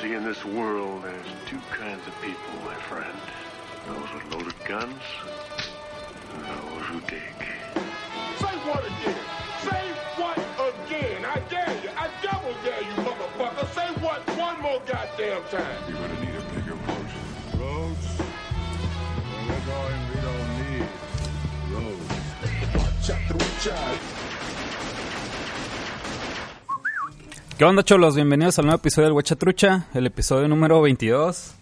see, 0.00 0.14
in 0.14 0.24
this 0.24 0.44
world, 0.44 1.02
there's 1.04 1.26
two 1.46 1.60
kinds 1.70 2.06
of 2.06 2.14
people, 2.22 2.54
my 2.64 2.74
friend. 2.74 3.18
Those 3.86 4.12
with 4.14 4.32
loaded 4.32 4.64
guns, 4.64 5.02
and 6.32 6.44
those 6.44 6.86
who 6.86 7.00
dig. 7.00 7.36
Say 8.38 8.54
what 8.64 8.84
again? 8.84 9.20
Say 9.60 9.92
what 10.16 10.38
again? 10.72 11.24
I 11.24 11.40
dare 11.50 11.82
you. 11.82 11.90
I 11.96 12.08
double 12.22 12.54
dare 12.64 12.82
you, 12.82 12.94
motherfucker. 13.04 13.66
Say 13.74 13.88
what 14.00 14.20
one 14.38 14.60
more 14.62 14.80
goddamn 14.86 15.42
time. 15.50 15.82
You're 15.88 16.00
gonna 16.00 16.20
need 16.20 16.34
a 16.34 16.42
bigger 16.54 16.76
boat. 16.76 17.10
Roads? 17.58 18.06
Where 19.28 19.44
we're 19.48 19.66
going, 19.66 20.00
we 20.08 20.20
don't 20.20 20.50
need 20.60 20.88
roads. 21.74 22.20
¿Qué 27.60 27.66
onda, 27.66 27.82
cholos? 27.82 28.14
Bienvenidos 28.14 28.58
al 28.58 28.64
nuevo 28.64 28.78
episodio 28.80 29.08
del 29.08 29.12
Huachatrucha, 29.12 29.84
el 29.92 30.06
episodio 30.06 30.48
número 30.48 30.80
22. 30.80 31.52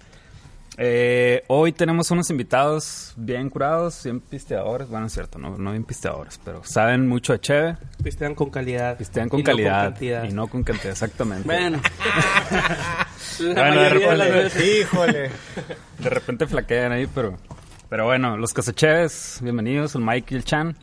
Eh, 0.76 1.42
hoy 1.48 1.72
tenemos 1.72 2.08
unos 2.12 2.30
invitados 2.30 3.14
bien 3.16 3.50
curados, 3.50 4.04
bien 4.04 4.20
pisteadores. 4.20 4.88
Bueno, 4.88 5.06
es 5.06 5.12
cierto, 5.12 5.40
no, 5.40 5.58
no 5.58 5.72
bien 5.72 5.82
pisteadores, 5.82 6.38
pero 6.44 6.62
saben 6.62 7.08
mucho 7.08 7.32
de 7.32 7.40
cheve, 7.40 7.76
Pistean 8.00 8.36
con 8.36 8.48
calidad. 8.48 8.96
pistean 8.96 9.28
con 9.28 9.40
Y 9.40 9.42
no 9.42 9.46
calidad 9.46 10.24
y 10.24 10.32
no 10.32 10.46
con 10.46 10.62
cantidad, 10.62 10.92
exactamente. 10.92 11.42
Bueno. 11.44 11.80
La 13.40 13.54
Bueno, 13.54 13.74
mayoría 13.74 14.10
de 14.10 14.16
las 14.18 14.28
híjole. 14.28 14.42
veces. 14.44 14.80
Híjole. 14.80 15.30
De 15.98 16.10
repente 16.10 16.46
flaquean 16.46 16.92
ahí, 16.92 17.08
pero, 17.12 17.36
pero 17.88 18.04
bueno, 18.04 18.36
los 18.36 18.54
casacheves, 18.54 19.40
bienvenidos, 19.42 19.96
el 19.96 20.02
Mike 20.02 20.32
y 20.32 20.36
el 20.38 20.44
Chan. 20.44 20.76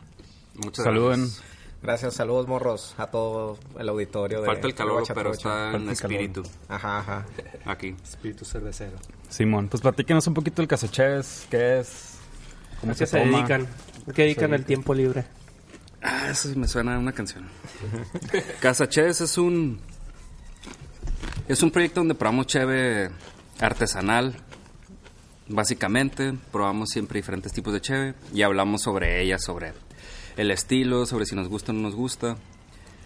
Muchas 0.56 0.84
Saluden. 0.84 1.20
gracias. 1.20 1.45
Gracias, 1.86 2.14
saludos 2.14 2.48
morros 2.48 2.96
a 2.98 3.06
todo 3.06 3.60
el 3.78 3.88
auditorio 3.88 4.40
de 4.40 4.46
Falta 4.46 4.66
el 4.66 4.74
calor, 4.74 5.04
pero 5.14 5.30
está 5.30 5.70
en 5.70 5.82
el 5.82 5.90
espíritu. 5.90 6.42
Ajá, 6.68 6.98
ajá. 6.98 7.26
Aquí. 7.64 7.94
Espíritu 8.02 8.44
cervecero. 8.44 8.96
Simón, 9.28 9.68
pues 9.68 9.82
platíquenos 9.82 10.26
un 10.26 10.34
poquito 10.34 10.62
del 10.62 10.66
casacheves, 10.66 11.46
qué 11.48 11.78
es, 11.78 12.14
cómo 12.80 12.90
¿A 12.90 12.96
qué 12.96 13.06
se 13.06 13.20
toma. 13.20 13.38
dedican? 13.38 13.68
¿A 14.10 14.12
qué 14.12 14.22
dedican 14.22 14.52
el 14.54 14.64
tiempo 14.64 14.94
libre? 14.94 15.26
Ah, 16.02 16.30
eso 16.30 16.48
sí 16.48 16.58
me 16.58 16.66
suena 16.66 16.96
a 16.96 16.98
una 16.98 17.12
canción. 17.12 17.48
Casa 18.60 18.88
Cheves 18.88 19.20
es 19.20 19.38
un. 19.38 19.78
Es 21.46 21.62
un 21.62 21.70
proyecto 21.70 22.00
donde 22.00 22.16
probamos 22.16 22.48
cheve 22.48 23.12
artesanal. 23.60 24.34
Básicamente, 25.46 26.34
probamos 26.50 26.90
siempre 26.90 27.20
diferentes 27.20 27.52
tipos 27.52 27.72
de 27.72 27.80
cheve 27.80 28.14
y 28.34 28.42
hablamos 28.42 28.82
sobre 28.82 29.22
ella, 29.22 29.38
sobre 29.38 29.72
el 30.36 30.50
estilo, 30.50 31.06
sobre 31.06 31.26
si 31.26 31.34
nos 31.34 31.48
gusta 31.48 31.72
o 31.72 31.74
no 31.74 31.82
nos 31.82 31.94
gusta. 31.94 32.36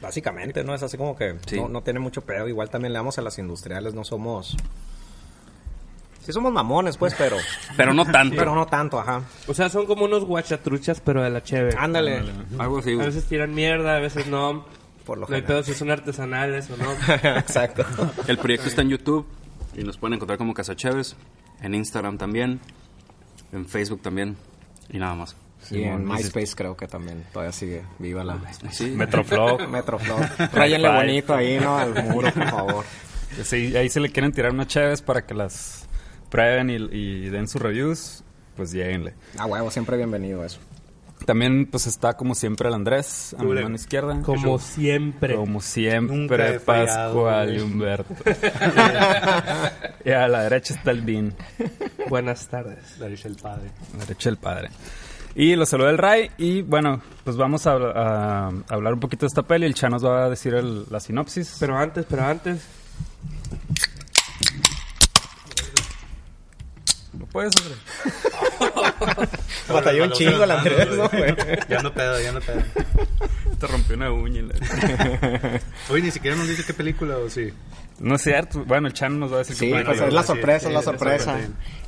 Básicamente, 0.03 0.65
¿no? 0.65 0.75
Es 0.75 0.83
así 0.83 0.97
como 0.97 1.15
que 1.17 1.37
Sí. 1.47 1.57
no, 1.57 1.69
no 1.69 1.83
tiene 1.83 2.01
mucho 2.01 2.23
pedo. 2.23 2.49
Igual 2.49 2.71
también 2.71 2.93
le 2.93 2.99
damos 2.99 3.19
a 3.19 3.23
las 3.23 3.39
industriales, 3.39 3.95
no 3.95 4.05
somos... 4.05 4.57
Sí 6.25 6.33
somos 6.33 6.53
mamones, 6.53 6.97
pues, 6.99 7.15
pero... 7.17 7.37
Pero 7.77 7.95
no 7.95 8.05
tanto. 8.05 8.37
pero 8.37 8.55
no 8.55 8.67
tanto, 8.67 9.01
ajá. 9.01 9.23
O 9.47 9.55
sea, 9.55 9.71
son 9.71 9.87
como 9.87 10.05
unos 10.05 10.25
guachatruchas, 10.25 11.01
pero 11.01 11.23
de 11.23 11.31
la 11.31 11.43
cheve. 11.43 11.75
Ándale. 11.79 12.23
Algo 12.59 12.79
así. 12.79 12.93
A 12.93 13.05
veces 13.07 13.25
tiran 13.25 13.55
mierda, 13.55 13.97
a 13.97 14.01
veces 14.01 14.27
no. 14.27 14.67
Por 15.07 15.17
lo 15.19 15.27
No 15.27 15.35
hay 15.35 15.43
pedo 15.43 15.63
si 15.63 15.73
son 15.73 15.91
artesanales 15.91 16.69
o 16.71 16.77
no. 16.77 16.93
Exacto. 17.39 17.85
El 18.27 18.37
proyecto 18.37 18.69
está 18.69 18.83
en 18.83 18.91
YouTube 18.91 19.27
y 19.75 19.83
nos 19.83 19.97
pueden 19.97 20.15
encontrar 20.15 20.37
como 20.39 20.53
Casa 20.53 20.77
Cheves. 20.77 21.17
En 21.63 21.75
Instagram 21.75 22.19
también. 22.19 22.61
En 23.53 23.67
Facebook 23.67 24.03
también. 24.03 24.37
Y 24.91 24.99
nada 24.99 25.15
más. 25.15 25.35
Y 25.71 25.85
en 25.85 26.05
MySpace 26.05 26.55
creo 26.57 26.77
que 26.77 26.87
también 26.87 27.25
todavía 27.33 27.53
sigue 27.53 27.83
viva 27.99 28.25
la... 28.25 28.39
Sí. 28.71 28.87
Metroflow. 28.91 29.69
Metroflow. 29.69 30.19
Rayenle 30.53 30.89
bonito 30.89 31.35
ahí, 31.35 31.59
¿no? 31.61 31.79
Al 31.79 32.05
muro, 32.05 32.33
por 32.33 32.49
favor. 32.49 32.85
Sí, 33.45 33.77
ahí 33.77 33.89
se 33.89 34.01
le 34.01 34.11
quieren 34.11 34.33
tirar 34.33 34.51
unas 34.51 34.67
chaves 34.67 35.03
para 35.03 35.25
que 35.25 35.35
las 35.35 35.87
prueben 36.31 36.69
y, 36.69 36.75
y 36.75 37.29
den 37.31 37.47
sus 37.47 37.63
reviews, 37.63 38.25
pues 38.57 38.73
lleguenle. 38.73 39.15
A 39.39 39.47
huevo, 39.47 39.71
siempre 39.71 39.97
bienvenido 39.97 40.45
eso. 40.45 40.59
También 41.27 41.67
pues 41.67 41.87
está 41.87 42.17
como 42.17 42.35
siempre 42.35 42.69
el 42.69 42.75
Andrés, 42.75 43.35
a 43.39 43.43
mi 43.43 43.53
mano 43.55 43.75
izquierda. 43.75 44.21
Como 44.23 44.59
siempre. 44.59 45.35
Como 45.35 45.53
Nunca 45.53 45.65
siempre, 45.67 46.55
he 46.55 46.59
fallado, 46.59 47.25
Pascual 47.25 47.57
y. 47.57 47.61
Humberto. 47.61 48.15
y 50.05 50.11
a 50.11 50.29
la 50.29 50.43
derecha 50.45 50.75
está 50.75 50.91
el 50.91 51.03
Bean, 51.03 51.35
Buenas 52.09 52.49
tardes. 52.49 52.99
La 52.99 53.07
dice 53.07 53.29
el 53.29 53.37
padre. 53.37 53.71
la 53.93 54.01
derecha 54.01 54.31
el 54.31 54.39
padre. 54.39 54.71
Y 55.35 55.55
lo 55.57 55.65
saluda 55.65 55.91
el 55.91 55.99
Ray 55.99 56.31
y 56.39 56.63
bueno, 56.63 57.01
pues 57.25 57.37
vamos 57.37 57.67
a 57.67 57.73
hablar 58.69 58.95
un 58.95 59.01
poquito 59.01 59.21
de 59.27 59.29
esta 59.29 59.43
peli. 59.43 59.65
El 59.67 59.75
Chan 59.75 59.91
nos 59.91 60.05
va 60.05 60.25
a 60.25 60.29
decir 60.31 60.55
el- 60.55 60.85
la 60.91 60.99
sinopsis. 61.01 61.57
Pero 61.61 61.77
antes, 61.77 62.05
pero 62.09 62.25
antes. 62.25 62.67
¿Lo 67.19 67.27
puedes 67.27 67.53
hacer? 67.57 67.77
Batalló 69.69 70.05
un 70.05 70.13
chingo 70.13 70.45
el 70.45 70.51
Andrés, 70.51 70.89
¿no, 70.97 71.09
güey? 71.09 71.35
Ya 71.69 71.83
no 71.83 71.93
pedo, 71.93 72.21
ya 72.21 72.33
no 72.33 72.41
pedo. 72.41 72.63
Te 73.59 73.67
rompió 73.67 73.97
una 73.97 74.11
uña. 74.13 74.43
la- 74.43 75.61
Oye, 75.91 76.03
ni 76.03 76.11
siquiera 76.11 76.37
nos 76.37 76.49
dice 76.49 76.65
qué 76.65 76.73
película 76.75 77.19
o 77.19 77.29
sí. 77.29 77.53
No 77.99 78.15
es 78.15 78.23
cierto. 78.23 78.65
Bueno, 78.65 78.87
el 78.89 78.95
Chan 78.95 79.19
nos 79.19 79.31
va 79.31 79.37
a 79.37 79.39
decir 79.41 79.57
Sí, 79.57 79.67
qué 79.67 79.73
pues 79.73 79.85
película. 79.85 80.09
es 80.09 80.15
la 80.15 80.23
sí, 80.23 80.27
sorpresa, 80.29 80.61
sí, 80.61 80.67
es 80.69 80.73
la 80.73 80.81
es 80.81 80.87
la 80.87 80.93
sorpresa. 80.93 81.39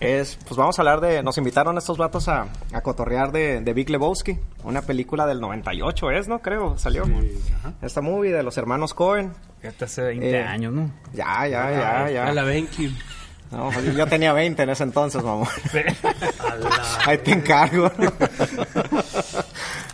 Es, 0.01 0.39
pues 0.47 0.57
vamos 0.59 0.79
a 0.79 0.83
hablar 0.83 1.01
de, 1.01 1.23
nos 1.23 1.39
invitaron 1.39 1.79
estos 1.79 1.97
vatos 1.97 2.29
a, 2.29 2.49
a 2.73 2.81
cotorrear 2.83 3.33
de, 3.33 3.63
de 3.63 3.73
Big 3.73 3.89
Lebowski, 3.89 4.39
una 4.65 4.83
película 4.83 5.27
del 5.27 5.41
98 5.41 6.11
es, 6.11 6.29
¿no? 6.29 6.41
Creo, 6.41 6.77
salió. 6.77 7.05
ajá. 7.05 7.73
Esta 7.81 8.03
movie 8.03 8.33
de 8.33 8.43
los 8.43 8.59
hermanos 8.59 8.93
Cohen. 8.93 9.33
Fíjate, 9.63 9.85
hace 9.87 10.03
20 10.03 10.31
Eh, 10.31 10.43
años, 10.43 10.73
¿no? 10.75 10.91
Ya, 11.15 11.47
ya, 11.49 11.71
ya, 11.71 12.11
ya. 12.11 12.27
A 12.27 12.33
la 12.35 12.43
Benki. 12.43 12.95
No, 13.53 13.71
pues, 13.71 13.95
yo 13.95 14.07
tenía 14.07 14.33
20 14.33 14.63
en 14.63 14.71
ese 14.71 14.83
entonces, 14.83 15.23
mamón. 15.23 15.47
Ahí 17.07 17.19
te 17.19 17.33
encargo. 17.33 17.91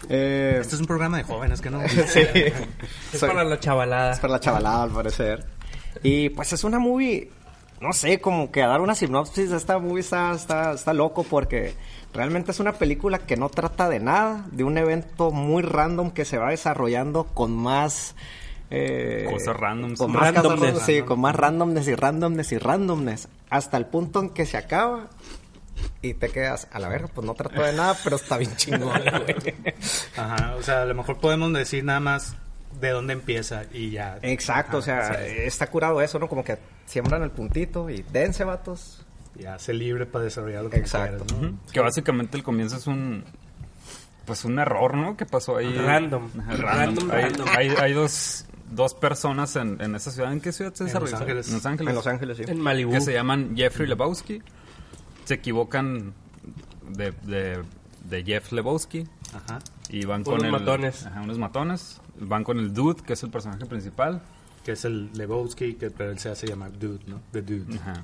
eh, 0.09 0.59
Este 0.61 0.75
es 0.77 0.81
un 0.81 0.87
programa 0.87 1.19
de 1.19 1.25
jóvenes, 1.25 1.61
que 1.61 1.71
no? 1.71 1.81
sí. 1.89 2.21
Es 3.13 3.19
Soy- 3.21 3.29
para 3.29 3.45
la 3.45 3.59
chavalada. 3.61 4.13
Es 4.13 4.21
para 4.21 4.35
la 4.35 4.41
chavalada, 4.41 4.83
al 4.85 4.91
parecer. 4.91 5.45
Y 6.03 6.29
pues 6.31 6.53
es 6.53 6.63
una 6.65 6.79
movie, 6.79 7.31
no 7.81 7.93
sé, 7.93 8.21
como 8.21 8.53
que 8.53 8.63
a 8.63 8.69
dar 8.69 8.81
una 8.81 8.95
sinopsis 8.95 9.51
de 9.51 9.57
esta 9.57 9.79
movie 9.79 10.01
está, 10.01 10.33
está, 10.33 10.73
está 10.73 10.93
loco 10.93 11.25
porque 11.25 11.75
realmente 12.15 12.53
es 12.53 12.61
una 12.61 12.75
película 12.75 13.19
que 13.19 13.37
no 13.37 13.49
trata 13.49 13.89
de 13.89 13.99
nada, 13.99 14.45
de 14.53 14.63
un 14.65 14.79
evento 14.79 15.31
muy 15.33 15.63
random 15.63 16.13
que 16.13 16.25
se 16.25 16.39
va 16.39 16.51
desarrollando 16.51 17.25
con 17.25 17.57
más... 17.57 18.15
eh, 18.71 19.27
Cosas 19.31 19.57
random. 19.57 19.97
Con 19.97 20.13
más 20.13 20.33
Randomness. 20.33 20.79
sí, 20.83 21.03
con 21.03 21.21
más 21.21 21.35
randomness 21.35 21.89
y 21.89 21.95
randomness 21.97 22.53
y 22.53 22.59
randomness. 22.59 23.29
Hasta 23.51 23.77
el 23.77 23.87
punto 23.87 24.21
en 24.21 24.31
que 24.31 24.47
se 24.47 24.57
acaba 24.57 25.09
y 26.03 26.15
te 26.15 26.29
quedas, 26.29 26.69
a 26.71 26.79
la 26.79 26.89
verga, 26.89 27.09
pues 27.09 27.27
no 27.27 27.35
trató 27.35 27.63
de 27.63 27.73
nada, 27.73 27.97
pero 28.05 28.17
está 28.17 28.37
bien 28.37 28.55
chingón, 28.57 29.01
güey. 29.11 29.55
Ajá, 30.17 30.55
o 30.57 30.63
sea, 30.63 30.83
a 30.83 30.85
lo 30.85 30.95
mejor 30.95 31.19
podemos 31.19 31.53
decir 31.53 31.85
nada 31.85 32.01
más 32.01 32.37
de 32.81 32.91
dónde 32.91 33.13
empieza 33.15 33.65
y 33.73 33.91
ya. 33.91 34.19
Exacto, 34.23 34.79
o 34.79 34.83
sea, 34.83 35.15
sí. 35.15 35.33
está 35.39 35.69
curado 35.69 36.01
eso, 36.01 36.19
¿no? 36.19 36.29
Como 36.29 36.45
que 36.45 36.59
siembran 36.87 37.23
el 37.23 37.31
puntito 37.31 37.91
y 37.91 38.03
dense, 38.03 38.45
vatos. 38.45 39.05
Ya, 39.35 39.59
sé 39.59 39.73
libre 39.73 40.07
para 40.07 40.25
desarrollar 40.25 40.65
lo 40.65 40.71
que 40.71 40.79
Exacto. 40.79 41.25
quieras, 41.25 41.53
¿no? 41.53 41.59
Que 41.73 41.81
básicamente 41.81 42.37
el 42.37 42.43
comienzo 42.43 42.77
es 42.77 42.87
un. 42.87 43.25
Pues 44.25 44.45
un 44.45 44.59
error, 44.59 44.95
¿no? 44.95 45.17
Que 45.17 45.25
pasó 45.25 45.57
ahí. 45.57 45.73
Random. 45.75 46.29
Ajá, 46.41 46.57
Random, 46.57 47.11
hay, 47.11 47.23
random. 47.23 47.49
Hay, 47.57 47.69
hay 47.81 47.93
dos, 47.95 48.45
dos 48.71 48.95
personas 48.95 49.57
en, 49.57 49.81
en 49.81 49.95
esa 49.95 50.11
ciudad. 50.11 50.33
¿En 50.33 50.41
qué 50.41 50.53
ciudad 50.53 50.73
se 50.75 50.85
En 50.85 50.87
desarrolla? 50.89 51.13
Los 51.13 51.21
Ángeles. 51.21 51.49
En 51.49 51.55
Los 51.55 51.67
Ángeles. 51.67 51.89
En 51.91 51.95
Los 51.95 52.07
Ángeles, 52.07 52.37
sí. 52.37 52.45
En 52.47 52.61
Malibu. 52.61 52.93
Que 52.93 53.01
se 53.01 53.13
llaman 53.13 53.57
Jeffrey 53.57 53.89
Lebowski. 53.89 54.43
Se 55.25 55.35
equivocan 55.35 56.13
de, 56.91 57.13
de, 57.23 57.63
de 58.05 58.25
Jeff 58.25 58.53
Lebowski. 58.53 59.07
Ajá. 59.35 59.59
Y 59.91 60.05
van 60.05 60.23
Unos 60.23 60.37
con 60.37 60.45
el. 60.47 60.53
matones. 60.53 61.07
Ajá, 61.07 61.21
unos 61.23 61.39
matones. 61.39 62.01
Van 62.21 62.45
con 62.45 62.59
el 62.59 62.73
Dude, 62.75 63.03
que 63.03 63.13
es 63.13 63.23
el 63.23 63.31
personaje 63.31 63.65
principal. 63.67 64.23
Que 64.65 64.73
es 64.73 64.85
el 64.85 65.11
Lebowski, 65.15 65.75
que 65.75 65.91
pero 65.91 66.11
él 66.11 66.19
se 66.19 66.29
hace 66.31 66.47
llamar 66.47 66.73
Dude, 66.79 67.01
¿no? 67.07 67.21
The 67.33 67.43
Dude. 67.43 67.77
Ajá. 67.79 68.03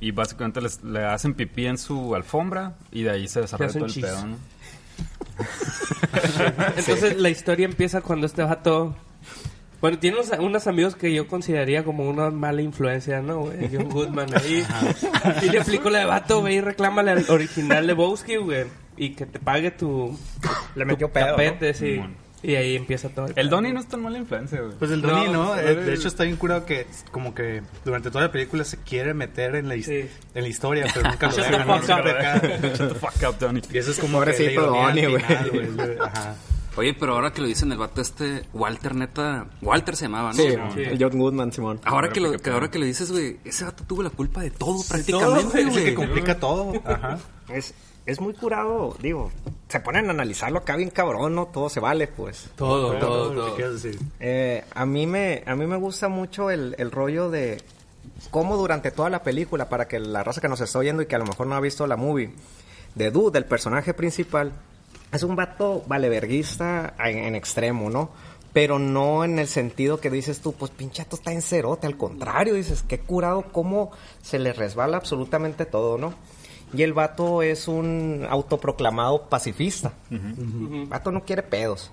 Y 0.00 0.12
básicamente 0.12 0.60
les, 0.60 0.82
le 0.82 1.04
hacen 1.04 1.34
pipí 1.34 1.66
en 1.66 1.76
su 1.76 2.14
alfombra. 2.14 2.76
Y 2.90 3.02
de 3.02 3.10
ahí 3.10 3.28
se 3.28 3.42
desarrolla 3.42 3.72
todo 3.72 3.84
el 3.86 3.90
chis. 3.92 4.04
pedo, 4.04 4.26
¿no? 4.26 4.36
Entonces 6.76 7.16
la 7.18 7.30
historia 7.30 7.64
empieza 7.66 8.00
cuando 8.00 8.26
este 8.26 8.42
vato... 8.42 8.96
Bueno, 9.80 9.98
tiene 9.98 10.18
unos, 10.18 10.30
unos 10.38 10.66
amigos 10.66 10.94
que 10.94 11.12
yo 11.12 11.26
consideraría 11.26 11.84
como 11.84 12.08
una 12.08 12.30
mala 12.30 12.60
influencia, 12.62 13.20
¿no? 13.22 13.40
güey? 13.40 13.68
John 13.72 13.88
Goodman 13.90 14.28
ahí. 14.36 14.62
y 15.42 15.48
le 15.48 15.58
explico 15.58 15.88
la 15.90 16.00
de 16.00 16.04
vato, 16.04 16.40
güey, 16.40 16.56
y 16.56 16.60
reclámale 16.60 17.12
al 17.12 17.24
original 17.28 17.86
de 17.86 17.92
Bowski, 17.94 18.36
güey. 18.36 18.66
Y 18.96 19.10
que 19.14 19.24
te 19.24 19.38
pague 19.38 19.70
tu... 19.70 20.18
Le 20.74 20.84
tu 20.84 20.88
metió 20.90 21.06
¿no? 21.08 21.12
tapete, 21.12 21.72
sí. 21.72 22.00
Y 22.42 22.54
ahí 22.54 22.74
empieza 22.76 23.10
todo. 23.10 23.26
El 23.36 23.50
Donnie 23.50 23.70
no 23.72 23.80
es 23.80 23.86
tan 23.88 24.02
mala 24.02 24.16
influencia, 24.18 24.60
güey. 24.60 24.72
Pues 24.78 24.90
el 24.90 25.02
No, 25.02 25.08
Donnie, 25.08 25.28
¿no? 25.32 25.48
pues, 25.52 25.60
Eh, 25.64 25.70
el- 25.72 25.86
de 25.86 25.94
hecho 25.94 26.08
está 26.08 26.24
bien 26.24 26.36
curado 26.36 26.64
que 26.66 26.86
como 27.10 27.34
que 27.34 27.62
durante 27.84 28.10
toda 28.10 28.24
la 28.24 28.32
película 28.32 28.64
se 28.64 28.78
quiere 28.78 29.12
meter 29.14 29.54
en 29.56 29.68
la, 29.68 29.76
his- 29.76 29.86
Sí. 29.86 30.06
en 30.34 30.42
la 30.42 30.48
historia, 30.48 30.86
pero 30.94 31.10
nunca 31.10 31.28
lo 31.28 31.36
deja. 31.42 31.64
¿no? 31.64 31.80
Shut 31.82 32.88
the 32.92 32.94
fuck 32.94 33.14
up, 33.28 33.38
Donnie. 33.38 33.62
Y 33.72 33.78
eso 33.78 33.90
es 33.90 33.98
como 33.98 34.22
ironía 34.22 34.48
al 34.56 34.56
Donnie, 34.56 35.06
güey. 35.06 35.98
Ajá. 36.02 36.34
Oye, 36.76 36.94
pero 36.94 37.14
ahora 37.14 37.32
que 37.32 37.40
lo 37.40 37.46
dicen 37.48 37.72
el 37.72 37.78
vato 37.78 38.00
este, 38.00 38.44
Walter, 38.52 38.94
neta... 38.94 39.46
Walter 39.60 39.96
se 39.96 40.04
llamaba, 40.04 40.28
¿no? 40.30 40.36
Sí, 40.36 40.48
Sí. 40.74 40.82
el 40.82 40.98
John 41.02 41.18
Goodman, 41.18 41.52
Simón. 41.52 41.80
Ahora 41.84 42.10
que, 42.10 42.20
lo, 42.20 42.32
que 42.38 42.50
ahora 42.50 42.70
que 42.70 42.78
le 42.78 42.86
dices, 42.86 43.10
güey, 43.10 43.38
ese 43.44 43.64
vato 43.64 43.84
tuvo 43.84 44.02
la 44.02 44.10
culpa 44.10 44.40
de 44.42 44.50
todo 44.50 44.78
prácticamente, 44.88 45.60
Es 45.60 45.66
el 45.66 45.70
que 45.72 45.80
güey. 45.80 45.94
complica 45.94 46.38
todo. 46.38 46.72
Ajá. 46.84 47.18
Es, 47.48 47.74
es 48.06 48.20
muy 48.20 48.34
curado, 48.34 48.96
digo. 49.02 49.30
Se 49.68 49.80
ponen 49.80 50.06
a 50.06 50.10
analizarlo 50.10 50.58
acá 50.60 50.76
bien 50.76 50.90
cabrón, 50.90 51.34
¿no? 51.34 51.46
Todo 51.46 51.68
se 51.68 51.80
vale, 51.80 52.06
pues. 52.06 52.48
Todo, 52.56 52.96
todo, 52.98 53.34
lo 53.34 53.56
que 53.56 53.62
todo. 53.64 53.72
decir. 53.74 53.98
Eh, 54.20 54.64
a, 54.74 54.86
mí 54.86 55.06
me, 55.06 55.42
a 55.46 55.54
mí 55.56 55.66
me 55.66 55.76
gusta 55.76 56.08
mucho 56.08 56.50
el, 56.50 56.76
el 56.78 56.90
rollo 56.92 57.30
de 57.30 57.60
cómo 58.30 58.56
durante 58.56 58.90
toda 58.92 59.10
la 59.10 59.22
película, 59.24 59.68
para 59.68 59.88
que 59.88 59.98
la 59.98 60.22
raza 60.22 60.40
que 60.40 60.48
nos 60.48 60.60
está 60.60 60.78
oyendo 60.78 61.02
y 61.02 61.06
que 61.06 61.16
a 61.16 61.18
lo 61.18 61.26
mejor 61.26 61.46
no 61.48 61.54
ha 61.56 61.60
visto 61.60 61.86
la 61.86 61.96
movie, 61.96 62.30
de 62.94 63.10
Dude, 63.10 63.38
el 63.38 63.44
personaje 63.44 63.92
principal, 63.94 64.52
es 65.12 65.22
un 65.22 65.36
vato 65.36 65.82
valeverguista 65.86 66.94
en, 66.98 67.18
en 67.18 67.34
extremo, 67.34 67.90
¿no? 67.90 68.10
Pero 68.52 68.78
no 68.78 69.24
en 69.24 69.38
el 69.38 69.46
sentido 69.46 70.00
que 70.00 70.10
dices 70.10 70.40
tú, 70.40 70.52
pues 70.52 70.70
pinchato 70.72 71.16
está 71.16 71.32
en 71.32 71.42
cerote, 71.42 71.86
al 71.86 71.96
contrario, 71.96 72.54
dices, 72.54 72.82
qué 72.82 72.98
curado, 72.98 73.42
cómo 73.52 73.92
se 74.22 74.38
le 74.38 74.52
resbala 74.52 74.96
absolutamente 74.96 75.66
todo, 75.66 75.98
¿no? 75.98 76.14
Y 76.72 76.82
el 76.82 76.92
vato 76.92 77.42
es 77.42 77.68
un 77.68 78.26
autoproclamado 78.28 79.28
pacifista. 79.28 79.92
El 80.10 80.86
vato 80.86 81.10
no 81.10 81.24
quiere 81.24 81.42
pedos, 81.42 81.90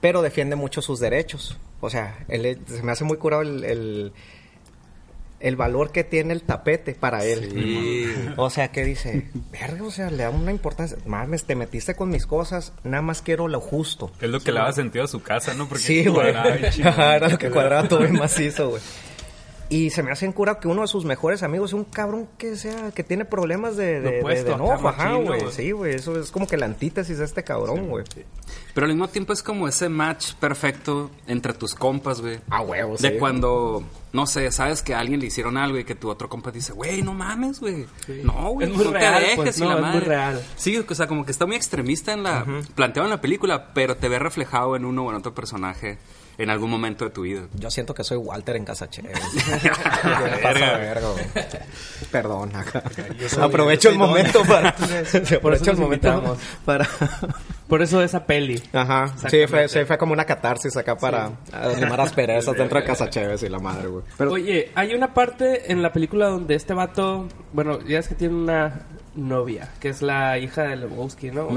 pero 0.00 0.22
defiende 0.22 0.54
mucho 0.54 0.80
sus 0.80 1.00
derechos. 1.00 1.58
O 1.80 1.90
sea, 1.90 2.24
él, 2.28 2.60
se 2.66 2.82
me 2.82 2.92
hace 2.92 3.04
muy 3.04 3.16
curado 3.16 3.42
el, 3.42 3.64
el, 3.64 4.12
el 5.42 5.56
valor 5.56 5.90
que 5.90 6.04
tiene 6.04 6.32
el 6.32 6.42
tapete 6.42 6.94
para 6.94 7.24
él. 7.24 8.34
O 8.36 8.48
sea, 8.48 8.68
que 8.68 8.84
dice, 8.84 9.26
verga, 9.50 9.84
o 9.84 9.90
sea, 9.90 10.10
le 10.10 10.22
da 10.22 10.30
una 10.30 10.52
importancia. 10.52 10.96
Mames, 11.04 11.44
te 11.44 11.56
metiste 11.56 11.94
con 11.94 12.10
mis 12.10 12.26
cosas, 12.26 12.72
nada 12.84 13.02
más 13.02 13.22
quiero 13.22 13.48
lo 13.48 13.60
justo. 13.60 14.10
Es 14.20 14.30
lo 14.30 14.40
que 14.40 14.52
le 14.52 14.58
daba 14.58 14.72
sentido 14.72 15.04
a 15.04 15.08
su 15.08 15.22
casa, 15.22 15.54
¿no? 15.54 15.68
Porque 15.68 15.82
Sí, 15.82 16.06
güey. 16.06 16.28
Era 16.30 17.28
lo 17.28 17.38
que 17.38 17.50
cuadraba 17.50 17.88
todo 17.88 18.00
bien 18.00 18.14
macizo, 18.14 18.70
güey. 18.70 18.82
Y 19.72 19.90
se 19.90 20.02
me 20.02 20.10
hace 20.12 20.26
en 20.26 20.32
cura 20.32 20.58
que 20.60 20.68
uno 20.68 20.82
de 20.82 20.88
sus 20.88 21.04
mejores 21.04 21.42
amigos 21.42 21.70
es 21.70 21.74
un 21.74 21.84
cabrón 21.84 22.28
que 22.36 22.56
sea, 22.56 22.90
que 22.92 23.02
tiene 23.02 23.24
problemas 23.24 23.76
de, 23.76 24.00
de, 24.00 24.22
de- 24.22 24.44
de 24.44 24.52
enojo, 24.52 24.88
ajá, 24.88 25.04
machín, 25.08 25.24
¿no, 25.24 25.28
güey. 25.28 25.52
Sí, 25.52 25.70
güey, 25.72 25.94
eso 25.94 26.18
es 26.20 26.30
como 26.30 26.46
que 26.46 26.56
la 26.56 26.66
antítesis 26.66 27.18
de 27.18 27.24
este 27.24 27.42
cabrón, 27.42 27.88
güey. 27.88 28.04
Pero 28.74 28.86
al 28.86 28.92
mismo 28.92 29.08
tiempo 29.08 29.32
es 29.32 29.42
como 29.42 29.68
ese 29.68 29.88
match 29.88 30.34
perfecto 30.34 31.10
entre 31.26 31.52
tus 31.54 31.74
compas, 31.74 32.20
güey. 32.20 32.38
A 32.50 32.60
huevo, 32.60 32.96
De 32.98 33.12
sí. 33.12 33.18
cuando, 33.18 33.82
no 34.12 34.26
sé, 34.26 34.50
sabes 34.52 34.82
que 34.82 34.94
a 34.94 34.98
alguien 34.98 35.20
le 35.20 35.26
hicieron 35.26 35.56
algo 35.56 35.78
y 35.78 35.84
que 35.84 35.94
tu 35.94 36.10
otro 36.10 36.28
compa 36.28 36.50
dice, 36.50 36.72
güey, 36.72 37.02
no 37.02 37.14
mames, 37.14 37.60
güey. 37.60 37.86
No, 38.24 38.50
güey, 38.50 38.68
no 38.70 38.90
real, 38.90 39.14
te 39.14 39.20
dejes 39.20 39.36
pues, 39.36 39.58
y 39.58 39.62
no, 39.62 39.78
la 39.80 39.88
es 39.88 39.94
muy 39.94 40.00
real. 40.04 40.42
Sí, 40.56 40.76
o 40.86 40.94
sea, 40.94 41.06
como 41.06 41.24
que 41.24 41.32
está 41.32 41.46
muy 41.46 41.56
extremista 41.56 42.12
en 42.12 42.22
la... 42.22 42.44
Planteado 42.74 43.06
en 43.06 43.10
la 43.10 43.20
película, 43.20 43.72
pero 43.72 43.96
te 43.96 44.08
ve 44.08 44.18
reflejado 44.18 44.76
en 44.76 44.84
uno 44.84 45.04
o 45.06 45.10
en 45.10 45.16
otro 45.16 45.34
personaje 45.34 45.98
en 46.38 46.50
algún 46.50 46.70
momento 46.70 47.04
de 47.04 47.10
tu 47.10 47.22
vida. 47.22 47.42
Yo 47.54 47.70
siento 47.70 47.94
que 47.94 48.04
soy 48.04 48.16
Walter 48.16 48.56
en 48.56 48.64
Casa 48.64 48.88
Chévere. 48.88 49.14
Me 49.34 50.38
pasa 50.42 50.76
verga, 50.78 51.08
güey. 51.10 51.24
Perdón, 52.10 52.56
acá. 52.56 52.82
soy- 53.28 53.42
Aprovecho 53.44 53.88
el 53.90 53.96
momento 53.98 54.42
para... 54.44 54.74
Por 54.74 54.88
Aprovecho 55.36 55.62
eso 55.62 55.70
el 55.72 55.78
momento 55.78 56.36
para... 56.64 56.88
Por 57.68 57.80
eso 57.80 58.02
esa 58.02 58.26
peli. 58.26 58.62
Ajá, 58.72 59.14
sí 59.30 59.46
fue, 59.46 59.66
sí, 59.68 59.84
fue 59.86 59.96
como 59.96 60.12
una 60.12 60.24
catarsis 60.26 60.76
acá 60.76 60.96
para 60.96 61.30
animar 61.52 62.00
asperezas 62.02 62.54
dentro 62.54 62.78
de 62.78 62.84
Casa 62.86 63.08
Chévez 63.10 63.42
y 63.44 63.48
la 63.48 63.58
madre, 63.60 63.88
güey. 63.88 64.04
Pero 64.18 64.32
Oye, 64.32 64.70
hay 64.74 64.92
una 64.94 65.14
parte 65.14 65.72
en 65.72 65.80
la 65.80 65.90
película 65.92 66.26
donde 66.26 66.54
este 66.54 66.74
vato, 66.74 67.28
bueno, 67.52 67.80
ya 67.86 67.98
es 68.00 68.08
que 68.08 68.14
tiene 68.14 68.34
una 68.34 68.82
novia, 69.14 69.70
que 69.80 69.88
es 69.88 70.02
la 70.02 70.38
hija 70.38 70.62
de 70.64 70.76
Lebowski, 70.76 71.30
¿no? 71.30 71.48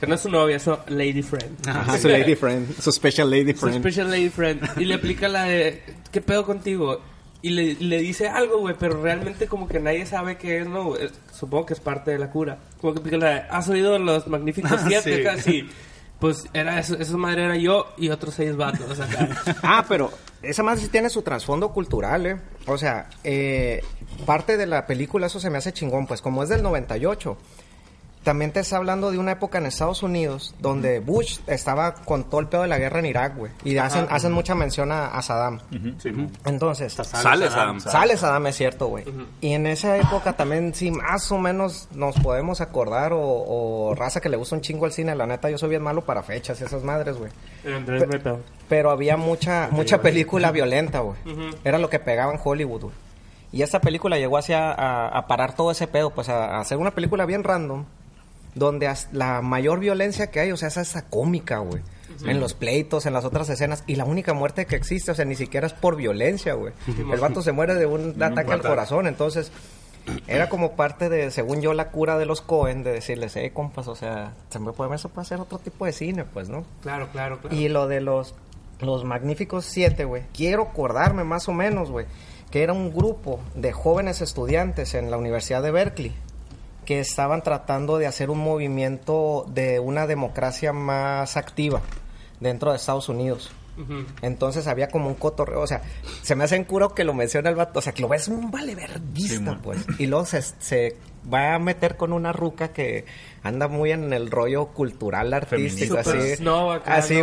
Que 0.00 0.06
no 0.06 0.14
es 0.14 0.20
su 0.20 0.28
novia, 0.30 0.56
es 0.56 0.62
su 0.62 0.76
lady 0.88 1.22
friend. 1.22 1.68
Ajá, 1.68 1.98
su 1.98 2.08
lady 2.08 2.34
friend, 2.34 2.78
su 2.80 2.92
special 2.92 3.30
lady 3.30 3.52
Su 3.54 3.60
friend. 3.60 3.78
special 3.80 4.10
lady 4.10 4.28
friend. 4.28 4.60
Y 4.78 4.84
le 4.84 4.94
aplica 4.94 5.28
la 5.28 5.44
de, 5.44 5.82
¿qué 6.12 6.20
pedo 6.20 6.44
contigo? 6.44 7.00
Y 7.42 7.50
le, 7.50 7.74
le 7.74 7.98
dice 7.98 8.28
algo, 8.28 8.58
güey, 8.58 8.74
pero 8.78 9.00
realmente 9.02 9.46
como 9.46 9.68
que 9.68 9.78
nadie 9.80 10.04
sabe 10.06 10.36
qué 10.36 10.60
es, 10.60 10.66
¿no? 10.68 10.96
Es- 10.96 11.12
supongo 11.32 11.66
que 11.66 11.74
es 11.74 11.80
parte 11.80 12.10
de 12.10 12.18
la 12.18 12.30
cura. 12.30 12.58
Como 12.80 12.92
que 12.92 13.00
aplica 13.00 13.16
la 13.18 13.30
de, 13.30 13.40
¿has 13.50 13.68
oído 13.68 13.98
los 13.98 14.26
Magníficos 14.26 14.80
Siete? 14.88 15.40
Sí. 15.40 15.68
Pues 16.18 16.46
era 16.54 16.78
eso, 16.78 16.96
esa 16.98 17.16
madre 17.18 17.44
era 17.44 17.56
yo 17.56 17.92
y 17.98 18.08
otros 18.08 18.34
seis 18.34 18.56
vatos 18.56 18.98
acá. 19.00 19.28
Ah, 19.62 19.84
pero 19.86 20.10
esa 20.42 20.62
madre 20.62 20.80
sí 20.80 20.88
tiene 20.88 21.10
su 21.10 21.20
trasfondo 21.22 21.70
cultural, 21.72 22.26
¿eh? 22.26 22.36
O 22.66 22.78
sea, 22.78 23.08
eh, 23.22 23.82
parte 24.24 24.56
de 24.56 24.64
la 24.66 24.86
película, 24.86 25.26
eso 25.26 25.38
se 25.40 25.50
me 25.50 25.58
hace 25.58 25.72
chingón, 25.74 26.06
pues 26.06 26.22
como 26.22 26.42
es 26.42 26.48
del 26.48 26.62
98, 26.62 27.36
también 28.26 28.50
te 28.50 28.58
está 28.58 28.76
hablando 28.78 29.12
de 29.12 29.18
una 29.18 29.30
época 29.30 29.58
en 29.58 29.66
Estados 29.66 30.02
Unidos 30.02 30.52
donde 30.58 30.98
Bush 30.98 31.38
estaba 31.46 31.94
con 31.94 32.24
todo 32.24 32.40
el 32.40 32.48
pedo 32.48 32.62
de 32.62 32.66
la 32.68 32.76
guerra 32.76 32.98
en 32.98 33.06
Irak, 33.06 33.36
güey. 33.36 33.52
Y 33.62 33.78
hacen, 33.78 34.08
hacen 34.10 34.32
mucha 34.32 34.56
mención 34.56 34.90
a, 34.90 35.06
a 35.06 35.22
Saddam. 35.22 35.60
Entonces, 36.44 36.92
Sale, 36.92 37.48
Sam. 37.48 37.78
Sale 37.78 38.16
Saddam, 38.16 38.48
es 38.48 38.56
cierto, 38.56 38.88
güey. 38.88 39.04
Y 39.40 39.52
en 39.52 39.68
esa 39.68 39.96
época 39.96 40.32
también, 40.32 40.74
sí, 40.74 40.90
más 40.90 41.30
o 41.30 41.38
menos 41.38 41.86
nos 41.92 42.18
podemos 42.18 42.60
acordar, 42.60 43.12
o, 43.12 43.20
o 43.20 43.94
raza 43.94 44.20
que 44.20 44.28
le 44.28 44.36
gusta 44.36 44.56
un 44.56 44.60
chingo 44.60 44.86
al 44.86 44.92
cine, 44.92 45.14
la 45.14 45.26
neta, 45.28 45.48
yo 45.48 45.56
soy 45.56 45.68
bien 45.68 45.82
malo 45.82 46.04
para 46.04 46.24
fechas 46.24 46.60
y 46.60 46.64
esas 46.64 46.82
madres, 46.82 47.16
güey. 47.18 47.30
Pero 47.62 48.10
pedo. 48.10 48.40
Pero 48.68 48.90
había 48.90 49.16
mucha 49.16 49.68
mucha 49.70 50.02
película 50.02 50.50
violenta, 50.50 50.98
güey. 50.98 51.16
Era 51.62 51.78
lo 51.78 51.88
que 51.88 52.00
pegaba 52.00 52.32
en 52.32 52.40
Hollywood, 52.42 52.80
güey. 52.82 52.94
Y 53.52 53.62
esta 53.62 53.80
película 53.80 54.18
llegó 54.18 54.36
hacia 54.36 54.72
a, 54.72 55.06
a 55.06 55.26
parar 55.28 55.54
todo 55.54 55.70
ese 55.70 55.86
pedo, 55.86 56.10
pues 56.10 56.28
a, 56.28 56.56
a 56.56 56.60
hacer 56.60 56.76
una 56.78 56.90
película 56.90 57.24
bien 57.24 57.44
random, 57.44 57.84
donde 58.56 58.90
la 59.12 59.42
mayor 59.42 59.78
violencia 59.78 60.30
que 60.30 60.40
hay, 60.40 60.50
o 60.50 60.56
sea, 60.56 60.68
es 60.68 60.78
esa 60.78 61.02
cómica, 61.02 61.58
güey. 61.58 61.82
En 62.24 62.40
los 62.40 62.54
pleitos, 62.54 63.04
en 63.04 63.12
las 63.12 63.26
otras 63.26 63.46
escenas, 63.50 63.84
y 63.86 63.96
la 63.96 64.06
única 64.06 64.32
muerte 64.32 64.64
que 64.64 64.74
existe, 64.74 65.10
o 65.10 65.14
sea, 65.14 65.26
ni 65.26 65.34
siquiera 65.34 65.66
es 65.66 65.74
por 65.74 65.96
violencia, 65.96 66.54
güey. 66.54 66.72
El 67.12 67.20
vato 67.20 67.42
se 67.42 67.52
muere 67.52 67.74
de 67.74 67.84
un 67.84 68.20
ataque 68.22 68.54
al 68.54 68.62
corazón, 68.62 69.06
entonces 69.06 69.52
era 70.26 70.48
como 70.48 70.72
parte 70.72 71.10
de, 71.10 71.30
según 71.30 71.60
yo, 71.60 71.74
la 71.74 71.90
cura 71.90 72.16
de 72.16 72.24
los 72.24 72.40
Cohen, 72.40 72.82
de 72.82 72.92
decirles, 72.92 73.36
eh, 73.36 73.50
compas, 73.52 73.86
o 73.88 73.94
sea, 73.94 74.32
se 74.48 74.58
me 74.58 74.72
puede, 74.72 74.94
eso 74.94 75.10
puede 75.10 75.26
ser 75.26 75.40
otro 75.40 75.58
tipo 75.58 75.84
de 75.84 75.92
cine, 75.92 76.24
pues, 76.24 76.48
¿no? 76.48 76.64
Claro, 76.80 77.08
claro, 77.12 77.38
claro. 77.38 77.54
Y 77.54 77.68
lo 77.68 77.86
de 77.86 78.00
los, 78.00 78.34
los 78.80 79.04
Magníficos 79.04 79.66
Siete, 79.66 80.06
güey. 80.06 80.22
Quiero 80.32 80.62
acordarme 80.62 81.24
más 81.24 81.46
o 81.50 81.52
menos, 81.52 81.90
güey, 81.90 82.06
que 82.50 82.62
era 82.62 82.72
un 82.72 82.94
grupo 82.94 83.40
de 83.54 83.72
jóvenes 83.72 84.22
estudiantes 84.22 84.94
en 84.94 85.10
la 85.10 85.18
Universidad 85.18 85.62
de 85.62 85.70
Berkeley 85.70 86.14
que 86.86 87.00
estaban 87.00 87.42
tratando 87.42 87.98
de 87.98 88.06
hacer 88.06 88.30
un 88.30 88.38
movimiento 88.38 89.44
de 89.48 89.78
una 89.80 90.06
democracia 90.06 90.72
más 90.72 91.36
activa 91.36 91.82
dentro 92.40 92.70
de 92.70 92.76
Estados 92.78 93.10
Unidos. 93.10 93.50
Entonces 94.22 94.66
había 94.68 94.88
como 94.88 95.08
un 95.08 95.14
cotorreo, 95.16 95.60
o 95.60 95.66
sea, 95.66 95.82
se 96.22 96.34
me 96.34 96.44
hace 96.44 96.56
en 96.56 96.64
curo 96.64 96.94
que 96.94 97.04
lo 97.04 97.12
menciona 97.12 97.50
el 97.50 97.56
vato, 97.56 97.80
o 97.80 97.82
sea, 97.82 97.92
que 97.92 98.00
lo 98.00 98.08
ves 98.08 98.26
un 98.26 98.50
vale 98.50 98.74
verguista, 98.74 99.60
pues. 99.62 99.84
Y 99.98 100.06
luego 100.06 100.24
se, 100.24 100.40
se 100.40 100.96
va 101.32 101.54
a 101.54 101.58
meter 101.58 101.96
con 101.96 102.12
una 102.12 102.32
ruca 102.32 102.68
que 102.68 103.04
anda 103.42 103.68
muy 103.68 103.92
en 103.92 104.12
el 104.12 104.30
rollo 104.30 104.66
cultural 104.68 105.32
artístico, 105.34 105.96
Feminista. 106.02 106.48
así. 106.72 106.76
Acá, 106.78 106.94
así. 106.96 107.20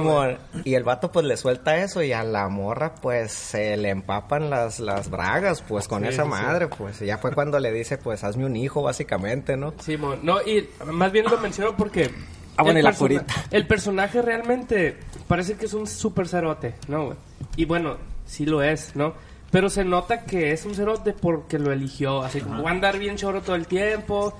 Y 0.63 0.75
el 0.75 0.83
vato 0.83 1.12
pues 1.12 1.25
le 1.25 1.38
suelta 1.38 1.77
eso 1.77 2.01
y 2.01 2.12
a 2.13 2.24
la 2.24 2.48
morra 2.50 2.95
pues 2.95 3.31
se 3.31 3.77
le 3.77 3.89
empapan 3.89 4.50
las, 4.50 4.79
las 4.79 5.10
bragas, 5.10 5.62
pues 5.62 5.88
con 5.88 6.03
Sí, 6.03 6.10
esa 6.10 6.24
sí. 6.24 6.29
madre, 6.29 6.67
pues. 6.67 7.01
Y 7.01 7.05
ya 7.07 7.17
fue 7.17 7.31
cuando 7.33 7.60
le 7.60 7.72
dice, 7.72 7.98
pues 7.98 8.24
hazme 8.24 8.45
un 8.45 8.55
hijo, 8.55 8.81
básicamente, 8.81 9.57
¿no? 9.57 9.74
Sí, 9.81 9.98
mon. 9.98 10.19
no, 10.24 10.41
y 10.41 10.67
más 10.91 11.12
bien 11.12 11.25
lo 11.25 11.38
menciono 11.39 11.75
porque... 11.77 12.10
Ah, 12.55 12.63
bueno, 12.63 12.77
el 12.79 12.83
y 12.86 12.88
la 12.88 12.91
persona-. 12.91 13.25
El 13.51 13.67
personaje 13.67 14.22
realmente 14.22 14.98
parece 15.27 15.55
que 15.55 15.65
es 15.65 15.74
un 15.74 15.88
super 15.88 16.27
cerote, 16.27 16.75
¿no? 16.88 17.15
Y 17.55 17.65
bueno, 17.65 17.98
sí 18.25 18.45
lo 18.45 18.62
es, 18.62 18.95
¿no? 18.95 19.13
Pero 19.53 19.69
se 19.69 19.86
nota 19.86 20.24
que 20.24 20.51
es 20.51 20.65
un 20.65 20.74
cerote 20.74 21.13
porque 21.13 21.60
lo 21.60 21.72
eligió. 21.72 22.24
Así 22.24 22.41
como 22.41 22.63
va 22.63 22.72
a 22.72 22.74
andar 22.74 22.98
bien 22.98 23.17
choro 23.17 23.41
todo 23.41 23.55
el 23.55 23.67
tiempo, 23.67 24.36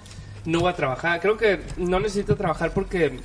no 0.46 0.62
va 0.62 0.72
a 0.72 0.76
trabajar. 0.76 1.22
Creo 1.22 1.38
que 1.38 1.60
no 1.78 2.00
necesita 2.00 2.36
trabajar 2.36 2.74
porque 2.74 3.20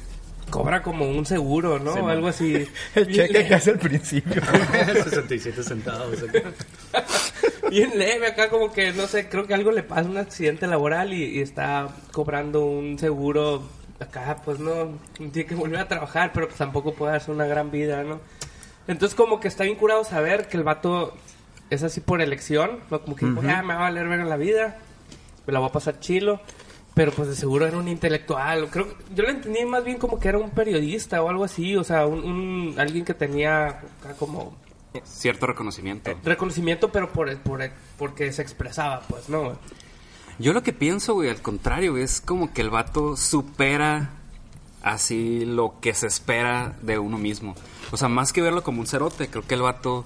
cobra 0.50 0.82
como 0.82 1.08
un 1.08 1.24
seguro, 1.24 1.78
¿no? 1.78 1.94
O 1.94 2.08
algo 2.08 2.28
así. 2.28 2.68
El 2.94 3.10
cheque 3.10 3.46
que 3.46 3.54
hace 3.54 3.70
al 3.70 3.78
principio. 3.78 4.42
67 5.02 5.62
centavos. 5.62 6.18
bien 7.70 7.98
leve 7.98 8.26
acá 8.26 8.50
como 8.50 8.70
que 8.70 8.92
no 8.92 9.06
sé 9.06 9.28
creo 9.28 9.46
que 9.46 9.54
algo 9.54 9.70
le 9.72 9.82
pasa 9.82 10.08
un 10.08 10.16
accidente 10.16 10.66
laboral 10.66 11.12
y, 11.12 11.24
y 11.24 11.40
está 11.40 11.88
cobrando 12.12 12.64
un 12.64 12.98
seguro 12.98 13.62
acá 14.00 14.40
pues 14.42 14.58
no 14.58 14.98
tiene 15.16 15.44
que 15.44 15.54
volver 15.54 15.80
a 15.80 15.86
trabajar 15.86 16.32
pero 16.32 16.46
pues 16.46 16.56
tampoco 16.56 16.94
puede 16.94 17.12
darse 17.12 17.30
una 17.30 17.44
gran 17.44 17.70
vida 17.70 18.02
no 18.04 18.20
entonces 18.86 19.14
como 19.14 19.38
que 19.38 19.48
está 19.48 19.64
bien 19.64 19.76
curado 19.76 20.02
saber 20.02 20.48
que 20.48 20.56
el 20.56 20.64
vato 20.64 21.14
es 21.70 21.82
así 21.82 22.00
por 22.00 22.20
elección 22.20 22.80
no 22.90 23.00
como 23.02 23.16
que 23.16 23.26
dijo, 23.26 23.40
"Ah, 23.48 23.62
me 23.62 23.74
va 23.74 23.80
a 23.80 23.82
valer 23.90 24.08
ver 24.08 24.20
la 24.26 24.36
vida 24.36 24.78
me 25.46 25.52
la 25.52 25.58
voy 25.60 25.68
a 25.68 25.72
pasar 25.72 26.00
chilo 26.00 26.40
pero 26.94 27.12
pues 27.12 27.28
de 27.28 27.36
seguro 27.36 27.66
era 27.66 27.76
un 27.78 27.88
intelectual 27.88 28.68
creo 28.70 28.88
que- 28.88 28.96
yo 29.14 29.22
lo 29.22 29.30
entendí 29.30 29.64
más 29.64 29.84
bien 29.84 29.98
como 29.98 30.18
que 30.18 30.28
era 30.28 30.38
un 30.38 30.50
periodista 30.50 31.22
o 31.22 31.28
algo 31.28 31.44
así 31.44 31.76
o 31.76 31.84
sea 31.84 32.06
un, 32.06 32.24
un- 32.24 32.74
alguien 32.78 33.04
que 33.04 33.14
tenía 33.14 33.80
como 34.18 34.56
Cierto 35.04 35.46
reconocimiento. 35.46 36.10
reconocimiento, 36.24 36.90
pero 36.90 37.12
por, 37.12 37.36
por, 37.40 37.60
porque 37.98 38.32
se 38.32 38.40
expresaba, 38.42 39.00
pues, 39.08 39.28
¿no? 39.28 39.56
Yo 40.38 40.52
lo 40.54 40.62
que 40.62 40.72
pienso, 40.72 41.12
güey, 41.14 41.28
al 41.28 41.42
contrario, 41.42 41.92
güey, 41.92 42.02
es 42.04 42.20
como 42.22 42.52
que 42.52 42.62
el 42.62 42.70
vato 42.70 43.16
supera 43.16 44.10
así 44.82 45.44
lo 45.44 45.74
que 45.80 45.92
se 45.94 46.06
espera 46.06 46.74
de 46.82 46.98
uno 46.98 47.18
mismo. 47.18 47.54
O 47.92 47.96
sea, 47.96 48.08
más 48.08 48.32
que 48.32 48.40
verlo 48.42 48.64
como 48.64 48.80
un 48.80 48.86
cerote, 48.86 49.28
creo 49.28 49.46
que 49.46 49.54
el 49.54 49.62
vato 49.62 50.04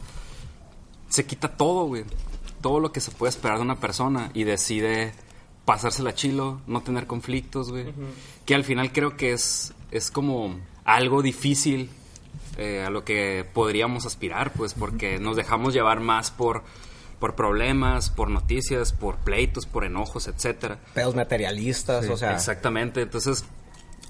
se 1.13 1.27
quita 1.27 1.49
todo, 1.49 1.85
güey. 1.85 2.05
Todo 2.63 2.81
lo 2.81 2.91
que 2.91 3.01
se 3.01 3.11
puede 3.11 3.29
esperar 3.29 3.59
de 3.59 3.65
una 3.65 3.79
persona 3.79 4.31
y 4.33 4.45
decide 4.45 5.13
pasársela 5.67 6.15
chilo, 6.15 6.63
no 6.67 6.81
tener 6.81 7.07
conflictos, 7.07 7.71
güey. 7.71 7.93
Que 8.47 8.55
al 8.55 8.65
final 8.65 8.93
creo 8.93 9.17
que 9.17 9.33
es, 9.33 9.75
es 9.91 10.11
como 10.11 10.59
algo 10.85 11.21
difícil 11.21 11.91
eh, 12.57 12.85
a 12.87 12.89
lo 12.89 13.05
que 13.05 13.47
podríamos 13.53 14.07
aspirar, 14.07 14.55
pues, 14.55 14.73
porque 14.73 15.19
nos 15.19 15.37
dejamos 15.37 15.75
llevar 15.75 16.01
más 16.01 16.31
por, 16.31 16.63
por 17.19 17.35
problemas, 17.35 18.09
por 18.09 18.31
noticias, 18.31 18.95
por 18.95 19.17
pleitos, 19.17 19.67
por 19.67 19.85
enojos, 19.85 20.29
etcétera. 20.29 20.79
Pedos 20.95 21.15
materialistas, 21.15 22.09
o 22.09 22.17
sea. 22.17 22.33
Exactamente, 22.33 23.03
entonces, 23.03 23.45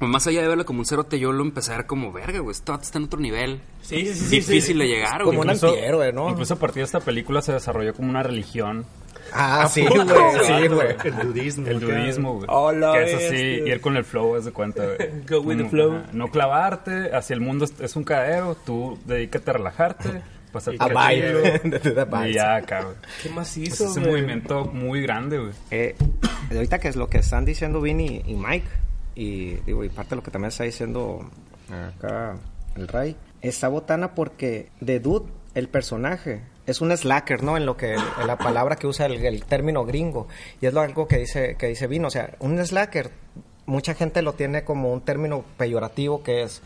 más 0.00 0.26
allá 0.26 0.42
de 0.42 0.48
verlo 0.48 0.64
como 0.64 0.80
un 0.80 0.86
cerote, 0.86 1.18
yo 1.18 1.32
lo 1.32 1.42
empecé 1.44 1.72
a 1.72 1.76
ver 1.78 1.86
como 1.86 2.12
verga, 2.12 2.40
güey. 2.40 2.52
Esto 2.52 2.74
está 2.80 2.98
en 2.98 3.04
otro 3.04 3.20
nivel. 3.20 3.60
Sí, 3.82 4.06
sí, 4.06 4.14
sí, 4.14 4.36
Difícil 4.36 4.74
sí. 4.76 4.78
de 4.82 4.88
llegar, 4.88 5.18
Como 5.22 5.38
güey. 5.38 5.40
un 5.40 5.50
antihéroe, 5.50 6.12
¿no? 6.12 6.30
Incluso 6.30 6.54
a 6.54 6.58
partir 6.58 6.80
de 6.80 6.84
esta 6.86 7.00
película 7.00 7.40
se 7.42 7.52
desarrolló 7.52 7.94
como 7.94 8.08
una 8.10 8.22
religión. 8.22 8.84
Ah, 9.32 9.68
sí, 9.70 9.86
güey. 9.86 10.00
Sí, 10.44 10.66
güey. 10.68 10.96
El 11.04 11.12
budismo. 11.26 11.66
El 11.68 11.78
budismo, 11.80 12.34
güey. 12.34 12.46
Oh, 12.48 12.70
que 12.92 13.02
es 13.04 13.14
así, 13.14 13.70
él 13.70 13.80
con 13.80 13.96
el 13.96 14.04
flow, 14.04 14.36
es 14.36 14.44
de 14.44 14.52
cuenta, 14.52 14.84
güey. 14.84 14.96
Go 15.28 15.40
with 15.40 15.56
the 15.56 15.62
Como, 15.62 15.70
flow. 15.70 16.02
No 16.12 16.28
clavarte, 16.28 17.14
hacia 17.14 17.34
el 17.34 17.40
mundo 17.40 17.64
es, 17.78 17.96
un 17.96 18.04
cadero, 18.04 18.56
tú 18.66 18.98
dedícate 19.06 19.50
a 19.50 19.54
relajarte, 19.54 20.22
pasar 20.52 20.74
A 20.80 20.88
baile. 20.88 21.60
Y 21.64 22.32
ya, 22.34 22.60
güey. 22.60 22.68
Qué 23.22 23.28
Pues 23.28 23.34
macizo, 23.34 23.84
ese 23.86 24.00
güey. 24.00 24.12
movimiento 24.12 24.64
muy 24.66 25.00
grande, 25.02 25.38
güey. 25.38 25.52
Eh, 25.70 25.94
ahorita 26.52 26.78
que 26.80 26.88
es 26.88 26.96
lo 26.96 27.08
que 27.08 27.18
están 27.18 27.44
diciendo 27.44 27.80
Vinny 27.80 28.22
y 28.26 28.34
Mike, 28.34 28.66
y 29.14 29.54
digo, 29.66 29.84
y 29.84 29.88
parte 29.88 30.10
de 30.10 30.16
lo 30.16 30.22
que 30.22 30.30
también 30.30 30.48
está 30.48 30.64
diciendo 30.64 31.28
acá 31.70 32.36
el 32.76 32.88
Ray, 32.88 33.16
está 33.40 33.68
botana 33.68 34.14
porque 34.14 34.70
de 34.80 35.00
Dude, 35.00 35.30
el 35.54 35.68
personaje, 35.68 36.42
es 36.66 36.80
un 36.80 36.96
slacker, 36.96 37.42
¿no? 37.42 37.56
En 37.56 37.66
lo 37.66 37.76
que, 37.76 37.94
en 37.94 38.26
la 38.26 38.38
palabra 38.38 38.76
que 38.76 38.86
usa 38.86 39.06
el, 39.06 39.24
el 39.24 39.44
término 39.44 39.84
gringo. 39.84 40.28
Y 40.60 40.66
es 40.66 40.72
lo 40.72 40.80
algo 40.80 41.08
que 41.08 41.18
dice, 41.18 41.56
que 41.56 41.66
dice 41.66 41.86
Vino. 41.86 42.08
O 42.08 42.10
sea, 42.10 42.34
un 42.38 42.64
slacker, 42.64 43.10
mucha 43.66 43.94
gente 43.94 44.22
lo 44.22 44.34
tiene 44.34 44.64
como 44.64 44.92
un 44.92 45.00
término 45.00 45.44
peyorativo 45.56 46.22
que 46.22 46.42
es, 46.42 46.62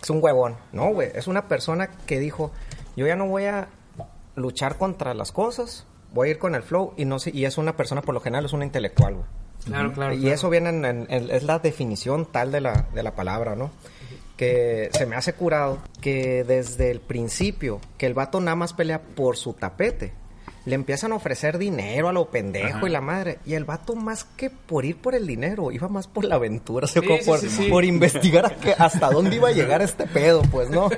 es 0.00 0.10
un 0.10 0.22
huevón. 0.22 0.56
No, 0.72 0.92
güey, 0.92 1.10
es 1.14 1.26
una 1.26 1.48
persona 1.48 1.88
que 2.06 2.20
dijo, 2.20 2.52
yo 2.96 3.06
ya 3.06 3.16
no 3.16 3.26
voy 3.26 3.46
a 3.46 3.68
luchar 4.34 4.78
contra 4.78 5.12
las 5.14 5.32
cosas, 5.32 5.86
voy 6.12 6.28
a 6.28 6.30
ir 6.32 6.38
con 6.38 6.54
el 6.54 6.62
flow 6.62 6.94
y 6.96 7.04
no 7.04 7.16
y 7.26 7.44
es 7.44 7.58
una 7.58 7.76
persona 7.76 8.02
por 8.02 8.14
lo 8.14 8.20
general 8.20 8.44
es 8.44 8.52
un 8.52 8.62
intelectual, 8.62 9.14
güey. 9.14 9.26
Claro, 9.64 9.92
claro. 9.92 10.14
Y 10.14 10.20
claro. 10.20 10.34
eso 10.34 10.50
viene 10.50 10.70
en, 10.70 10.84
en- 10.84 11.06
en- 11.08 11.30
es 11.30 11.42
la 11.44 11.58
definición 11.58 12.26
tal 12.30 12.50
de 12.52 12.60
la, 12.60 12.86
de 12.94 13.02
la 13.02 13.14
palabra, 13.14 13.54
¿no? 13.54 13.70
Que 14.36 14.90
se 14.92 15.06
me 15.06 15.14
hace 15.14 15.34
curado 15.34 15.78
que 16.00 16.42
desde 16.44 16.90
el 16.90 17.00
principio, 17.00 17.80
que 17.98 18.06
el 18.06 18.14
vato 18.14 18.40
nada 18.40 18.56
más 18.56 18.72
pelea 18.72 19.00
por 19.00 19.36
su 19.36 19.52
tapete. 19.52 20.12
Le 20.64 20.76
empiezan 20.76 21.10
a 21.12 21.16
ofrecer 21.16 21.58
dinero 21.58 22.08
a 22.08 22.12
lo 22.12 22.26
pendejo 22.30 22.78
Ajá. 22.78 22.86
y 22.88 22.90
la 22.90 23.00
madre. 23.00 23.38
Y 23.44 23.54
el 23.54 23.64
vato 23.64 23.96
más 23.96 24.24
que 24.24 24.48
por 24.48 24.84
ir 24.84 24.96
por 24.96 25.14
el 25.16 25.26
dinero, 25.26 25.72
iba 25.72 25.88
más 25.88 26.06
por 26.06 26.24
la 26.24 26.36
aventura, 26.36 26.84
o 26.84 26.88
sea, 26.88 27.02
Sí, 27.02 27.08
sí, 27.08 27.24
por, 27.26 27.38
sí, 27.40 27.48
sí. 27.48 27.68
por 27.68 27.84
investigar 27.84 28.46
a 28.46 28.50
que- 28.56 28.72
hasta 28.78 29.10
dónde 29.10 29.36
iba 29.36 29.48
a 29.48 29.52
llegar 29.52 29.82
este 29.82 30.06
pedo, 30.06 30.42
pues, 30.52 30.70
¿no? 30.70 30.88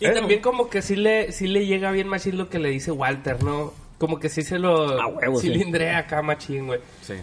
Y 0.00 0.10
también 0.12 0.40
como 0.40 0.70
que 0.70 0.80
sí 0.80 0.96
le, 0.96 1.30
sí 1.32 1.46
le 1.46 1.66
llega 1.66 1.90
bien 1.92 2.08
machín 2.08 2.38
lo 2.38 2.48
que 2.48 2.58
le 2.58 2.70
dice 2.70 2.90
Walter, 2.90 3.42
¿no? 3.42 3.72
Como 3.98 4.18
que 4.18 4.30
sí 4.30 4.42
se 4.42 4.58
lo 4.58 4.98
A 5.00 5.06
huevo, 5.08 5.38
sí. 5.40 5.48
cilindrea 5.48 5.98
acá 5.98 6.22
machín, 6.22 6.66
güey. 6.66 6.80
Sí. 7.02 7.14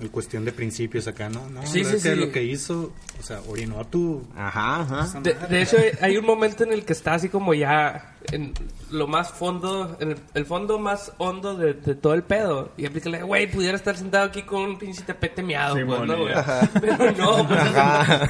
En 0.00 0.08
cuestión 0.08 0.44
de 0.44 0.52
principios 0.52 1.06
acá, 1.06 1.28
¿no? 1.28 1.48
No, 1.50 1.66
Sí, 1.66 1.80
es 1.80 1.88
sí, 1.88 1.92
que 1.94 2.00
sí. 2.00 2.14
lo 2.14 2.32
que 2.32 2.42
hizo, 2.42 2.92
o 3.20 3.22
sea, 3.22 3.40
orinó 3.48 3.80
a 3.80 3.84
tu... 3.84 4.22
Ajá, 4.36 4.80
ajá. 4.80 5.20
De, 5.20 5.34
de 5.34 5.62
hecho, 5.62 5.76
hay 6.00 6.16
un 6.16 6.24
momento 6.26 6.64
en 6.64 6.72
el 6.72 6.84
que 6.84 6.92
está 6.94 7.14
así 7.14 7.28
como 7.28 7.54
ya 7.54 8.16
en 8.32 8.52
lo 8.90 9.06
más 9.06 9.30
fondo, 9.30 9.96
en 10.00 10.10
el, 10.12 10.16
el 10.34 10.44
fondo 10.46 10.78
más 10.78 11.12
hondo 11.18 11.56
de, 11.56 11.74
de 11.74 11.94
todo 11.94 12.12
el 12.14 12.22
pedo. 12.22 12.72
Y 12.76 12.86
aplícale, 12.86 13.22
güey, 13.22 13.50
pudiera 13.50 13.76
estar 13.76 13.96
sentado 13.96 14.24
aquí 14.26 14.42
con 14.42 14.62
un 14.62 14.78
pinche 14.78 15.02
tapete 15.02 15.42
miado, 15.42 15.76
Sí, 15.76 15.84
pues, 15.84 15.98
bueno, 15.98 16.16
¿no, 16.16 16.22
güey? 16.24 16.34
Pero 16.80 17.12
no, 17.12 17.46
pues 17.48 17.60
Ajá. 17.60 18.28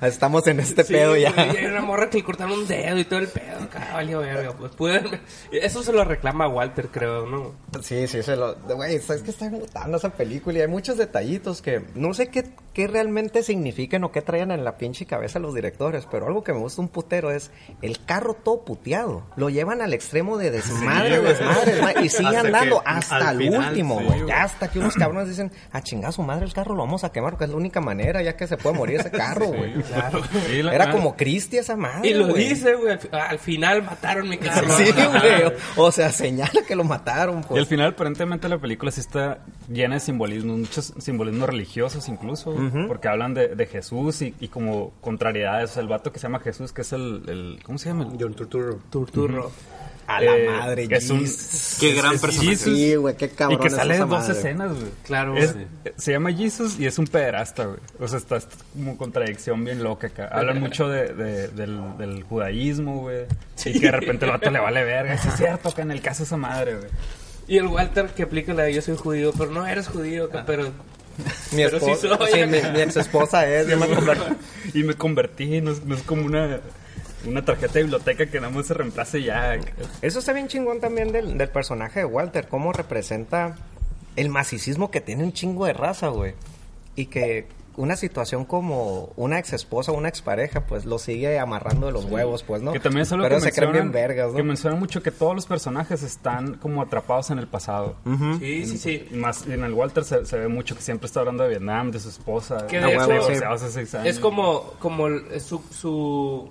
Estamos 0.06 0.46
en 0.46 0.60
este 0.60 0.84
Sí, 0.84 0.92
pedo 0.94 1.16
ya. 1.16 1.30
y 1.52 1.56
hay 1.56 1.66
una 1.66 1.80
morra 1.82 2.10
que 2.10 2.18
le 2.18 2.24
cortaron 2.24 2.58
un 2.60 2.66
dedo 2.66 2.98
y 2.98 3.04
todo 3.04 3.18
el 3.20 3.28
pedo. 3.28 3.58
Valió 3.92 4.20
verga, 4.20 4.52
pues. 4.58 4.72
pude- 4.72 5.20
Eso 5.52 5.82
se 5.82 5.92
lo 5.92 6.04
reclama 6.04 6.48
Walter, 6.48 6.88
creo, 6.88 7.26
¿no? 7.26 7.54
Sí, 7.82 8.06
sí, 8.08 8.22
se 8.22 8.36
lo... 8.36 8.54
Güey, 8.56 8.96
es 8.96 9.06
que 9.06 9.30
está 9.30 9.48
gustando 9.48 9.96
esa 9.98 10.10
película 10.10 10.58
y 10.58 10.62
hay 10.62 10.68
muchos 10.68 10.96
detallitos 10.96 11.62
que 11.62 11.82
no 11.94 12.12
sé 12.14 12.28
qué, 12.28 12.50
qué 12.74 12.86
realmente 12.86 13.42
significan 13.42 14.04
o 14.04 14.12
qué 14.12 14.22
traían 14.30 14.50
en 14.52 14.64
la 14.64 14.76
pinche 14.76 15.06
cabeza 15.06 15.38
los 15.38 15.54
directores, 15.54 16.06
pero 16.10 16.26
algo 16.26 16.42
que 16.44 16.52
me 16.52 16.58
gusta 16.60 16.80
un 16.80 16.88
putero 16.88 17.30
es 17.30 17.50
el 17.82 18.04
carro 18.04 18.34
todo 18.34 18.64
puteado. 18.64 19.24
Lo 19.36 19.50
llevan 19.50 19.82
al 19.82 19.92
extremo 19.92 20.38
de 20.38 20.50
desmadre, 20.50 21.16
Sí, 21.16 21.22
desmadre, 21.24 21.72
desmadre, 21.72 22.04
y 22.04 22.08
sigue 22.08 22.28
Hasta 22.28 22.40
andando 22.40 22.80
que 22.82 22.88
hasta 22.90 23.30
el 23.32 23.38
final, 23.38 23.68
último, 23.70 23.98
sí, 23.98 24.04
güey. 24.06 24.26
ya 24.28 24.42
hasta 24.44 24.68
que 24.70 24.78
unos 24.78 24.94
cabrones 24.94 25.28
dicen, 25.28 25.50
a 25.72 25.82
chingar 25.82 26.12
su 26.12 26.22
madre 26.22 26.44
el 26.46 26.52
carro 26.52 26.74
lo 26.74 26.82
vamos 26.82 27.04
a 27.04 27.10
quemar, 27.12 27.32
porque 27.32 27.44
es 27.44 27.50
la 27.50 27.56
única 27.56 27.80
manera 27.80 28.22
ya 28.22 28.36
que 28.36 28.46
se 28.46 28.56
puede 28.56 28.76
morir 28.76 29.00
ese 29.00 29.10
carro, 29.10 29.46
güey. 29.48 29.72
Claro. 29.82 30.22
Sí, 30.46 30.62
la- 30.62 30.74
Era 30.74 30.90
como 30.90 31.16
Cristi 31.16 31.58
esa 31.58 31.76
madre, 31.76 32.08
Y 32.08 32.14
lo 32.14 32.28
güey. 32.28 32.48
dice, 32.48 32.74
güey. 32.74 32.92
al 32.92 32.98
fi- 33.00 33.08
Al 33.12 33.38
final 33.38 33.82
mataron 33.82 34.28
mi 34.28 34.38
carro. 34.38 34.68
Sí, 34.76 34.84
güey. 34.92 35.52
O 35.76 35.90
sea, 35.92 36.10
señala 36.12 36.62
que 36.66 36.76
lo 36.76 36.84
mataron, 36.84 37.40
Y 37.40 37.42
pues. 37.42 37.60
al 37.60 37.66
final, 37.66 37.90
aparentemente, 37.90 38.48
la 38.48 38.58
película 38.58 38.90
sí 38.90 39.00
está 39.00 39.38
llena 39.68 39.94
de 39.94 40.00
simbolismos, 40.00 40.58
muchos 40.58 40.94
simbolismos 40.98 41.48
religiosos 41.48 42.08
incluso, 42.08 42.54
porque 42.86 43.08
hablan 43.08 43.34
de, 43.34 43.48
de 43.54 43.66
Jesús 43.66 44.19
y, 44.22 44.34
y 44.40 44.48
como 44.48 44.92
contrariedades. 45.00 45.76
El 45.76 45.88
vato 45.88 46.12
que 46.12 46.18
se 46.18 46.24
llama 46.24 46.40
Jesús, 46.40 46.72
que 46.72 46.82
es 46.82 46.92
el... 46.92 47.22
el- 47.28 47.58
¿Cómo 47.64 47.78
se 47.78 47.88
llama? 47.90 48.04
El- 48.12 48.16
John 48.22 48.34
Turturro. 48.34 48.78
Turturro. 48.90 49.50
A 50.06 50.20
la 50.20 50.36
eh, 50.36 50.46
madre, 50.48 50.88
que 50.88 50.96
es 50.96 51.08
un-. 51.08 51.24
Qué 51.78 51.94
gran 51.94 52.14
es 52.16 52.20
personaje. 52.20 52.50
Jesus. 52.56 52.74
Sí, 52.76 52.96
güey, 52.96 53.16
qué 53.16 53.28
cabrón 53.28 53.60
y 53.60 53.62
que 53.62 53.70
sale 53.70 53.94
en 53.94 54.00
dos 54.00 54.08
madre. 54.10 54.32
escenas, 54.32 54.72
güey. 54.72 54.90
Claro, 55.04 55.36
Es- 55.36 55.54
güey. 55.54 55.66
Se 55.96 56.10
llama 56.10 56.32
Jesus 56.32 56.80
y 56.80 56.86
es 56.86 56.98
un 56.98 57.06
pederasta, 57.06 57.66
güey. 57.66 57.78
O 58.00 58.08
sea, 58.08 58.18
está, 58.18 58.36
está 58.38 58.56
como 58.72 58.96
contradicción 58.96 59.64
bien 59.64 59.84
loca 59.84 60.08
acá. 60.08 60.26
Hablan 60.32 60.58
mucho 60.58 60.88
de, 60.88 61.14
de- 61.14 61.48
del, 61.48 61.96
del 61.96 62.22
judaísmo, 62.24 63.02
güey. 63.02 63.26
Y 63.64 63.72
que 63.78 63.86
de 63.86 63.90
repente 63.92 64.24
el 64.24 64.32
vato 64.32 64.50
le 64.50 64.58
vale 64.58 64.82
verga. 64.82 65.16
Sí, 65.16 65.28
es 65.28 65.36
cierto, 65.36 65.68
acá 65.68 65.82
en 65.82 65.92
el 65.92 66.00
caso 66.02 66.18
de 66.20 66.24
esa 66.24 66.36
madre, 66.36 66.76
güey. 66.76 66.90
Y 67.46 67.58
el 67.58 67.66
Walter 67.68 68.06
que 68.08 68.24
aplica 68.24 68.52
la 68.52 68.64
de 68.64 68.74
yo 68.74 68.82
soy 68.82 68.96
judío, 68.96 69.32
pero 69.38 69.52
no 69.52 69.64
eres 69.64 69.86
judío, 69.86 70.24
Ah. 70.24 70.38
acá, 70.38 70.44
pero... 70.46 70.70
Mi 71.52 71.56
sí 71.56 71.62
esposa, 71.62 72.16
soy. 72.16 72.30
sí, 72.32 72.46
mi, 72.46 72.70
mi 72.72 72.80
ex 72.80 72.96
esposa 72.96 73.48
es, 73.48 73.66
convertí. 73.74 74.36
Y 74.74 74.82
me 74.84 74.94
convertí, 74.94 75.60
no 75.60 75.72
es, 75.72 75.84
no 75.84 75.94
es 75.94 76.02
como 76.02 76.24
una, 76.24 76.60
una 77.26 77.44
tarjeta 77.44 77.74
de 77.74 77.82
biblioteca 77.82 78.26
que 78.26 78.40
nada 78.40 78.52
más 78.52 78.66
se 78.66 78.74
reemplace 78.74 79.22
ya. 79.22 79.58
Eso 80.02 80.18
está 80.18 80.32
bien 80.32 80.48
chingón 80.48 80.80
también 80.80 81.12
del, 81.12 81.36
del 81.36 81.48
personaje 81.48 82.00
de 82.00 82.06
Walter, 82.06 82.48
cómo 82.48 82.72
representa 82.72 83.56
el 84.16 84.28
macicismo 84.28 84.90
que 84.90 85.00
tiene 85.00 85.24
un 85.24 85.32
chingo 85.32 85.66
de 85.66 85.72
raza, 85.72 86.08
güey. 86.08 86.34
Y 86.96 87.06
que 87.06 87.46
una 87.80 87.96
situación 87.96 88.44
como 88.44 89.10
una 89.16 89.38
ex 89.38 89.52
esposa 89.52 89.92
o 89.92 89.96
una 89.96 90.08
expareja, 90.08 90.66
pues 90.66 90.84
lo 90.84 90.98
sigue 90.98 91.38
amarrando 91.38 91.86
de 91.86 91.92
los 91.92 92.04
huevos, 92.04 92.42
pues, 92.42 92.62
¿no? 92.62 92.72
Que 92.72 92.80
también 92.80 93.02
es 93.02 93.12
algo 93.12 93.24
Pero 93.24 93.36
que 93.36 93.40
se 93.42 93.52
creen 93.52 93.70
mencionan, 93.72 93.92
bien 93.92 94.02
vergas, 94.08 94.30
¿no? 94.30 94.36
que 94.36 94.42
mencionan 94.42 94.78
mucho 94.78 95.02
que 95.02 95.10
todos 95.10 95.34
los 95.34 95.46
personajes 95.46 96.02
están 96.02 96.54
como 96.54 96.82
atrapados 96.82 97.30
en 97.30 97.38
el 97.38 97.46
pasado. 97.48 97.96
Sí, 98.38 98.66
sí, 98.66 98.78
sí. 98.78 99.08
Y 99.10 99.14
más 99.14 99.46
en 99.46 99.64
el 99.64 99.72
Walter 99.72 100.04
se, 100.04 100.24
se 100.26 100.38
ve 100.38 100.48
mucho 100.48 100.76
que 100.76 100.82
siempre 100.82 101.06
está 101.06 101.20
hablando 101.20 101.42
de 101.44 101.48
Vietnam, 101.50 101.90
de 101.90 102.00
su 102.00 102.08
esposa. 102.10 102.66
Que 102.66 102.80
de 102.80 102.96
hace 102.96 103.70
seis 103.70 103.94
años. 103.94 104.06
Es 104.06 104.18
como, 104.20 104.74
como 104.78 105.06
el- 105.06 105.40
su, 105.40 105.62
su... 105.70 106.50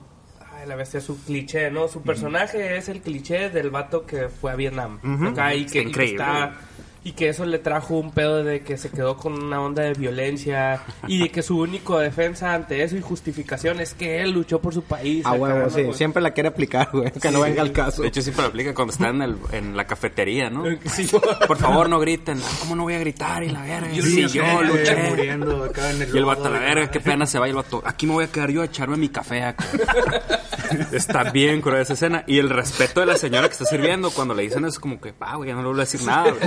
Ay, 0.59 0.67
la 0.67 0.75
bestia, 0.75 0.99
su 0.99 1.23
cliché, 1.23 1.71
¿no? 1.71 1.87
Su 1.87 2.01
personaje 2.01 2.75
es 2.77 2.89
el 2.89 3.01
cliché 3.01 3.49
del 3.49 3.69
vato 3.69 4.05
que 4.05 4.29
fue 4.29 4.51
a 4.51 4.55
Vietnam. 4.55 4.99
Acá, 5.27 5.53
y, 5.53 5.65
que, 5.65 5.83
y 5.83 5.91
que 5.91 6.03
está... 6.05 6.53
Y 7.01 7.13
que 7.13 7.29
eso 7.29 7.45
le 7.45 7.59
trajo 7.59 7.95
un 7.97 8.11
pedo 8.11 8.43
de 8.43 8.59
que 8.61 8.77
se 8.77 8.89
quedó 8.89 9.15
con 9.15 9.41
una 9.41 9.61
onda 9.61 9.83
de 9.83 9.93
violencia 9.93 10.81
y 11.07 11.19
de 11.19 11.29
que 11.29 11.41
su 11.41 11.57
único 11.57 11.97
defensa 11.97 12.53
ante 12.53 12.83
eso 12.83 12.97
y 12.97 13.01
justificación 13.01 13.79
es 13.79 13.93
que 13.93 14.21
él 14.21 14.31
luchó 14.31 14.59
por 14.59 14.73
su 14.73 14.83
país. 14.83 15.25
A 15.25 15.29
acá, 15.29 15.39
huevo, 15.39 15.59
¿no, 15.59 15.69
sí. 15.69 15.85
Siempre 15.93 16.21
la 16.21 16.31
quiere 16.31 16.49
aplicar, 16.49 16.89
güey. 16.91 17.09
Que 17.11 17.31
no 17.31 17.39
venga 17.41 17.61
al 17.61 17.71
caso. 17.71 18.01
De 18.01 18.09
hecho, 18.09 18.21
siempre 18.21 18.43
lo 18.43 18.49
aplica 18.49 18.73
cuando 18.73 18.91
está 18.91 19.09
en, 19.09 19.21
el, 19.21 19.37
en 19.53 19.77
la 19.77 19.87
cafetería, 19.87 20.49
¿no? 20.49 20.65
Sí. 20.93 21.09
Por 21.47 21.57
favor, 21.57 21.87
no 21.89 21.99
griten. 22.01 22.39
"Ah, 22.43 22.49
¿Cómo 22.59 22.75
no 22.75 22.83
voy 22.83 22.95
a 22.95 22.99
gritar? 22.99 23.43
Y 23.43 23.49
la 23.49 23.61
verga. 23.61 23.91
Yo 23.93 24.03
Sí, 24.03 24.27
yo 24.27 24.61
luché. 24.61 25.09
muriendo 25.09 25.63
acá 25.63 25.91
en 25.91 26.01
el 26.01 26.13
Y 26.13 26.17
el 26.17 26.25
vato, 26.25 26.49
la 26.49 26.59
verga, 26.59 26.91
qué 26.91 26.99
pena 26.99 27.25
se 27.25 27.39
va. 27.39 27.47
Y 27.47 27.51
el 27.51 27.55
vato, 27.55 27.81
aquí 27.85 28.07
me 28.07 28.13
voy 28.13 28.25
a 28.25 28.27
quedar 28.27 28.51
yo 28.51 28.61
a 28.61 28.65
echarme 28.65 28.97
mi 28.97 29.07
café 29.07 29.41
acá. 29.43 29.65
está 30.91 31.23
bien 31.31 31.61
cruel 31.61 31.81
esa 31.81 31.93
escena. 31.93 32.23
Y 32.27 32.37
el 32.39 32.49
respeto 32.49 32.99
de 32.99 33.05
la 33.05 33.17
señora 33.17 33.47
que 33.47 33.53
está 33.53 33.65
sirviendo 33.65 34.11
cuando 34.11 34.33
le 34.33 34.43
dicen 34.43 34.59
eso 34.65 34.73
es 34.73 34.79
como 34.79 34.99
que, 34.99 35.13
pa, 35.13 35.35
güey, 35.35 35.49
ya 35.49 35.55
no 35.55 35.61
le 35.61 35.67
voy 35.69 35.77
a 35.77 35.81
decir 35.81 36.03
nada. 36.03 36.31
güey". 36.31 36.39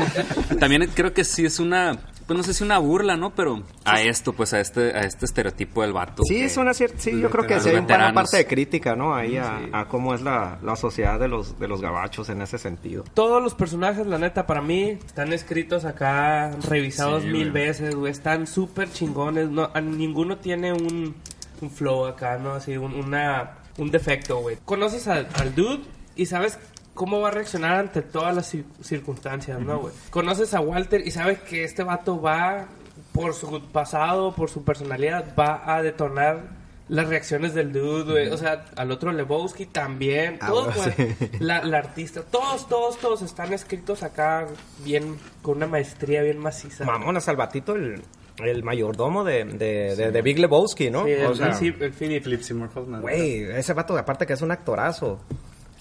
También 0.61 0.89
creo 0.95 1.13
que 1.13 1.25
sí 1.25 1.45
es 1.45 1.59
una, 1.61 1.99
pues 2.27 2.37
no 2.37 2.43
sé 2.43 2.55
si 2.55 2.63
una 2.65 2.79
burla, 2.79 3.17
¿no? 3.17 3.35
Pero 3.35 3.63
a 3.85 4.01
esto, 4.03 4.33
pues 4.33 4.53
a 4.55 4.61
este, 4.61 4.97
a 4.97 5.01
este 5.01 5.25
estereotipo 5.27 5.83
del 5.83 5.93
vato. 5.93 6.23
Sí, 6.25 6.35
que- 6.37 6.45
es 6.45 6.57
una 6.57 6.75
cierta... 6.75 6.99
Sí, 6.99 7.21
yo 7.21 7.31
creo 7.31 7.47
que 7.47 7.61
sí 7.61 7.71
hay 7.71 7.77
una 7.77 8.13
parte 8.13 8.37
de 8.39 8.47
crítica, 8.47 8.95
¿no? 8.97 9.15
Ahí 9.15 9.37
a, 9.37 9.61
a 9.73 9.89
cómo 9.89 10.15
es 10.15 10.23
la, 10.23 10.59
la 10.63 10.77
sociedad 10.77 11.19
de 11.19 11.29
los, 11.29 11.59
de 11.59 11.69
los 11.69 11.81
gabachos 11.81 12.29
en 12.29 12.43
ese 12.43 12.59
sentido. 12.59 13.05
Todos 13.15 13.43
los 13.43 13.55
personajes, 13.55 14.07
la 14.07 14.19
neta, 14.19 14.47
para 14.47 14.63
mí, 14.63 14.99
están 15.05 15.33
escritos 15.33 15.85
acá, 15.85 16.51
revisados 16.69 17.23
Sí, 17.23 17.29
mil 17.29 17.51
güey. 17.51 17.67
veces, 17.67 17.95
güey. 17.95 18.13
Están 18.13 18.47
súper 18.47 18.91
chingones. 18.93 19.49
No, 19.51 19.71
a- 19.75 19.81
ninguno 19.81 20.39
tiene 20.39 20.73
un, 20.73 21.15
un 21.61 21.71
flow 21.71 22.07
acá, 22.07 22.39
¿no? 22.39 22.53
Así, 22.53 22.77
un, 22.77 22.95
una, 22.95 23.59
un 23.79 23.91
defecto, 23.91 24.39
güey. 24.41 24.59
Conoces 24.65 25.09
al, 25.09 25.29
al 25.35 25.55
dude 25.55 25.81
y 26.15 26.27
sabes 26.27 26.59
cómo 26.95 27.21
va 27.21 27.29
a 27.29 27.31
reaccionar 27.31 27.79
ante 27.81 28.03
todas 28.03 28.35
las 28.35 28.55
cir- 28.55 28.65
circunstancias, 28.83 29.61
¿no, 29.61 29.79
güey? 29.81 29.95
Conoces 30.11 30.55
a 30.55 30.61
Walter 30.61 31.07
y 31.07 31.11
sabes 31.11 31.39
que 31.41 31.65
este 31.65 31.83
vato 31.83 32.21
va, 32.21 32.67
por 33.13 33.35
su 33.35 33.61
pasado, 33.73 34.35
por 34.35 34.51
su 34.51 34.65
personalidad, 34.65 35.35
va 35.39 35.63
a 35.75 35.83
detonar 35.83 36.61
las 36.89 37.09
reacciones 37.09 37.55
del 37.55 37.73
dude, 37.73 38.11
güey. 38.13 38.29
O 38.29 38.37
sea, 38.37 38.67
al 38.77 38.91
otro 38.91 39.13
Lebowski 39.13 39.65
también. 39.67 40.37
Ah, 40.41 40.49
todos, 40.49 40.75
güey. 40.77 40.93
sí. 41.19 41.31
La, 41.41 41.63
la 41.65 41.79
artista. 41.79 42.23
Todos, 42.23 42.69
todos, 42.69 42.99
todos 42.99 43.23
están 43.23 43.53
escritos 43.55 44.03
acá 44.03 44.47
bien, 44.85 45.17
con 45.41 45.57
una 45.57 45.67
maestría 45.67 46.23
bien 46.23 46.39
maciza. 46.39 46.85
Mamonas, 46.85 47.29
al 47.29 47.37
batito, 47.37 47.75
el, 47.77 48.03
el 48.45 48.63
mayordomo 48.63 49.25
de, 49.25 49.45
de, 49.45 49.97
de, 49.97 50.11
de 50.11 50.23
Big 50.23 50.39
Lebowski, 50.39 50.91
¿no? 50.91 51.05
Sí, 51.05 51.13
el, 51.13 51.27
o 51.27 51.35
sea, 51.35 51.57
el, 51.59 51.67
el 51.81 51.93
Philip. 51.93 52.23
Philip 52.25 52.43
Seymour 52.43 52.69
Hoffman. 52.75 53.01
güey, 53.01 53.45
ese 53.45 53.73
vato, 53.73 53.97
aparte 53.97 54.27
que 54.27 54.35
es 54.35 54.43
un 54.43 54.51
actorazo. 54.51 55.21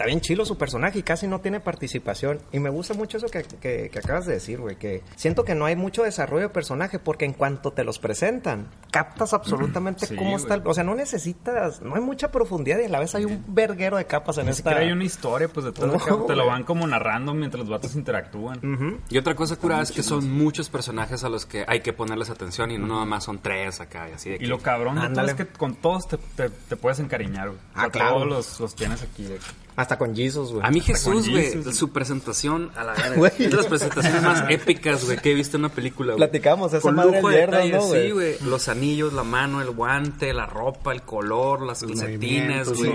Está 0.01 0.07
bien 0.07 0.21
chilo 0.21 0.45
su 0.45 0.57
personaje 0.57 0.99
y 0.99 1.03
casi 1.03 1.27
no 1.27 1.41
tiene 1.41 1.59
participación. 1.59 2.39
Y 2.51 2.59
me 2.59 2.69
gusta 2.69 2.93
mucho 2.95 3.17
eso 3.17 3.27
que, 3.27 3.43
que- 3.43 3.89
que 3.91 3.99
acabas 3.99 4.25
de 4.25 4.33
decir, 4.33 4.59
güey. 4.59 4.75
Que 4.77 5.03
siento 5.15 5.43
que 5.45 5.53
no 5.55 5.65
hay 5.65 5.75
mucho 5.75 6.03
desarrollo 6.03 6.43
de 6.47 6.49
personaje 6.49 6.97
porque 6.99 7.25
en 7.25 7.33
cuanto 7.33 7.71
te 7.71 7.83
los 7.83 7.99
presentan, 7.99 8.67
captas 8.91 9.33
absolutamente 9.33 10.05
Sí, 10.07 10.15
cómo 10.15 10.37
está. 10.37 10.55
el-. 10.55 10.63
O 10.65 10.73
sea, 10.73 10.83
no 10.83 10.95
necesitas, 10.95 11.81
no 11.81 11.95
hay 11.95 12.01
mucha 12.01 12.31
profundidad 12.31 12.79
y 12.79 12.85
a 12.85 12.89
la 12.89 12.99
vez 12.99 13.13
hay 13.15 13.25
un 13.25 13.43
verguero 13.47 13.97
de 13.97 14.05
capas 14.05 14.37
en 14.39 14.45
Ni 14.45 14.51
esta. 14.51 14.71
hay 14.75 14.91
una 14.91 15.03
historia, 15.03 15.47
pues 15.47 15.65
de 15.65 15.71
todo. 15.71 15.87
No, 15.87 16.25
te 16.25 16.35
lo 16.35 16.47
van 16.47 16.63
como 16.63 16.87
narrando 16.87 17.33
mientras 17.33 17.59
los 17.61 17.69
vatos 17.69 17.95
interactúan. 17.95 18.99
Y 19.09 19.17
otra 19.17 19.35
cosa 19.35 19.55
curada 19.55 19.83
es 19.83 19.91
que 19.91 20.01
son 20.03 20.31
muchos 20.31 20.69
personajes 20.69 21.23
a 21.23 21.29
los 21.29 21.45
que 21.45 21.63
hay 21.67 21.81
que 21.81 21.93
ponerles 21.93 22.29
atención 22.29 22.71
y 22.71 22.77
no 22.77 22.87
nada 22.87 23.05
más 23.05 23.23
son 23.25 23.39
tres 23.39 23.79
acá 23.81 24.09
y 24.09 24.13
así 24.13 24.29
de 24.31 24.39
que... 24.39 24.45
Y 24.45 24.47
lo 24.47 24.59
cabrón 24.59 24.99
de 24.99 25.09
todo 25.09 25.25
es 25.25 25.33
que 25.35 25.45
con 25.47 25.75
todos 25.75 26.07
te, 26.07 26.17
te, 26.17 26.49
te 26.49 26.75
puedes 26.75 26.99
encariñar, 26.99 27.49
güey. 27.49 27.59
Ah, 27.75 27.79
O 27.79 27.81
sea, 27.81 27.89
claro. 27.91 28.11
Todos 28.15 28.27
los, 28.27 28.59
los 28.59 28.75
tienes 28.75 29.01
aquí. 29.03 29.23
de 29.23 29.37
Hasta 29.81 29.97
con 29.97 30.15
Jesus, 30.15 30.51
güey. 30.53 30.63
A 30.63 30.69
mí 30.69 30.79
Jesús, 30.79 31.27
güey, 31.27 31.63
su 31.73 31.89
presentación 31.91 32.69
a 32.75 32.83
la 32.83 32.93
verga. 32.93 33.27
Es 33.31 33.49
de 33.49 33.49
las 33.57 33.65
presentaciones 33.65 34.21
más 34.21 34.43
épicas, 34.49 35.03
güey, 35.05 35.17
que 35.17 35.31
he 35.31 35.33
visto 35.33 35.57
en 35.57 35.65
una 35.65 35.73
película, 35.73 36.13
güey. 36.13 36.17
Platicamos 36.17 36.71
esa 36.71 36.81
Con 36.81 36.95
madre 36.95 37.19
lujo 37.19 37.29
de 37.29 38.05
sí, 38.05 38.11
güey. 38.11 38.35
Los 38.45 38.67
anillos, 38.67 39.11
la 39.13 39.23
mano, 39.23 39.59
el 39.59 39.71
guante, 39.71 40.33
la 40.33 40.45
ropa, 40.45 40.91
el 40.91 41.01
color, 41.01 41.63
las 41.63 41.81
calcetines, 41.81 42.69
güey. 42.69 42.93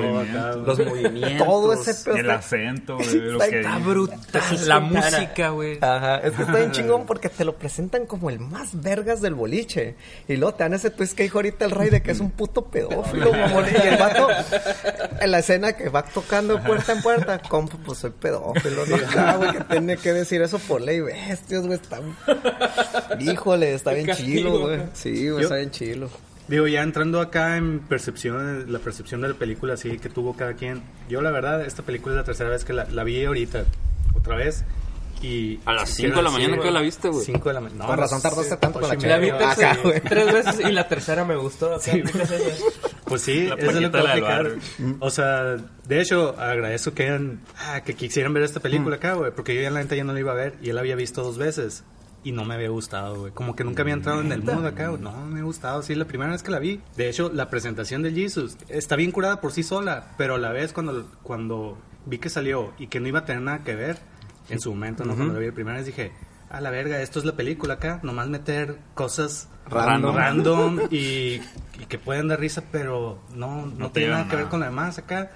Los 0.64 0.78
movimientos. 0.78 1.46
Todo 1.46 1.72
ese 1.72 1.94
pedo 2.04 2.16
El 2.18 2.30
acento, 2.30 2.96
güey. 2.98 3.14
lo 3.16 3.32
Está 3.42 3.50
que 3.50 3.60
está 3.60 3.76
dice. 3.78 3.90
brutal. 3.90 4.68
La 4.68 4.80
música, 4.80 5.48
güey. 5.50 5.78
Ajá, 5.80 6.18
es 6.18 6.32
que 6.34 6.42
está 6.42 6.56
bien 6.58 6.70
chingón 6.72 7.04
porque 7.06 7.28
te 7.28 7.44
lo 7.44 7.56
presentan 7.56 8.06
como 8.06 8.30
el 8.30 8.38
más 8.38 8.80
vergas 8.80 9.20
del 9.20 9.34
boliche. 9.34 9.96
Y 10.28 10.36
luego 10.36 10.54
te 10.54 10.62
dan 10.62 10.74
ese 10.74 10.90
twist 10.90 11.14
que 11.16 11.24
dijo 11.24 11.38
ahorita 11.38 11.64
el 11.64 11.72
rey 11.72 11.90
de 11.90 12.00
que 12.00 12.12
es 12.12 12.20
un 12.20 12.30
puto 12.30 12.66
pedófilo, 12.66 13.32
mamón. 13.32 13.64
Y 13.72 13.88
el 13.88 13.96
vato, 13.96 14.28
en 15.20 15.30
la 15.32 15.40
escena 15.40 15.72
que 15.72 15.88
va 15.88 16.04
tocando 16.04 16.62
puerta 16.76 16.92
en 16.92 17.02
puerta, 17.02 17.38
compa, 17.40 17.76
pues 17.84 17.98
soy 17.98 18.10
pedófilo, 18.10 18.86
¿no? 18.86 18.96
Claro, 19.08 19.38
güey, 19.38 19.52
que 19.52 19.64
tiene 19.64 19.96
que 19.96 20.12
decir 20.12 20.42
eso 20.42 20.58
por 20.58 20.80
ley, 20.80 21.00
bestias, 21.00 21.66
güey, 21.66 21.78
está... 21.78 22.00
Híjole, 23.20 23.74
está 23.74 23.92
bien 23.92 24.14
chilo, 24.14 24.60
güey. 24.60 24.80
Sí, 24.94 25.28
güey, 25.30 25.44
está 25.44 25.56
bien 25.56 25.70
chilo. 25.70 26.10
Digo, 26.48 26.68
ya 26.68 26.82
entrando 26.82 27.20
acá 27.20 27.56
en 27.56 27.80
percepción, 27.80 28.72
la 28.72 28.78
percepción 28.78 29.20
de 29.20 29.28
la 29.28 29.34
película 29.34 29.74
así 29.74 29.98
que 29.98 30.08
tuvo 30.08 30.36
cada 30.36 30.54
quien. 30.54 30.82
Yo 31.08 31.20
la 31.20 31.32
verdad, 31.32 31.64
esta 31.64 31.82
película 31.82 32.14
es 32.14 32.18
la 32.18 32.24
tercera 32.24 32.50
vez 32.50 32.64
que 32.64 32.72
la, 32.72 32.84
la 32.84 33.02
vi 33.02 33.24
ahorita, 33.24 33.64
otra 34.14 34.36
vez. 34.36 34.64
Y 35.22 35.58
A 35.64 35.72
las 35.72 35.88
si 35.90 36.02
cinco 36.02 36.16
de 36.18 36.22
la 36.22 36.30
mañana 36.30 36.58
que 36.58 36.70
la 36.70 36.80
viste, 36.80 37.08
güey. 37.08 37.24
5 37.24 37.48
de 37.48 37.54
la 37.54 37.60
mañana. 37.60 37.86
Con 37.86 37.96
razón 37.96 38.20
tardaste 38.22 38.56
tanto 38.58 38.80
con 38.80 38.88
la 38.88 38.94
ocho 38.94 39.06
y 39.06 39.08
La 39.08 39.18
vi 39.18 39.30
Acá, 39.30 39.54
tres, 39.72 39.82
güey. 39.82 40.00
tres 40.00 40.32
veces 40.32 40.60
y 40.68 40.72
la 40.72 40.88
tercera 40.88 41.24
me 41.24 41.36
gustó. 41.36 41.74
acá, 41.74 41.90
¿ubicas 41.92 42.30
esa? 42.30 42.64
Pues 43.04 43.22
sí, 43.22 43.46
La 43.46 43.54
eso 43.54 43.70
es 43.70 43.80
lo 43.80 43.90
que 43.92 44.00
voy. 44.00 44.96
O 45.00 45.10
sea, 45.10 45.56
de 45.56 46.00
hecho, 46.00 46.38
agradezco 46.38 46.92
que 46.92 47.04
hayan, 47.04 47.40
ah, 47.58 47.80
que 47.80 47.94
quisieran 47.94 48.34
ver 48.34 48.42
esta 48.42 48.60
película 48.60 48.96
acá, 48.96 49.14
güey, 49.14 49.30
porque 49.34 49.54
yo 49.54 49.62
ya 49.62 49.70
la 49.70 49.80
neta 49.80 49.94
ya 49.96 50.04
no 50.04 50.12
la 50.12 50.20
iba 50.20 50.32
a 50.32 50.36
ver 50.36 50.56
y 50.62 50.68
él 50.68 50.74
la 50.74 50.80
había 50.82 50.96
visto 50.96 51.22
dos 51.22 51.38
veces 51.38 51.84
y 52.24 52.32
no 52.32 52.44
me 52.44 52.54
había 52.54 52.68
gustado, 52.68 53.20
güey. 53.20 53.32
Como 53.32 53.54
que 53.54 53.62
nunca 53.64 53.82
había 53.82 53.94
entrado 53.94 54.20
en 54.20 54.32
el 54.32 54.42
mood 54.42 54.66
acá, 54.66 54.88
güey. 54.88 55.00
No, 55.00 55.12
me 55.26 55.40
ha 55.40 55.44
gustado, 55.44 55.82
sí, 55.82 55.94
la 55.94 56.04
primera 56.06 56.32
vez 56.32 56.42
que 56.42 56.50
la 56.50 56.58
vi. 56.58 56.80
De 56.96 57.08
hecho, 57.08 57.30
la 57.32 57.48
presentación 57.48 58.02
de 58.02 58.12
Jesus 58.12 58.56
está 58.68 58.96
bien 58.96 59.12
curada 59.12 59.40
por 59.40 59.52
sí 59.52 59.62
sola, 59.62 60.08
pero 60.18 60.34
a 60.34 60.38
la 60.38 60.50
vez 60.52 60.72
cuando, 60.72 61.08
cuando 61.22 61.78
vi 62.04 62.18
que 62.18 62.28
salió 62.28 62.72
y 62.78 62.88
que 62.88 62.98
no 63.00 63.08
iba 63.08 63.20
a 63.20 63.24
tener 63.24 63.42
nada 63.42 63.62
que 63.62 63.76
ver, 63.76 63.98
en 64.48 64.60
su 64.60 64.70
momento, 64.70 65.04
¿no? 65.04 65.14
Cuando 65.14 65.34
la 65.34 65.40
vi 65.40 65.46
la 65.46 65.52
primera 65.52 65.76
vez 65.76 65.86
dije, 65.86 66.12
a 66.50 66.60
la 66.60 66.70
verga, 66.70 67.00
esto 67.02 67.18
es 67.18 67.24
la 67.24 67.32
película 67.32 67.74
acá, 67.74 68.00
nomás 68.02 68.28
meter 68.28 68.78
cosas 68.94 69.48
Random. 69.68 70.14
random 70.16 70.80
y, 70.90 71.40
y 71.80 71.86
que 71.88 71.98
pueden 71.98 72.28
dar 72.28 72.40
risa, 72.40 72.62
pero 72.70 73.20
no, 73.34 73.66
no, 73.66 73.74
No 73.76 73.90
tiene 73.90 74.10
nada 74.10 74.28
que 74.28 74.36
ver 74.36 74.46
con 74.46 74.60
lo 74.60 74.66
demás 74.66 74.98
acá. 74.98 75.30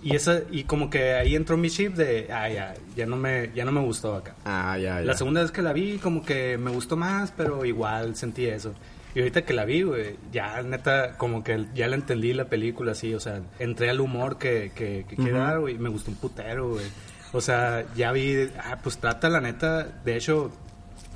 Y 0.00 0.14
esa 0.14 0.42
y 0.50 0.62
como 0.62 0.90
que 0.90 1.14
ahí 1.14 1.34
entró 1.34 1.56
mi 1.56 1.70
chip 1.70 1.94
de, 1.96 2.28
ah, 2.32 2.48
ya, 2.48 2.74
ya 2.94 3.04
no 3.04 3.16
me, 3.16 3.50
ya 3.52 3.64
no 3.64 3.72
me 3.72 3.80
gustó 3.80 4.14
acá. 4.14 4.34
Ah, 4.44 4.78
ya, 4.78 5.00
ya. 5.00 5.04
La 5.04 5.14
segunda 5.14 5.42
vez 5.42 5.50
que 5.50 5.60
la 5.60 5.72
vi, 5.72 5.98
como 5.98 6.24
que 6.24 6.56
me 6.56 6.70
gustó 6.70 6.96
más, 6.96 7.32
pero 7.36 7.64
igual 7.64 8.14
sentí 8.14 8.46
eso. 8.46 8.74
Y 9.14 9.20
ahorita 9.20 9.42
que 9.42 9.54
la 9.54 9.64
vi, 9.64 9.82
güey, 9.82 10.16
ya 10.30 10.62
neta, 10.62 11.16
como 11.16 11.42
que 11.42 11.66
ya 11.74 11.88
la 11.88 11.96
entendí 11.96 12.32
la 12.32 12.44
película 12.44 12.92
así, 12.92 13.12
o 13.14 13.20
sea, 13.20 13.40
entré 13.58 13.90
al 13.90 14.00
humor 14.00 14.38
que, 14.38 14.70
que, 14.74 15.04
que 15.08 15.16
quiere 15.16 15.32
dar, 15.32 15.58
güey, 15.58 15.74
y 15.74 15.78
me 15.78 15.88
gustó 15.88 16.12
un 16.12 16.18
putero, 16.18 16.70
güey. 16.70 16.84
O 17.32 17.40
sea, 17.40 17.84
ya 17.94 18.12
vi, 18.12 18.48
ah, 18.58 18.78
pues 18.82 18.98
trata 18.98 19.28
la 19.28 19.40
neta, 19.40 19.84
de 20.04 20.16
hecho, 20.16 20.50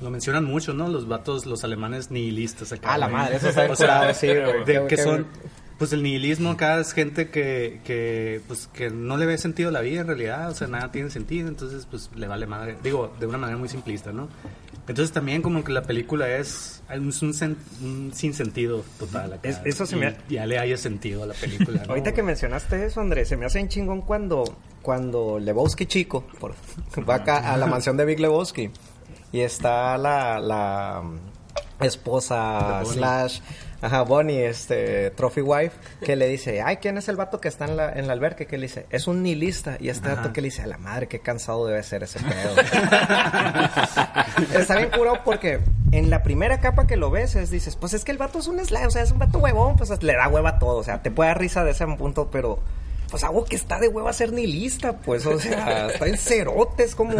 lo 0.01 0.09
mencionan 0.09 0.45
mucho, 0.45 0.73
¿no? 0.73 0.87
Los 0.87 1.07
vatos, 1.07 1.45
los 1.45 1.63
alemanes 1.63 2.11
nihilistas 2.11 2.71
acá. 2.71 2.93
Ah, 2.93 2.97
la 2.97 3.07
madre, 3.07 3.37
eso 3.37 3.49
está 3.49 3.71
O 3.71 3.75
sea, 3.75 4.13
sí, 4.13 4.27
de- 4.27 4.85
que 4.87 4.97
son, 4.97 5.27
pues 5.79 5.91
el 5.93 6.03
nihilismo 6.03 6.51
acá 6.51 6.79
es 6.79 6.93
gente 6.93 7.29
que, 7.29 7.81
que, 7.83 8.41
pues, 8.47 8.67
que 8.67 8.89
no 8.91 9.17
le 9.17 9.25
ve 9.25 9.37
sentido 9.37 9.69
a 9.69 9.71
la 9.71 9.81
vida 9.81 10.01
en 10.01 10.07
realidad, 10.07 10.49
o 10.51 10.53
sea, 10.55 10.67
nada 10.67 10.91
tiene 10.91 11.09
sentido, 11.09 11.47
entonces, 11.47 11.87
pues, 11.89 12.09
le 12.15 12.27
vale 12.27 12.45
madre. 12.45 12.77
Digo, 12.83 13.13
de 13.19 13.25
una 13.25 13.37
manera 13.39 13.57
muy 13.57 13.69
simplista, 13.69 14.11
¿no? 14.11 14.29
Entonces 14.87 15.11
también 15.13 15.41
como 15.41 15.63
que 15.63 15.71
la 15.71 15.83
película 15.83 16.27
es, 16.29 16.81
es 16.89 16.99
un, 17.21 17.31
sen- 17.33 17.55
un 17.81 18.11
sinsentido 18.13 18.83
total 18.99 19.33
acá. 19.33 19.47
Es- 19.47 19.61
eso 19.63 19.85
se 19.85 19.95
Y 19.95 19.99
me- 19.99 20.17
Ya 20.29 20.45
le 20.45 20.59
haya 20.59 20.75
sentido 20.77 21.23
a 21.23 21.25
la 21.27 21.33
película, 21.33 21.83
¿no? 21.83 21.89
Ahorita 21.91 22.13
que 22.13 22.21
mencionaste 22.21 22.85
eso, 22.85 22.99
Andrés, 22.99 23.29
se 23.29 23.37
me 23.37 23.45
hace 23.45 23.59
en 23.59 23.69
chingón 23.69 24.01
cuando, 24.01 24.43
cuando 24.81 25.39
Lebowski 25.39 25.85
chico 25.85 26.25
por- 26.39 26.55
va 27.09 27.15
acá 27.15 27.53
a 27.53 27.57
la 27.57 27.65
mansión 27.67 27.95
de 27.95 28.03
Big 28.05 28.19
Lebowski 28.19 28.71
y 29.31 29.39
está 29.39 29.97
la, 29.97 30.39
la 30.39 31.01
esposa 31.79 32.81
Bonnie. 32.83 32.93
slash 32.97 33.39
ajá, 33.83 34.03
Bonnie, 34.03 34.45
este 34.45 35.11
trophy 35.11 35.41
wife, 35.41 35.75
que 36.03 36.15
le 36.15 36.27
dice, 36.27 36.61
ay, 36.61 36.77
¿quién 36.77 36.97
es 36.97 37.09
el 37.09 37.17
vato 37.17 37.41
que 37.41 37.49
está 37.49 37.65
en 37.65 37.75
la, 37.75 37.91
en 37.91 38.07
la 38.07 38.13
alberca? 38.13 38.45
Que 38.45 38.57
le 38.57 38.67
dice, 38.67 38.85
es 38.89 39.07
un 39.07 39.21
nihilista. 39.21 39.77
Y 39.79 39.89
este 39.89 40.07
vato 40.07 40.31
que 40.31 40.41
le 40.41 40.47
dice, 40.47 40.61
a 40.61 40.67
la 40.67 40.77
madre, 40.77 41.07
qué 41.07 41.19
cansado 41.19 41.67
debe 41.67 41.83
ser 41.83 42.03
ese 42.03 42.19
pedo. 42.19 42.55
Está 44.57 44.77
bien 44.77 44.89
curado 44.89 45.19
porque 45.25 45.59
en 45.91 46.09
la 46.09 46.23
primera 46.23 46.61
capa 46.61 46.87
que 46.87 46.95
lo 46.95 47.11
ves 47.11 47.35
es, 47.35 47.51
dices, 47.51 47.75
pues 47.75 47.93
es 47.93 48.05
que 48.05 48.11
el 48.11 48.17
vato 48.17 48.39
es 48.39 48.47
un 48.47 48.63
slime, 48.63 48.87
o 48.87 48.91
sea, 48.91 49.03
es 49.03 49.11
un 49.11 49.19
vato 49.19 49.39
huevón, 49.39 49.75
pues 49.75 49.91
le 50.01 50.13
da 50.13 50.29
hueva 50.29 50.51
a 50.51 50.59
todo, 50.59 50.77
o 50.77 50.83
sea, 50.83 51.01
te 51.01 51.11
puede 51.11 51.29
dar 51.29 51.39
risa 51.39 51.63
de 51.63 51.71
ese 51.71 51.85
punto, 51.85 52.29
pero 52.31 52.59
pues 53.11 53.23
algo 53.23 53.45
que 53.45 53.55
está 53.55 53.79
de 53.79 53.89
hueva 53.89 54.13
ser 54.13 54.31
nihilista, 54.31 54.93
pues, 54.93 55.25
o 55.25 55.39
sea, 55.39 55.87
está 55.87 56.07
en 56.07 56.17
cerotes, 56.17 56.95
como... 56.95 57.13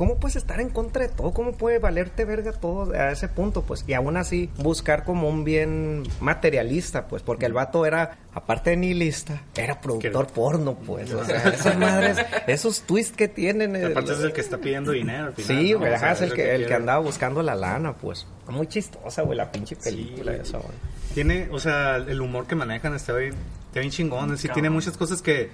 ¿Cómo 0.00 0.16
puedes 0.16 0.36
estar 0.36 0.58
en 0.62 0.70
contra 0.70 1.06
de 1.06 1.12
todo? 1.12 1.34
¿Cómo 1.34 1.52
puede 1.52 1.78
valerte 1.78 2.24
verga 2.24 2.52
todo 2.52 2.90
a 2.94 3.12
ese 3.12 3.28
punto? 3.28 3.60
Pues, 3.60 3.84
y 3.86 3.92
aún 3.92 4.16
así 4.16 4.48
buscar 4.56 5.04
como 5.04 5.28
un 5.28 5.44
bien 5.44 6.04
materialista, 6.20 7.06
pues, 7.06 7.22
porque 7.22 7.44
el 7.44 7.52
vato 7.52 7.84
era, 7.84 8.16
aparte 8.32 8.70
de 8.70 8.78
nihilista, 8.78 9.42
era 9.54 9.78
productor 9.82 10.28
porno, 10.28 10.74
pues, 10.74 11.12
o 11.12 11.22
sea, 11.22 11.42
esas 11.50 11.76
madres, 11.76 12.16
esos 12.46 12.80
twists 12.80 13.14
que 13.14 13.28
tienen. 13.28 13.76
eh, 13.76 13.84
Aparte 13.84 14.14
es 14.14 14.20
el 14.20 14.32
que 14.32 14.40
está 14.40 14.56
pidiendo 14.56 14.92
dinero 14.92 15.26
al 15.26 15.34
final. 15.34 15.62
Sí, 15.62 15.72
¿no? 15.74 15.80
güey, 15.80 15.92
O 15.92 15.98
sea, 15.98 16.12
es 16.12 16.22
el 16.22 16.32
que, 16.32 16.54
el 16.54 16.72
andaba 16.72 17.00
buscando 17.00 17.42
la 17.42 17.54
lana, 17.54 17.92
pues. 17.92 18.26
Muy 18.48 18.68
chistosa, 18.68 19.20
güey, 19.20 19.36
la 19.36 19.52
pinche 19.52 19.76
película 19.76 20.32
güey. 20.32 20.40
esa, 20.40 20.56
güey. 20.56 20.72
Tiene, 21.12 21.50
o 21.52 21.58
sea, 21.58 21.96
el 21.96 22.22
humor 22.22 22.46
que 22.46 22.54
manejan 22.54 22.94
está 22.94 23.12
bien, 23.12 23.34
está 23.66 23.80
bien 23.80 23.92
chingón. 23.92 24.38
Sí, 24.38 24.48
tiene 24.48 24.70
muchas 24.70 24.96
cosas 24.96 25.20
que 25.20 25.50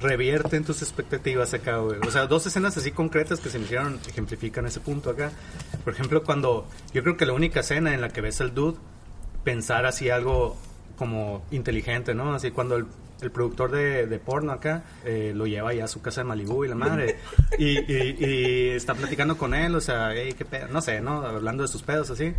revierten 0.00 0.64
tus 0.64 0.82
expectativas 0.82 1.54
acá, 1.54 1.78
güey. 1.78 1.98
O 2.06 2.10
sea, 2.10 2.26
dos 2.26 2.46
escenas 2.46 2.76
así 2.76 2.92
concretas 2.92 3.40
que 3.40 3.50
se 3.50 3.58
me 3.58 3.64
hicieron 3.64 3.98
ejemplifican 4.08 4.66
ese 4.66 4.80
punto 4.80 5.10
acá. 5.10 5.30
Por 5.84 5.92
ejemplo, 5.92 6.22
cuando 6.22 6.66
yo 6.92 7.02
creo 7.02 7.16
que 7.16 7.26
la 7.26 7.32
única 7.32 7.60
escena 7.60 7.94
en 7.94 8.00
la 8.00 8.08
que 8.08 8.20
ves 8.20 8.40
al 8.40 8.54
dude 8.54 8.78
pensar 9.44 9.86
así 9.86 10.10
algo 10.10 10.56
como 10.96 11.42
inteligente, 11.50 12.14
¿no? 12.14 12.34
Así 12.34 12.50
cuando 12.50 12.76
el, 12.76 12.86
productor 13.32 13.70
de, 13.72 14.18
porno 14.18 14.52
acá 14.52 14.84
eh, 15.04 15.32
lo 15.34 15.46
lleva 15.46 15.72
ya 15.74 15.84
a 15.84 15.88
su 15.88 16.00
casa 16.00 16.20
de 16.20 16.26
Malibú 16.26 16.64
y 16.64 16.68
la 16.68 16.74
madre. 16.74 17.18
Y, 17.58 18.68
está 18.68 18.94
platicando 18.94 19.36
con 19.36 19.54
él, 19.54 19.74
o 19.74 19.80
sea, 19.80 20.14
"Ey, 20.14 20.34
qué 20.34 20.44
pedo, 20.44 20.68
no 20.68 20.80
sé, 20.80 21.00
¿no? 21.00 21.22
Hablando 21.22 21.62
de 21.62 21.68
sus 21.68 21.82
pedos 21.82 22.10
así. 22.10 22.34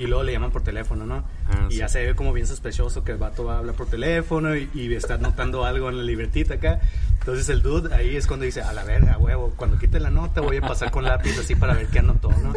Y 0.00 0.06
luego 0.06 0.22
le 0.24 0.32
llaman 0.32 0.50
por 0.50 0.62
teléfono, 0.62 1.06
¿no? 1.06 1.24
Ah, 1.48 1.66
y 1.68 1.72
sí. 1.74 1.78
ya 1.78 1.88
se 1.88 2.04
ve 2.04 2.14
como 2.14 2.32
bien 2.32 2.46
sospechoso 2.46 3.04
que 3.04 3.12
el 3.12 3.18
vato 3.18 3.44
va 3.44 3.54
a 3.56 3.58
hablar 3.58 3.74
por 3.76 3.86
teléfono 3.88 4.56
y, 4.56 4.68
y 4.74 4.92
está 4.94 5.14
anotando 5.14 5.64
algo 5.64 5.88
en 5.90 5.98
la 5.98 6.02
libretita 6.02 6.54
acá. 6.54 6.80
Entonces 7.18 7.50
el 7.50 7.60
dude 7.62 7.94
ahí 7.94 8.16
es 8.16 8.26
cuando 8.26 8.46
dice, 8.46 8.62
a 8.62 8.72
la 8.72 8.82
verga, 8.82 9.18
huevo, 9.18 9.52
cuando 9.54 9.78
quite 9.78 10.00
la 10.00 10.08
nota 10.08 10.40
voy 10.40 10.56
a 10.56 10.62
pasar 10.62 10.90
con 10.90 11.04
lápiz 11.04 11.38
así 11.38 11.54
para 11.54 11.74
ver 11.74 11.86
qué 11.88 11.98
anotó, 11.98 12.30
¿no? 12.42 12.54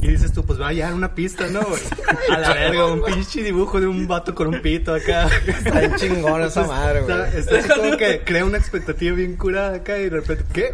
Y 0.00 0.08
dices 0.08 0.32
tú, 0.32 0.42
pues 0.46 0.58
va 0.58 0.66
a 0.66 0.68
hallar 0.68 0.94
una 0.94 1.14
pista, 1.14 1.46
¿no? 1.48 1.60
güey? 1.60 1.82
A 2.30 2.38
la 2.38 2.54
verga, 2.54 2.86
un 2.86 3.04
pinche 3.04 3.42
dibujo 3.42 3.78
de 3.78 3.86
un 3.86 4.08
vato 4.08 4.34
con 4.34 4.46
un 4.48 4.62
pito 4.62 4.94
acá. 4.94 5.28
Está 5.46 5.80
bien 5.80 5.94
chingón 5.96 6.42
esa 6.42 6.66
madre, 6.66 7.00
Está, 7.00 7.26
güey. 7.26 7.36
está 7.36 7.58
así 7.58 7.68
como 7.68 7.96
que 7.98 8.22
crea 8.24 8.44
una 8.46 8.56
expectativa 8.56 9.14
bien 9.14 9.36
curada 9.36 9.76
acá 9.76 9.98
y 9.98 10.04
de 10.04 10.10
repente, 10.10 10.44
¿qué? 10.54 10.72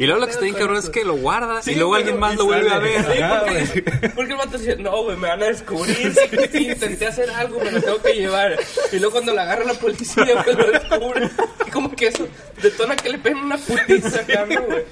Y 0.00 0.06
luego 0.06 0.20
lo 0.20 0.26
que 0.26 0.32
está 0.32 0.42
bien 0.44 0.56
cabrón 0.56 0.76
es 0.78 0.90
que 0.90 1.04
luego 1.04 1.20
guarda 1.20 1.60
y 1.64 1.74
luego 1.76 1.94
alguien 1.94 2.18
más 2.18 2.34
lo 2.36 2.46
vuelve 2.46 2.70
a 2.70 2.78
ver. 2.80 3.66
Sí, 3.66 3.80
porque, 3.80 4.08
porque 4.10 4.32
el 4.32 4.38
vato 4.38 4.58
dice, 4.58 4.76
no, 4.76 5.04
güey, 5.04 5.16
me 5.16 5.30
van 5.36 5.42
a 5.42 5.46
descubrir. 5.46 6.12
Si 6.52 6.68
intenté 6.68 7.06
hacer 7.06 7.30
algo, 7.30 7.60
me 7.62 7.70
lo 7.70 7.80
tengo 7.82 8.02
que 8.02 8.14
llevar. 8.14 8.56
Y 8.92 8.96
luego 8.96 9.12
cuando 9.12 9.32
la 9.34 9.42
agarra 9.42 9.64
la 9.64 9.74
policía, 9.74 10.42
pues 10.44 10.56
lo 10.56 10.70
descubre. 10.70 11.30
Y 11.66 11.70
como 11.70 11.90
que 11.92 12.08
eso 12.08 12.26
detona 12.62 12.96
que 12.96 13.10
le 13.10 13.18
peguen 13.18 13.38
una 13.44 13.56
putiza 13.58 14.22
¿no, 14.48 14.62
güey? 14.64 14.82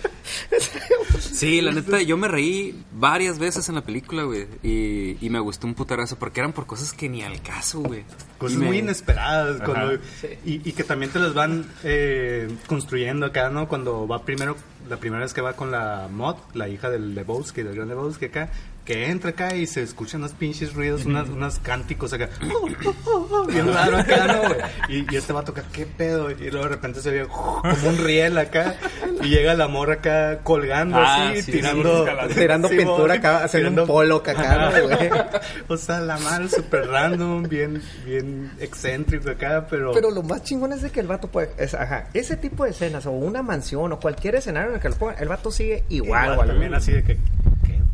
Sí, 1.21 1.61
la 1.61 1.73
neta, 1.73 2.01
yo 2.03 2.17
me 2.17 2.29
reí 2.29 2.83
varias 2.93 3.39
veces 3.39 3.69
en 3.69 3.75
la 3.75 3.83
película, 3.83 4.23
güey. 4.25 4.47
Y, 4.63 5.17
y 5.25 5.31
me 5.31 5.39
gustó 5.41 5.67
un 5.67 5.75
putarazo 5.75 6.17
porque 6.19 6.41
eran 6.41 6.53
por 6.53 6.67
cosas 6.67 6.93
que 6.93 7.09
ni 7.09 7.23
al 7.23 7.41
caso, 7.43 7.81
güey. 7.81 8.05
Cosas 8.39 8.59
me- 8.59 8.67
muy 8.67 8.79
inesperadas. 8.79 9.57
Ajá. 9.61 9.65
cuando- 9.65 9.99
Sí. 10.21 10.29
y, 10.45 10.69
y 10.69 10.73
que 10.73 10.85
también 10.85 11.11
te 11.13 11.19
las 11.19 11.35
van 11.35 11.67
eh, 11.83 12.49
construyendo 12.67 13.27
acá, 13.27 13.51
¿no? 13.51 13.69
Cuando 13.69 14.07
va 14.07 14.25
primero, 14.25 14.57
la 14.89 14.97
primera 14.99 15.23
vez 15.23 15.33
que 15.35 15.41
va 15.41 15.55
con 15.55 15.71
la 15.71 16.09
Mod, 16.11 16.37
la 16.55 16.69
hija 16.69 16.91
del 16.91 17.15
Lebowski, 17.15 17.63
del 17.63 17.75
gran 17.75 17.89
Lebowski 17.89 18.27
acá, 18.27 18.51
que 18.85 19.11
entra 19.11 19.31
acá 19.31 19.55
y 19.55 19.67
se 19.67 19.83
escuchan 19.83 20.21
unos 20.21 20.33
pinches 20.33 20.75
ruidos, 20.75 21.07
unas, 21.07 21.29
unos 21.31 21.59
cánticos 21.59 22.13
acá. 22.13 22.29
Bien 23.49 23.73
raro 23.73 23.97
acá, 23.99 24.27
¿no? 24.27 24.43
güey? 24.43 24.61
Y, 24.89 25.15
y 25.15 25.17
este 25.17 25.33
va 25.33 25.41
a 25.41 25.45
tocar, 25.45 25.65
¿qué 25.73 25.87
pedo? 25.87 26.31
Y 26.31 26.51
luego 26.51 26.65
de 26.65 26.69
repente 26.69 27.01
se 27.01 27.11
ve 27.11 27.27
como 27.29 27.63
un 27.89 27.99
riel 27.99 28.37
acá. 28.39 28.77
Y 29.23 29.29
llega 29.29 29.55
la 29.55 29.69
morra 29.69 29.95
acá 29.95 30.41
colgando 30.43 30.99
Ah, 30.99 31.31
así, 31.31 31.43
sí, 31.43 31.53
tirando, 31.53 32.07
Tirando 32.35 32.69
Sí, 32.69 32.77
pintura 32.77 33.15
acá, 33.15 33.45
haciendo 33.45 33.83
un 33.83 33.89
polo 33.89 34.17
acá, 34.17 34.71
¿no, 34.71 34.83
güey? 34.87 35.11
o 35.69 35.77
sea, 35.77 36.01
la 36.01 36.19
madre 36.19 36.49
súper 36.49 36.87
random, 36.89 37.45
bien, 37.45 37.81
bien 38.05 38.51
excéntrico 38.61 39.31
acá, 39.31 39.67
pero... 39.71 39.93
Pero 39.93 40.11
lo 40.11 40.23
más 40.23 40.43
chingón 40.43 40.73
es 40.73 40.83
de 40.83 40.91
que 40.91 41.01
el 41.01 41.07
vato 41.07 41.29
puede, 41.29 41.51
es- 41.57 41.75
ajá, 41.75 42.09
ese 42.13 42.37
tipo 42.37 42.65
de 42.65 42.71
escenas 42.71 43.07
o 43.07 43.13
una 43.13 43.43
mansión 43.43 43.93
o 43.93 43.99
cualquier 44.01 44.35
escenario 44.35 44.71
en 44.71 44.75
el 44.77 44.81
que 44.83 44.89
lo 44.91 44.97
pongan, 44.97 45.17
el 45.21 45.29
vato 45.29 45.51
sigue 45.51 45.85
igual, 45.89 46.25
igual, 46.33 46.37
güey. 46.37 46.49
también 46.49 46.75
así 46.75 46.93
de 46.93 47.03
que, 47.03 47.19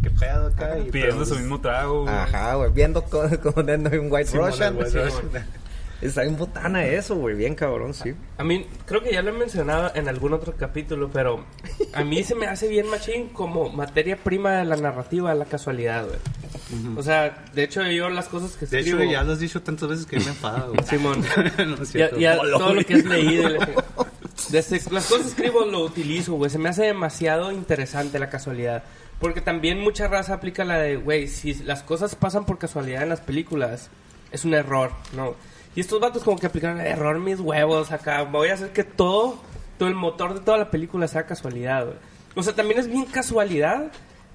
¿qué, 0.02 0.10
pedo 0.10 0.46
acá? 0.48 0.78
Y, 0.78 0.90
Pidiendo 0.90 1.24
su 1.24 1.36
mismo 1.36 1.60
trago. 1.60 2.02
güey. 2.02 2.14
Ajá, 2.14 2.54
güey, 2.54 2.70
viendo 2.72 3.02
con, 3.04 3.36
con 3.36 3.68
un 3.70 4.12
White 4.12 4.26
Simón, 4.30 4.50
Russian. 4.50 4.76
White 4.76 5.04
Russian. 5.04 5.46
Está 6.00 6.22
bien 6.22 6.38
botana 6.38 6.82
eso, 6.86 7.14
güey, 7.16 7.34
bien 7.36 7.54
cabrón, 7.54 7.92
sí. 7.92 8.14
A 8.38 8.42
mí, 8.44 8.66
creo 8.86 9.02
que 9.02 9.12
ya 9.12 9.20
lo 9.20 9.28
he 9.28 9.32
mencionado 9.34 9.92
en 9.94 10.08
algún 10.08 10.32
otro 10.32 10.54
capítulo, 10.56 11.10
pero 11.12 11.44
a 11.92 12.02
mí 12.04 12.24
se 12.24 12.34
me 12.34 12.46
hace 12.46 12.68
bien 12.68 12.88
machín 12.88 13.28
como 13.28 13.68
materia 13.68 14.16
prima 14.16 14.52
de 14.52 14.64
la 14.64 14.76
narrativa, 14.76 15.34
la 15.34 15.44
casualidad, 15.44 16.06
güey. 16.06 16.96
O 16.96 17.02
sea, 17.02 17.44
de 17.52 17.64
hecho 17.64 17.82
yo 17.86 18.08
las 18.08 18.28
cosas 18.28 18.52
que 18.56 18.64
De 18.64 18.78
escribo... 18.78 19.02
hecho, 19.02 19.12
ya 19.12 19.22
lo 19.24 19.32
has 19.32 19.40
dicho 19.40 19.60
tantas 19.60 19.90
veces 19.90 20.06
que 20.06 20.16
me 20.18 20.24
he 20.24 20.28
enfadado. 20.28 20.72
güey. 20.72 20.86
Simón. 20.86 21.22
No 21.66 21.74
es 21.74 21.78
Ya, 21.80 21.84
cierto. 22.08 22.18
ya 22.18 22.36
todo 22.38 22.72
lo 22.74 22.82
que 22.82 22.94
has 22.94 23.04
leído. 23.04 23.48
Desde 24.50 24.80
las 24.90 25.06
cosas 25.06 25.26
escribo 25.26 25.64
lo 25.64 25.80
utilizo, 25.80 26.34
güey. 26.34 26.50
Se 26.50 26.58
me 26.58 26.68
hace 26.68 26.84
demasiado 26.84 27.52
interesante 27.52 28.18
la 28.18 28.30
casualidad. 28.30 28.84
Porque 29.20 29.40
también 29.40 29.80
mucha 29.80 30.08
raza 30.08 30.34
aplica 30.34 30.64
la 30.64 30.78
de, 30.78 30.96
güey, 30.96 31.28
si 31.28 31.54
las 31.54 31.82
cosas 31.82 32.14
pasan 32.14 32.46
por 32.46 32.58
casualidad 32.58 33.02
en 33.02 33.10
las 33.10 33.20
películas, 33.20 33.90
es 34.32 34.44
un 34.44 34.54
error, 34.54 34.92
¿no? 35.14 35.34
Y 35.76 35.80
estos 35.80 36.00
vatos 36.00 36.24
como 36.24 36.38
que 36.38 36.46
aplican 36.46 36.80
error 36.80 37.18
mis 37.18 37.38
huevos 37.38 37.92
acá. 37.92 38.22
Voy 38.22 38.48
a 38.48 38.54
hacer 38.54 38.72
que 38.72 38.82
todo, 38.82 39.38
todo 39.78 39.88
el 39.88 39.94
motor 39.94 40.34
de 40.34 40.40
toda 40.40 40.58
la 40.58 40.70
película 40.70 41.06
sea 41.06 41.26
casualidad, 41.26 41.84
güey. 41.84 41.96
O 42.34 42.42
sea, 42.42 42.54
también 42.54 42.80
es 42.80 42.88
bien 42.88 43.04
casualidad 43.04 43.90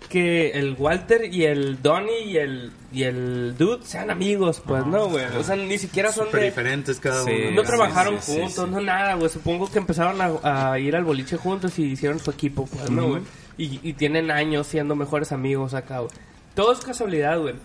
que 0.09 0.51
el 0.51 0.75
Walter 0.77 1.33
y 1.33 1.45
el 1.45 1.81
Donnie 1.81 2.21
y 2.25 2.37
el, 2.37 2.71
y 2.93 3.03
el 3.03 3.55
Dude 3.57 3.83
sean 3.85 4.11
amigos, 4.11 4.61
pues, 4.65 4.85
¿no, 4.85 5.09
güey? 5.09 5.25
O 5.37 5.43
sea, 5.43 5.55
ni 5.55 5.77
siquiera 5.79 6.11
son 6.11 6.31
de... 6.31 6.43
diferentes 6.45 6.99
cada 6.99 7.23
Sí. 7.23 7.31
uno. 7.47 7.51
No 7.55 7.63
trabajaron 7.63 8.21
sí, 8.21 8.33
sí, 8.33 8.39
juntos, 8.41 8.65
sí. 8.65 8.71
no 8.71 8.81
nada, 8.81 9.15
güey. 9.15 9.29
Supongo 9.29 9.69
que 9.71 9.79
empezaron 9.79 10.21
a, 10.21 10.71
a 10.71 10.79
ir 10.79 10.95
al 10.95 11.03
boliche 11.03 11.37
juntos 11.37 11.79
y 11.79 11.83
hicieron 11.85 12.19
su 12.19 12.29
equipo, 12.31 12.65
pues, 12.67 12.89
¿no, 12.91 13.07
güey? 13.09 13.21
Y, 13.57 13.79
y 13.81 13.93
tienen 13.93 14.29
años 14.31 14.67
siendo 14.67 14.95
mejores 14.95 15.31
amigos 15.31 15.73
acá, 15.73 15.99
güey. 15.99 16.11
Todo 16.53 16.71
es 16.73 16.79
casualidad, 16.81 17.39
güey. 17.39 17.55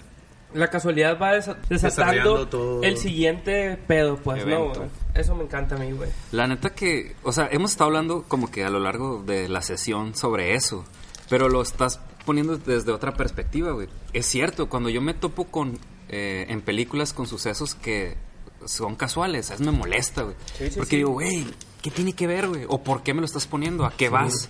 La 0.54 0.68
casualidad 0.68 1.16
va 1.20 1.34
desa- 1.36 1.56
desatando 1.68 2.48
todo. 2.48 2.82
el 2.82 2.96
siguiente 2.96 3.78
pedo, 3.86 4.16
pues, 4.16 4.44
¿no, 4.46 4.68
güey? 4.70 4.80
Eso 5.14 5.34
me 5.36 5.44
encanta 5.44 5.76
a 5.76 5.78
mí, 5.78 5.92
güey. 5.92 6.10
La 6.32 6.46
neta 6.48 6.70
que, 6.70 7.14
o 7.22 7.32
sea, 7.32 7.48
hemos 7.52 7.72
estado 7.72 7.88
hablando 7.88 8.24
como 8.26 8.50
que 8.50 8.64
a 8.64 8.70
lo 8.70 8.80
largo 8.80 9.22
de 9.24 9.48
la 9.48 9.62
sesión 9.62 10.16
sobre 10.16 10.54
eso, 10.54 10.84
pero 11.28 11.48
lo 11.48 11.62
estás 11.62 12.00
poniendo 12.30 12.56
desde 12.58 12.92
otra 12.92 13.14
perspectiva, 13.14 13.72
güey. 13.72 13.88
Es 14.12 14.24
cierto, 14.24 14.68
cuando 14.68 14.88
yo 14.88 15.00
me 15.00 15.14
topo 15.14 15.46
con, 15.46 15.80
eh, 16.08 16.46
en 16.48 16.60
películas 16.60 17.12
con 17.12 17.26
sucesos 17.26 17.74
que 17.74 18.16
son 18.66 18.94
casuales, 18.94 19.50
eso 19.50 19.64
me 19.64 19.72
molesta, 19.72 20.22
güey. 20.22 20.36
Porque 20.76 20.98
digo, 20.98 21.10
güey, 21.10 21.44
¿qué 21.82 21.90
tiene 21.90 22.12
que 22.12 22.28
ver, 22.28 22.46
güey? 22.46 22.66
¿O 22.68 22.84
por 22.84 23.02
qué 23.02 23.14
me 23.14 23.20
lo 23.20 23.26
estás 23.26 23.48
poniendo? 23.48 23.84
¿A 23.84 23.90
qué 23.90 24.08
vas? 24.10 24.48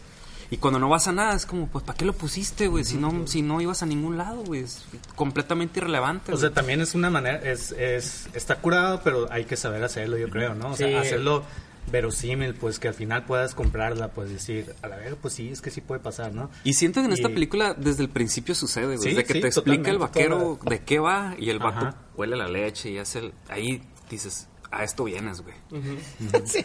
Y 0.50 0.58
cuando 0.58 0.78
no 0.78 0.90
vas 0.90 1.08
a 1.08 1.12
nada, 1.12 1.34
es 1.34 1.46
como, 1.46 1.68
pues, 1.68 1.82
¿para 1.82 1.96
qué 1.96 2.04
lo 2.04 2.12
pusiste, 2.12 2.68
güey? 2.68 2.84
Si 2.84 2.98
no, 2.98 3.26
si 3.26 3.40
no 3.40 3.62
ibas 3.62 3.82
a 3.82 3.86
ningún 3.86 4.18
lado, 4.18 4.44
güey. 4.44 4.60
Es 4.60 4.84
completamente 5.16 5.80
irrelevante, 5.80 6.34
O 6.34 6.36
sea, 6.36 6.50
también 6.50 6.82
es 6.82 6.94
una 6.94 7.08
manera, 7.08 7.38
es, 7.38 7.72
es, 7.72 8.28
está 8.34 8.56
curado, 8.56 9.00
pero 9.02 9.26
hay 9.32 9.46
que 9.46 9.56
saber 9.56 9.82
hacerlo, 9.84 10.18
yo 10.18 10.28
creo, 10.28 10.54
¿no? 10.54 10.72
O 10.72 10.76
sea, 10.76 11.00
hacerlo 11.00 11.44
verosímil, 11.90 12.54
pues 12.54 12.78
que 12.78 12.88
al 12.88 12.94
final 12.94 13.24
puedas 13.24 13.54
comprarla, 13.54 14.08
pues 14.08 14.30
decir, 14.30 14.74
a 14.82 14.88
la 14.88 14.96
vez, 14.96 15.14
pues 15.20 15.34
sí, 15.34 15.48
es 15.50 15.60
que 15.60 15.70
sí 15.70 15.80
puede 15.80 16.00
pasar, 16.00 16.32
¿no? 16.34 16.50
Y 16.64 16.74
siento 16.74 17.00
que 17.00 17.06
en 17.06 17.12
esta 17.12 17.28
película 17.28 17.74
desde 17.74 18.02
el 18.02 18.08
principio 18.08 18.54
sucede, 18.54 18.96
güey. 18.96 18.98
Sí, 18.98 19.08
desde 19.10 19.24
que 19.24 19.34
sí, 19.34 19.40
te 19.40 19.46
explica 19.48 19.90
el 19.90 19.98
vaquero 19.98 20.58
toda 20.60 20.70
de 20.70 20.82
qué 20.84 20.98
va 20.98 21.34
y 21.38 21.50
el 21.50 21.58
vato 21.58 21.86
Ajá. 21.86 21.94
huele 22.16 22.36
la 22.36 22.48
leche 22.48 22.90
y 22.90 22.98
hace 22.98 23.20
el... 23.20 23.34
Ahí 23.48 23.82
dices, 24.08 24.48
a 24.70 24.84
esto 24.84 25.04
vienes, 25.04 25.42
güey. 25.42 25.54
Sí. 26.44 26.64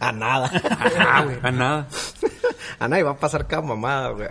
A 0.00 0.12
nada. 0.12 0.46
Ajá, 0.46 1.24
güey. 1.24 1.38
A 1.42 1.50
nada. 1.50 1.88
A 2.78 2.88
nadie 2.88 3.02
va 3.02 3.12
a 3.12 3.16
pasar 3.16 3.46
cada 3.46 3.62
mamada, 3.62 4.10
güey. 4.10 4.28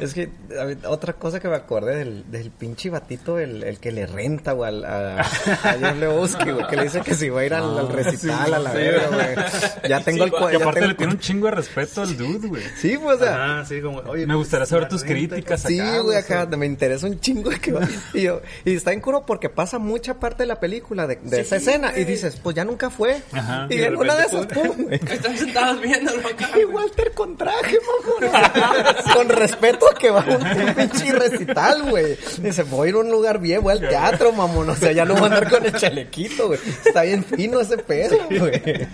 Es 0.00 0.14
que 0.14 0.28
a 0.58 0.64
ver, 0.64 0.78
otra 0.86 1.14
cosa 1.14 1.40
que 1.40 1.48
me 1.48 1.56
acordé 1.56 1.96
del, 1.96 2.30
del 2.30 2.50
pinche 2.50 2.90
batito, 2.90 3.38
el, 3.38 3.62
el 3.62 3.78
que 3.78 3.92
le 3.92 4.06
renta, 4.06 4.52
güey, 4.52 4.84
a, 4.84 5.20
a 5.20 5.76
John 5.80 6.00
Lebowski, 6.00 6.50
güey, 6.50 6.66
que 6.68 6.76
le 6.76 6.82
dice 6.84 7.00
que 7.00 7.14
si 7.14 7.28
va 7.28 7.40
a 7.40 7.44
ir 7.46 7.54
al, 7.54 7.78
al 7.78 7.88
recital, 7.88 8.54
a 8.54 8.58
la 8.58 8.72
verga, 8.72 9.08
güey. 9.08 9.88
Ya 9.88 10.00
tengo 10.00 10.24
el 10.24 10.30
Sí, 10.30 10.36
cua- 10.36 10.50
Que 10.50 10.58
ya 10.58 10.62
aparte 10.64 10.80
tengo 10.80 10.86
le 10.86 10.90
el 10.92 10.96
tiene 10.96 11.12
un 11.12 11.18
chingo 11.18 11.46
de 11.46 11.50
respeto 11.52 12.02
al 12.02 12.16
dude, 12.16 12.48
güey. 12.48 12.62
Sí, 12.80 12.96
pues, 13.02 13.16
o 13.20 13.24
sea, 13.24 13.34
Ajá, 13.58 13.64
sí, 13.66 13.80
como, 13.80 13.98
oye, 14.00 14.22
Me 14.26 14.34
pues, 14.34 14.38
gustaría 14.38 14.66
saber 14.66 14.88
tus 14.88 15.04
críticas 15.04 15.62
Sí, 15.62 15.78
acá, 15.80 15.98
güey, 16.00 16.16
o 16.16 16.18
acá 16.18 16.46
sea. 16.48 16.56
me 16.56 16.66
interesa 16.66 17.06
un 17.06 17.20
chingo 17.20 17.50
de 17.50 17.60
que 17.60 17.72
va. 17.72 17.86
Y, 18.12 18.22
yo, 18.22 18.40
y 18.64 18.74
está 18.74 18.92
en 18.92 19.00
curo 19.00 19.24
porque 19.26 19.48
pasa 19.48 19.78
mucha 19.78 20.14
parte 20.14 20.42
de 20.44 20.46
la 20.46 20.60
película 20.60 21.06
de, 21.06 21.16
de 21.16 21.40
esa 21.40 21.56
escena 21.56 21.96
y 21.96 22.04
dices, 22.04 22.36
pues 22.42 22.54
ya 22.56 22.64
nunca 22.64 22.90
fue. 22.90 23.22
Ajá. 23.32 23.66
Y, 23.70 23.74
Y 23.74 23.78
de 23.78 23.86
en 23.86 23.96
una 23.96 24.14
de 24.16 24.24
esas, 24.24 24.46
pum, 24.46 24.68
güey. 24.84 24.94
Están 25.10 25.36
sentados 25.36 25.80
viéndolo 25.80 26.26
acá, 26.28 26.48
Y 26.58 26.62
güey. 26.64 26.74
Walter 26.74 27.12
con 27.12 27.36
traje, 27.44 27.78
mamón. 27.80 28.94
con 29.14 29.28
respeto 29.28 29.86
a 29.90 29.94
que 29.94 30.10
va 30.10 30.20
a 30.20 30.36
un 30.36 30.74
pinche 30.74 31.12
recital, 31.12 31.90
güey. 31.90 32.16
Dice, 32.38 32.62
voy 32.64 32.86
a 32.86 32.90
ir 32.90 32.94
a 32.96 32.98
un 32.98 33.10
lugar 33.10 33.38
bien, 33.38 33.62
voy 33.62 33.72
al 33.72 33.80
teatro, 33.80 34.32
mamón. 34.32 34.70
O 34.70 34.74
sea, 34.74 34.92
ya 34.92 35.04
no 35.04 35.14
voy 35.14 35.24
a 35.24 35.26
andar 35.26 35.50
con 35.50 35.64
el 35.64 35.72
chalequito, 35.72 36.48
güey. 36.48 36.60
Está 36.84 37.02
bien 37.02 37.24
fino 37.24 37.60
ese 37.60 37.78
pedo, 37.78 38.16
güey. 38.30 38.88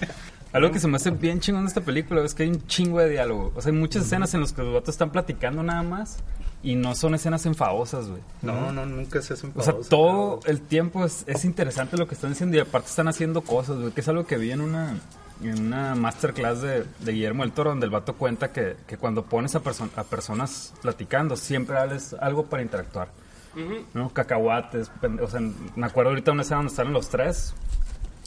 Algo 0.53 0.73
que 0.73 0.81
se 0.81 0.89
me 0.89 0.97
hace 0.97 1.11
bien 1.11 1.39
chingón 1.39 1.65
de 1.65 1.69
esta 1.69 1.81
película 1.81 2.25
es 2.25 2.35
que 2.35 2.43
hay 2.43 2.49
un 2.49 2.67
chingo 2.67 2.99
de 2.99 3.09
diálogo. 3.09 3.53
O 3.55 3.63
sea, 3.63 3.71
hay 3.71 3.79
muchas 3.79 4.05
escenas 4.05 4.35
en 4.35 4.41
las 4.41 4.53
que 4.53 4.63
los 4.63 4.75
vatos 4.75 4.95
están 4.95 5.11
platicando 5.11 5.63
nada 5.63 5.83
más 5.83 6.19
y 6.63 6.75
no 6.75 6.95
son 6.95 7.15
escenas 7.15 7.47
enfadosas, 7.47 8.09
güey. 8.09 8.21
No, 8.43 8.73
no, 8.73 8.85
nunca 8.85 9.23
se 9.23 9.35
hacen 9.35 9.53
O 9.55 9.63
sea, 9.63 9.75
todo 9.89 10.41
el 10.47 10.61
tiempo 10.61 11.05
es, 11.05 11.25
es 11.27 11.45
interesante 11.45 11.97
lo 11.97 12.09
que 12.09 12.15
están 12.15 12.31
diciendo 12.31 12.57
y 12.57 12.61
aparte 12.61 12.89
están 12.89 13.07
haciendo 13.07 13.43
cosas, 13.43 13.79
güey, 13.79 13.93
que 13.93 14.01
es 14.01 14.09
algo 14.09 14.27
que 14.27 14.37
vi 14.39 14.51
en 14.51 14.61
una, 14.61 14.99
en 15.43 15.67
una 15.67 15.95
masterclass 15.95 16.61
de, 16.63 16.85
de 16.99 17.13
Guillermo 17.13 17.43
del 17.43 17.53
Toro 17.53 17.71
donde 17.71 17.87
el 17.87 17.91
vato 17.91 18.15
cuenta 18.15 18.53
que, 18.53 18.77
que 18.87 18.97
cuando 18.99 19.25
pones 19.25 19.55
a, 19.55 19.63
perso- 19.63 19.89
a 19.97 20.05
personas 20.05 20.73
platicando 20.83 21.37
siempre 21.37 21.77
dales 21.77 22.15
algo 22.21 22.47
para 22.47 22.63
interactuar. 22.63 23.09
¿no? 23.95 24.11
Cacahuates, 24.11 24.91
o 25.23 25.27
sea, 25.29 25.41
me 25.75 25.87
acuerdo 25.87 26.11
ahorita 26.11 26.31
una 26.33 26.43
escena 26.43 26.59
donde 26.59 26.71
están 26.71 26.93
los 26.93 27.09
tres, 27.09 27.53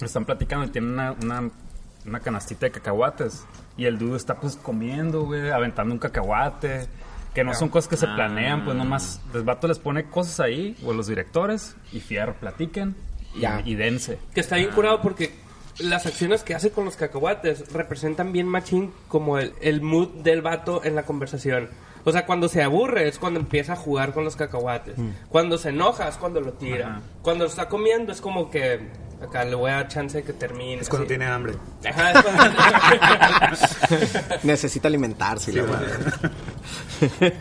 están 0.01 0.25
platicando 0.25 0.65
y 0.65 0.69
tienen 0.69 0.91
una, 0.91 1.11
una, 1.13 1.49
una 2.05 2.19
canastita 2.19 2.65
de 2.65 2.71
cacahuates 2.73 3.45
y 3.77 3.85
el 3.85 3.97
dude 3.97 4.17
está 4.17 4.35
pues 4.35 4.55
comiendo, 4.57 5.23
güey, 5.23 5.49
aventando 5.49 5.93
un 5.93 5.99
cacahuate, 5.99 6.87
que 7.33 7.43
no 7.43 7.53
son 7.53 7.69
cosas 7.69 7.87
que 7.87 7.95
se 7.97 8.05
planean, 8.07 8.65
pues 8.65 8.75
nomás 8.75 9.21
el 9.33 9.43
vato 9.43 9.67
les 9.67 9.79
pone 9.79 10.03
cosas 10.09 10.39
ahí, 10.41 10.75
o 10.85 10.93
los 10.93 11.07
directores, 11.07 11.75
y 11.93 11.99
fierro, 12.01 12.33
platiquen 12.35 12.95
y, 13.33 13.45
y 13.71 13.75
dense. 13.75 14.19
Que 14.35 14.41
está 14.41 14.57
bien 14.57 14.71
curado 14.71 15.01
porque 15.01 15.33
las 15.79 16.05
acciones 16.05 16.43
que 16.43 16.55
hace 16.55 16.71
con 16.71 16.85
los 16.85 16.95
cacahuates 16.95 17.71
representan 17.73 18.31
bien 18.31 18.47
machín 18.47 18.93
como 19.07 19.39
el, 19.39 19.53
el 19.61 19.81
mood 19.81 20.09
del 20.23 20.41
vato 20.41 20.81
en 20.83 20.95
la 20.95 21.03
conversación. 21.03 21.69
O 22.05 22.11
sea, 22.11 22.25
cuando 22.25 22.49
se 22.49 22.61
aburre 22.61 23.07
es 23.07 23.17
cuando 23.17 23.39
empieza 23.39 23.73
a 23.73 23.75
jugar 23.77 24.13
con 24.13 24.23
los 24.25 24.35
cacahuates. 24.35 24.95
Cuando 25.29 25.57
se 25.57 25.69
enoja 25.69 26.09
es 26.09 26.17
cuando 26.17 26.41
lo 26.41 26.51
tira. 26.53 26.87
Ajá. 26.89 27.01
Cuando 27.21 27.45
está 27.45 27.69
comiendo 27.69 28.11
es 28.11 28.19
como 28.19 28.51
que 28.51 28.89
acá 29.21 29.45
le 29.45 29.55
voy 29.55 29.71
a 29.71 29.75
dar 29.75 29.87
chance 29.87 30.17
de 30.17 30.23
que 30.25 30.33
termine. 30.33 30.81
Es 30.81 30.89
cuando 30.89 31.03
así. 31.05 31.09
tiene 31.09 31.25
hambre. 31.27 31.53
Ajá, 31.89 32.11
es 32.11 32.21
cuando- 32.23 32.43
Necesita 34.43 34.89
alimentarse. 34.89 35.53
la 35.53 35.63
madre. 35.63 35.87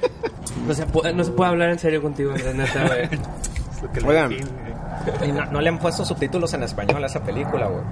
no, 0.66 0.74
se 0.74 0.86
puede, 0.86 1.12
no 1.12 1.24
se 1.24 1.32
puede 1.32 1.50
hablar 1.50 1.70
en 1.70 1.78
serio 1.80 2.00
contigo, 2.00 2.30
Andrés, 2.30 2.54
neta, 2.54 2.86
güey. 2.86 3.08
Lo 4.00 4.08
Oigan. 4.08 4.32
Y 5.26 5.32
no, 5.32 5.44
no 5.46 5.60
le 5.60 5.68
han 5.68 5.80
puesto 5.80 6.04
subtítulos 6.04 6.54
en 6.54 6.62
español 6.62 7.02
a 7.02 7.06
esa 7.08 7.24
película, 7.24 7.66
güey. 7.66 7.82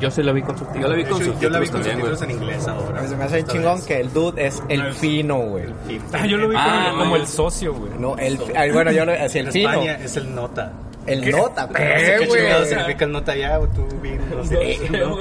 Yo 0.00 0.10
sí 0.10 0.22
lo 0.22 0.32
vi 0.34 0.42
con 0.42 0.56
subtítulos. 0.58 0.82
Yo 0.82 0.88
la 0.88 0.94
vi 0.96 1.04
con 1.04 1.22
hecho, 1.22 1.40
yo 1.40 1.50
la 1.50 1.58
vi 1.60 1.68
con 1.68 1.82
subtítulos 1.84 2.18
subtítulos 2.18 2.22
en 2.22 2.30
inglés 2.30 2.68
ahora. 2.68 3.06
Se 3.08 3.16
me 3.16 3.24
hace 3.24 3.44
chingón 3.44 3.76
vez. 3.76 3.84
que 3.86 4.00
el 4.00 4.12
dude 4.12 4.46
es 4.46 4.62
el 4.68 4.92
fino, 4.94 5.38
güey. 5.38 5.64
Ah, 6.12 6.26
yo 6.26 6.36
lo 6.36 6.48
vi 6.48 6.56
Ah, 6.58 6.86
como, 6.86 6.98
no. 6.98 7.04
como 7.04 7.16
el 7.16 7.26
socio, 7.26 7.74
güey. 7.74 7.92
No, 7.98 8.16
el... 8.16 8.38
ay, 8.56 8.70
bueno, 8.70 8.92
yo 8.92 9.04
lo... 9.04 9.12
Así, 9.12 9.38
En 9.38 9.46
el 9.46 9.52
fino. 9.52 9.70
España 9.70 9.92
es 10.02 10.16
el 10.16 10.34
nota. 10.34 10.72
El 11.08 11.30
nota, 11.30 11.66
No 11.66 11.72
sé 11.72 11.78
¿qué, 11.78 12.16
¿Qué 12.18 12.28
chingado 12.28 12.64
significa 12.66 13.04
el 13.04 13.12
nota 13.12 13.36
ya? 13.36 13.58
O 13.58 13.66
tú 13.68 13.86
bien, 14.02 14.20
no 14.30 14.44
sé. 14.44 14.78
¿no? 14.90 15.18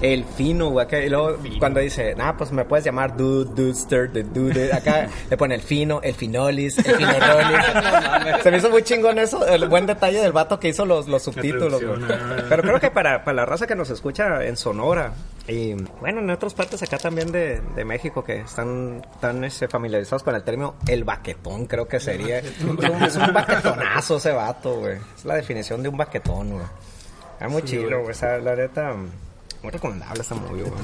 El 0.00 0.24
fino, 0.24 0.70
güey. 0.70 0.86
acá, 0.86 0.98
Y 1.00 1.08
luego, 1.08 1.38
cuando 1.58 1.80
dice, 1.80 2.14
nah, 2.14 2.32
pues 2.32 2.52
me 2.52 2.64
puedes 2.64 2.84
llamar 2.84 3.16
dude, 3.16 3.50
dudester, 3.54 4.10
the 4.12 4.22
dude. 4.22 4.72
Acá 4.72 5.08
le 5.28 5.36
pone 5.36 5.54
el 5.54 5.62
fino, 5.62 6.00
el 6.02 6.14
finolis, 6.14 6.78
el 6.78 6.84
finorolis. 6.96 7.64
Se 8.42 8.50
me 8.50 8.58
hizo 8.58 8.70
muy 8.70 8.82
chingón 8.82 9.18
eso, 9.18 9.46
el 9.46 9.66
buen 9.68 9.86
detalle 9.86 10.20
del 10.20 10.32
vato 10.32 10.58
que 10.60 10.68
hizo 10.68 10.84
los, 10.84 11.08
los 11.08 11.22
subtítulos, 11.22 11.82
güey. 11.82 12.00
ah. 12.10 12.44
Pero 12.48 12.62
creo 12.62 12.80
que 12.80 12.90
para, 12.90 13.24
para 13.24 13.36
la 13.36 13.46
raza 13.46 13.66
que 13.66 13.74
nos 13.74 13.90
escucha 13.90 14.44
en 14.44 14.56
Sonora 14.56 15.12
y, 15.48 15.74
bueno, 16.00 16.20
en 16.20 16.30
otras 16.30 16.54
partes 16.54 16.82
acá 16.82 16.98
también 16.98 17.32
de, 17.32 17.60
de 17.60 17.84
México 17.84 18.22
que 18.22 18.40
están, 18.40 19.02
están 19.14 19.42
este, 19.44 19.68
familiarizados 19.68 20.22
con 20.22 20.34
el 20.34 20.42
término 20.42 20.76
el 20.86 21.04
baquetón, 21.04 21.66
creo 21.66 21.88
que 21.88 21.98
sería. 21.98 22.38
Es 22.40 23.16
un, 23.16 23.32
baquetonazo 23.32 24.16
ese 24.18 24.32
vato, 24.32 24.78
güey. 24.80 24.98
Es 25.16 25.24
la 25.24 25.34
definición 25.34 25.82
de 25.82 25.88
un 25.88 25.96
baquetón, 25.96 26.50
güey. 26.50 26.66
Es 27.40 27.50
muy 27.50 27.62
chido, 27.62 28.00
güey. 28.00 28.10
O 28.10 28.14
sea, 28.14 28.38
la 28.38 28.54
neta, 28.54 28.94
muy 29.62 29.70
recomendable 29.70 30.20
esta 30.20 30.34
movie, 30.34 30.62
güey. 30.62 30.74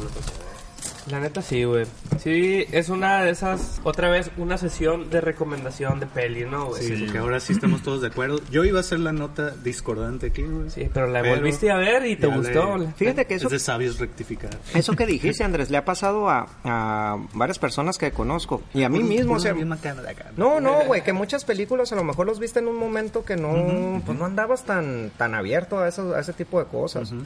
La 1.10 1.20
neta 1.20 1.40
sí, 1.42 1.64
güey. 1.64 1.86
Sí, 2.18 2.64
es 2.72 2.88
una 2.88 3.22
de 3.22 3.30
esas, 3.30 3.80
otra 3.84 4.08
vez, 4.10 4.30
una 4.36 4.58
sesión 4.58 5.08
de 5.10 5.20
recomendación 5.20 6.00
de 6.00 6.06
peli, 6.06 6.44
¿no, 6.44 6.66
güey? 6.66 6.82
Sí, 6.82 7.02
porque 7.04 7.18
ahora 7.18 7.38
sí 7.40 7.52
estamos 7.52 7.82
todos 7.82 8.00
de 8.00 8.08
acuerdo. 8.08 8.40
Yo 8.50 8.64
iba 8.64 8.78
a 8.78 8.80
hacer 8.80 8.98
la 9.00 9.12
nota 9.12 9.50
discordante 9.50 10.26
aquí, 10.28 10.42
güey. 10.42 10.70
Sí, 10.70 10.88
pero 10.92 11.06
la 11.06 11.22
Pero 11.22 11.36
volviste 11.36 11.70
a 11.70 11.76
ver 11.76 12.06
y 12.06 12.16
te 12.16 12.26
gustó. 12.26 12.76
le- 12.78 12.92
Fíjate 12.92 13.26
que 13.26 13.34
eso 13.36 13.46
Es 13.46 13.52
de 13.52 13.58
sabios 13.60 13.98
rectificar. 13.98 14.50
Eso 14.74 14.94
que 14.94 15.06
dijiste, 15.06 15.44
Andrés, 15.44 15.70
le 15.70 15.76
ha 15.76 15.84
pasado 15.84 16.28
a, 16.28 16.48
a 16.64 17.16
varias 17.34 17.58
personas 17.58 17.98
que 17.98 18.10
conozco. 18.10 18.62
Y 18.74 18.82
a 18.82 18.88
mí 18.88 19.02
mismo, 19.02 19.34
o 19.34 19.38
sea... 19.40 19.52
Bien 19.52 19.68
macana 19.68 20.02
de 20.02 20.10
acá. 20.10 20.32
No, 20.36 20.60
no, 20.60 20.84
güey, 20.86 21.04
que 21.04 21.12
muchas 21.12 21.44
películas 21.44 21.92
a 21.92 21.96
lo 21.96 22.04
mejor 22.04 22.26
los 22.26 22.38
viste 22.40 22.58
en 22.58 22.68
un 22.68 22.76
momento 22.76 23.24
que 23.24 23.36
no, 23.36 24.02
pues 24.04 24.18
no 24.18 24.24
andabas 24.24 24.64
tan, 24.64 25.10
tan 25.16 25.34
abierto 25.34 25.78
a, 25.78 25.88
eso, 25.88 26.14
a 26.14 26.20
ese 26.20 26.32
tipo 26.32 26.58
de 26.58 26.66
cosas. 26.66 27.08
Sea, 27.10 27.18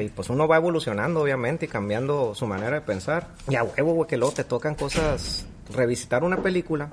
y 0.00 0.08
pues 0.08 0.28
uno 0.30 0.48
va 0.48 0.56
evolucionando, 0.56 1.20
obviamente, 1.20 1.66
y 1.66 1.68
cambiando 1.68 2.34
su 2.34 2.46
manera 2.46 2.76
de 2.76 2.80
pensar. 2.80 3.28
Y 3.48 3.56
a 3.56 3.62
huevo, 3.62 3.94
güey, 3.94 4.08
que 4.08 4.16
luego 4.16 4.34
te 4.34 4.44
tocan 4.44 4.74
cosas, 4.74 5.46
revisitar 5.72 6.24
una 6.24 6.38
película 6.38 6.90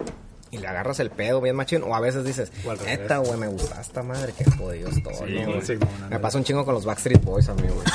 y 0.53 0.59
le 0.59 0.67
agarras 0.67 0.99
el 0.99 1.09
pedo 1.09 1.41
bien 1.41 1.55
machín. 1.55 1.81
O 1.83 1.95
a 1.95 1.99
veces 1.99 2.23
dices, 2.23 2.51
neta, 2.85 3.17
güey, 3.17 3.37
me 3.37 3.47
gusta 3.47 3.81
esta 3.81 4.03
madre, 4.03 4.33
qué 4.37 4.45
jodido 4.51 4.89
estoy. 4.89 5.13
Sí, 5.15 5.39
¿no, 5.39 5.51
güey?" 5.51 5.61
sí, 5.63 5.73
no, 5.75 5.87
no, 5.99 6.09
me 6.09 6.19
pasa 6.19 6.37
un 6.37 6.43
chingo 6.43 6.63
con 6.63 6.75
los 6.75 6.85
Backstreet 6.85 7.23
Boys 7.23 7.49
a 7.49 7.55
mí, 7.55 7.67
güey. 7.67 7.87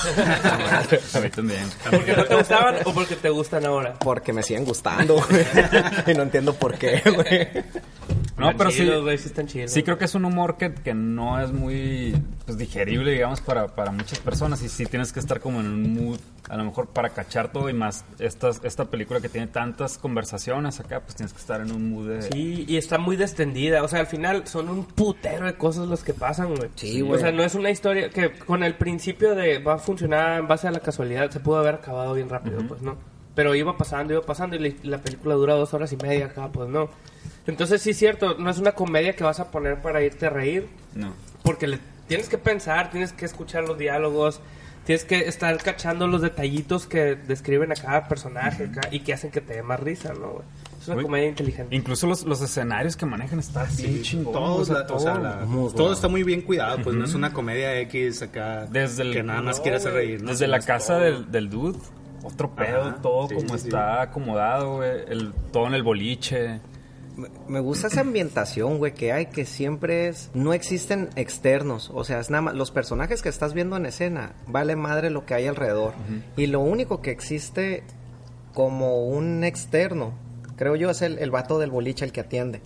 A 1.14 1.20
mí 1.20 1.30
también. 1.30 1.70
¿Porque 1.88 2.16
no 2.16 2.24
te 2.24 2.34
gustaban 2.34 2.76
o 2.84 2.92
porque 2.92 3.14
te 3.14 3.30
gustan 3.30 3.64
ahora? 3.64 3.94
Porque 3.94 4.32
me 4.32 4.42
siguen 4.42 4.64
gustando, 4.64 5.14
güey. 5.14 5.46
y 6.08 6.14
no 6.14 6.24
entiendo 6.24 6.52
por 6.54 6.76
qué, 6.76 7.00
güey. 7.04 7.48
No, 8.38 8.50
Están 8.50 8.56
pero 8.56 8.70
sí. 8.70 9.02
güey, 9.02 9.18
sí 9.18 9.26
están 9.26 9.46
chidos. 9.46 9.72
Sí, 9.72 9.82
creo 9.82 9.98
que 9.98 10.04
es 10.04 10.14
un 10.14 10.24
humor 10.24 10.56
que, 10.56 10.72
que 10.72 10.94
no 10.94 11.40
es 11.40 11.52
muy 11.52 12.14
pues, 12.46 12.56
digerible, 12.56 13.10
digamos, 13.10 13.40
para, 13.40 13.66
para 13.68 13.90
muchas 13.90 14.20
personas. 14.20 14.62
Y 14.62 14.68
sí 14.68 14.86
tienes 14.86 15.12
que 15.12 15.18
estar 15.18 15.40
como 15.40 15.60
en 15.60 15.66
un 15.66 15.94
mood, 15.94 16.18
a 16.48 16.56
lo 16.56 16.64
mejor 16.64 16.88
para 16.88 17.10
cachar 17.10 17.50
todo 17.50 17.68
y 17.68 17.72
más 17.72 18.04
esta, 18.20 18.50
esta 18.62 18.84
película 18.84 19.20
que 19.20 19.28
tiene 19.28 19.48
tantas 19.48 19.98
conversaciones 19.98 20.78
acá, 20.78 21.00
pues 21.00 21.16
tienes 21.16 21.32
que 21.32 21.40
estar 21.40 21.60
en 21.60 21.72
un 21.72 21.90
mood 21.90 22.08
de... 22.08 22.22
Sí, 22.22 22.64
y 22.68 22.76
está 22.76 22.98
muy 22.98 23.16
descendida. 23.16 23.82
O 23.82 23.88
sea, 23.88 24.00
al 24.00 24.06
final 24.06 24.46
son 24.46 24.68
un 24.68 24.84
putero 24.84 25.46
de 25.46 25.54
cosas 25.54 25.88
los 25.88 26.04
que 26.04 26.14
pasan, 26.14 26.54
güey. 26.54 26.70
Sí, 26.76 27.00
güey. 27.00 27.18
O 27.18 27.20
sea, 27.20 27.32
no 27.32 27.42
es 27.42 27.56
una 27.56 27.70
historia 27.70 28.08
que 28.10 28.30
con 28.30 28.62
el 28.62 28.76
principio 28.76 29.34
de 29.34 29.58
va 29.58 29.74
a 29.74 29.78
funcionar 29.78 30.38
en 30.38 30.46
base 30.46 30.68
a 30.68 30.70
la 30.70 30.80
casualidad 30.80 31.30
se 31.30 31.40
pudo 31.40 31.58
haber 31.58 31.74
acabado 31.74 32.14
bien 32.14 32.28
rápido, 32.28 32.58
pues 32.68 32.82
no. 32.82 32.96
Pero 33.38 33.54
iba 33.54 33.76
pasando, 33.78 34.14
iba 34.14 34.22
pasando 34.22 34.56
y 34.56 34.58
la, 34.58 34.74
la 34.82 34.98
película 34.98 35.36
dura 35.36 35.54
dos 35.54 35.72
horas 35.72 35.92
y 35.92 35.96
media 35.96 36.26
acá, 36.26 36.48
pues 36.48 36.68
no. 36.68 36.90
Entonces 37.46 37.80
sí 37.80 37.90
es 37.90 37.96
cierto, 37.96 38.34
no 38.36 38.50
es 38.50 38.58
una 38.58 38.72
comedia 38.72 39.14
que 39.14 39.22
vas 39.22 39.38
a 39.38 39.52
poner 39.52 39.80
para 39.80 40.02
irte 40.02 40.26
a 40.26 40.30
reír. 40.30 40.66
No. 40.96 41.12
Porque 41.44 41.68
le 41.68 41.78
tienes 42.08 42.28
que 42.28 42.36
pensar, 42.36 42.90
tienes 42.90 43.12
que 43.12 43.24
escuchar 43.26 43.62
los 43.62 43.78
diálogos, 43.78 44.40
tienes 44.84 45.04
que 45.04 45.20
estar 45.28 45.56
cachando 45.58 46.08
los 46.08 46.20
detallitos 46.20 46.88
que 46.88 47.14
describen 47.14 47.70
a 47.70 47.76
cada 47.76 48.08
personaje 48.08 48.64
acá 48.64 48.88
y 48.90 49.00
que 49.00 49.12
hacen 49.12 49.30
que 49.30 49.40
te 49.40 49.54
dé 49.54 49.62
más 49.62 49.78
risa, 49.78 50.12
¿no? 50.14 50.30
güey? 50.32 50.44
Es 50.80 50.86
una 50.88 50.94
Güey, 50.94 51.04
comedia 51.06 51.28
inteligente. 51.28 51.76
Incluso 51.76 52.08
los, 52.08 52.24
los 52.24 52.42
escenarios 52.42 52.96
que 52.96 53.06
manejan 53.06 53.38
están 53.38 53.68
bien 53.76 54.02
chingones. 54.02 54.32
Todo, 54.32 54.54
o 54.56 54.64
sea, 54.64 54.74
la- 54.80 54.86
o 54.94 54.98
sea, 54.98 55.14
la- 55.18 55.38
todo 55.42 55.70
bueno. 55.70 55.92
está 55.92 56.08
muy 56.08 56.24
bien 56.24 56.40
cuidado, 56.42 56.78
pues 56.82 56.96
no 56.96 57.04
es 57.04 57.14
una 57.14 57.32
comedia 57.32 57.78
X 57.82 58.20
acá 58.22 58.66
Desde 58.66 59.02
el- 59.04 59.12
que 59.12 59.22
nada 59.22 59.42
más 59.42 59.58
no, 59.58 59.62
quiere 59.62 59.76
hacer 59.76 59.92
güey, 59.92 60.06
reír. 60.06 60.22
¿no? 60.24 60.30
Desde 60.32 60.48
la 60.48 60.58
casa 60.58 60.94
todo. 60.94 61.04
del, 61.04 61.30
del 61.30 61.50
dude, 61.50 61.78
otro 62.32 62.54
pedo, 62.54 62.82
Ajá, 62.82 62.98
todo 63.02 63.28
sí, 63.28 63.34
como 63.34 63.48
sí, 63.54 63.58
sí. 63.60 63.68
está 63.68 64.02
acomodado, 64.02 64.76
güey. 64.76 64.90
El, 65.08 65.32
todo 65.52 65.66
en 65.66 65.74
el 65.74 65.82
boliche. 65.82 66.60
Me- 67.16 67.28
Me 67.48 67.58
gusta 67.60 67.88
esa 67.88 68.02
ambientación, 68.02 68.78
güey, 68.78 68.94
que 68.94 69.12
hay, 69.12 69.26
que 69.26 69.44
siempre 69.44 70.06
es... 70.08 70.30
No 70.34 70.52
existen 70.52 71.10
externos, 71.16 71.90
o 71.92 72.04
sea, 72.04 72.20
es 72.20 72.30
nada 72.30 72.42
más... 72.42 72.54
Los 72.54 72.70
personajes 72.70 73.22
que 73.22 73.28
estás 73.28 73.54
viendo 73.54 73.76
en 73.76 73.86
escena, 73.86 74.34
vale 74.46 74.76
madre 74.76 75.10
lo 75.10 75.26
que 75.26 75.34
hay 75.34 75.46
alrededor. 75.48 75.94
Y 76.36 76.46
lo 76.46 76.60
único 76.60 77.02
que 77.02 77.10
existe 77.10 77.82
como 78.54 79.06
un 79.08 79.42
externo, 79.44 80.12
creo 80.56 80.76
yo, 80.76 80.90
es 80.90 81.02
el, 81.02 81.18
el 81.18 81.30
vato 81.30 81.58
del 81.58 81.70
boliche, 81.70 82.04
el 82.04 82.12
que 82.12 82.20
atiende. 82.20 82.60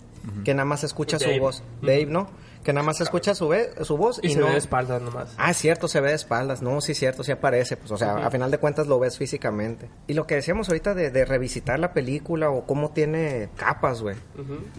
Que 0.45 0.53
nada 0.53 0.65
más 0.65 0.83
escucha 0.83 1.17
Dave. 1.17 1.35
su 1.35 1.41
voz. 1.41 1.63
Dave, 1.81 2.05
¿no? 2.05 2.27
Que 2.63 2.71
nada 2.73 2.85
más 2.85 3.01
escucha 3.01 3.35
su, 3.35 3.49
ve- 3.49 3.71
su 3.83 3.97
voz 3.97 4.19
Y, 4.23 4.27
y, 4.27 4.33
se 4.33 4.39
no... 4.39 4.45
ve 4.45 4.53
de 4.53 4.57
espaldas 4.57 5.01
nomás. 5.01 5.33
Ah, 5.37 5.51
es 5.51 5.57
cierto, 5.57 5.87
se 5.87 5.99
ve 5.99 6.09
de 6.09 6.15
espaldas. 6.15 6.61
No, 6.61 6.79
sí, 6.81 6.93
es 6.93 6.97
cierto, 6.99 7.23
sí 7.23 7.31
aparece. 7.33 7.75
Pues, 7.77 7.91
o 7.91 7.97
sea, 7.97 8.25
a 8.25 8.31
final 8.31 8.51
de 8.51 8.57
cuentas 8.57 8.87
lo 8.87 8.99
ves 8.99 9.17
físicamente. 9.17 9.89
Y 10.07 10.13
lo 10.13 10.25
que 10.27 10.35
decíamos 10.35 10.69
ahorita 10.69 10.93
de, 10.93 11.11
de 11.11 11.25
revisitar 11.25 11.77
la 11.79 11.91
película 11.93 12.49
o 12.49 12.65
cómo 12.65 12.91
tiene 12.91 13.49
capas, 13.57 14.01
güey. 14.01 14.15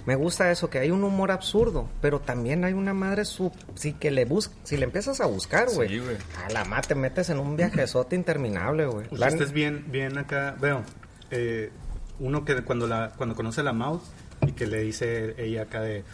Me 0.06 0.14
gusta 0.16 0.50
eso, 0.50 0.70
que 0.70 0.78
hay 0.78 0.90
un 0.90 1.04
humor 1.04 1.30
absurdo, 1.30 1.88
pero 2.00 2.20
también 2.20 2.64
hay 2.64 2.72
una 2.72 2.94
madre 2.94 3.24
sub... 3.24 3.52
Sí, 3.74 3.92
que 3.92 4.10
le 4.10 4.24
bus... 4.24 4.50
Si 4.62 4.76
le 4.76 4.84
empiezas 4.84 5.20
a 5.20 5.26
buscar, 5.26 5.68
güey. 5.74 5.88
Sí, 5.90 5.98
güey. 5.98 6.16
a 6.44 6.50
la 6.50 6.64
madre 6.64 6.88
te 6.88 6.94
metes 6.94 7.28
en 7.30 7.38
un 7.38 7.56
viajezote 7.56 8.16
interminable, 8.16 8.86
güey. 8.86 9.08
Pues 9.08 9.20
La- 9.20 9.28
este 9.28 9.44
es 9.44 9.52
bien, 9.52 9.84
bien 9.88 10.16
acá, 10.16 10.56
veo, 10.60 10.82
eh, 11.30 11.70
uno 12.18 12.44
que 12.44 12.62
cuando 12.62 12.86
la 12.86 13.12
cuando 13.16 13.34
conoce 13.34 13.60
a 13.60 13.64
la 13.64 13.72
Maud 13.72 14.00
y 14.46 14.52
que 14.52 14.66
le 14.66 14.78
dice 14.78 15.34
ella 15.36 15.62
acá 15.62 15.80
de 15.80 16.04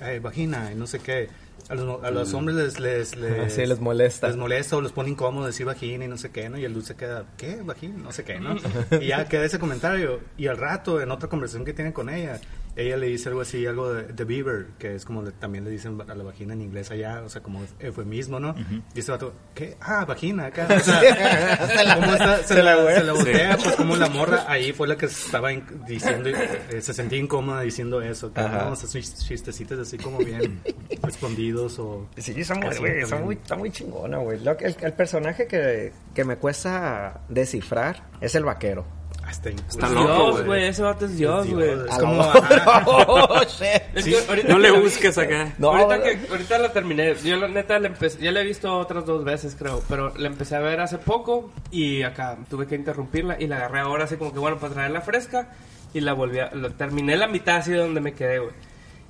"Ay, 0.00 0.18
vagina 0.18 0.70
y 0.72 0.74
no 0.74 0.86
sé 0.86 0.98
qué, 1.00 1.28
a 1.68 1.74
los, 1.74 2.04
a 2.04 2.10
los 2.10 2.32
hombres 2.34 2.54
les, 2.56 2.80
les, 2.80 3.16
les, 3.16 3.40
Ah, 3.46 3.50
sí, 3.50 3.66
les 3.66 3.80
molesta. 3.80 4.28
les 4.28 4.36
molesta 4.36 4.76
o 4.76 4.80
los 4.80 4.92
pone 4.92 5.10
incómodos 5.10 5.48
decir 5.48 5.66
vagina 5.66 6.04
y 6.04 6.08
no 6.08 6.16
sé 6.16 6.30
qué, 6.30 6.48
¿no? 6.48 6.58
Y 6.58 6.64
el 6.64 6.72
luz 6.72 6.86
se 6.86 6.94
queda, 6.96 7.24
¿qué? 7.36 7.62
Vagina, 7.62 7.96
no 7.98 8.12
sé 8.12 8.24
qué, 8.24 8.38
¿no? 8.38 8.56
y 9.00 9.06
ya 9.06 9.28
queda 9.28 9.44
ese 9.44 9.58
comentario 9.58 10.20
y 10.36 10.46
al 10.46 10.58
rato 10.58 11.00
en 11.00 11.10
otra 11.10 11.28
conversación 11.28 11.64
que 11.64 11.72
tiene 11.72 11.92
con 11.92 12.08
ella, 12.08 12.40
ella 12.76 12.96
le 12.96 13.06
dice 13.06 13.28
algo 13.30 13.40
así, 13.40 13.66
algo 13.66 13.92
de, 13.92 14.02
de 14.04 14.24
beaver, 14.24 14.66
que 14.78 14.94
es 14.94 15.04
como 15.04 15.22
le- 15.22 15.32
también 15.32 15.64
le 15.64 15.70
dicen 15.70 15.98
a 16.06 16.14
la 16.14 16.22
vagina 16.22 16.52
en 16.52 16.60
inglés 16.60 16.90
allá, 16.90 17.22
o 17.24 17.28
sea, 17.28 17.42
como 17.42 17.62
eufemismo, 17.80 18.38
¿no? 18.38 18.54
Y 18.94 19.00
ese 19.00 19.10
vato, 19.12 19.32
¿qué? 19.54 19.76
Ah, 19.80 20.04
vagina, 20.04 20.46
acá. 20.46 20.66
O 20.76 20.80
sea, 20.80 21.94
¿cómo 21.96 22.12
está? 22.12 22.42
Se, 22.44 22.62
la, 22.62 22.76
se 22.94 23.02
la 23.04 23.12
voltea, 23.12 23.56
pues 23.56 23.76
como 23.76 23.96
la 23.96 24.08
morra 24.08 24.44
ahí 24.46 24.72
fue 24.72 24.86
la 24.88 24.96
que 24.96 25.06
estaba 25.06 25.50
diciendo, 25.86 26.28
eh, 26.28 26.80
se 26.80 26.92
sentía 26.92 27.18
incómoda 27.18 27.62
diciendo 27.62 28.00
eso, 28.02 28.32
que 28.32 28.40
no, 28.42 28.72
esos 28.74 28.94
chis- 28.94 29.26
chistecitos 29.26 29.78
así 29.78 29.96
como 29.98 30.18
bien 30.18 30.60
escondidos 31.08 31.78
o... 31.78 32.08
Sí, 32.16 32.32
está 32.40 32.54
muy, 32.54 32.68
también. 32.74 32.98
está 33.00 33.16
muy, 33.18 33.34
está 33.36 33.56
muy 33.56 33.70
chingona, 33.70 34.18
güey. 34.18 34.38
El, 34.38 34.76
el 34.80 34.92
personaje 34.92 35.46
que, 35.46 35.92
que 36.14 36.24
me 36.24 36.36
cuesta 36.36 37.20
descifrar 37.28 38.04
es 38.20 38.34
el 38.34 38.44
vaquero. 38.44 38.84
Hasta 39.26 39.48
Está 39.50 39.86
Es 39.86 39.92
loco, 39.92 40.06
Dios, 40.32 40.46
güey. 40.46 40.64
Ese 40.66 40.82
vato 40.82 41.04
es 41.06 41.16
Dios, 41.16 41.50
güey. 41.50 41.70
Es 41.70 41.98
como... 41.98 42.22
Oh, 42.86 43.40
shit. 43.42 43.82
Es 43.94 44.04
que 44.04 44.18
ahorita 44.28 44.48
No 44.48 44.58
le 44.58 44.70
busques 44.70 45.18
acá. 45.18 45.52
No, 45.58 45.70
ahorita, 45.70 46.02
que, 46.02 46.28
ahorita 46.30 46.58
la 46.58 46.72
terminé. 46.72 47.14
Yo 47.24 47.36
la 47.36 47.48
neta 47.48 47.78
la 47.78 47.88
empecé, 47.88 48.18
ya 48.22 48.30
la 48.32 48.40
he 48.40 48.44
visto 48.44 48.72
otras 48.78 49.04
dos 49.04 49.24
veces, 49.24 49.56
creo. 49.58 49.82
Pero 49.88 50.12
la 50.16 50.28
empecé 50.28 50.54
a 50.56 50.60
ver 50.60 50.80
hace 50.80 50.98
poco 50.98 51.50
y 51.70 52.02
acá 52.02 52.36
tuve 52.48 52.66
que 52.66 52.76
interrumpirla 52.76 53.36
y 53.40 53.46
la 53.46 53.56
agarré 53.56 53.80
ahora 53.80 54.04
así 54.04 54.16
como 54.16 54.32
que 54.32 54.38
bueno, 54.38 54.58
para 54.58 54.74
traerla 54.74 55.00
fresca 55.00 55.48
y 55.92 56.00
la 56.00 56.12
volví 56.12 56.38
a... 56.38 56.50
la- 56.54 56.70
terminé 56.70 57.16
la 57.16 57.26
mitad 57.26 57.56
así 57.56 57.72
de 57.72 57.78
donde 57.78 58.00
me 58.00 58.14
quedé, 58.14 58.38
güey. 58.38 58.52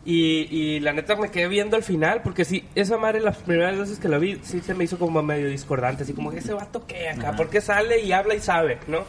Y, 0.08 0.46
y 0.56 0.78
la 0.78 0.92
neta 0.92 1.16
me 1.16 1.32
quedé 1.32 1.48
viendo 1.48 1.74
al 1.76 1.82
final, 1.82 2.22
porque 2.22 2.44
sí, 2.44 2.64
esa 2.76 2.96
madre 2.96 3.18
las 3.20 3.38
primeras 3.38 3.76
veces 3.76 3.98
que 3.98 4.08
la 4.08 4.18
vi, 4.18 4.38
sí 4.44 4.60
se 4.60 4.72
me 4.72 4.84
hizo 4.84 5.00
como 5.00 5.20
medio 5.20 5.48
discordante, 5.48 6.04
así 6.04 6.12
como, 6.12 6.30
¿ese 6.30 6.54
vato 6.54 6.86
qué 6.86 7.08
acá? 7.08 7.34
¿Por 7.34 7.50
qué 7.50 7.60
sale 7.60 8.00
y 8.00 8.12
habla 8.12 8.36
y 8.36 8.40
sabe, 8.40 8.78
no? 8.86 9.00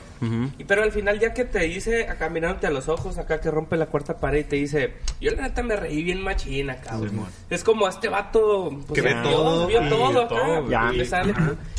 y, 0.57 0.63
pero 0.63 0.81
al 0.81 0.91
final 0.91 1.19
ya 1.19 1.35
que 1.35 1.45
te 1.45 1.59
dice, 1.59 2.07
acá 2.09 2.29
mirándote 2.29 2.65
a 2.65 2.71
los 2.71 2.89
ojos, 2.89 3.19
acá 3.19 3.39
que 3.39 3.51
rompe 3.51 3.77
la 3.77 3.85
cuarta 3.85 4.17
pared 4.17 4.39
y 4.39 4.43
te 4.45 4.55
dice, 4.55 4.95
yo 5.21 5.29
la 5.35 5.43
neta 5.43 5.61
me 5.61 5.75
reí 5.75 6.01
bien 6.01 6.19
machina, 6.19 6.73
acá. 6.73 6.95
güey". 6.97 7.11
es 7.51 7.63
como 7.63 7.87
este 7.87 8.09
vato... 8.09 8.71
pues, 8.87 8.99
Que 8.99 9.01
ve 9.07 9.15
todo, 9.21 9.67
Vio 9.67 9.85
y 9.85 9.89
todo 9.89 10.21
acá, 10.23 10.63
ya. 10.67 10.91
le 10.91 11.05
sale, 11.05 11.31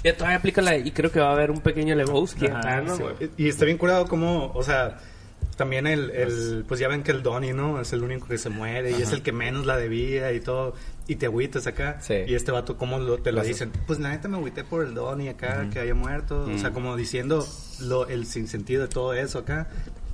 y 0.04 0.12
todavía 0.12 0.38
aplica 0.38 0.62
la... 0.62 0.76
Y 0.76 0.92
creo 0.92 1.10
que 1.10 1.18
va 1.18 1.30
a 1.30 1.32
haber 1.32 1.50
un 1.50 1.60
pequeño 1.60 1.96
Lebowski 1.96 2.46
acá, 2.46 2.82
¿no? 2.82 2.94
Sí? 2.96 3.02
Y 3.36 3.48
está 3.48 3.64
bien 3.64 3.78
curado 3.78 4.06
como, 4.06 4.52
o 4.54 4.62
sea, 4.62 4.98
también 5.58 5.86
el, 5.86 6.08
el 6.10 6.64
pues 6.66 6.80
ya 6.80 6.88
ven 6.88 7.02
que 7.02 7.10
el 7.10 7.22
Donnie, 7.22 7.52
¿no? 7.52 7.78
Es 7.80 7.92
el 7.92 8.02
único 8.02 8.26
que 8.28 8.38
se 8.38 8.48
muere 8.48 8.92
y 8.92 9.02
es 9.02 9.12
el 9.12 9.20
que 9.22 9.32
menos 9.32 9.66
la 9.66 9.76
debía 9.76 10.32
y 10.32 10.40
todo. 10.40 10.74
Y 11.06 11.16
te 11.16 11.26
agüitas 11.26 11.66
acá. 11.66 11.98
Sí. 12.00 12.14
Y 12.26 12.34
este 12.34 12.50
vato, 12.52 12.76
¿cómo 12.78 12.98
lo- 12.98 13.18
te 13.18 13.32
lo 13.32 13.42
dicen? 13.42 13.70
Pues 13.86 13.98
la 13.98 14.08
neta 14.10 14.28
me 14.28 14.36
agüité 14.38 14.64
por 14.64 14.84
el 14.86 14.94
Donnie 14.94 15.28
acá, 15.28 15.68
que 15.70 15.80
haya 15.80 15.94
muerto. 15.94 16.44
O 16.44 16.58
sea, 16.58 16.70
como 16.70 16.96
diciendo 16.96 17.46
lo, 17.80 18.06
el 18.08 18.24
sinsentido 18.24 18.82
de 18.82 18.88
todo 18.88 19.12
eso 19.12 19.40
acá. 19.40 19.68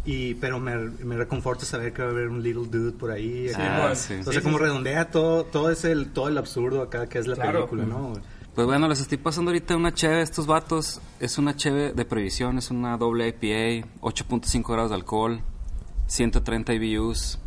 Y, 0.06 0.34
pero 0.34 0.60
me, 0.60 0.76
me 0.76 1.16
reconforta 1.16 1.64
saber 1.64 1.92
que 1.94 2.02
va 2.02 2.08
a 2.08 2.10
haber 2.10 2.28
un 2.28 2.42
little 2.42 2.66
dude 2.68 2.92
por 2.92 3.10
ahí. 3.10 3.48
acá. 3.48 3.88
Ah, 3.90 3.94
sí. 3.94 4.14
O 4.26 4.32
sea, 4.32 4.42
como 4.42 4.58
redondea 4.58 5.10
todo, 5.10 5.44
todo 5.44 5.70
ese, 5.70 5.92
el, 5.92 6.10
todo 6.12 6.28
el 6.28 6.36
absurdo 6.36 6.82
acá 6.82 7.06
que 7.08 7.18
es 7.18 7.26
la 7.26 7.36
Claro. 7.36 7.60
película, 7.68 7.84
¿no? 7.84 8.12
Pues 8.54 8.66
bueno, 8.68 8.86
les 8.88 9.00
estoy 9.00 9.18
pasando 9.18 9.50
ahorita 9.50 9.76
una 9.76 9.92
cheve. 9.92 10.22
Estos 10.22 10.46
vatos 10.46 11.00
es 11.18 11.38
una 11.38 11.56
cheve 11.56 11.92
de 11.92 12.04
previsión, 12.04 12.56
es 12.58 12.70
una 12.70 12.96
doble 12.96 13.28
IPA, 13.28 13.88
8.5 14.00 14.72
grados 14.72 14.90
de 14.90 14.96
alcohol, 14.96 15.40
130 16.06 16.72
IBUs. 16.74 17.38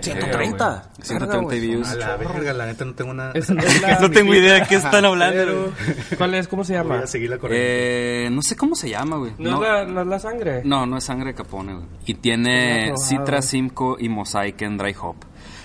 130. 0.00 0.90
130 1.02 1.54
IBUs. 1.54 1.88
A 1.90 1.94
la 1.96 2.16
verga, 2.16 2.52
la 2.54 2.66
neta 2.66 2.84
no 2.84 2.94
tengo 2.94 3.10
una... 3.12 3.30
Es- 3.32 3.50
es 3.50 3.82
la- 3.82 4.00
No 4.00 4.10
tengo 4.10 4.34
idea 4.34 4.54
de 4.54 4.62
qué 4.66 4.76
están 4.76 5.04
hablando. 5.04 5.72
¿Cuál 6.18 6.34
es? 6.34 6.48
¿Cómo 6.48 6.64
se 6.64 6.72
Voy 6.76 6.82
llama? 6.88 7.04
a 7.04 7.06
seguir 7.06 7.30
la 7.30 7.38
corriente. 7.38 8.26
Eh, 8.26 8.30
no 8.30 8.42
sé 8.42 8.56
cómo 8.56 8.74
se 8.74 8.88
llama, 8.90 9.18
güey. 9.18 9.32
¿No, 9.38 9.50
No, 9.50 9.56
es 9.64 9.68
la, 9.70 9.84
no 9.92 10.00
es 10.00 10.06
la 10.08 10.18
sangre? 10.18 10.62
no, 10.64 10.86
no 10.86 10.96
es 10.96 11.04
sangre 11.04 11.28
de 11.30 11.34
Capone, 11.34 11.74
güey. 11.74 11.86
Y 12.06 12.14
tiene. 12.14 12.94
Citra, 12.96 13.42
Simcoe 13.42 13.96
y 14.00 14.08
Mosaic 14.08 14.62
en 14.62 14.78
Dry 14.78 14.96
Hop. 15.02 15.16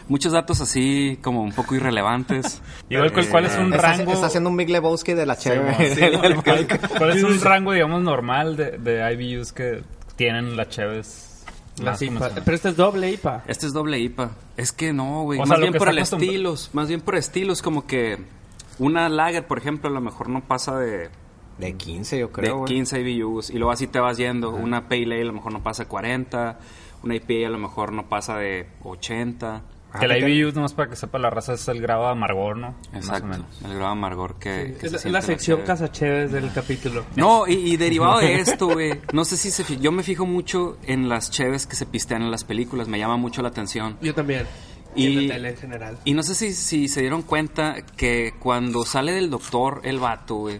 Muchos 0.09 0.31
datos 0.31 0.61
así 0.61 1.19
como 1.21 1.41
un 1.43 1.51
poco 1.51 1.75
irrelevantes. 1.75 2.61
Igual, 2.89 3.11
¿cuál, 3.11 3.27
cuál 3.29 3.45
es 3.45 3.57
un 3.57 3.73
Está, 3.73 3.95
rango? 3.95 4.11
está 4.13 4.27
haciendo 4.27 4.49
un 4.49 4.57
Big 4.57 4.69
Lebowski 4.69 5.13
de 5.13 5.25
la 5.25 5.35
chévere. 5.37 5.95
¿Cuál 6.97 7.11
es 7.17 7.23
un 7.23 7.41
rango, 7.41 7.73
digamos, 7.73 8.01
normal 8.01 8.55
de, 8.55 8.77
de 8.77 9.13
IBUs 9.13 9.51
que 9.51 9.83
tienen 10.15 10.55
las 10.55 10.69
cheves? 10.69 11.23
La 11.79 11.91
más 11.91 12.01
IPA. 12.01 12.29
Pero 12.43 12.55
este 12.55 12.69
es 12.69 12.75
doble 12.75 13.11
IPA. 13.11 13.43
Este 13.47 13.67
es 13.67 13.73
doble 13.73 13.99
IPA. 13.99 14.31
Es 14.55 14.71
que 14.71 14.93
no, 14.93 15.23
güey. 15.23 15.37
Sea, 15.37 15.45
Más 15.45 15.59
bien 15.59 15.73
por 15.73 15.89
está 15.89 16.15
el 16.15 16.23
estilos. 16.25 16.69
Más 16.73 16.87
bien 16.87 17.01
por 17.01 17.15
estilos, 17.15 17.61
como 17.61 17.85
que 17.85 18.17
una 18.79 19.09
lager, 19.09 19.45
por 19.45 19.59
ejemplo, 19.59 19.89
a 19.89 19.93
lo 19.93 20.01
mejor 20.01 20.29
no 20.29 20.41
pasa 20.41 20.75
de, 20.79 21.09
De 21.59 21.73
15, 21.75 22.17
yo 22.17 22.27
de 22.27 22.33
creo. 22.33 22.57
güey. 22.59 22.73
15 22.73 23.01
IBUs. 23.01 23.49
Y 23.51 23.57
luego 23.59 23.71
así 23.71 23.85
te 23.85 23.99
vas 23.99 24.17
yendo. 24.17 24.49
Una 24.51 24.87
Pale 24.89 25.03
Ale 25.03 25.21
a 25.21 25.25
lo 25.25 25.33
mejor 25.33 25.51
no 25.53 25.61
pasa 25.61 25.83
de 25.83 25.89
40. 25.89 26.57
Una 27.03 27.15
IPA 27.15 27.47
a 27.47 27.49
lo 27.51 27.59
mejor 27.59 27.91
no 27.91 28.09
pasa 28.09 28.37
de 28.37 28.67
80. 28.83 29.61
Que 29.99 30.07
la 30.07 30.17
IBU, 30.19 30.51
nomás 30.53 30.73
para 30.73 30.89
que 30.89 30.95
sepa 30.95 31.17
la 31.17 31.29
raza, 31.29 31.53
es 31.53 31.67
el 31.69 31.81
grado 31.81 32.03
de 32.03 32.09
amargor, 32.11 32.57
¿no? 32.57 32.75
Exacto. 32.93 33.25
Más 33.27 33.37
o 33.37 33.41
menos. 33.43 33.61
El 33.63 33.73
grado 33.75 33.91
amargor 33.91 34.35
que, 34.35 34.77
que 34.79 34.87
Es 34.87 35.01
se 35.01 35.09
la, 35.09 35.19
la 35.19 35.21
sección 35.25 35.57
cheve. 35.57 35.67
casacheves 35.67 36.31
del 36.31 36.51
capítulo. 36.53 37.05
No, 37.15 37.47
y, 37.47 37.53
y 37.53 37.77
derivado 37.77 38.19
de 38.19 38.35
esto, 38.35 38.67
güey. 38.67 38.99
No 39.13 39.25
sé 39.25 39.37
si 39.37 39.49
se 39.49 39.77
Yo 39.77 39.91
me 39.91 40.03
fijo 40.03 40.25
mucho 40.25 40.77
en 40.83 41.09
las 41.09 41.31
cheves 41.31 41.65
que 41.65 41.75
se 41.75 41.85
pistean 41.85 42.21
en 42.21 42.31
las 42.31 42.43
películas. 42.43 42.87
Me 42.87 42.99
llama 42.99 43.17
mucho 43.17 43.41
la 43.41 43.47
atención. 43.49 43.97
Yo 44.01 44.13
también. 44.13 44.45
Y- 44.95 45.05
Y 45.07 45.17
en 45.17 45.27
la 45.27 45.33
tele 45.35 45.49
en 45.49 45.57
general. 45.57 45.97
Y 46.05 46.13
no 46.13 46.23
sé 46.23 46.35
si, 46.35 46.53
si 46.53 46.87
se 46.87 47.01
dieron 47.01 47.21
cuenta 47.21 47.75
que 47.95 48.33
cuando 48.39 48.85
sale 48.85 49.11
del 49.13 49.29
doctor 49.29 49.81
el 49.83 49.99
vato, 49.99 50.35
güey, 50.35 50.59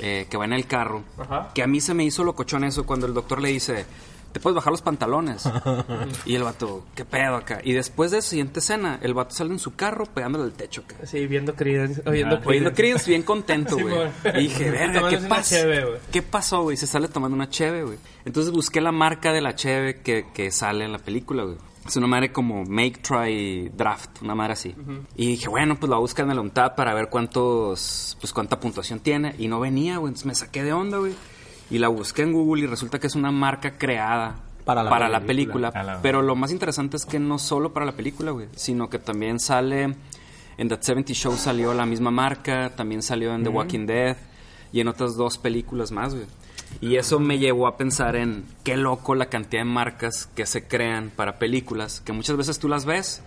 eh, 0.00 0.26
que 0.28 0.36
va 0.36 0.44
en 0.46 0.52
el 0.52 0.66
carro, 0.66 1.04
Ajá. 1.18 1.50
que 1.54 1.62
a 1.62 1.66
mí 1.66 1.80
se 1.80 1.94
me 1.94 2.04
hizo 2.04 2.24
locochón 2.24 2.64
eso 2.64 2.84
cuando 2.84 3.06
el 3.06 3.14
doctor 3.14 3.40
le 3.40 3.50
dice, 3.50 3.86
te 4.34 4.40
puedes 4.40 4.56
bajar 4.56 4.72
los 4.72 4.82
pantalones. 4.82 5.48
y 6.26 6.34
el 6.34 6.42
vato, 6.42 6.84
¿qué 6.96 7.04
pedo 7.04 7.36
acá? 7.36 7.60
Y 7.62 7.72
después 7.72 8.10
de 8.10 8.18
esa 8.18 8.30
siguiente 8.30 8.58
escena, 8.58 8.98
el 9.00 9.14
vato 9.14 9.32
sale 9.32 9.52
en 9.52 9.60
su 9.60 9.76
carro 9.76 10.06
pegándole 10.06 10.44
al 10.44 10.52
techo, 10.52 10.82
acá. 10.82 11.06
Sí, 11.06 11.24
viendo 11.28 11.54
Creedence. 11.54 12.02
Oyendo 12.04 12.34
Oyendo 12.34 12.40
Creedence. 12.40 12.74
Creedence 12.74 13.10
bien 13.10 13.22
contento, 13.22 13.76
güey. 13.80 13.94
y 14.34 14.48
dije, 14.48 14.72
verga, 14.72 15.08
¿qué 15.08 15.18
pasa? 15.18 15.54
cheve, 15.54 15.84
güey. 15.84 15.98
¿Qué 16.10 16.22
pasó, 16.22 16.62
güey? 16.62 16.76
Se 16.76 16.88
sale 16.88 17.06
tomando 17.06 17.36
una 17.36 17.48
cheve, 17.48 17.84
güey. 17.84 17.98
Entonces 18.24 18.52
busqué 18.52 18.80
la 18.80 18.90
marca 18.90 19.32
de 19.32 19.40
la 19.40 19.54
cheve 19.54 20.00
que, 20.00 20.26
que 20.34 20.50
sale 20.50 20.84
en 20.84 20.90
la 20.90 20.98
película, 20.98 21.44
güey. 21.44 21.56
Es 21.86 21.94
una 21.96 22.08
madre 22.08 22.32
como 22.32 22.64
Make, 22.64 23.02
Try, 23.02 23.68
Draft, 23.68 24.22
una 24.22 24.34
madre 24.34 24.54
así. 24.54 24.74
Y 25.16 25.26
dije, 25.28 25.48
bueno, 25.48 25.76
pues 25.78 25.90
la 25.90 25.98
busca 25.98 26.22
en 26.22 26.30
el 26.30 26.38
UNTAD 26.40 26.74
para 26.74 26.92
ver 26.94 27.08
cuántos, 27.08 28.16
pues 28.20 28.32
cuánta 28.32 28.58
puntuación 28.58 28.98
tiene. 28.98 29.34
Y 29.38 29.46
no 29.46 29.60
venía, 29.60 29.98
güey. 29.98 30.08
Entonces 30.08 30.26
me 30.26 30.34
saqué 30.34 30.64
de 30.64 30.72
onda, 30.72 30.98
güey. 30.98 31.14
Y 31.70 31.78
la 31.78 31.88
busqué 31.88 32.22
en 32.22 32.32
Google 32.32 32.62
y 32.64 32.66
resulta 32.66 32.98
que 32.98 33.06
es 33.06 33.14
una 33.14 33.30
marca 33.32 33.78
creada 33.78 34.36
Para 34.64 34.82
la 34.82 34.90
película. 35.20 35.20
película. 35.26 35.68
A 35.74 35.82
la- 35.82 36.02
Pero 36.02 36.22
lo 36.22 36.36
más 36.36 36.50
interesante 36.52 36.96
es 36.96 37.04
que 37.06 37.18
no 37.18 37.38
solo 37.38 37.72
para 37.72 37.86
la 37.86 37.92
película, 37.92 38.30
güey, 38.32 38.48
sino 38.54 38.88
que 38.90 38.98
también 38.98 39.38
sale 39.40 39.94
en 40.56 40.68
That 40.68 40.82
70 40.82 41.12
Show 41.14 41.36
salió 41.36 41.74
la 41.74 41.86
misma 41.86 42.10
marca, 42.10 42.70
también 42.76 43.02
salió 43.02 43.34
en 43.34 43.42
The 43.42 43.48
Walking 43.48 43.86
Dead 43.86 44.16
y 44.72 44.80
en 44.80 44.88
otras 44.88 45.16
dos 45.16 45.38
películas 45.38 45.90
más, 45.90 46.14
güey. 46.14 46.26
Y 46.80 46.96
eso 46.96 47.18
me 47.20 47.38
llevó 47.38 47.66
a 47.66 47.76
pensar 47.76 48.16
en 48.16 48.44
qué 48.64 48.76
loco 48.76 49.14
la 49.14 49.26
cantidad 49.26 49.62
de 49.62 49.68
marcas 49.70 50.26
que 50.34 50.44
se 50.46 50.66
crean 50.66 51.10
para 51.14 51.38
películas, 51.38 52.00
que 52.00 52.12
muchas 52.12 52.36
veces 52.36 52.58
tú 52.58 52.68
las 52.68 52.84
ves 52.84 53.22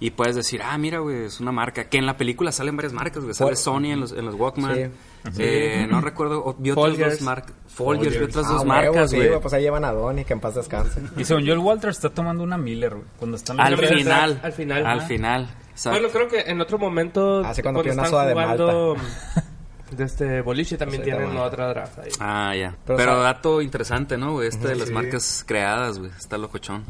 y 0.00 0.10
puedes 0.10 0.34
decir, 0.36 0.60
ah, 0.62 0.76
mira, 0.76 0.98
güey, 0.98 1.24
es 1.24 1.40
una 1.40 1.52
marca. 1.52 1.84
Que 1.88 1.98
en 1.98 2.06
la 2.06 2.16
película 2.16 2.52
salen 2.52 2.76
varias 2.76 2.92
marcas, 2.92 3.22
güey. 3.22 3.34
Sale 3.34 3.56
Sony 3.56 3.86
en 3.92 4.00
los, 4.00 4.12
en 4.12 4.24
los 4.26 4.34
Walkman. 4.34 4.92
Sí. 5.32 5.42
Eh, 5.42 5.86
no 5.88 6.00
recuerdo, 6.02 6.54
vi 6.58 6.70
otras 6.72 6.84
Folgers. 6.88 7.12
dos 7.14 7.22
marcas. 7.22 7.54
Folgers, 7.68 8.18
vi 8.18 8.24
otras 8.24 8.46
Ah, 8.46 8.52
dos 8.52 8.64
marcas, 8.66 9.10
sí, 9.10 9.16
güey. 9.16 9.40
pues 9.40 9.54
ahí 9.54 9.62
llevan 9.62 9.84
a 9.84 9.92
Donnie, 9.92 10.24
que 10.24 10.34
en 10.34 10.40
paz 10.40 10.54
descanse. 10.56 11.00
Y 11.16 11.24
según 11.24 11.44
yo, 11.44 11.54
el 11.54 11.60
Walter 11.60 11.90
está 11.90 12.10
tomando 12.10 12.42
una 12.44 12.58
Miller, 12.58 12.90
güey. 12.94 13.06
Cuando 13.18 13.36
están 13.36 13.58
Al 13.60 13.76
final, 13.78 14.40
al 14.42 14.52
final. 14.52 14.86
al 14.86 15.00
final. 15.02 15.48
Exacto. 15.70 15.98
Bueno, 15.98 16.12
creo 16.12 16.28
que 16.28 16.50
en 16.50 16.60
otro 16.60 16.78
momento, 16.78 17.42
Ah, 17.44 17.54
sí, 17.54 17.62
cuando 17.62 17.80
una 17.80 17.90
están 17.90 18.06
soda 18.10 18.26
de 18.26 18.32
jugando 18.34 18.96
de 19.90 20.04
este 20.04 20.40
boliche, 20.42 20.76
también 20.76 21.02
Sí, 21.02 21.10
tienen 21.10 21.36
otra 21.38 21.68
draft 21.68 21.98
ahí. 22.00 22.10
Ah, 22.20 22.54
ya. 22.54 22.76
Pero, 22.84 22.96
Pero, 22.98 23.12
o 23.12 23.14
sea- 23.16 23.24
dato 23.24 23.62
interesante, 23.62 24.18
¿no, 24.18 24.32
güey? 24.32 24.48
Este 24.48 24.68
de 24.68 24.76
las 24.76 24.88
Sí. 24.88 24.94
marcas 24.94 25.44
creadas, 25.46 25.98
güey. 25.98 26.10
Está 26.18 26.36
locochón. 26.36 26.84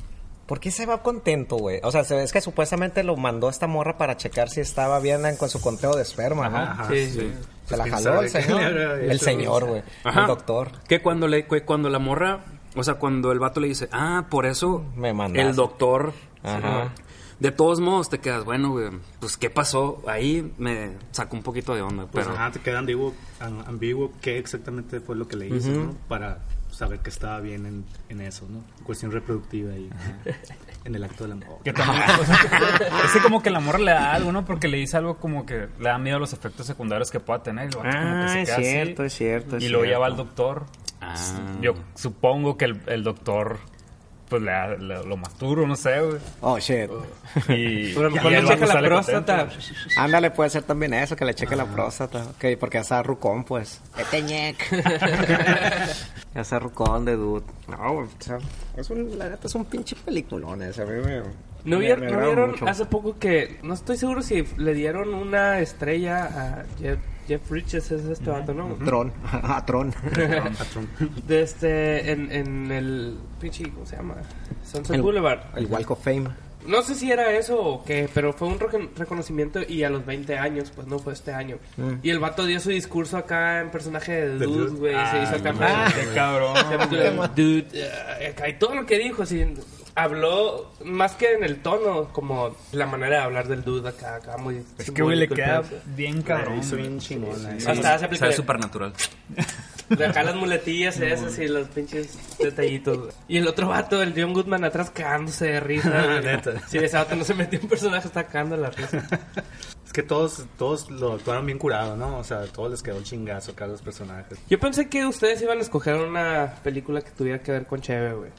¿Por 0.46 0.60
qué 0.60 0.70
se 0.70 0.84
va 0.86 1.02
contento, 1.02 1.56
güey? 1.56 1.80
O 1.82 1.90
sea, 1.90 2.04
se- 2.04 2.22
es 2.22 2.32
que 2.32 2.40
supuestamente 2.40 3.02
lo 3.02 3.16
mandó 3.16 3.48
esta 3.48 3.66
morra 3.66 3.96
para 3.96 4.16
checar 4.16 4.50
si 4.50 4.60
estaba 4.60 5.00
bien 5.00 5.24
en- 5.24 5.36
con 5.36 5.48
su 5.48 5.60
conteo 5.60 5.96
de 5.96 6.02
esperma, 6.02 6.48
¿no? 6.50 6.56
Ajá, 6.58 6.88
Sí, 6.90 7.10
sí. 7.10 7.32
Se 7.66 7.76
la 7.78 7.84
Pues, 7.84 7.94
jaló 7.94 8.20
el 8.22 8.28
señor. 8.28 8.60
El 8.62 9.20
señor, 9.20 9.64
güey. 9.66 9.82
Ajá. 10.04 10.20
El 10.22 10.26
doctor. 10.26 10.70
Que 10.86 11.00
cuando 11.00 11.28
le 11.28 11.46
que 11.46 11.62
cuando 11.64 11.88
la 11.88 11.98
morra, 11.98 12.40
o 12.76 12.84
sea, 12.84 12.94
cuando 12.94 13.32
el 13.32 13.38
vato 13.38 13.60
le 13.60 13.68
dice, 13.68 13.88
"Ah, 13.90 14.26
por 14.28 14.44
eso 14.44 14.84
Me 14.96 15.14
mandaste". 15.14 15.48
el 15.48 15.56
doctor 15.56 16.12
Ajá. 16.42 16.92
De 17.40 17.50
todos 17.50 17.80
modos 17.80 18.10
te 18.10 18.20
quedas, 18.20 18.44
bueno, 18.44 18.70
güey, 18.70 18.90
pues 19.18 19.36
qué 19.38 19.48
pasó? 19.50 20.02
Ahí 20.06 20.52
me 20.58 20.90
sacó 21.10 21.36
un 21.36 21.42
poquito 21.42 21.74
de 21.74 21.80
onda, 21.82 22.06
Pues 22.06 22.26
pero 22.26 22.36
ajá, 22.36 22.52
te 22.52 22.60
queda 22.60 22.78
ambiguo, 22.78 23.12
am- 23.40 23.64
ambiguo 23.66 24.12
qué 24.20 24.38
exactamente 24.38 25.00
fue 25.00 25.16
lo 25.16 25.26
que 25.26 25.36
le 25.36 25.48
hizo, 25.48 25.70
¿no? 25.70 25.94
Para 26.06 26.38
saber 26.74 27.00
que 27.00 27.10
estaba 27.10 27.40
bien 27.40 27.66
en, 27.66 27.84
en 28.08 28.20
eso, 28.20 28.46
¿no? 28.48 28.62
Cuestión 28.84 29.10
reproductiva 29.12 29.72
y 29.74 29.90
en 30.84 30.94
el 30.94 31.04
acto 31.04 31.24
del 31.24 31.32
amor. 31.32 31.58
Que 31.64 31.72
también, 31.72 32.02
o 32.20 32.24
sea, 32.24 32.36
es 33.04 33.12
que 33.12 33.20
como 33.20 33.42
que 33.42 33.50
la 33.50 33.60
morra 33.60 33.78
le 33.78 33.92
da 33.92 34.12
algo, 34.12 34.32
¿no? 34.32 34.44
Porque 34.44 34.68
le 34.68 34.76
dice 34.78 34.96
algo 34.96 35.16
como 35.18 35.46
que 35.46 35.68
le 35.78 35.88
da 35.88 35.98
miedo 35.98 36.16
a 36.16 36.20
los 36.20 36.32
efectos 36.32 36.66
secundarios 36.66 37.10
que 37.10 37.20
pueda 37.20 37.42
tener. 37.42 37.66
el 37.66 37.70
como 37.74 37.84
que 37.84 37.90
Ah, 37.96 38.28
se 38.28 38.42
es 38.42 38.48
queda 38.48 38.56
así, 38.58 38.64
cierto, 38.64 39.04
es 39.04 39.12
cierto. 39.14 39.56
es 39.56 39.64
Y 39.64 39.68
luego 39.68 39.84
ya 39.86 39.98
va 39.98 40.06
al 40.06 40.16
doctor. 40.16 40.66
Ah. 41.00 41.14
Yo 41.60 41.74
supongo 41.94 42.56
que 42.56 42.64
el, 42.66 42.80
el 42.86 43.02
doctor, 43.04 43.58
pues 44.38 44.42
le, 44.42 44.50
da- 44.50 44.76
le- 44.76 45.04
lo 45.04 45.16
masturbo, 45.16 45.66
no 45.66 45.76
sé, 45.76 46.00
güey. 46.00 46.18
Oh, 46.40 46.58
shit. 46.58 46.90
Y, 47.48 47.92
Pero 47.94 48.10
y 48.10 48.30
le 48.30 48.44
checa 48.46 48.66
la 48.66 48.80
próstata. 48.80 49.38
contento. 49.48 49.64
Ándale, 49.96 50.30
puede 50.30 50.50
ser 50.50 50.62
también 50.62 50.94
eso, 50.94 51.16
que 51.16 51.24
le 51.24 51.34
cheque 51.34 51.56
la 51.56 51.66
próstata. 51.66 52.22
Ok, 52.22 52.44
porque 52.60 52.76
ya 52.78 52.82
está 52.82 53.02
rucón, 53.02 53.42
pues. 53.44 53.80
Eteñec. 53.98 54.56
ya 56.34 56.40
está 56.40 56.58
rucón 56.58 57.04
de 57.04 57.16
dude. 57.16 57.44
No, 57.68 57.92
güey, 57.94 58.06
o 58.06 58.10
sea, 58.22 58.38
es 58.76 58.90
un, 58.90 59.18
la 59.18 59.28
neta 59.30 59.46
es 59.46 59.54
un 59.54 59.64
pinche 59.64 59.96
peliculón 60.04 60.62
ese. 60.62 60.82
A 60.82 60.86
mí 60.86 61.00
me. 61.04 61.18
¿No 61.64 61.78
me- 61.78 61.84
vieron, 61.86 62.04
me 62.06 62.12
¿no 62.12 62.18
vieron 62.26 62.50
mucho. 62.52 62.68
hace 62.68 62.84
poco 62.84 63.18
que, 63.18 63.58
no 63.62 63.74
estoy 63.74 63.96
seguro 63.96 64.22
si 64.22 64.44
le 64.58 64.74
dieron 64.74 65.14
una 65.14 65.60
estrella 65.60 66.24
a 66.24 66.64
Jeff, 66.78 66.98
Jeff 67.26 67.48
Bridges, 67.50 67.90
es 67.90 68.04
este 68.04 68.30
vato, 68.30 68.52
¿no? 68.54 68.74
Tron. 68.84 69.12
A 69.32 69.64
Tron. 69.64 69.94
De 71.26 71.42
este, 71.42 72.10
en, 72.12 72.30
en 72.32 72.70
el, 72.72 73.18
pinche, 73.40 73.70
¿cómo 73.70 73.86
se 73.86 73.96
llama? 73.96 74.16
Sunset 74.64 74.96
El- 74.96 75.02
Boulevard. 75.02 75.40
El 75.56 75.66
Walk 75.66 75.90
of 75.90 76.02
Fame. 76.04 76.28
No 76.66 76.80
sé 76.82 76.94
si 76.94 77.12
era 77.12 77.30
eso 77.36 77.60
o 77.62 77.84
qué, 77.84 78.08
pero 78.14 78.32
fue 78.32 78.48
un 78.48 78.58
recon- 78.58 78.88
reconocimiento 78.96 79.60
y 79.68 79.82
a 79.82 79.90
los 79.90 80.06
20 80.06 80.38
años, 80.38 80.72
pues 80.74 80.86
no 80.86 80.98
fue 80.98 81.12
este 81.12 81.30
año. 81.34 81.58
Mm. 81.76 81.92
Y 82.02 82.08
el 82.08 82.18
vato 82.20 82.46
dio 82.46 82.58
su 82.58 82.70
discurso 82.70 83.18
acá 83.18 83.60
en 83.60 83.70
personaje 83.70 84.12
de 84.12 84.38
De 84.38 84.46
Dude, 84.46 84.70
güey, 84.70 84.94
se 85.10 85.22
hizo 85.24 85.34
acá. 85.36 85.54
Ah, 85.60 85.92
qué 85.94 86.08
cabrón. 86.14 86.56
Dude, 87.36 87.66
eh, 87.74 88.28
acá, 88.30 88.48
y 88.48 88.54
todo 88.58 88.74
lo 88.76 88.86
que 88.86 88.96
dijo, 88.98 89.24
así, 89.24 89.44
habló 89.94 90.72
más 90.84 91.14
que 91.14 91.32
en 91.32 91.44
el 91.44 91.62
tono, 91.62 92.08
como 92.12 92.56
la 92.72 92.86
manera 92.86 93.18
de 93.18 93.22
hablar 93.22 93.48
del 93.48 93.62
dude 93.62 93.88
acá, 93.88 94.16
acá 94.16 94.36
muy. 94.36 94.64
Es 94.78 94.90
que, 94.90 95.02
güey, 95.02 95.16
le 95.16 95.28
queda 95.28 95.62
bien 95.94 96.22
cabrón. 96.22 96.58
Hizo 96.58 96.76
bien 96.76 96.98
chingona. 96.98 97.56
Hasta 97.66 97.98
se 97.98 98.04
aplica 98.04 98.32
supernatural. 98.32 98.92
de 99.88 100.06
acá 100.06 100.22
las 100.22 100.36
muletillas 100.36 100.98
esas 100.98 101.38
y 101.38 101.48
los 101.48 101.68
pinches 101.68 102.18
detallitos. 102.38 102.98
güey. 102.98 103.12
Y 103.28 103.38
el 103.38 103.46
otro 103.46 103.68
vato, 103.68 104.02
el 104.02 104.14
John 104.16 104.32
Goodman 104.32 104.64
atrás 104.64 104.90
cagándose 104.90 105.46
de 105.46 105.60
risa. 105.60 105.92
Sí, 106.68 106.78
ese 106.78 106.96
vato 106.96 107.14
no 107.16 107.24
se 107.24 107.34
metió 107.34 107.60
en 107.60 107.68
personaje, 107.68 108.06
está 108.06 108.24
cagando 108.24 108.56
la 108.56 108.70
risa. 108.70 109.06
Es 109.86 109.92
que 109.92 110.02
todos, 110.02 110.44
todos 110.58 110.90
lo 110.90 111.14
actuaron 111.14 111.46
bien 111.46 111.58
curado, 111.58 111.96
¿no? 111.96 112.18
O 112.18 112.24
sea, 112.24 112.40
a 112.40 112.46
todos 112.46 112.70
les 112.70 112.82
quedó 112.82 112.98
el 112.98 113.04
chingazo 113.04 113.52
acá 113.52 113.64
a 113.64 113.68
los 113.68 113.82
personajes. 113.82 114.38
Yo 114.48 114.58
pensé 114.58 114.88
que 114.88 115.06
ustedes 115.06 115.40
iban 115.42 115.58
a 115.58 115.60
escoger 115.60 115.96
una 115.96 116.54
película 116.62 117.00
que 117.00 117.10
tuviera 117.10 117.40
que 117.40 117.52
ver 117.52 117.66
con 117.66 117.80
Cheve, 117.80 118.14
güey. 118.14 118.30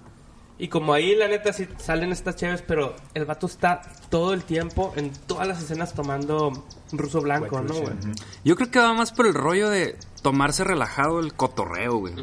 Y 0.57 0.69
como 0.69 0.93
ahí, 0.93 1.15
la 1.15 1.27
neta, 1.27 1.51
sí 1.51 1.67
salen 1.77 2.11
estas 2.11 2.37
Cheves, 2.37 2.61
pero 2.61 2.95
el 3.13 3.25
vato 3.25 3.45
está 3.45 3.81
todo 4.09 4.33
el 4.33 4.43
tiempo 4.43 4.93
en 4.95 5.11
todas 5.27 5.47
las 5.47 5.61
escenas 5.61 5.93
tomando 5.93 6.65
ruso 6.93 7.21
blanco, 7.21 7.59
¿no, 7.61 7.73
güey? 7.73 7.93
Yo 8.45 8.55
creo 8.55 8.71
que 8.71 8.79
va 8.79 8.93
más 8.93 9.11
por 9.11 9.27
el 9.27 9.33
rollo 9.33 9.69
de 9.69 9.97
tomarse 10.21 10.63
relajado 10.63 11.19
el 11.19 11.33
cotorreo, 11.33 11.97
güey. 11.97 12.13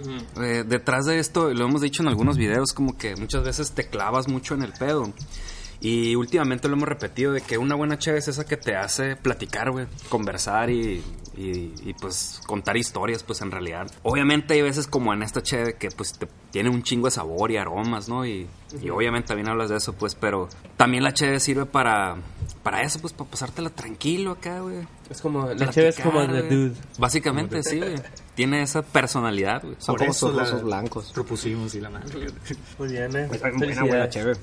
Eh, 0.40 0.64
detrás 0.66 1.04
de 1.04 1.18
esto, 1.18 1.52
lo 1.52 1.66
hemos 1.66 1.82
dicho 1.82 2.02
en 2.02 2.08
algunos 2.08 2.38
videos, 2.38 2.72
como 2.72 2.96
que 2.96 3.16
muchas 3.16 3.44
veces 3.44 3.72
te 3.72 3.86
clavas 3.86 4.28
mucho 4.28 4.54
en 4.54 4.62
el 4.62 4.72
pedo. 4.72 5.12
Y 5.84 6.14
últimamente 6.14 6.68
lo 6.68 6.74
hemos 6.76 6.88
repetido 6.88 7.32
de 7.32 7.40
que 7.40 7.58
una 7.58 7.74
buena 7.74 7.98
chévere 7.98 8.20
es 8.20 8.28
esa 8.28 8.44
que 8.46 8.56
te 8.56 8.76
hace 8.76 9.16
platicar, 9.16 9.72
güey, 9.72 9.86
conversar 10.08 10.70
y, 10.70 11.02
y- 11.36 11.74
y, 11.82 11.92
pues 12.00 12.40
contar 12.46 12.76
historias, 12.76 13.24
pues 13.24 13.40
en 13.42 13.50
realidad. 13.50 13.90
Obviamente 14.04 14.54
hay 14.54 14.62
veces 14.62 14.86
como 14.86 15.12
en 15.12 15.24
esta 15.24 15.42
chévere 15.42 15.74
que 15.74 15.88
pues 15.90 16.12
te 16.12 16.28
tiene 16.52 16.70
un 16.70 16.84
chingo 16.84 17.08
de 17.08 17.10
sabor 17.10 17.50
y 17.50 17.56
aromas, 17.56 18.08
¿no? 18.08 18.24
Y, 18.24 18.46
y 18.80 18.90
obviamente 18.90 19.28
también 19.28 19.48
hablas 19.48 19.70
de 19.70 19.76
eso, 19.78 19.92
pues, 19.94 20.14
pero 20.14 20.48
también 20.76 21.02
la 21.02 21.12
chévere 21.14 21.40
sirve 21.40 21.66
para, 21.66 22.14
para 22.62 22.82
eso, 22.82 23.00
pues, 23.00 23.12
para 23.12 23.28
pasártela 23.28 23.70
tranquilo 23.70 24.30
acá, 24.30 24.60
güey. 24.60 24.86
Es 25.10 25.20
como, 25.20 25.40
la 25.48 25.56
Platicar, 25.56 25.74
Cheve 25.74 25.88
es 25.88 25.98
como 26.00 26.24
The. 26.26 26.42
Dude. 26.42 26.74
Básicamente, 26.98 27.60
sí, 27.64 27.78
güey. 27.78 27.96
Tiene 28.36 28.62
esa 28.62 28.82
personalidad, 28.82 29.62
güey. 29.62 29.74
Son 29.78 29.96
Por 29.96 30.06
como 30.16 30.60
blancos. 30.62 31.10
Propusimos 31.12 31.74
y 31.74 31.80
la 31.80 31.90
madre. 31.90 32.28
Muy 32.78 32.88
bien, 32.88 33.16
eh. 33.16 33.26
Buena, 33.26 33.50
buena, 33.50 33.58
Felicidades. 34.06 34.38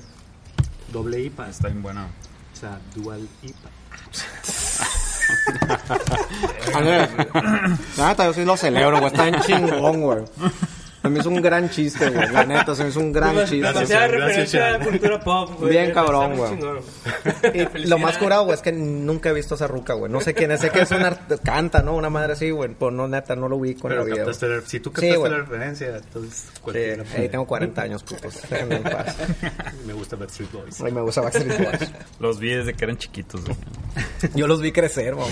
Doble 0.92 1.20
IPA. 1.20 1.48
Está 1.50 1.68
bien 1.68 1.82
bueno. 1.82 2.06
O 2.52 2.56
sea, 2.56 2.78
dual 2.94 3.28
IPA. 3.42 3.70
Neta, 7.96 8.24
yo 8.24 8.32
sí 8.32 8.44
lo 8.44 8.56
celebro, 8.56 8.98
güey. 8.98 9.12
Está 9.12 9.28
en 9.28 9.40
chingón, 9.40 10.00
güey. 10.00 10.24
Se 11.02 11.08
me 11.08 11.18
hizo 11.20 11.28
un 11.30 11.40
gran 11.40 11.70
chiste, 11.70 12.10
güey. 12.10 12.30
La 12.30 12.44
neta, 12.44 12.74
se 12.74 12.82
me 12.84 12.90
hizo 12.90 13.00
un 13.00 13.10
gran 13.12 13.34
Demas- 13.34 13.48
chiste. 13.48 13.66
Demasiada 13.66 14.06
Gracias, 14.08 14.10
referencia 14.28 14.66
a 14.66 14.70
la 14.72 14.78
cultura 14.84 15.20
pop, 15.20 15.50
güey. 15.58 15.70
Bien 15.70 15.92
cabrón, 15.92 16.36
güey. 16.36 16.58
lo 17.86 17.98
más 17.98 18.18
curado, 18.18 18.44
güey, 18.44 18.54
es 18.56 18.60
que 18.62 18.72
nunca 18.72 19.30
he 19.30 19.32
visto 19.32 19.54
a 19.54 19.56
esa 19.56 19.66
ruca, 19.66 19.94
güey. 19.94 20.12
No 20.12 20.20
sé 20.20 20.34
quién 20.34 20.50
es. 20.50 20.60
Sé 20.60 20.70
que 20.70 20.82
es 20.82 20.90
una... 20.90 21.16
Canta, 21.42 21.82
¿no? 21.82 21.94
Una 21.96 22.10
madre 22.10 22.34
así, 22.34 22.50
güey. 22.50 22.70
Pues 22.74 22.92
no, 22.92 23.08
neta, 23.08 23.34
no 23.34 23.48
lo 23.48 23.58
vi 23.58 23.74
con 23.74 23.88
Pero 23.90 24.04
la 24.06 24.14
vida. 24.14 24.24
la- 24.26 24.60
si 24.60 24.80
tú 24.80 24.90
Sí, 24.90 24.94
captaste 25.08 25.16
güey. 25.16 25.32
la 25.32 25.38
referencia, 25.38 25.96
entonces 25.96 26.48
Sí, 26.72 27.16
ahí 27.20 27.28
tengo 27.28 27.46
40 27.46 27.82
años, 27.82 28.02
putos. 28.02 28.34
Déjenme 28.50 28.76
en 28.76 28.82
paz. 28.82 29.16
Me 29.86 29.92
gusta 29.94 30.16
Backstreet 30.16 30.52
Boys. 30.52 30.80
Ay, 30.82 30.92
me 30.92 31.00
gusta 31.00 31.22
Backstreet 31.22 31.58
Boys. 31.58 31.90
Los 32.18 32.38
vi 32.38 32.50
desde 32.50 32.74
que 32.74 32.84
eran 32.84 32.98
chiquitos, 32.98 33.42
güey. 33.44 33.56
Yo 34.34 34.46
los 34.46 34.60
vi 34.60 34.70
crecer, 34.72 35.14
mamá. 35.16 35.28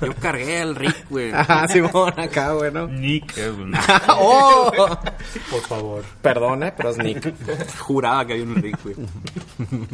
Yo 0.00 0.14
cargué 0.20 0.60
al 0.60 0.76
Rick, 0.76 1.06
güey. 1.10 1.32
Ajá, 1.32 1.66
Simón, 1.68 2.12
acá, 2.18 2.52
güey, 2.52 2.70
¿no? 2.70 2.86
Nick, 2.86 3.36
eh, 3.36 3.50
güey. 3.50 3.72
¡Oh! 4.08 4.43
Por 5.50 5.60
favor. 5.62 6.04
Perdone, 6.22 6.72
pero 6.72 6.90
es 6.90 6.98
Nick. 6.98 7.32
Juraba 7.78 8.26
que 8.26 8.34
había 8.34 8.44
un 8.44 8.54
Rick, 8.56 8.78
güey. 8.82 8.96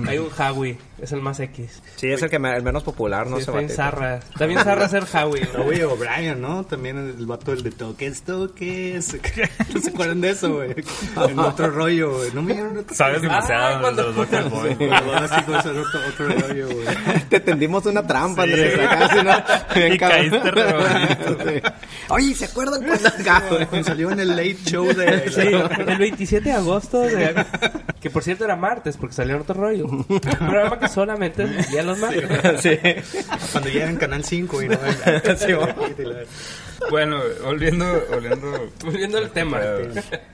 Hay 0.09 0.18
un 0.18 0.28
Howie, 0.38 0.78
es 1.01 1.12
el 1.12 1.20
más 1.20 1.40
X. 1.40 1.82
Sí, 1.96 2.11
es 2.11 2.22
el, 2.22 2.30
que 2.30 2.38
me- 2.38 2.55
el 2.57 2.62
menos 2.62 2.82
popular, 2.82 3.26
no 3.26 3.36
Sí, 3.36 3.44
se 3.44 3.51
está 3.51 3.59
bien 3.59 3.64
bate. 3.68 3.76
zarra. 3.76 4.14
Está 4.16 4.46
bien 4.46 4.61
zarra 4.61 4.88
ser 4.88 5.05
Howie. 5.12 5.48
No, 5.57 5.64
güey, 5.64 5.82
O'Brien, 5.82 6.40
¿no? 6.40 6.64
También 6.64 6.96
el 6.98 7.26
vato 7.26 7.51
del 7.53 7.62
de 7.62 7.70
toques, 7.70 8.22
toques. 8.22 9.14
¿No 9.74 9.80
se 9.80 9.90
acuerdan 9.90 10.20
de 10.20 10.30
eso, 10.30 10.53
güey? 10.55 10.74
En 11.28 11.38
otro 11.38 11.70
rollo, 11.70 12.16
güey. 12.16 12.30
No 12.32 12.42
me 12.42 12.55
dieron 12.55 12.78
otro 12.78 12.94
Sabes 12.94 13.22
demasiado 13.22 13.76
Ah, 13.76 13.80
cuando- 13.80 14.03
los 14.12 14.51
Boys. 14.51 14.76
Así 14.80 15.40
ese 15.40 15.68
otro, 15.70 16.01
otro 16.09 16.28
rollo, 16.28 16.66
güey. 16.68 16.86
Te 17.28 17.40
tendimos 17.40 17.84
una 17.86 18.07
trampa, 18.07 18.42
Andrés. 18.44 18.78
Acá, 18.78 19.09
si 19.09 19.24
no, 19.24 19.32
bien 19.74 19.92
Y 19.94 19.98
cabrón. 19.98 20.18
caíste 20.30 20.51
re 20.51 20.72
bonito. 20.72 21.44
Sí. 21.44 21.72
Oye, 22.09 22.34
¿se 22.34 22.44
acuerdan 22.46 22.82
cuando 22.84 23.09
acá, 23.09 23.42
güey? 23.48 23.66
Cuando 23.66 23.88
salió 23.88 24.11
en 24.11 24.20
el 24.20 24.34
Late 24.49 24.57
Show 24.64 24.86
de... 24.95 25.30
Sí, 25.30 25.41
el 25.91 25.99
27 25.99 26.49
de 26.49 26.53
agosto, 26.55 27.01
de- 27.01 27.45
que 28.01 28.11
por 28.11 28.22
cierto 28.22 28.45
era 28.45 28.57
martes, 28.57 28.97
porque 28.97 29.14
salió 29.14 29.36
en 29.36 29.43
otro 29.43 29.55
rollo. 29.55 29.86
Un 29.86 30.05
programa 30.20 30.78
que 30.78 30.88
solamente 30.88 31.47
ya 31.72 31.82
los 31.82 31.99
martes. 31.99 32.61
Sí. 32.62 32.78
Cuando 33.53 33.68
ya 33.70 33.82
era 33.82 33.91
en 33.91 33.97
Canal 33.97 34.24
5 34.24 34.62
y 34.62 34.68
no 34.68 34.78
Sí, 35.36 35.53
bueno. 35.53 35.74
Bueno, 36.91 37.20
volviendo, 37.45 38.03
volviendo. 38.11 38.70
Volviendo 38.84 39.18
al 39.18 39.30
tema. 39.30 39.61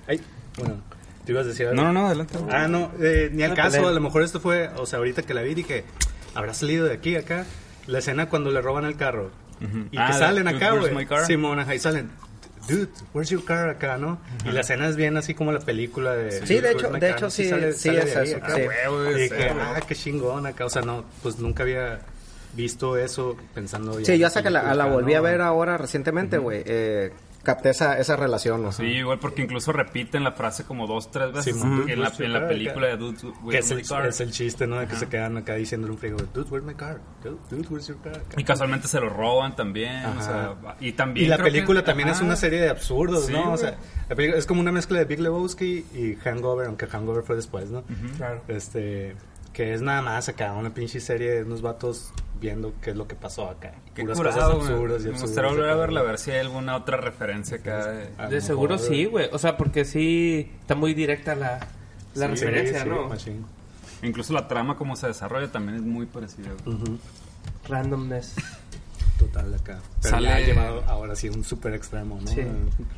Ay, 0.07 0.21
bueno, 0.59 0.77
te 1.25 1.33
ibas 1.33 1.45
a 1.47 1.49
decir 1.49 1.67
algo. 1.67 1.83
No, 1.83 1.93
no, 1.93 2.01
no, 2.03 2.07
adelante. 2.07 2.39
Ah, 2.51 2.69
no, 2.69 2.93
eh, 3.01 3.31
ni 3.33 3.43
al 3.43 3.55
caso, 3.55 3.89
a 3.89 3.93
lo 3.93 4.01
mejor 4.01 4.23
esto 4.23 4.39
fue, 4.41 4.71
o 4.77 4.87
sea, 4.87 4.99
ahorita 4.99 5.23
que 5.23 5.35
la 5.35 5.43
vi 5.43 5.55
dije, 5.55 5.85
habrá 6.35 6.55
salido 6.55 6.87
de 6.87 6.95
aquí 6.95 7.17
acá, 7.17 7.45
la 7.89 7.99
escena 7.99 8.29
cuando 8.29 8.51
le 8.53 8.61
roban 8.63 8.85
el 8.85 8.97
carro. 8.97 9.31
Y 9.91 9.97
Ah, 9.99 10.09
que 10.09 10.13
salen 10.19 10.47
acá, 10.49 10.71
güey. 10.73 10.93
Simón, 11.27 11.59
ajá, 11.59 11.75
y 11.75 11.79
salen, 11.81 12.11
dude, 12.69 12.89
where's 13.15 13.31
your 13.31 13.45
car 13.45 13.69
acá, 13.69 13.97
¿no? 13.97 14.19
Y 14.45 14.51
la 14.53 14.61
escena 14.61 14.89
es 14.89 14.97
bien 14.97 15.17
así 15.17 15.35
como 15.35 15.53
la 15.53 15.61
película 15.61 16.15
de... 16.15 16.47
Sí, 16.47 16.61
de 16.61 16.73
hecho- 16.73 16.91
de 16.91 17.11
hecho, 17.11 17.31
sí, 17.31 17.49
sale- 17.49 17.73
sí 17.73 17.89
sale 17.89 17.99
es 18.03 18.15
de 18.15 18.21
ahí 18.21 18.29
eso, 18.29 18.37
acá. 18.39 18.55
sí. 18.55 18.61
Y 18.63 19.15
dije, 19.21 19.49
sí. 19.51 19.57
ah, 19.61 19.81
qué 19.87 19.95
chingón 19.95 20.47
acá, 20.47 20.65
o 20.67 20.71
sea, 20.71 20.83
no, 20.83 21.05
pues 21.23 21.39
nunca 21.39 21.63
había 21.63 22.01
visto 22.55 22.97
eso 22.97 23.37
pensando... 23.55 23.99
ya 24.01 24.07
Sí, 24.07 24.19
yo 24.19 24.27
hasta 24.27 24.43
que 24.43 24.51
la, 24.51 24.75
la 24.75 24.87
volví 24.87 25.13
¿no? 25.13 25.19
a 25.19 25.23
ver 25.23 25.41
ahora 25.43 25.77
recientemente, 25.77 26.39
güey. 26.39 26.63
eh, 26.65 27.13
capté 27.47 27.71
esa, 27.71 27.99
esa 27.99 28.17
relación, 28.17 28.65
o 28.67 28.73
sea. 28.73 28.85
Sí, 28.85 28.93
igual 28.93 29.19
porque 29.19 29.41
incluso 29.43 29.73
repiten 29.73 30.25
la 30.25 30.33
frase 30.33 30.65
como 30.65 30.87
dos, 30.87 31.11
tres 31.11 31.33
veces 31.33 31.55
Sí, 31.57 31.63
en, 31.63 32.01
la, 32.03 32.09
en 32.09 32.49
película 32.49 32.89
de 32.89 32.97
Dude, 32.99 33.17
Where's 33.43 33.65
es 33.71 33.75
My 33.75 33.81
el, 33.81 33.89
Car? 33.89 34.07
es 34.07 34.21
el 34.21 34.33
chiste, 34.33 34.67
¿no? 34.67 34.79
De 34.81 34.87
que 34.87 34.97
se 34.97 35.09
quedan 35.09 35.37
acá 35.39 35.55
diciéndole 35.55 35.93
un 35.93 35.99
friego, 35.99 36.19
dude, 36.35 36.51
where's 36.51 36.67
my 36.67 36.75
car? 36.75 37.01
Dude, 37.25 37.39
dude, 37.49 37.67
where's 37.71 37.87
your 37.89 37.97
car? 38.03 38.21
Y 38.37 38.45
casualmente 38.45 38.89
se 38.89 39.01
lo 39.01 39.09
roban 39.09 39.57
también, 39.57 40.05
o 40.05 40.21
sea, 40.23 40.55
y 40.81 40.93
también 40.93 41.27
Y 41.27 41.29
la 41.29 41.37
que- 41.39 41.45
película 41.45 41.83
también 41.85 42.09
es 42.11 42.21
una 42.21 42.37
serie 42.37 42.61
de 42.61 42.69
absurdos, 42.69 43.27
Sí, 43.27 43.33
¿no? 43.33 43.53
O 43.53 43.57
sea, 43.57 43.77
la 44.09 44.15
película 44.17 44.39
es 44.39 44.45
como 44.47 44.61
una 44.61 44.73
mezcla 44.73 44.99
de 44.99 45.05
Big 45.07 45.21
Lebowski 45.21 45.85
y 45.95 46.17
Hangover, 46.17 46.67
aunque 46.67 46.87
Hangover 46.87 47.23
fue 47.23 47.37
después, 47.37 47.71
¿no? 47.71 47.85
Claro. 48.17 48.43
Este, 48.49 49.15
que 49.53 49.73
es 49.73 49.81
nada 49.83 50.03
más 50.03 50.29
acá, 50.29 50.53
una 50.53 50.75
pinche 50.75 51.01
serie 51.01 51.31
de 51.31 51.43
unos 51.45 51.63
vatos 51.63 52.13
viendo 52.41 52.75
qué 52.81 52.91
es 52.91 52.97
lo 52.97 53.07
que 53.09 53.15
pasó 53.15 53.49
acá. 53.49 53.73
Qué 53.95 54.03
Puras 54.03 54.19
curado, 54.19 54.37
cosas 54.55 54.57
güey. 54.59 54.73
absurdas 54.73 55.03
y 55.05 55.09
Me 55.09 55.21
gustaría 55.21 55.51
volver 55.51 55.71
a 55.71 55.75
verla, 55.77 56.01
a 56.01 56.03
ver 56.05 56.19
si 56.19 56.31
hay 56.31 56.39
alguna 56.41 56.77
otra 56.77 56.97
referencia 56.97 57.57
acá. 57.59 57.87
de- 57.93 58.09
De 58.29 58.41
seguro 58.41 58.75
mejor, 58.77 58.89
sí, 58.89 59.05
güey. 59.07 59.29
O 59.33 59.39
sea, 59.39 59.57
porque 59.57 59.85
sí 59.85 60.53
está 60.61 60.75
muy 60.75 60.95
directa 60.95 61.35
la, 61.35 61.59
la 62.15 62.27
sí, 62.27 62.33
referencia, 62.45 62.83
sí, 62.83 62.89
¿no? 62.89 63.09
machín. 63.09 63.45
Incluso 64.03 64.33
la 64.33 64.47
trama 64.49 64.77
como 64.77 64.95
se 64.97 65.07
desarrolla 65.07 65.51
también 65.51 65.77
es 65.77 65.83
muy 65.83 66.07
parecida. 66.07 66.51
güey. 66.65 66.77
Randomness. 67.69 68.35
Total 69.19 69.55
acá. 69.55 69.79
Pero 70.03 70.15
Sale- 70.17 70.29
ya 70.29 70.41
llevado 70.41 70.83
ahora 70.87 71.17
sí 71.17 71.29
a 71.29 71.33
un 71.33 71.43
súper 71.43 71.73
extremo, 71.75 72.19
¿no? 72.21 72.27
Sí. 72.29 72.43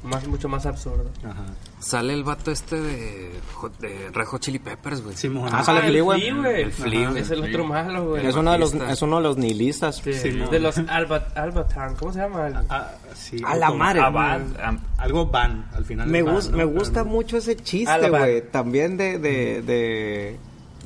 Más, 0.03 0.27
mucho 0.27 0.49
más 0.49 0.67
absurdo. 0.67 1.09
Ajá. 1.25 1.45
Sale 1.79 2.13
el 2.13 2.25
vato 2.25 2.51
este 2.51 2.75
de, 2.81 3.31
Hot 3.55 4.41
Chili 4.41 4.59
Peppers, 4.59 5.01
güey. 5.03 5.17
Simón. 5.17 5.49
Ah, 5.53 5.63
sale 5.63 5.79
el 5.87 5.87
Flea, 5.91 6.03
güey. 6.03 6.63
El 6.63 6.73
Flea. 6.73 7.13
Es 7.17 7.31
el 7.31 7.45
otro 7.45 7.65
malo, 7.65 8.09
güey. 8.09 8.27
Es 8.27 8.35
uno, 8.35 8.51
de 8.51 8.59
los, 8.59 8.75
es 8.75 9.01
uno 9.03 9.17
de 9.19 9.23
los 9.23 9.37
nihilistas. 9.37 9.97
Sí, 10.03 10.13
Simón. 10.13 10.51
de 10.51 10.59
los 10.59 10.77
Alba, 10.79 11.29
Albatran, 11.37 11.95
¿cómo 11.95 12.13
se 12.13 12.19
llama? 12.19 12.49
El- 12.49 12.55
Ah, 12.69 12.91
sí, 13.15 13.41
A 13.47 13.55
la 13.55 13.71
madre. 13.71 14.01
Algo 14.99 15.27
van, 15.27 15.67
al 15.73 15.85
final. 15.85 16.09
Me, 16.09 16.23
van, 16.23 16.35
¿no? 16.51 16.57
me 16.57 16.65
gusta 16.65 17.05
mucho 17.05 17.37
ese 17.37 17.55
chiste, 17.57 18.11
güey. 18.11 18.43
También 18.51 18.97
de, 18.97 19.19
de, 19.21 19.63
de, 19.63 20.39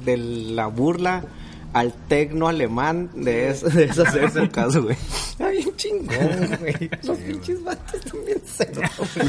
de 0.05 0.17
la 0.19 0.67
burla 0.67 1.25
al 1.73 1.93
tecno 2.09 2.49
alemán 2.49 3.11
de, 3.15 3.49
es- 3.51 3.63
de 3.75 3.85
esas 3.85 4.15
épocas, 4.15 4.77
güey. 4.77 4.97
Está 5.31 5.49
bien 5.49 5.77
chingón, 5.77 6.59
güey. 6.61 6.91
Los 7.03 7.19
pinches 7.19 7.65
vatos 7.65 8.01
también 8.03 8.39
cero, 8.45 8.83
güey. 9.15 9.29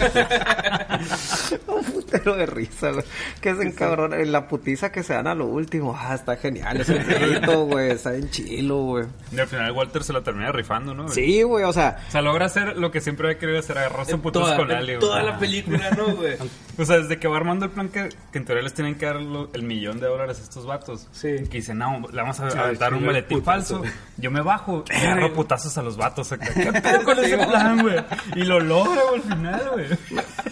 Un 1.67 1.83
putero 1.83 2.35
de 2.35 2.45
risa, 2.45 2.91
güey. 2.91 3.03
Que 3.41 3.55
se 3.55 3.63
encabrona. 3.63 4.17
En 4.17 4.31
la 4.31 4.47
putiza 4.47 4.91
que 4.91 5.03
se 5.03 5.13
dan 5.13 5.27
a 5.27 5.35
lo 5.35 5.45
último. 5.45 5.95
Ah, 5.97 6.15
está 6.15 6.35
genial. 6.37 6.81
Es 6.81 6.89
un 6.89 6.97
grito, 7.05 7.65
güey. 7.65 7.91
Está 7.91 8.11
bien 8.11 8.29
chilo, 8.29 8.77
güey. 8.83 9.05
y 9.31 9.39
al 9.39 9.47
final 9.47 9.71
Walter 9.71 10.03
se 10.03 10.13
la 10.13 10.21
termina 10.21 10.51
rifando, 10.51 10.93
¿no? 10.93 11.03
güey? 11.03 11.15
Sí, 11.15 11.41
güey. 11.43 11.63
O 11.63 11.73
sea, 11.73 11.97
O 12.07 12.11
sea, 12.11 12.21
logra 12.21 12.45
hacer 12.45 12.77
lo 12.77 12.91
que 12.91 13.01
siempre 13.01 13.27
había 13.27 13.39
querido 13.39 13.59
hacer, 13.59 13.77
agarrarse 13.77 14.17
putos 14.17 14.51
con 14.53 14.69
en 14.71 14.77
Ali, 14.77 14.87
güey. 14.93 14.99
toda 14.99 15.23
la 15.23 15.39
película, 15.39 15.91
¿no, 15.97 16.15
güey? 16.15 16.35
O 16.75 16.85
sea, 16.85 16.97
desde 16.97 17.19
que 17.19 17.27
va 17.27 17.37
armando 17.37 17.65
el 17.65 17.71
plan 17.71 17.89
que, 17.89 18.09
que 18.31 18.37
en 18.39 18.45
teoría 18.45 18.63
les 18.63 18.73
tienen 18.73 18.95
que 18.95 19.05
dar 19.05 19.17
lo- 19.21 19.51
el 19.53 19.61
millón 19.61 19.99
de 19.99 20.07
dólares 20.07 20.39
a 20.39 20.41
estos 20.41 20.65
vatos. 20.65 21.07
Sí. 21.11 21.29
Que 21.51 21.57
dicen, 21.59 21.77
no, 21.77 22.01
le 22.11 22.17
vamos 22.19 22.32
a 22.39 22.49
Sí, 22.51 22.57
aventar 22.57 22.93
un 22.93 22.99
sí, 22.99 23.05
maletín 23.05 23.39
putazo. 23.39 23.81
falso. 23.81 23.93
Yo 24.17 24.29
me 24.31 24.41
bajo 24.41 24.83
y 24.91 24.95
agarro 24.95 25.33
putazos 25.33 25.77
a 25.77 25.81
los 25.81 25.97
vatos 25.97 26.31
acá. 26.31 26.53
¿Qué 26.53 26.71
pedo 26.71 27.03
con 27.05 27.19
ese 27.19 27.37
plan, 27.37 27.81
güey? 27.81 27.95
Y 28.35 28.43
lo 28.43 28.59
güey, 28.85 28.97
al 29.15 29.21
final, 29.21 29.61
güey. 29.73 29.87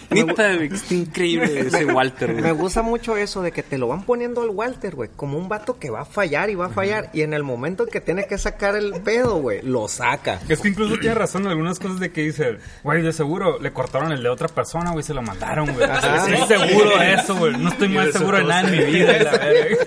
Neta, 0.26 0.56
güey, 0.56 0.68
está 0.74 0.94
increíble 0.94 1.60
ese 1.62 1.86
Walter, 1.86 2.34
Me 2.34 2.42
güey. 2.42 2.54
gusta 2.54 2.82
mucho 2.82 3.16
eso 3.16 3.42
de 3.42 3.52
que 3.54 3.64
te 3.64 3.78
lo 3.78 3.88
van 3.88 4.04
poniendo 4.04 4.42
al 4.42 4.50
Walter, 4.50 4.94
güey, 4.94 5.10
como 5.16 5.38
un 5.38 5.48
vato 5.48 5.80
que 5.80 5.90
va 5.90 6.02
a 6.02 6.06
fallar 6.06 6.50
y 6.50 6.56
va 6.56 6.66
a 6.66 6.70
fallar. 6.70 7.10
Y 7.14 7.22
en 7.22 7.34
el 7.34 7.44
momento 7.44 7.86
que 7.86 8.02
tiene 8.02 8.26
que 8.28 8.38
sacar 8.38 8.76
el 8.76 9.02
pedo, 9.04 9.36
güey, 9.38 9.62
lo 9.62 9.88
saca. 9.88 10.40
Es 10.50 10.60
que 10.60 10.68
incluso 10.68 10.98
tiene 10.98 11.16
razón 11.16 11.44
en 11.44 11.50
algunas 11.52 11.80
cosas 11.80 12.00
de 12.00 12.12
que 12.12 12.22
dice, 12.24 12.58
güey, 12.84 13.02
de 13.04 13.14
seguro 13.14 13.58
le 13.60 13.72
cortaron 13.72 14.12
el 14.12 14.22
de 14.22 14.28
otra 14.30 14.50
persona, 14.50 14.92
güey, 14.92 15.04
se 15.04 15.14
lo 15.14 15.22
mandaron, 15.22 15.72
güey. 15.74 15.88
Estoy 15.90 16.58
seguro 16.58 16.98
de 17.00 17.14
eso, 17.14 17.36
güey. 17.38 17.58
No 17.58 17.70
estoy 17.70 17.88
más 17.90 18.12
seguro 18.12 18.38
de 18.38 18.44
nada 18.44 18.62
en 18.62 18.72
mi 18.72 18.84
vida, 18.92 19.14
la 19.20 19.32
verga. 19.38 19.78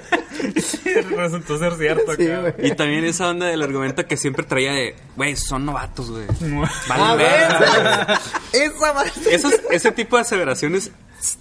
Sí, 0.56 0.90
resultó 1.16 1.58
ser 1.58 1.76
cierto, 1.84 2.14
Sí. 2.14 2.66
Y 2.66 2.74
también 2.74 3.04
esa 3.04 3.28
onda 3.28 3.46
del 3.46 3.62
argumento 3.62 4.06
que 4.06 4.16
siempre 4.16 4.44
traía 4.44 4.72
de, 4.72 4.94
güey, 5.16 5.36
son 5.36 5.64
novatos, 5.66 6.10
güey. 6.10 6.26
güey. 6.40 6.68
Valen 6.88 7.06
A 7.06 7.14
verga, 7.16 8.18
ver, 8.52 8.72
güey. 8.78 9.34
esa 9.34 9.50
ese 9.70 9.92
tipo 9.92 10.16
de 10.16 10.22
aseveraciones 10.22 10.86
es 10.86 10.92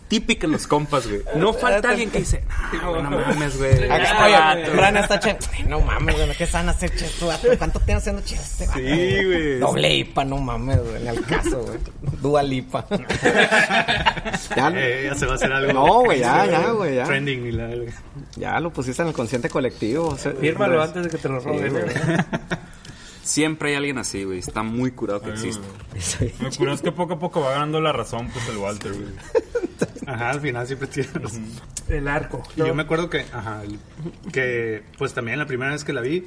típica 0.08 0.46
en 0.46 0.54
los 0.54 0.68
compas, 0.68 1.08
güey. 1.08 1.22
No 1.36 1.54
falta 1.54 1.90
alguien 1.90 2.10
que 2.10 2.20
dice, 2.20 2.44
no, 2.82 2.92
güey, 2.92 3.04
no 3.04 3.10
mames, 3.12 3.58
güey. 3.58 3.90
Acá, 3.90 4.54
Oye, 4.56 4.66
Fran 4.68 4.98
está 4.98 5.20
chen. 5.20 5.38
No 5.68 5.82
mames, 5.82 6.16
güey, 6.16 6.36
¿qué 6.38 6.44
están 6.44 6.68
a 6.68 6.72
hacer 6.72 6.92
vato? 7.22 7.48
¿Cuánto 7.58 7.80
tiene 7.80 8.00
haciendo 8.00 8.22
este 8.22 8.68
vato? 8.68 8.80
Sí, 8.80 9.26
güey. 9.26 9.60
Doble 9.60 9.94
IPA, 9.96 10.26
no 10.26 10.38
mames, 10.38 10.80
güey, 10.84 11.02
en 11.02 11.08
el 11.08 11.26
caso, 11.26 11.64
güey. 11.64 11.80
Dual 12.22 12.54
IPA. 12.54 12.86
ya, 14.56 14.72
Eh, 14.76 15.10
ya 15.10 15.16
se 15.16 15.26
va 15.26 15.34
a 15.34 15.36
hacer 15.36 15.52
algo. 15.52 15.74
No, 15.74 16.04
güey, 16.04 16.20
ya, 16.20 16.46
ya, 16.46 16.72
güey, 16.72 16.96
ya. 16.96 17.06
Trending 17.06 17.46
y 17.46 17.52
la 17.52 17.70
ya 18.36 18.60
lo 18.60 18.72
pusiste 18.72 19.02
en 19.02 19.10
el 19.10 19.14
consciente 19.14 19.50
colectivo. 19.50 20.16
Fírmalo 20.16 20.78
pues, 20.78 20.88
antes 20.88 21.04
de 21.04 21.10
que 21.10 21.18
te 21.18 21.30
lo 21.30 21.40
roben. 21.40 21.72
güey. 21.72 21.86
Siempre 23.24 23.70
hay 23.70 23.76
alguien 23.76 23.98
así, 23.98 24.24
güey. 24.24 24.40
Está 24.40 24.64
muy 24.64 24.92
curado 24.92 25.22
que 25.22 25.32
existe. 25.32 25.66
Lo 26.42 26.50
curioso 26.52 26.74
es 26.76 26.82
que 26.82 26.92
poco 26.92 27.14
a 27.14 27.20
poco 27.20 27.42
va 27.42 27.52
ganando 27.52 27.80
la 27.82 27.94
razón, 27.94 28.30
pues, 28.32 28.48
el 28.50 28.58
Walter, 28.58 28.92
güey. 28.92 29.08
Ajá, 30.06 30.32
al 30.32 30.42
final 30.42 30.68
siempre 30.68 30.88
tiene 30.88 31.10
razón. 31.14 31.46
El 31.88 32.08
arco. 32.08 32.44
Y 32.56 32.60
yo 32.60 32.76
me 32.76 32.84
acuerdo 32.84 33.10
que, 33.10 33.26
ajá, 33.32 33.62
que 34.32 34.84
pues 34.98 35.14
también 35.14 35.40
la 35.40 35.46
primera 35.46 35.72
vez 35.72 35.84
que 35.84 35.94
la 35.94 36.02
vi, 36.02 36.26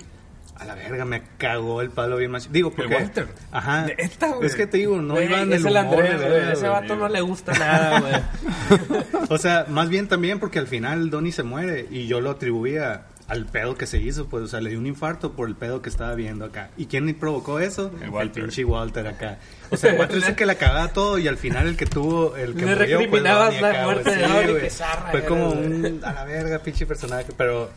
a 0.58 0.64
la 0.64 0.74
verga 0.74 1.04
me 1.04 1.22
cagó 1.36 1.82
el 1.82 1.90
palo 1.90 2.16
bien 2.16 2.30
más. 2.30 2.50
Digo, 2.50 2.72
porque. 2.72 2.94
Walter? 2.94 3.28
Ajá. 3.50 3.86
Neta, 3.86 4.28
güey. 4.28 4.46
Es 4.46 4.54
que 4.54 4.66
te 4.66 4.78
digo, 4.78 5.00
no 5.00 5.14
Güey, 5.14 5.26
iba 5.26 5.42
en 5.42 5.52
es 5.52 5.64
el 5.64 5.76
el 5.76 5.84
humor 5.84 6.04
Andrés, 6.06 6.20
güey. 6.20 6.52
Ese 6.52 6.68
güey. 6.68 6.70
vato 6.70 6.96
no 6.96 7.08
le 7.08 7.20
gusta 7.20 7.52
nada, 7.52 8.00
güey. 8.00 8.14
O 9.28 9.38
sea, 9.38 9.66
más 9.68 9.88
bien 9.88 10.08
también 10.08 10.38
porque 10.38 10.58
al 10.58 10.68
final 10.68 11.10
Donnie 11.10 11.32
se 11.32 11.42
muere 11.42 11.86
y 11.90 12.06
yo 12.06 12.20
lo 12.20 12.30
atribuía 12.30 13.06
al 13.28 13.46
pedo 13.46 13.74
que 13.76 13.86
se 13.86 13.98
hizo, 13.98 14.26
pues, 14.26 14.44
o 14.44 14.46
sea, 14.46 14.60
le 14.60 14.70
dio 14.70 14.78
un 14.78 14.86
infarto 14.86 15.32
por 15.32 15.48
el 15.48 15.56
pedo 15.56 15.82
que 15.82 15.88
estaba 15.88 16.14
viendo 16.14 16.44
acá. 16.44 16.70
¿Y 16.76 16.86
quién 16.86 17.12
provocó 17.16 17.58
eso? 17.58 17.90
El, 18.00 18.10
Walter. 18.10 18.44
pinche 18.44 18.64
Walter 18.64 19.06
acá. 19.08 19.38
O 19.70 19.76
sea, 19.76 19.92
el 19.92 19.98
Walter 20.00 20.18
es 20.18 20.28
el 20.28 20.34
que 20.36 20.46
la 20.46 20.54
cagaba 20.54 20.88
todo 20.92 21.18
y 21.18 21.26
al 21.26 21.36
final 21.36 21.66
el 21.66 21.76
que 21.76 21.86
tuvo, 21.86 22.36
el 22.36 22.54
que 22.54 22.64
Le 22.64 22.76
murió 22.76 22.76
fue 22.98 23.06
recriminabas 23.06 23.60
la 23.60 23.70
acá, 23.70 23.82
muerte 23.84 24.10
de 24.16 24.58
que 24.60 24.70
zarra 24.70 25.10
Fue 25.10 25.24
como 25.24 25.50
un, 25.50 26.00
a 26.04 26.12
la 26.12 26.24
verga, 26.24 26.58
pinche 26.60 26.86
personaje, 26.86 27.26
pero, 27.36 27.68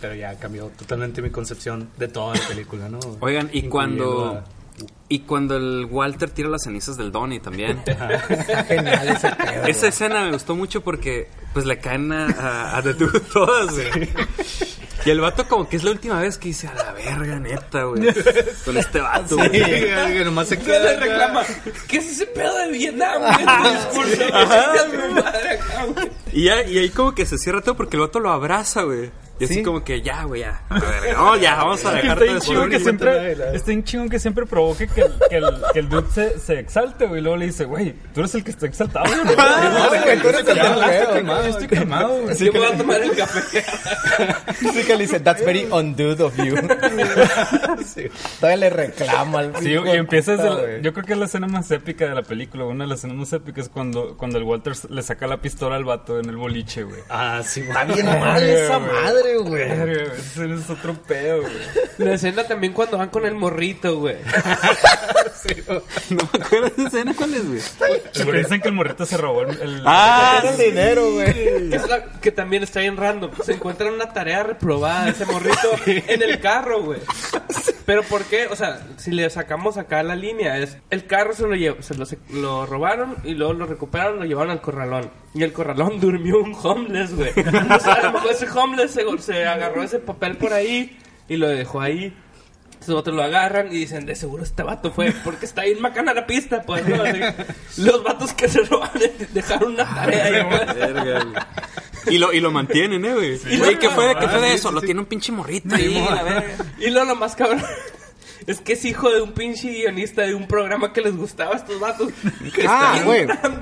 pero 0.00 0.14
ya 0.14 0.34
cambió 0.38 0.66
totalmente 0.76 1.22
mi 1.22 1.30
concepción 1.30 1.88
de 1.96 2.08
toda 2.08 2.34
la 2.34 2.48
película, 2.48 2.88
¿no? 2.88 2.98
Oigan, 3.20 3.48
y 3.52 3.62
cuando. 3.68 4.26
a- 4.38 4.44
Y 5.08 5.20
cuando 5.20 5.56
el 5.56 5.86
Walter 5.88 6.28
tira 6.30 6.48
las 6.48 6.64
cenizas 6.64 6.96
del 6.96 7.12
Donnie 7.12 7.38
también. 7.40 7.78
Está 7.86 8.64
genial 8.64 9.08
ese 9.08 9.30
pedo. 9.36 9.64
Esa 9.66 9.86
escena 9.88 10.24
me 10.24 10.32
gustó 10.32 10.54
mucho 10.56 10.82
porque 10.82 11.28
pues 11.54 11.64
le 11.64 11.78
caen 11.78 12.12
a, 12.12 12.26
a, 12.26 12.76
a 12.76 12.82
The 12.82 12.92
Dude 12.94 13.20
todas, 13.32 13.72
güey. 13.72 14.08
Y 15.06 15.10
el 15.10 15.20
vato 15.20 15.46
como 15.48 15.68
que 15.68 15.76
es 15.76 15.84
la 15.84 15.92
última 15.92 16.20
vez 16.20 16.36
que 16.36 16.48
dice 16.48 16.66
a 16.68 16.74
la 16.74 16.92
verga, 16.92 17.38
neta, 17.38 17.84
güey. 17.84 18.02
Con 18.64 18.76
este 18.76 19.00
vato, 19.00 19.36
Sí, 19.36 19.48
güey. 19.48 19.60
que 19.60 20.22
nomás 20.24 20.48
se 20.48 20.58
queda 20.58 20.80
le 20.80 20.96
reclama. 20.96 21.42
¿Qué 21.88 21.98
es 21.98 22.10
ese 22.10 22.26
pedo 22.26 22.56
de 22.58 22.72
Vietnam, 22.72 23.22
güey? 23.22 23.46
Y 26.32 26.48
ahí 26.48 26.90
como 26.90 27.14
que 27.14 27.24
se 27.26 27.38
cierra 27.38 27.62
todo 27.62 27.76
porque 27.76 27.96
el 27.96 28.02
vato 28.02 28.20
lo 28.20 28.30
abraza, 28.30 28.82
güey. 28.82 29.10
Y 29.38 29.44
así 29.44 29.54
Sí. 29.54 29.62
como 29.62 29.84
que 29.84 30.00
ya, 30.02 30.24
güey, 30.24 30.40
ya. 30.42 30.62
A 30.68 30.78
ver, 30.78 31.14
no, 31.16 31.36
ya, 31.36 31.56
vamos 31.56 31.84
a 31.84 31.88
Está 31.88 32.00
dejarte 32.02 32.24
bien 32.24 32.34
de 32.36 32.40
chido 32.40 32.68
que 32.68 32.80
siempre, 32.80 33.32
está 33.32 33.66
bien 33.66 33.84
chido 33.84 34.08
que 34.08 34.18
siempre 34.18 34.46
provoque 34.46 34.88
que 34.88 35.00
el, 35.02 35.12
que 35.28 35.36
el, 35.36 35.44
que 35.72 35.78
el 35.80 35.88
dude 35.88 36.10
se, 36.12 36.38
se 36.38 36.58
exalte, 36.58 37.06
güey. 37.06 37.20
Y 37.20 37.22
luego 37.22 37.36
le 37.36 37.46
dice, 37.46 37.64
güey, 37.64 37.94
tú 38.14 38.20
eres 38.20 38.34
el 38.34 38.44
que 38.44 38.50
está 38.50 38.66
exaltado, 38.66 39.04
güey. 39.24 39.36
Ah, 39.38 39.88
güey, 40.04 40.20
tú 40.20 40.28
eres 40.28 40.40
el 40.40 40.46
que 40.46 40.54
calmado, 40.54 41.22
¿no? 41.22 41.40
estoy 41.42 41.68
calmado, 41.68 42.22
güey. 42.22 42.36
Yo 42.36 42.52
me 42.52 42.58
voy 42.60 42.68
a 42.68 42.76
tomar 42.78 43.02
el 43.02 43.16
café. 43.16 43.64
Sí 44.56 44.82
que 44.84 44.96
le 44.96 45.02
dice, 45.02 45.20
that's 45.20 45.44
very 45.44 45.66
undude 45.70 46.22
of 46.22 46.34
you. 46.38 46.54
Todavía 48.40 48.56
le 48.56 48.70
reclama 48.70 49.40
al 49.40 49.56
Sí, 49.56 49.70
y 49.72 49.88
empiezas. 49.90 50.38
güey. 50.40 50.82
yo 50.82 50.92
creo 50.92 51.04
que 51.04 51.12
es 51.12 51.18
la 51.18 51.24
escena 51.26 51.46
más 51.46 51.70
épica 51.70 52.06
de 52.06 52.14
la 52.14 52.22
película. 52.22 52.64
Una 52.64 52.84
de 52.84 52.88
las 52.90 52.98
escenas 53.00 53.16
más 53.16 53.32
épicas 53.32 53.66
es 53.66 53.70
cuando, 53.70 54.16
cuando 54.16 54.38
el 54.38 54.44
Walter 54.44 54.72
le 54.88 55.02
saca 55.02 55.26
la 55.26 55.38
pistola 55.40 55.76
al 55.76 55.84
vato 55.84 56.18
en 56.18 56.28
el 56.28 56.36
boliche, 56.36 56.82
güey. 56.84 57.00
Ah, 57.08 57.42
sí, 57.44 57.60
Está 57.60 57.84
bien 57.84 58.06
mal 58.06 58.42
esa 58.42 58.78
madre, 58.78 59.25
güey. 59.34 59.68
Verga, 59.68 59.84
güey, 59.84 60.18
Ese 60.20 60.54
es 60.54 60.70
otro 60.70 60.94
pedo, 60.94 61.42
güey. 61.42 61.52
La 61.98 62.14
escena 62.14 62.44
también 62.44 62.72
cuando 62.72 62.98
van 62.98 63.08
con 63.10 63.26
el 63.26 63.34
morrito, 63.34 63.98
güey. 63.98 64.16
No 66.10 66.28
me 66.32 66.44
acuerdo 66.44 66.66
de 66.66 66.72
esa 66.76 66.86
escena, 66.88 67.14
¿cuál 67.16 67.34
es, 67.34 67.46
güey? 67.48 67.60
Pero 68.14 68.32
dicen 68.38 68.60
que 68.60 68.68
el 68.68 68.74
morrito 68.74 69.06
se 69.06 69.16
robó 69.16 69.42
el. 69.42 69.60
el- 69.60 69.82
Ah, 69.86 70.42
el 70.44 70.56
dinero, 70.58 71.12
güey. 71.12 71.32
Que, 71.32 71.76
es 71.76 71.88
la- 71.88 72.04
que 72.20 72.32
también 72.32 72.62
está 72.62 72.80
bien 72.80 72.96
random. 72.96 73.30
Se 73.44 73.52
encuentra 73.52 73.90
una 73.90 74.12
tarea 74.12 74.42
reprobada 74.42 75.08
ese 75.08 75.24
morrito 75.26 75.70
en 75.86 76.22
el 76.22 76.40
carro, 76.40 76.82
güey. 76.82 77.00
Pero 77.84 78.02
¿por 78.02 78.24
qué? 78.24 78.46
O 78.48 78.56
sea, 78.56 78.84
si 78.96 79.12
le 79.12 79.28
sacamos 79.30 79.76
acá 79.78 80.02
la 80.02 80.16
línea, 80.16 80.58
es 80.58 80.78
el 80.90 81.06
carro 81.06 81.32
se 81.34 81.42
lo, 81.44 81.54
llev- 81.54 81.80
se 81.82 81.94
lo, 81.94 82.04
se- 82.06 82.18
lo 82.30 82.66
robaron 82.66 83.16
y 83.22 83.34
luego 83.34 83.52
lo 83.52 83.66
recuperaron, 83.66 84.18
lo 84.18 84.24
llevaron 84.24 84.50
al 84.50 84.60
corralón. 84.60 85.10
Y 85.34 85.42
el 85.44 85.52
corralón 85.52 86.00
durmió 86.00 86.38
un 86.40 86.56
homeless, 86.60 87.14
güey. 87.14 87.30
O 87.30 87.78
sea, 87.80 87.92
a 87.94 88.02
lo 88.04 88.12
mejor 88.14 88.30
ese 88.32 88.48
homeless 88.50 88.90
se, 88.90 89.04
se 89.18 89.46
agarró 89.46 89.82
ese 89.82 89.98
papel 89.98 90.36
por 90.36 90.52
ahí 90.52 90.98
y 91.28 91.36
lo 91.36 91.48
dejó 91.48 91.80
ahí. 91.80 92.14
Entonces 92.72 92.94
otros 92.94 93.16
lo 93.16 93.22
agarran 93.22 93.68
y 93.68 93.78
dicen, 93.78 94.06
de 94.06 94.14
seguro 94.14 94.42
este 94.44 94.62
vato 94.62 94.92
fue, 94.92 95.12
porque 95.24 95.46
está 95.46 95.62
ahí 95.62 95.72
en 95.72 95.80
macana 95.80 96.14
la 96.14 96.26
pista, 96.26 96.62
pues, 96.62 96.86
¿no? 96.86 97.02
Así, 97.02 97.20
los 97.78 98.02
vatos 98.04 98.32
que 98.32 98.48
se 98.48 98.60
roban 98.62 98.90
dejaron 99.32 99.72
una 99.72 99.94
tarea 99.94 100.24
ahí, 100.24 100.46
pues. 100.48 102.14
Y 102.14 102.18
lo, 102.18 102.32
y 102.32 102.40
lo 102.40 102.52
mantienen, 102.52 103.04
eh, 103.04 103.14
güey. 103.14 103.58
Güey, 103.58 103.78
¿qué 103.78 103.90
fue, 103.90 104.14
¿qué 104.20 104.28
fue 104.28 104.40
de 104.40 104.52
eso? 104.54 104.70
Lo 104.70 104.80
tiene 104.80 105.00
un 105.00 105.06
pinche 105.06 105.32
morrito 105.32 105.74
ahí. 105.74 106.06
Y 106.78 106.90
lo, 106.90 107.04
lo 107.04 107.16
más 107.16 107.34
cabrón 107.34 107.62
es 108.46 108.60
que 108.60 108.74
es 108.74 108.84
hijo 108.84 109.10
de 109.10 109.20
un 109.20 109.32
pinche 109.32 109.68
guionista 109.70 110.22
de 110.22 110.34
un 110.34 110.46
programa 110.46 110.92
que 110.92 111.00
les 111.00 111.16
gustaba 111.16 111.54
a 111.54 111.56
estos 111.56 111.80
vatos. 111.80 112.12
Ah, 112.68 112.94
está 112.96 113.04
güey. 113.04 113.22
acá. 113.24 113.60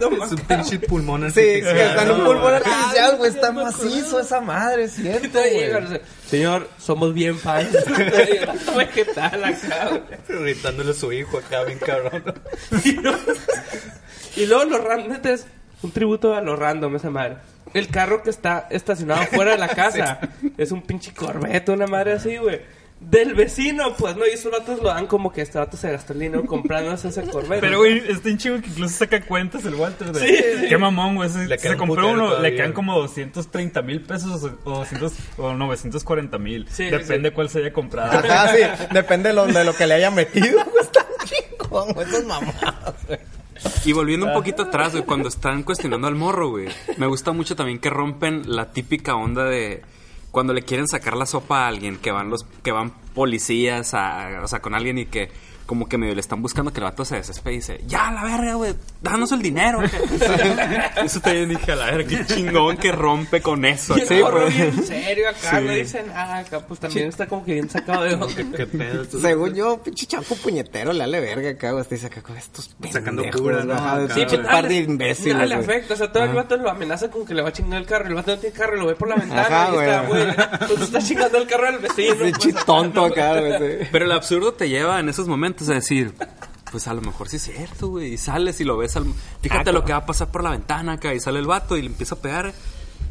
pinche 0.49 0.78
pulmón 0.78 1.22
Sí, 1.32 1.41
que 1.41 1.62
artificial. 1.68 1.89
está 1.89 2.03
en 2.05 2.11
un 2.12 2.24
pulmón 2.24 2.55
artificial, 2.55 3.16
güey. 3.16 3.30
Está 3.30 3.53
macizo 3.53 4.20
esa 4.20 4.41
madre, 4.41 4.89
¿cierto, 4.89 5.39
Señor, 6.28 6.68
somos 6.78 7.12
bien 7.14 7.39
fans. 7.39 7.68
vegetal 8.76 9.45
acá, 9.45 9.89
güey. 9.89 10.43
Gritándole 10.43 10.91
a 10.91 10.95
su 10.95 11.12
hijo 11.12 11.39
acá, 11.39 11.64
bien 11.64 11.78
cabrón. 11.78 12.22
Y 14.37 14.47
luego, 14.47 14.64
los 14.64 14.82
random, 14.85 15.12
neta, 15.12 15.32
es 15.32 15.47
un 15.82 15.93
tributo 15.93 16.35
a 16.35 16.41
los 16.41 16.59
random, 16.59 16.97
esa 16.97 17.11
madre. 17.11 17.37
El 17.72 17.89
carro 17.89 18.22
que 18.22 18.30
está 18.30 18.66
estacionado 18.70 19.24
fuera 19.26 19.53
de 19.53 19.59
la 19.59 19.68
casa 19.68 20.20
es 20.57 20.70
un 20.72 20.82
pinche 20.82 21.12
Corvette, 21.12 21.70
una 21.70 21.87
madre 21.87 22.12
así, 22.14 22.37
güey. 22.37 22.61
Del 23.11 23.34
vecino, 23.34 23.94
pues, 23.96 24.16
¿no? 24.16 24.26
Y 24.26 24.30
esos 24.30 24.50
vatos 24.50 24.80
lo 24.82 24.88
dan 24.88 25.07
como 25.07 25.32
que 25.32 25.42
este 25.42 25.59
vato 25.59 25.76
se 25.76 25.90
gastó 25.90 26.12
el 26.14 26.20
dinero 26.20 26.44
comprándose 26.46 27.09
ese 27.09 27.22
Corvette. 27.22 27.61
Pero, 27.61 27.78
güey, 27.78 27.98
está 28.09 28.28
en 28.28 28.38
chido 28.38 28.61
que 28.61 28.68
incluso 28.68 28.96
saca 28.96 29.20
cuentas 29.20 29.64
el 29.64 29.74
Walter 29.74 30.11
de... 30.12 30.20
Sí, 30.20 30.36
sí. 30.61 30.68
Qué 30.68 30.78
mamón, 30.78 31.16
güey. 31.16 31.28
Se, 31.28 31.76
compró 31.76 32.11
uno, 32.11 32.38
le 32.40 32.55
quedan 32.55 32.72
como 32.72 32.98
230 32.98 33.82
mil 33.82 34.00
pesos 34.00 34.42
o, 34.42 34.70
o 34.70 34.78
200 34.78 35.12
o 35.38 35.52
940 35.52 36.38
mil. 36.38 36.66
Sí, 36.70 36.84
Depende 36.84 37.28
sí. 37.28 37.34
cuál 37.34 37.48
se 37.48 37.59
haya 37.61 37.72
comprado. 37.72 38.18
Ajá, 38.18 38.48
sí. 38.55 38.62
Depende 38.92 39.28
de 39.28 39.34
lo, 39.34 39.46
de 39.46 39.64
lo 39.64 39.74
que 39.74 39.86
le 39.86 39.94
haya 39.94 40.11
metido. 40.11 40.64
güey. 40.64 40.82
Está 40.84 41.07
chingón, 41.24 41.92
güey. 41.92 42.09
Esas 42.09 42.24
mamadas, 42.24 42.94
güey. 43.07 43.18
Y 43.84 43.92
volviendo 43.92 44.26
un 44.26 44.32
poquito 44.32 44.64
atrás, 44.64 44.92
güey, 44.92 45.05
cuando 45.05 45.28
están 45.28 45.62
cuestionando 45.62 46.07
al 46.07 46.14
morro, 46.14 46.50
güey. 46.50 46.68
Me 46.96 47.07
gusta 47.07 47.32
mucho 47.32 47.55
también 47.55 47.78
que 47.78 47.90
rompen 47.90 48.42
la 48.46 48.72
típica 48.72 49.14
onda 49.14 49.44
de 49.44 49.82
cuando 50.35 50.53
le 50.53 50.62
quieren 50.62 50.89
sacar 50.89 51.16
la 51.16 51.26
sopa 51.26 51.64
a 51.64 51.68
alguien, 51.68 51.97
que 51.97 52.11
van 52.11 52.28
los, 52.28 52.45
que 52.64 52.72
van 52.72 52.91
policías 53.14 53.95
a, 53.95 54.41
o 54.43 54.49
sea, 54.49 54.59
con 54.59 54.74
alguien 54.74 54.99
y 54.99 55.07
que 55.07 55.30
como 55.66 55.88
que 55.88 55.96
medio 55.98 56.14
le 56.14 56.20
están 56.20 56.42
buscando 56.42 56.72
que 56.72 56.80
el 56.80 56.84
vato 56.84 57.04
se 57.04 57.16
desespera 57.16 57.52
y 57.52 57.56
dice, 57.56 57.80
ya 57.86 58.10
la 58.10 58.24
verga, 58.24 58.54
güey, 58.54 58.74
danos 59.02 59.32
el 59.32 59.40
dinero. 59.42 59.80
eso 61.04 61.20
también 61.20 61.48
dije, 61.48 61.72
a 61.72 61.76
la 61.76 61.86
verga, 61.86 62.08
qué 62.08 62.26
chingón 62.26 62.76
que 62.76 62.92
rompe 62.92 63.40
con 63.40 63.64
eso. 63.64 63.94
Sí, 63.94 64.14
morro 64.20 64.42
pues. 64.42 64.56
bien 64.56 64.82
serio 64.86 65.28
acá, 65.28 65.58
Sí. 65.58 65.64
no 65.64 65.72
dice 65.72 66.02
nada 66.04 66.38
acá, 66.38 66.60
pues 66.60 66.80
también 66.80 67.08
está 67.08 67.26
como 67.26 67.44
que 67.44 67.54
bien 67.54 67.70
sacado 67.70 68.04
de 68.04 68.14
onda. 68.14 68.26
Qué 68.56 68.66
pedo. 68.66 69.04
Según 69.20 69.54
yo, 69.54 69.82
pinche 69.82 70.06
chaco 70.06 70.34
puñetero 70.36 70.92
le 70.92 71.02
ale 71.04 71.20
verga 71.20 71.50
acá, 71.50 71.72
güey. 71.72 71.84
Acá 72.04 72.22
con 72.22 72.36
estos 72.36 72.74
Sacando 72.92 73.22
pendejos, 73.22 73.40
cura, 73.40 73.56
güey. 73.56 73.66
¿no? 73.68 73.74
Acá, 73.74 74.14
pinche 74.14 74.36
güey. 74.36 74.48
par 74.48 74.68
de 74.68 74.74
imbéciles, 74.76 75.48
le 75.48 75.56
güey. 75.56 75.68
afecta, 75.68 75.94
o 75.94 75.96
sea, 75.96 76.12
todo 76.12 76.24
el 76.24 76.34
vato 76.34 76.56
lo 76.56 76.70
amenaza 76.70 77.10
con 77.10 77.24
que 77.24 77.34
le 77.34 77.42
va 77.42 77.48
a 77.48 77.52
chingar 77.52 77.80
el 77.80 77.86
carro. 77.86 78.06
El 78.08 78.14
vato 78.14 78.32
no 78.32 78.38
tiene 78.38 78.54
carro, 78.56 78.76
lo 78.76 78.86
ve 78.86 78.94
por 78.96 79.08
la 79.08 79.16
ventana 79.16 79.42
Ajá, 79.42 79.70
y 79.72 79.78
está, 79.78 80.02
güey. 80.02 80.24
güey. 80.24 80.36
Pues 80.68 80.80
está 80.82 80.98
chingando 81.00 81.38
el 81.38 81.46
carro 81.46 81.66
del 81.72 81.78
vecino. 81.78 82.16
Pinche 82.16 82.52
pues, 82.52 82.64
tonto 82.64 83.04
acá, 83.04 83.40
güey. 83.40 83.52
sí. 83.58 83.88
Pero 83.92 84.04
el 84.04 84.12
absurdo 84.12 84.52
te 84.54 84.68
lleva 84.68 84.98
en 85.00 85.08
esos 85.08 85.28
momentos 85.28 85.53
a 85.62 85.74
decir, 85.74 86.14
pues 86.70 86.88
a 86.88 86.94
lo 86.94 87.00
mejor 87.00 87.28
sí 87.28 87.36
es 87.36 87.42
cierto, 87.42 87.88
güey. 87.88 88.14
Y 88.14 88.16
sales 88.18 88.61
y 88.61 88.64
lo 88.64 88.76
ves 88.76 88.96
al... 88.96 89.07
Fíjate 89.42 89.72
lo 89.72 89.84
que 89.84 89.92
va 89.92 89.98
a 89.98 90.07
pasar 90.07 90.28
por 90.30 90.42
la 90.42 90.50
ventana 90.50 90.92
acá 90.94 91.14
y 91.14 91.20
sale 91.20 91.38
el 91.38 91.46
vato 91.46 91.76
y 91.76 91.82
le 91.82 91.88
empieza 91.88 92.16
a 92.16 92.18
pegar. 92.18 92.52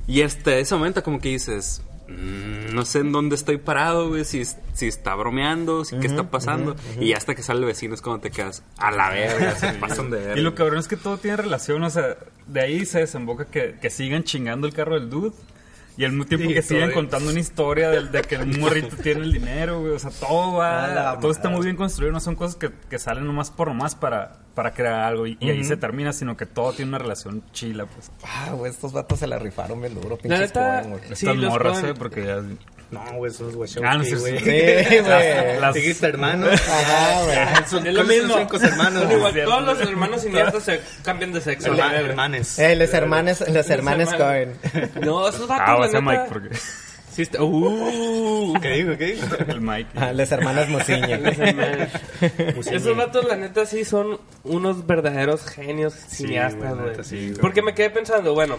Y 0.07 0.21
este, 0.21 0.59
ese 0.59 0.75
momento 0.75 1.01
como 1.01 1.19
que 1.19 1.29
dices, 1.29 1.81
"Mm, 2.09 2.73
no 2.75 2.83
sé 2.85 2.99
en 2.99 3.11
dónde 3.13 3.35
estoy 3.35 3.57
parado, 3.57 4.09
güey, 4.09 4.25
si, 4.25 4.43
si 4.73 4.87
está 4.87 5.15
bromeando, 5.15 5.85
si 5.85 5.97
qué 5.97 6.07
está 6.07 6.29
pasando. 6.29 6.75
Y 6.99 7.13
hasta 7.13 7.35
que 7.35 7.43
sale 7.43 7.61
el 7.61 7.65
vecino 7.65 7.93
es 7.93 8.01
cuando 8.01 8.21
te 8.21 8.31
quedas 8.31 8.63
a 8.77 8.91
la 8.91 9.09
verga, 9.09 9.55
se 9.55 9.71
pasan 9.79 10.09
de 10.09 10.17
verga. 10.17 10.37
Y 10.37 10.43
lo 10.43 10.55
cabrón 10.55 10.79
es 10.79 10.87
que 10.89 10.97
todo 10.97 11.17
tiene 11.17 11.37
relación, 11.37 11.81
o 11.83 11.89
sea, 11.89 12.17
de 12.47 12.59
ahí 12.61 12.85
se 12.85 12.99
desemboca 12.99 13.45
que, 13.45 13.77
que 13.81 13.89
sigan 13.89 14.23
chingando 14.25 14.67
el 14.67 14.73
carro 14.73 14.95
del 14.99 15.09
dude. 15.09 15.31
Y 15.95 16.05
al 16.05 16.11
mismo 16.11 16.25
tiempo 16.25 16.47
Sí, 16.47 16.53
que 16.55 16.61
sigan 16.63 16.89
todo- 16.89 16.95
contando 16.95 17.29
una 17.29 17.39
historia 17.39 17.89
de, 17.91 18.21
que 18.23 18.37
un 18.37 18.59
morrito 18.59 18.95
tiene 18.97 19.21
el 19.21 19.31
dinero, 19.33 19.79
güey. 19.81 19.93
O 19.93 19.99
sea, 19.99 20.09
todo 20.09 20.53
va. 20.53 21.19
Todo 21.19 21.31
está 21.31 21.49
muy 21.49 21.63
bien 21.63 21.75
construido. 21.75 22.11
No 22.11 22.19
son 22.19 22.35
cosas 22.35 22.55
que, 22.55 22.71
que 22.89 22.97
salen 22.97 23.25
nomás 23.27 23.51
por 23.51 23.67
nomás 23.67 23.93
para, 23.93 24.39
para 24.55 24.73
crear 24.73 25.01
algo. 25.01 25.27
Y, 25.27 25.37
y 25.39 25.49
ahí 25.51 25.63
se 25.63 25.77
termina, 25.77 26.11
sino 26.13 26.35
que 26.35 26.45
todo 26.47 26.73
tiene 26.73 26.89
una 26.89 26.97
relación 26.97 27.43
chila, 27.51 27.85
pues. 27.85 28.11
Ah, 28.23 28.51
güey, 28.53 28.71
estos 28.71 28.91
vatos 28.91 29.19
se 29.19 29.27
la 29.27 29.37
rifaron 29.37 29.81
bien 29.81 29.93
duro, 29.93 30.09
La 30.11 30.17
pinches 30.17 30.39
neta, 30.39 30.83
sí, 31.13 31.27
Estas 31.27 31.37
morras, 31.37 31.83
eh, 31.83 31.93
porque 31.97 32.25
ya. 32.25 32.41
No, 32.93 33.03
güey, 33.15 33.31
esos 33.31 33.55
Wachowski, 33.55 33.83
Ah, 33.85 33.95
güey. 33.97 34.05
sí. 34.39 34.43
Güey. 34.45 35.01
Las- 35.59 36.03
hermanos. 36.03 36.61
Ajá, 36.69 37.23
güey. 37.23 37.37
Son, 37.67 37.87
Es 37.87 37.93
lo 37.93 37.99
son 38.01 38.07
mismo. 38.09 38.37
cinco 38.37 38.57
hermanos. 38.57 39.03
Son 39.03 39.11
igual, 39.11 39.43
todos 39.43 39.63
los 39.63 39.81
hermanos 39.81 40.21
siniestros 40.21 40.63
se 40.63 40.79
cambian 41.03 41.31
de 41.33 41.41
sexo. 41.41 41.71
Verga. 41.71 41.99
hermanes. 41.99 42.59
Eh, 42.59 42.75
los 42.75 42.93
hermanos, 42.93 43.43
los 43.47 43.69
hermanos 43.69 44.09
hermanos. 44.13 44.59
Coen. 44.63 45.01
No, 45.05 45.27
esos 45.27 45.47
vatos, 45.47 45.65
Ah, 45.67 45.79
la 45.79 45.87
sea, 45.89 46.01
neta, 46.01 46.11
Mike, 46.11 46.25
porque. 46.31 46.55
sí 46.55 47.21
está- 47.23 47.43
Uh, 47.43 48.53
¿Qué 48.61 48.69
digo? 48.69 48.97
¿Qué 48.97 49.05
digo? 49.13 49.27
El 49.47 49.61
Mike. 49.61 49.89
Ah, 49.95 50.11
los 50.13 50.31
hermanos 50.31 50.69
Mosiña. 50.69 51.17
los 51.17 51.37
hermanos. 51.37 51.89
Esos 52.71 52.95
vatos, 52.97 53.25
la 53.25 53.35
neta, 53.35 53.65
sí 53.65 53.83
son 53.85 54.19
unos 54.43 54.85
verdaderos 54.85 55.45
genios 55.45 55.93
cineastas, 55.93 57.07
sí, 57.07 57.29
güey. 57.29 57.39
Porque 57.41 57.61
me 57.61 57.73
quedé 57.73 57.89
pensando, 57.89 58.33
bueno, 58.33 58.57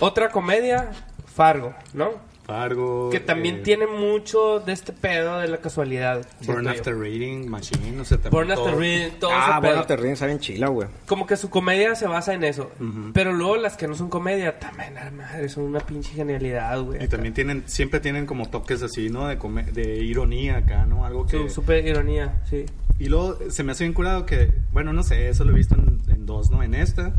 otra 0.00 0.30
comedia, 0.30 0.90
Fargo, 1.34 1.74
¿no? 1.94 2.10
Fargo. 2.52 3.10
Que 3.10 3.20
también 3.20 3.56
eh, 3.56 3.60
tiene 3.62 3.86
mucho 3.86 4.60
de 4.60 4.72
este 4.72 4.92
pedo 4.92 5.38
de 5.38 5.48
la 5.48 5.58
casualidad. 5.58 6.26
Burn 6.46 6.64
yo. 6.64 6.70
After 6.70 6.96
Reading, 6.96 7.48
Machine, 7.48 7.98
o 8.00 8.04
sea, 8.04 8.18
también 8.18 8.30
Burn 8.32 8.48
todo- 8.54 8.64
After 8.66 8.78
Reading, 8.80 9.10
todo 9.18 9.30
Ah, 9.32 9.58
pedo. 9.60 9.70
bueno, 9.72 9.86
te 9.86 9.96
ríen, 9.96 10.16
saben 10.16 10.38
chila, 10.38 10.68
güey. 10.68 10.88
Como 11.06 11.26
que 11.26 11.36
su 11.36 11.48
comedia 11.50 11.94
se 11.94 12.06
basa 12.06 12.34
en 12.34 12.44
eso. 12.44 12.70
Pero 13.14 13.32
luego 13.32 13.56
las 13.56 13.76
que 13.76 13.88
no 13.88 13.94
son 13.94 14.08
comedia, 14.08 14.58
también, 14.58 14.96
a 14.98 15.04
la 15.06 15.10
madre, 15.10 15.48
son 15.48 15.64
una 15.64 15.80
pinche 15.80 16.10
genialidad, 16.12 16.80
güey. 16.82 17.02
Y 17.02 17.08
también 17.08 17.32
tienen, 17.34 17.62
siempre 17.66 18.00
tienen 18.00 18.26
como 18.26 18.48
toques 18.50 18.82
así, 18.82 19.08
¿no? 19.08 19.28
De, 19.28 19.38
come- 19.38 19.64
de 19.64 19.96
ironía 20.04 20.58
acá, 20.58 20.84
¿no? 20.86 21.04
Algo 21.06 21.26
que... 21.26 21.38
Su 21.38 21.48
super 21.48 21.86
ironía, 21.86 22.42
sí. 22.48 22.66
Y 22.98 23.06
luego 23.06 23.38
se 23.50 23.64
me 23.64 23.72
hace 23.72 23.84
bien 23.84 23.94
curado 23.94 24.26
que, 24.26 24.52
bueno, 24.72 24.92
no 24.92 25.02
sé, 25.02 25.28
eso 25.28 25.44
lo 25.44 25.52
he 25.52 25.54
visto 25.54 25.74
en, 25.74 26.00
en 26.08 26.26
dos, 26.26 26.50
¿no? 26.50 26.62
En 26.62 26.74
esta 26.74 27.14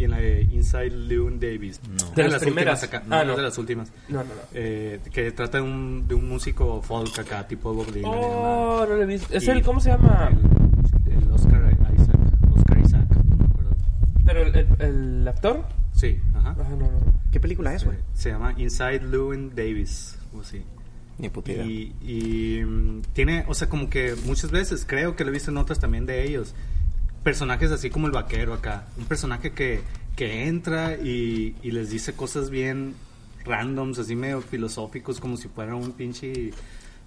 y 0.00 0.04
en 0.04 0.10
la 0.12 0.18
de 0.18 0.42
Inside 0.50 0.90
Llewyn 1.08 1.38
Davis. 1.38 1.80
No. 1.88 2.10
De 2.14 2.28
las 2.28 2.40
primeras. 2.42 2.82
últimas 2.82 2.84
acá. 2.84 3.02
No, 3.06 3.16
Ah, 3.16 3.24
no 3.24 3.36
de 3.36 3.42
las 3.42 3.58
últimas. 3.58 3.92
No, 4.08 4.18
no, 4.18 4.24
no. 4.24 4.40
Eh, 4.54 5.00
que 5.12 5.30
trata 5.32 5.58
de 5.58 5.64
un, 5.64 6.06
de 6.08 6.14
un 6.14 6.28
músico 6.28 6.80
folk 6.82 7.18
acá, 7.18 7.46
tipo 7.46 7.72
Bob 7.74 7.92
Dylan. 7.92 8.10
Oh, 8.12 8.86
no 8.88 8.94
lo 8.96 9.02
he 9.02 9.06
visto. 9.06 9.32
¿Es 9.34 9.44
Y 9.44 9.50
el, 9.50 9.62
cómo 9.62 9.80
se 9.80 9.90
llama? 9.90 10.30
El, 11.06 11.22
el 11.22 11.30
Oscar 11.32 11.76
Isaac. 11.94 12.16
Oscar 12.54 12.78
Isaac, 12.80 13.06
no 13.28 13.36
me 13.36 13.44
acuerdo. 13.44 13.70
¿Pero 14.24 14.42
el, 14.42 14.56
el, 14.56 14.66
el 14.80 15.28
actor? 15.28 15.64
Sí, 15.94 16.18
ajá. 16.34 16.56
Ah, 16.58 16.66
no, 16.70 16.76
no. 16.76 16.90
¿Qué 17.30 17.38
película 17.40 17.74
es, 17.74 17.84
güey? 17.84 17.98
Se 18.14 18.30
llama 18.30 18.54
Inside 18.56 19.00
Llewyn 19.10 19.50
Davis, 19.54 20.18
o 20.34 20.40
así. 20.40 20.62
Ni 21.18 21.28
puta 21.28 21.52
idea. 21.52 21.66
Y, 21.66 21.94
y, 22.00 22.64
mm, 22.64 23.02
tiene, 23.12 23.44
o 23.46 23.52
sea, 23.54 23.68
como 23.68 23.90
que 23.90 24.14
muchas 24.24 24.50
veces, 24.50 24.84
creo 24.88 25.14
que 25.14 25.24
lo 25.24 25.30
he 25.30 25.34
visto 25.34 25.50
en 25.50 25.58
otras 25.58 25.78
también 25.78 26.06
de 26.06 26.24
ellos, 26.26 26.54
personajes 27.22 27.70
así 27.70 27.90
como 27.90 28.06
el 28.06 28.12
vaquero 28.12 28.54
acá, 28.54 28.86
un 28.96 29.04
personaje 29.04 29.52
que, 29.52 29.80
que 30.16 30.46
entra 30.48 30.94
y, 30.96 31.54
y 31.62 31.70
les 31.72 31.90
dice 31.90 32.14
cosas 32.14 32.50
bien 32.50 32.94
randoms, 33.44 33.98
así 33.98 34.14
medio 34.16 34.40
filosóficos, 34.42 35.20
como 35.20 35.36
si 35.36 35.48
fuera 35.48 35.74
un 35.74 35.92
pinche, 35.92 36.50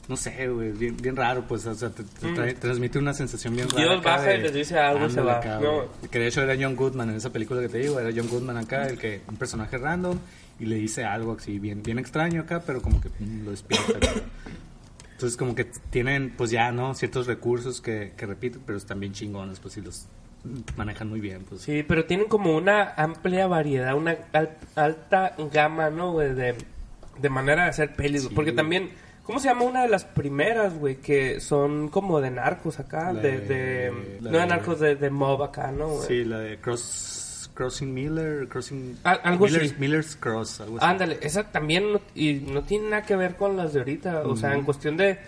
no 0.08 0.18
sé, 0.18 0.48
güey, 0.48 0.72
bien, 0.72 0.98
bien 0.98 1.16
raro, 1.16 1.46
pues, 1.48 1.66
o 1.66 1.74
sea, 1.76 1.90
te, 1.90 2.04
te 2.04 2.28
trae- 2.34 2.56
transmite 2.60 2.98
una 3.00 3.14
sensación 3.14 3.56
bien 3.56 3.70
rara. 3.70 3.84
Dios 3.84 4.04
baja 4.04 4.34
y 4.36 4.42
les 4.42 4.54
dice 4.54 4.78
algo 4.78 5.06
y 5.06 5.10
se 5.12 5.22
va. 5.22 5.38
acá, 5.38 5.60
No. 5.60 5.84
Que 6.10 6.20
de 6.20 6.28
hecho 6.28 6.42
era 6.42 6.56
John 6.60 6.76
Goodman 6.76 7.10
en 7.12 7.16
esa 7.16 7.32
película 7.32 7.62
que 7.62 7.70
te 7.70 7.78
digo, 7.80 8.00
era 8.00 8.10
John 8.16 8.28
Goodman 8.30 8.58
acá, 8.58 8.88
el 8.88 8.98
que, 8.98 9.22
un 9.28 9.38
personaje 9.38 9.78
random, 9.78 10.18
y 10.60 10.66
le 10.66 10.76
dice 10.76 11.04
algo 11.06 11.38
así 11.40 11.58
bien, 11.60 11.82
bien 11.84 12.00
extraño 12.00 12.42
acá, 12.42 12.62
pero 12.66 12.82
como 12.82 13.00
que 13.02 13.10
mm, 13.20 13.46
lo 13.46 13.52
despierta. 13.52 14.00
Entonces 15.24 15.38
como 15.38 15.56
que 15.56 15.64
tienen 15.90 16.34
pues 16.36 16.52
ya, 16.52 16.74
¿no? 16.74 16.94
Ciertos 16.96 17.28
recursos 17.28 17.80
que, 17.80 18.12
que 18.18 18.26
repiten, 18.26 18.62
pero 18.66 18.78
están 18.78 19.00
bien 19.00 19.14
chingones, 19.14 19.62
pues 19.62 19.78
y 19.78 19.82
los 19.82 20.06
manejan 20.76 21.08
muy 21.08 21.22
bien, 21.22 21.46
pues. 21.48 21.62
Sí, 21.62 21.82
pero 21.88 22.04
tienen 22.04 22.28
como 22.28 22.58
una 22.58 22.94
amplia 22.98 23.48
variedad, 23.48 23.96
una 23.96 24.18
al- 24.34 24.58
alta 24.76 25.34
gama, 25.54 25.90
¿no, 25.90 26.12
güey? 26.12 26.34
De, 26.34 26.56
de 27.22 27.30
manera 27.30 27.64
de 27.64 27.70
hacer 27.70 27.94
pelis. 27.96 28.24
Sí, 28.24 28.30
Porque 28.36 28.52
güey. 28.52 28.58
también, 28.58 28.90
¿cómo 29.24 29.40
se 29.40 29.48
llama 29.48 29.64
una 29.64 29.84
de 29.84 29.88
las 29.88 30.04
primeras, 30.04 30.74
güey? 30.78 30.98
Que 30.98 31.40
son 31.40 31.88
como 31.88 32.20
de 32.20 32.30
narcos 32.30 32.82
acá, 32.82 33.14
La 33.14 33.22
de... 33.22 33.40
de- 33.40 33.48
de- 33.48 34.18
la 34.20 34.30
no 34.30 34.38
de 34.40 34.44
de- 34.44 34.48
narcos, 34.48 34.80
de, 34.82 34.96
de 34.98 35.10
mob 35.10 35.42
acá, 35.42 35.72
¿no, 35.72 35.88
güey? 35.88 36.06
Sí, 36.06 36.26
la 36.26 36.40
de 36.40 36.58
Cross, 36.60 36.82
Crossing 37.54 37.94
Miller, 37.94 38.48
Crossing... 38.48 38.98
Algo 39.04 39.48
Miller's, 39.80 40.16
Cross, 40.16 40.62
algo 40.62 40.78
así. 40.78 40.86
Ándale, 40.86 41.20
esa 41.22 41.44
también 41.52 41.94
no, 41.94 42.02
y 42.16 42.34
no 42.34 42.64
tiene 42.64 42.90
nada 42.90 43.04
que 43.04 43.16
ver 43.16 43.36
con 43.36 43.56
las 43.58 43.74
de 43.74 43.80
ahorita. 43.80 44.22
O 44.26 44.36
sea, 44.36 44.54
en 44.54 44.64
cuestión 44.64 44.98
de, 44.98 45.20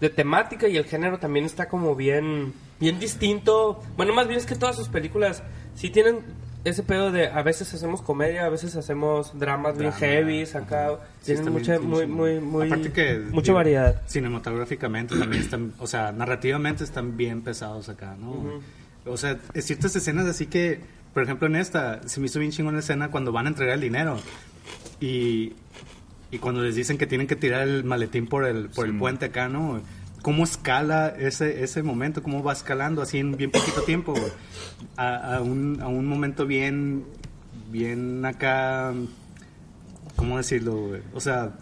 de 0.00 0.10
temática 0.10 0.68
y 0.68 0.76
el 0.76 0.84
género 0.84 1.18
también 1.18 1.44
está 1.44 1.68
como 1.68 1.94
bien, 1.94 2.52
bien 2.80 2.98
distinto. 2.98 3.82
Bueno, 3.96 4.14
más 4.14 4.28
bien 4.28 4.38
es 4.38 4.46
que 4.46 4.56
todas 4.56 4.76
sus 4.76 4.88
películas 4.88 5.42
sí 5.74 5.90
tienen 5.90 6.20
ese 6.64 6.82
pedo 6.82 7.12
de 7.12 7.28
a 7.28 7.42
veces 7.42 7.72
hacemos 7.74 8.00
comedia, 8.00 8.46
a 8.46 8.48
veces 8.48 8.74
hacemos 8.74 9.38
dramas 9.38 9.76
bien 9.76 9.92
heavy, 9.92 10.44
acá. 10.54 10.98
Sí, 11.20 11.34
tienen 11.34 11.52
mucha, 11.52 11.78
bien 11.78 11.90
muy, 11.90 12.00
chingón. 12.00 12.16
muy, 12.16 12.40
muy, 12.40 12.66
Aparte 12.66 12.92
que, 12.92 13.18
mucha 13.30 13.46
digo, 13.46 13.56
variedad. 13.56 14.02
Cinematográficamente 14.06 15.16
también 15.16 15.42
están, 15.42 15.74
o 15.78 15.86
sea, 15.86 16.10
narrativamente 16.12 16.84
están 16.84 17.16
bien 17.16 17.42
pesados 17.42 17.88
acá, 17.90 18.16
¿no? 18.18 18.62
O 19.06 19.16
sea, 19.18 19.38
ciertas 19.56 19.94
escenas 19.94 20.26
así 20.26 20.46
que, 20.46 20.80
por 21.14 21.22
ejemplo, 21.22 21.46
en 21.46 21.56
esta, 21.56 22.06
se 22.08 22.20
me 22.20 22.26
hizo 22.26 22.40
bien 22.40 22.50
chingón 22.50 22.74
la 22.74 22.80
escena 22.80 23.10
cuando 23.10 23.30
van 23.30 23.46
a 23.46 23.50
entregar 23.50 23.76
el 23.76 23.80
dinero 23.80 24.18
y, 25.00 25.52
y 26.32 26.38
cuando 26.38 26.60
les 26.62 26.74
dicen 26.74 26.98
que 26.98 27.06
tienen 27.06 27.28
que 27.28 27.36
tirar 27.36 27.62
el 27.62 27.84
maletín 27.84 28.26
por 28.26 28.44
el, 28.44 28.68
por 28.68 28.86
el 28.86 28.98
puente 28.98 29.26
acá, 29.26 29.48
¿no? 29.48 29.80
¿Cómo 30.22 30.42
escala 30.42 31.14
ese, 31.16 31.62
ese 31.62 31.82
momento? 31.82 32.22
¿Cómo 32.22 32.42
va 32.42 32.52
escalando 32.52 33.00
así 33.00 33.18
en 33.18 33.36
bien 33.36 33.50
poquito 33.52 33.82
tiempo? 33.82 34.14
A, 34.96 35.36
a 35.36 35.40
un, 35.40 35.80
a 35.80 35.86
un 35.86 36.06
momento 36.06 36.46
bien, 36.46 37.04
bien 37.70 38.24
acá, 38.24 38.92
¿cómo 40.16 40.38
decirlo? 40.38 40.98
O 41.12 41.20
sea, 41.20 41.52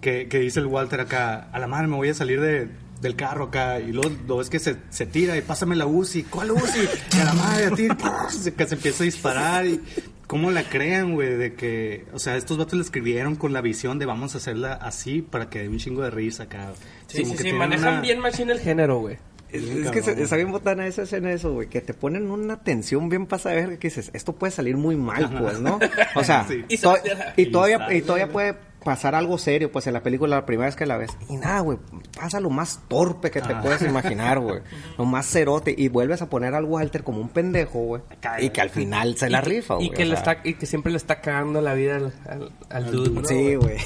que, 0.00 0.26
que 0.28 0.40
dice 0.40 0.58
el 0.58 0.66
Walter 0.66 1.00
acá, 1.00 1.48
a 1.52 1.58
la 1.60 1.68
madre 1.68 1.86
me 1.86 1.96
voy 1.96 2.08
a 2.08 2.14
salir 2.14 2.40
de, 2.40 2.68
del 3.02 3.16
carro 3.16 3.44
acá, 3.46 3.80
y 3.80 3.92
luego 3.92 4.10
lo 4.26 4.38
ves 4.38 4.48
que 4.48 4.58
se, 4.58 4.76
se 4.88 5.04
tira 5.04 5.36
y 5.36 5.42
pásame 5.42 5.76
la 5.76 5.84
UCI, 5.86 6.22
¿cuál 6.22 6.52
UCI? 6.52 6.88
Y 7.14 7.20
a 7.20 7.24
la 7.24 7.32
madre 7.34 7.66
a 7.66 7.70
ti, 7.72 7.88
se- 8.30 8.54
que 8.54 8.66
se 8.66 8.74
empieza 8.76 9.02
a 9.02 9.06
disparar 9.06 9.66
y 9.66 9.80
cómo 10.26 10.50
la 10.50 10.62
crean, 10.62 11.12
güey, 11.14 11.34
de 11.36 11.54
que, 11.54 12.06
o 12.14 12.18
sea, 12.18 12.36
estos 12.36 12.56
vatos 12.56 12.74
le 12.74 12.82
escribieron 12.82 13.36
con 13.36 13.52
la 13.52 13.60
visión 13.60 13.98
de 13.98 14.06
vamos 14.06 14.34
a 14.34 14.38
hacerla 14.38 14.72
así 14.74 15.20
para 15.20 15.50
que 15.50 15.58
dé 15.58 15.68
un 15.68 15.76
chingo 15.78 16.02
de 16.02 16.10
risa 16.10 16.44
acá. 16.44 16.72
Sí, 17.08 17.22
Como 17.22 17.32
sí, 17.36 17.42
que 17.42 17.50
sí, 17.50 17.52
manejan 17.56 17.88
una- 17.94 18.00
bien 18.00 18.20
machine 18.20 18.52
el 18.52 18.60
género, 18.60 19.00
güey. 19.00 19.18
Es, 19.50 19.90
que 19.90 20.00
se- 20.02 20.22
está 20.22 20.36
bien 20.36 20.50
botana 20.50 20.86
esa 20.86 21.02
escena 21.02 21.30
eso, 21.30 21.52
güey, 21.52 21.68
que 21.68 21.82
te 21.82 21.92
ponen 21.92 22.30
una 22.30 22.62
tensión 22.62 23.10
bien 23.10 23.26
pasada 23.26 23.56
ver 23.56 23.78
que 23.78 23.88
dices, 23.88 24.10
esto 24.14 24.32
puede 24.32 24.50
salir 24.50 24.78
muy 24.78 24.96
mal, 24.96 25.28
pues, 25.38 25.60
¿no? 25.60 25.78
O 26.14 26.24
sea, 26.24 26.44
Sí. 26.48 26.64
Y 26.68 26.78
to- 26.78 26.96
y, 27.36 27.42
y 27.42 27.46
todavía, 27.50 27.92
y 27.92 28.00
todavía 28.00 28.28
puede 28.32 28.54
pasar 28.84 29.14
algo 29.14 29.38
serio, 29.38 29.70
pues, 29.72 29.86
en 29.86 29.92
la 29.94 30.02
película 30.02 30.36
la 30.36 30.46
primera 30.46 30.66
vez 30.66 30.76
que 30.76 30.86
la 30.86 30.96
ves. 30.96 31.10
Y 31.28 31.36
nada, 31.36 31.60
güey, 31.60 31.78
pasa 32.18 32.40
lo 32.40 32.50
más 32.50 32.80
torpe 32.88 33.30
que 33.30 33.40
te 33.40 33.52
Ah. 33.52 33.60
puedes 33.62 33.82
imaginar, 33.82 34.38
güey. 34.40 34.60
Lo 34.98 35.04
más 35.04 35.26
cerote. 35.26 35.74
Y 35.76 35.88
vuelves 35.88 36.22
a 36.22 36.28
poner 36.28 36.54
al 36.54 36.64
Walter 36.64 37.02
como 37.04 37.20
un 37.20 37.28
pendejo, 37.28 37.78
güey. 37.80 38.02
Y 38.40 38.50
que 38.50 38.60
al 38.60 38.70
final 38.70 39.16
se 39.16 39.30
la 39.30 39.38
y 39.38 39.42
rifa, 39.42 39.74
güey. 39.74 39.86
y 39.86 39.90
que, 39.90 40.04
le 40.04 40.14
está, 40.14 40.38
y 40.44 40.54
que 40.54 40.66
siempre 40.66 40.90
le 40.92 40.98
está 40.98 41.20
cagando 41.20 41.60
la 41.60 41.74
vida 41.74 41.96
al, 41.96 42.12
al, 42.28 42.52
al 42.70 42.90
dude, 42.90 43.10
¿no, 43.10 43.24
Sí, 43.28 43.54
güey. 43.54 43.76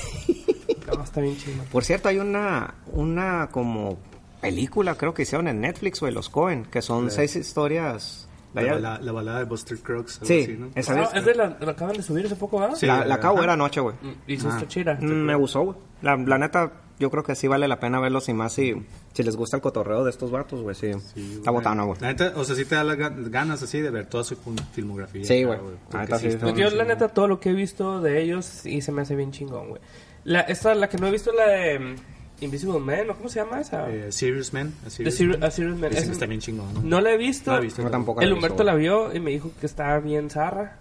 No, 0.86 1.02
está 1.02 1.20
bien 1.20 1.36
chido. 1.36 1.62
Por 1.72 1.84
cierto, 1.84 2.08
hay 2.08 2.18
una, 2.18 2.74
una 2.92 3.48
como 3.50 3.98
película, 4.40 4.94
creo 4.96 5.14
que 5.14 5.22
hicieron 5.22 5.48
en 5.48 5.60
Netflix, 5.60 6.00
güey, 6.00 6.12
Los 6.12 6.28
Cohen, 6.28 6.64
que 6.66 6.80
son 6.82 7.10
seis 7.10 7.34
historias. 7.36 8.25
La, 8.56 8.66
Ya- 8.66 8.72
bala- 8.74 8.98
la 9.00 9.12
balada 9.12 9.38
de 9.38 9.44
Buster 9.44 9.78
Crooks, 9.78 10.16
algo 10.16 10.26
Sí, 10.26 10.40
así, 10.42 10.56
¿no? 10.58 10.68
esa 10.74 10.92
Ah, 10.92 10.96
vez. 11.00 11.08
es 11.14 11.24
de 11.24 11.34
la, 11.34 11.56
la 11.60 11.70
acaban 11.72 11.96
de 11.96 12.02
subir 12.02 12.26
hace 12.26 12.36
poco, 12.36 12.58
¿verdad? 12.58 12.76
Sí. 12.76 12.86
la, 12.86 13.04
la 13.04 13.14
acabo 13.16 13.34
de 13.36 13.40
ver 13.42 13.50
ajá. 13.50 13.54
anoche, 13.54 13.80
güey. 13.80 13.94
Y 14.26 14.38
sí 14.38 14.46
está 14.48 14.66
chida. 14.66 14.98
Mm, 15.00 15.04
Me 15.24 15.34
gustó, 15.34 15.60
güey. 15.62 15.76
La, 16.02 16.16
la 16.16 16.38
neta, 16.38 16.72
yo 16.98 17.10
creo 17.10 17.22
que 17.22 17.34
sí 17.34 17.46
vale 17.48 17.68
la 17.68 17.78
pena 17.80 18.00
verlos 18.00 18.28
y 18.28 18.32
más 18.34 18.52
si, 18.54 18.74
si 19.12 19.22
les 19.22 19.36
gusta 19.36 19.56
el 19.56 19.62
cotorreo 19.62 20.04
de 20.04 20.10
estos 20.10 20.30
vatos, 20.30 20.62
güey. 20.62 20.74
Sí, 20.74 20.88
está 20.88 21.50
botana, 21.50 21.84
güey. 21.84 21.98
La 22.00 22.08
neta, 22.08 22.32
o 22.36 22.44
sea, 22.44 22.54
sí 22.56 22.64
te 22.64 22.74
da 22.74 22.84
las 22.84 22.96
ga- 22.96 23.30
ganas 23.30 23.62
así 23.62 23.80
de 23.80 23.90
ver 23.90 24.06
toda 24.06 24.24
su 24.24 24.36
fil- 24.36 24.60
filmografía. 24.72 25.24
Sí, 25.24 25.44
güey. 25.44 25.58
porque 25.58 25.78
La 25.92 26.00
neta, 26.02 26.18
sí, 26.18 26.28
Pues 26.40 26.54
bien 26.54 26.68
yo, 26.70 26.76
la 26.76 26.84
neta, 26.84 27.08
todo 27.08 27.28
lo 27.28 27.38
que 27.40 27.50
he 27.50 27.54
visto 27.54 28.00
de 28.00 28.22
ellos 28.22 28.64
y 28.66 28.80
se 28.80 28.92
me 28.92 29.02
hace 29.02 29.14
bien 29.14 29.32
chingón, 29.32 29.68
güey. 29.68 29.80
La, 30.24 30.40
esta, 30.40 30.74
la 30.74 30.88
que 30.88 30.98
no 30.98 31.06
he 31.06 31.10
visto, 31.10 31.30
la 31.32 31.46
de... 31.46 31.96
Invisible 32.40 32.78
Man, 32.80 33.08
¿o 33.10 33.14
cómo 33.16 33.28
se 33.28 33.40
llama 33.40 33.60
esa? 33.60 33.88
Eh, 33.90 34.12
Serious 34.12 34.52
Man. 34.52 34.74
A 34.82 34.84
The 34.84 34.90
Serious 34.90 35.14
Sir- 35.16 35.28
Man. 35.38 35.44
A 35.44 35.50
Serious 35.50 35.78
Man. 35.78 35.90
Dicen 35.90 35.98
Esa- 36.02 36.06
que 36.06 36.12
está 36.12 36.26
bien 36.26 36.40
chingón. 36.40 36.74
¿no? 36.74 36.80
No 36.82 37.00
la 37.00 37.12
he 37.12 37.16
visto. 37.16 37.50
No 37.50 37.56
la 37.56 37.62
he 37.62 37.64
visto. 37.64 37.82
Yo 37.82 37.90
tampoco. 37.90 38.20
El 38.20 38.28
la 38.28 38.32
he 38.32 38.34
Humberto 38.34 38.54
visto, 38.56 38.64
la 38.64 38.74
vio 38.74 39.14
y 39.14 39.20
me 39.20 39.30
dijo 39.30 39.50
que 39.58 39.66
estaba 39.66 39.98
bien 40.00 40.28
zarra. 40.30 40.76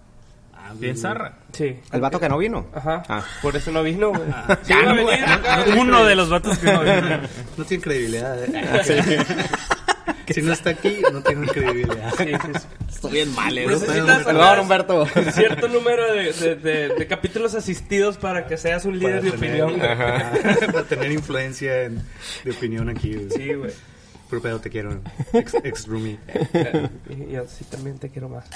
Ah, 0.54 0.72
Bien 0.74 0.96
zarra. 0.96 1.38
Sí. 1.52 1.76
¿El 1.92 2.00
vato 2.00 2.18
que 2.18 2.28
no 2.28 2.38
vino? 2.38 2.66
Ajá. 2.74 3.02
Ah. 3.08 3.24
Por 3.40 3.54
eso 3.56 3.70
no 3.70 3.82
vino, 3.84 4.08
güey. 4.10 4.22
Sí, 4.64 4.72
iba 4.72 4.90
a 4.90 4.94
venir 4.94 5.24
acá. 5.24 5.64
Uno 5.78 6.04
de 6.04 6.16
los 6.16 6.28
vatos 6.28 6.58
que 6.58 6.72
no 6.72 6.80
vino. 6.80 7.20
No 7.56 7.64
tiene 7.64 7.82
credibilidad. 7.84 8.36
¿eh? 8.44 9.14
si 10.34 10.42
no 10.42 10.52
está 10.52 10.70
aquí, 10.70 11.02
no 11.12 11.22
tiene 11.22 11.46
credibilidad. 11.48 12.12
Sí, 12.16 12.24
sí. 12.26 12.66
Estoy 12.88 13.12
bien 13.12 13.34
mal, 13.34 13.56
¿eh? 13.58 13.66
Necesitas 13.66 14.24
Perdón, 14.24 14.60
Humberto. 14.60 15.06
Cierto 15.32 15.68
número 15.68 16.12
de, 16.12 16.32
de, 16.32 16.54
de- 16.56 16.88
de 16.94 17.06
capítulos 17.06 17.54
asistidos 17.54 18.16
para 18.16 18.46
que 18.46 18.56
seas 18.56 18.84
un 18.84 18.98
líder 18.98 19.22
de 19.22 19.30
tener- 19.32 19.62
opinión. 19.62 19.82
Ajá. 19.82 20.32
Para 20.72 20.84
tener 20.84 21.12
influencia 21.12 21.82
en- 21.84 22.02
de 22.44 22.50
opinión 22.50 22.88
aquí. 22.88 23.14
güey. 23.14 23.30
Sí, 23.30 23.54
güey. 23.54 23.70
Pero 24.30 24.42
pedo, 24.42 24.60
te 24.60 24.70
quiero. 24.70 25.00
Ex, 25.32 25.54
ex 25.62 25.86
roomie. 25.86 26.18
Y 27.10 27.32
Yo 27.32 27.46
sí 27.46 27.64
también 27.70 27.98
te 27.98 28.08
quiero 28.10 28.28
más. 28.28 28.46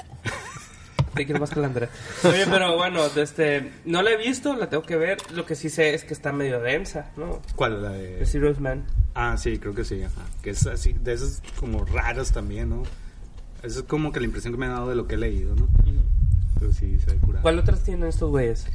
Te 1.15 1.25
quiero 1.27 1.41
más 1.41 1.51
que 1.51 1.59
la 1.61 1.67
Andrea. 1.67 1.89
Oye, 2.25 2.47
pero 2.49 2.77
bueno, 2.77 3.05
este, 3.17 3.73
no 3.85 4.01
la 4.01 4.13
he 4.13 4.17
visto, 4.17 4.55
la 4.55 4.69
tengo 4.71 4.85
que 4.85 4.97
ver. 4.97 5.19
Lo 5.35 5.45
que 5.45 5.57
sí 5.57 5.69
sé 5.69 5.93
es 5.95 6.05
que 6.05 6.15
está 6.15 6.33
medio 6.33 6.61
densa, 6.61 7.11
¿no? 7.17 7.43
¿Cuál? 7.57 7.83
La 7.83 7.91
The 7.93 7.99
de... 7.99 8.27
Serious 8.27 8.61
Man. 8.61 8.85
Ah, 9.23 9.37
sí, 9.37 9.59
creo 9.59 9.75
que 9.75 9.85
sí. 9.85 10.03
Ajá. 10.03 10.23
Que 10.43 10.51
es 10.51 10.67
así, 10.67 10.95
de 10.95 11.13
esas 11.13 11.43
como 11.59 11.85
raras 11.85 12.33
también, 12.33 12.71
¿no? 12.71 12.85
Esa 13.63 13.81
es 13.81 13.85
como 13.85 14.13
que 14.13 14.21
la 14.21 14.25
impresión 14.25 14.55
que 14.55 14.59
me 14.59 14.65
ha 14.65 14.71
dado 14.71 14.89
de 14.89 14.95
lo 14.95 15.07
que 15.07 15.17
he 15.17 15.19
leído, 15.19 15.55
¿no? 15.55 15.69
Pero 16.59 16.73
sí, 16.73 16.99
se 16.99 17.11
ve 17.11 17.17
curado. 17.19 17.43
¿Cuál 17.43 17.59
otras 17.59 17.83
tienen 17.83 18.09
estos 18.09 18.31
güeyes? 18.31 18.67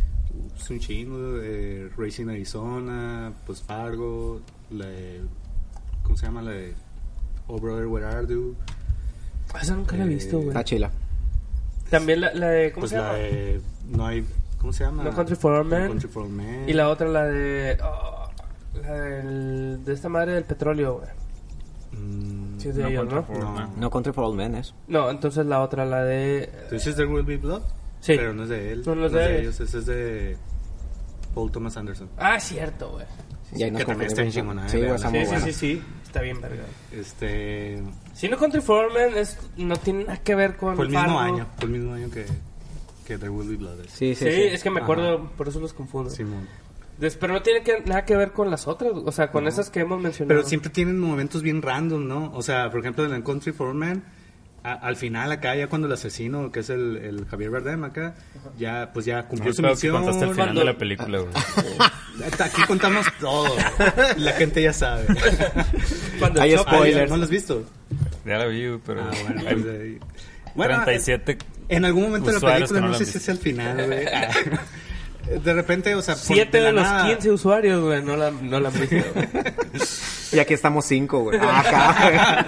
Es 0.56 0.70
un 0.70 0.80
chingo 0.80 1.34
de 1.34 1.90
Racing 1.98 2.28
Arizona, 2.30 3.34
pues 3.48 3.64
Fargo, 3.64 4.42
la 4.70 4.86
de... 4.86 5.22
¿Cómo 6.04 6.16
se 6.16 6.28
llama? 6.28 6.44
La 6.44 6.52
de 6.52 6.76
Oh 7.48 7.60
Brother, 7.60 7.88
Where 7.88 8.06
Are 8.06 8.28
You? 8.28 8.56
Esa 9.60 9.76
nunca 9.76 9.98
la 9.98 10.06
he 10.06 10.08
visto, 10.08 10.38
güey. 10.38 10.50
Está 10.50 10.64
chila. 10.64 10.92
También 11.90 12.22
la, 12.22 12.34
la 12.36 12.50
de, 12.50 12.72
¿cómo 12.72 12.82
Pues 12.82 12.92
se 12.92 12.98
la 12.98 13.14
llama? 13.14 13.18
de... 13.18 13.62
No 13.90 14.06
hay... 14.06 14.26
¿Cómo 14.60 14.74
se 14.74 14.84
llama? 14.84 15.04
No 15.04 15.12
Country 15.16 15.36
for 15.36 15.54
Old 15.54 15.72
Men. 15.72 15.84
No 15.84 15.88
Country 15.90 16.10
for 16.10 16.24
Old 16.24 16.34
Men. 16.34 16.70
Y 16.70 16.74
la 16.74 16.90
otra, 16.90 17.08
la 17.08 17.24
de... 17.26 17.78
oh, 17.84 18.25
la 18.82 18.94
del- 18.94 19.84
de 19.86 19.94
esta 19.94 20.10
madre 20.10 20.34
del 20.34 20.44
petróleo, 20.44 20.96
güey. 21.00 21.10
Mm, 21.92 22.60
Sí, 22.60 22.70
es 22.70 22.76
de 22.76 22.84
No 22.84 22.90
ellos, 22.90 23.06
¿no? 23.08 23.26
no. 23.40 23.74
No 23.78 23.90
Country 23.90 24.12
for 24.14 24.26
Old 24.26 24.36
Men 24.38 24.56
es. 24.56 24.74
No, 24.88 25.10
entonces 25.10 25.46
la 25.46 25.62
otra, 25.62 25.86
la 25.86 26.04
de... 26.04 26.50
¿Tú 26.70 26.76
dices 26.76 26.96
There 26.96 27.08
Will 27.08 27.24
Be 27.26 27.38
Blood? 27.38 27.62
Sí. 28.02 28.14
Pero 28.18 28.34
no 28.34 28.44
es 28.44 28.50
de 28.50 28.72
él. 28.74 28.84
No, 28.86 28.96
no 28.96 29.06
es 29.08 29.12
de 29.12 29.40
ellos. 29.42 29.60
Ese 29.60 29.78
es 29.80 29.86
de 29.86 30.38
Paul 31.34 31.52
Thomas 31.52 31.78
Anderson. 31.78 32.10
Ah, 32.18 32.40
cierto, 32.40 32.92
güey. 32.92 33.06
Ahí 33.64 33.72
nos 33.72 33.80
que 33.82 33.86
también 33.86 34.08
está 34.12 34.24
confundimos. 34.24 34.34
chingona, 34.68 34.70
Sí, 34.70 34.78
eh, 34.80 35.26
Sí, 35.26 35.26
sí, 35.36 35.42
sí, 35.42 35.54
sí. 35.54 35.84
Está 36.06 36.22
bien, 36.22 36.42
verga. 36.42 36.64
Este... 36.92 37.82
Si 38.14 38.28
no 38.30 38.38
Country 38.38 38.62
for 38.62 38.86
Old 38.86 38.94
Men 38.96 39.18
es, 39.18 39.38
no 39.58 39.76
tiene 39.78 40.06
nada 40.06 40.18
que 40.18 40.36
ver 40.36 40.58
con 40.58 40.76
Fue 40.76 40.86
el 40.86 40.92
mismo 40.92 41.04
Fargo. 41.06 41.20
año. 41.20 41.48
Fue 41.58 41.66
el 41.66 41.72
mismo 41.72 41.94
año 41.94 42.10
que, 42.10 42.26
que 43.06 43.18
There 43.18 43.30
Will 43.30 43.50
Be 43.50 43.56
Blood. 43.58 43.80
Sí, 43.88 44.16
Sí, 44.16 44.16
sí, 44.16 44.26
sí. 44.32 44.42
es 44.44 44.64
que 44.64 44.70
me 44.70 44.82
acuerdo, 44.82 45.30
por 45.38 45.48
eso 45.48 45.60
los 45.60 45.74
confundo. 45.74 46.10
Simón. 46.10 46.48
Des- 47.00 47.18
pero 47.18 47.34
no 47.34 47.42
tiene 47.42 47.62
que, 47.62 47.82
nada 47.86 48.06
que 48.06 48.16
ver 48.16 48.32
con 48.32 48.50
las 48.50 48.68
otras, 48.68 48.92
o 48.94 49.12
sea, 49.12 49.30
con 49.32 49.48
esas 49.48 49.70
que 49.70 49.82
hemos 49.82 50.02
mencionado. 50.02 50.38
Pero 50.40 50.48
siempre 50.48 50.70
tienen 50.70 50.98
momentos 51.00 51.42
bien 51.42 51.62
random, 51.62 52.08
¿no? 52.08 52.32
O 52.34 52.42
sea, 52.42 52.70
por 52.72 52.80
ejemplo, 52.80 53.06
en 53.06 53.14
el 53.14 53.24
Country 53.24 53.52
for 53.52 53.76
a- 54.64 54.74
al 54.74 54.96
final 54.96 55.32
acá 55.32 55.56
ya 55.56 55.68
cuando 55.68 55.88
el 55.88 55.94
asesino, 55.94 56.52
que 56.52 56.62
es 56.62 56.70
el, 56.72 56.98
el 56.98 57.26
Javier 57.28 57.52
Bardem 57.52 57.84
acá, 57.84 58.16
ya 58.58 58.90
pues 58.94 59.06
ya 59.06 59.28
cumplió 59.28 59.54
su 59.54 59.62
misión. 59.62 59.96
contaste 59.98 60.24
el 60.26 60.32
final 60.32 60.46
cuando- 60.48 60.60
de 60.62 60.66
la 60.66 60.78
película, 60.78 61.20
güey. 61.20 61.34
Aquí 62.40 62.62
contamos 62.64 63.06
todo. 63.20 63.56
La 64.18 64.32
gente 64.34 64.64
ya 64.64 64.74
sabe. 64.74 65.06
Cuando 66.18 66.42
Hay 66.42 66.54
choca- 66.56 66.72
spoilers. 66.72 67.12
¿No 67.12 67.18
lo 67.18 67.24
has 67.26 67.30
visto? 67.30 67.64
Ya 68.26 68.38
la 68.40 68.46
vi, 68.48 68.66
pero... 68.86 69.02
Ah, 69.04 69.12
bueno, 69.24 69.42
pues, 69.44 69.66
ahí- 69.82 70.00
Bueno, 70.56 70.82
37... 70.84 71.38
En 71.68 71.84
algún 71.86 72.04
momento 72.04 72.28
de 72.32 72.40
la 72.40 72.54
película, 72.54 72.80
no 72.82 72.94
sé 72.96 73.06
si 73.06 73.18
es 73.18 73.30
al 73.30 73.38
final, 73.38 73.86
güey. 73.86 74.06
De 75.28 75.54
repente, 75.54 75.96
o 75.96 76.02
sea, 76.02 76.16
por- 76.16 76.24
Siete 76.24 76.60
de 76.62 76.72
los 76.72 76.84
nada- 76.84 77.08
15 77.08 77.32
usuarios, 77.32 77.84
güey, 77.84 78.04
no 78.04 78.16
la, 78.16 78.32
no 78.32 78.60
la 78.60 78.70
han 78.70 78.80
visto. 78.80 78.96
güey. 79.14 79.28
Y 80.32 80.40
aquí 80.40 80.54
estamos 80.54 80.86
cinco, 80.86 81.20
güey. 81.20 81.40
Acá. 81.42 82.46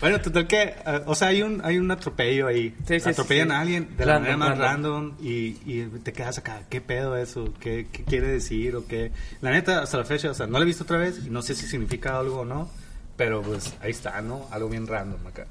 Bueno, 0.00 0.20
total 0.20 0.46
que, 0.46 0.62
eh, 0.62 1.02
o 1.06 1.14
sea, 1.14 1.28
hay 1.28 1.42
un, 1.42 1.60
hay 1.64 1.76
un 1.78 1.90
atropello 1.90 2.46
ahí. 2.46 2.74
Sí, 2.86 3.00
sí, 3.00 3.08
Atropellan 3.10 3.48
sí, 3.48 3.54
a 3.54 3.60
alguien 3.60 3.96
de 3.96 4.06
la 4.06 4.14
manera 4.18 4.36
más 4.36 4.58
random. 4.58 5.10
random, 5.10 5.26
y, 5.26 5.56
y 5.66 5.90
te 6.02 6.12
quedas 6.12 6.38
acá, 6.38 6.62
¿qué 6.70 6.80
pedo 6.80 7.16
eso? 7.16 7.52
¿Qué, 7.60 7.88
¿Qué 7.92 8.04
quiere 8.04 8.28
decir? 8.28 8.76
o 8.76 8.86
qué? 8.86 9.10
La 9.40 9.50
neta, 9.50 9.82
hasta 9.82 9.98
la 9.98 10.04
fecha, 10.04 10.30
o 10.30 10.34
sea, 10.34 10.46
no 10.46 10.58
la 10.58 10.62
he 10.62 10.66
visto 10.66 10.84
otra 10.84 10.96
vez 10.98 11.20
y 11.26 11.30
no 11.30 11.42
sé 11.42 11.54
si 11.54 11.66
significa 11.66 12.18
algo 12.18 12.40
o 12.40 12.44
no, 12.44 12.70
pero 13.16 13.42
pues 13.42 13.74
ahí 13.82 13.90
está, 13.90 14.20
¿no? 14.22 14.46
Algo 14.52 14.68
bien 14.68 14.86
random 14.86 15.26
acá. 15.26 15.46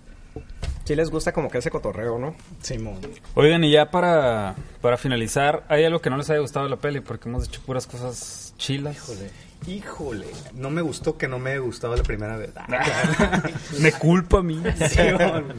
Sí 0.87 0.95
les 0.95 1.09
gusta 1.09 1.33
como 1.33 1.49
que 1.49 1.57
ese 1.57 1.69
cotorreo, 1.69 2.17
¿no? 2.17 2.33
Simón. 2.61 2.99
Oigan, 3.35 3.61
y 3.65 3.71
ya 3.71 3.91
para, 3.91 4.55
para 4.79 4.95
finalizar, 4.95 5.65
¿hay 5.67 5.83
algo 5.83 5.99
que 5.99 6.09
no 6.09 6.15
les 6.15 6.29
haya 6.29 6.39
gustado 6.39 6.63
de 6.63 6.69
la 6.69 6.77
peli? 6.77 7.01
Porque 7.01 7.27
hemos 7.27 7.45
hecho 7.45 7.59
puras 7.65 7.85
cosas 7.85 8.53
chilas. 8.57 8.95
Híjole, 8.95 9.29
híjole. 9.67 10.25
No 10.53 10.69
me 10.69 10.81
gustó 10.81 11.17
que 11.17 11.27
no 11.27 11.39
me 11.39 11.59
gustaba 11.59 11.97
la 11.97 12.03
primera 12.03 12.37
vez. 12.37 12.51
Me 13.81 13.91
culpa 13.91 14.37
a 14.39 14.41
mí. 14.43 14.63
Sí, 14.89 14.99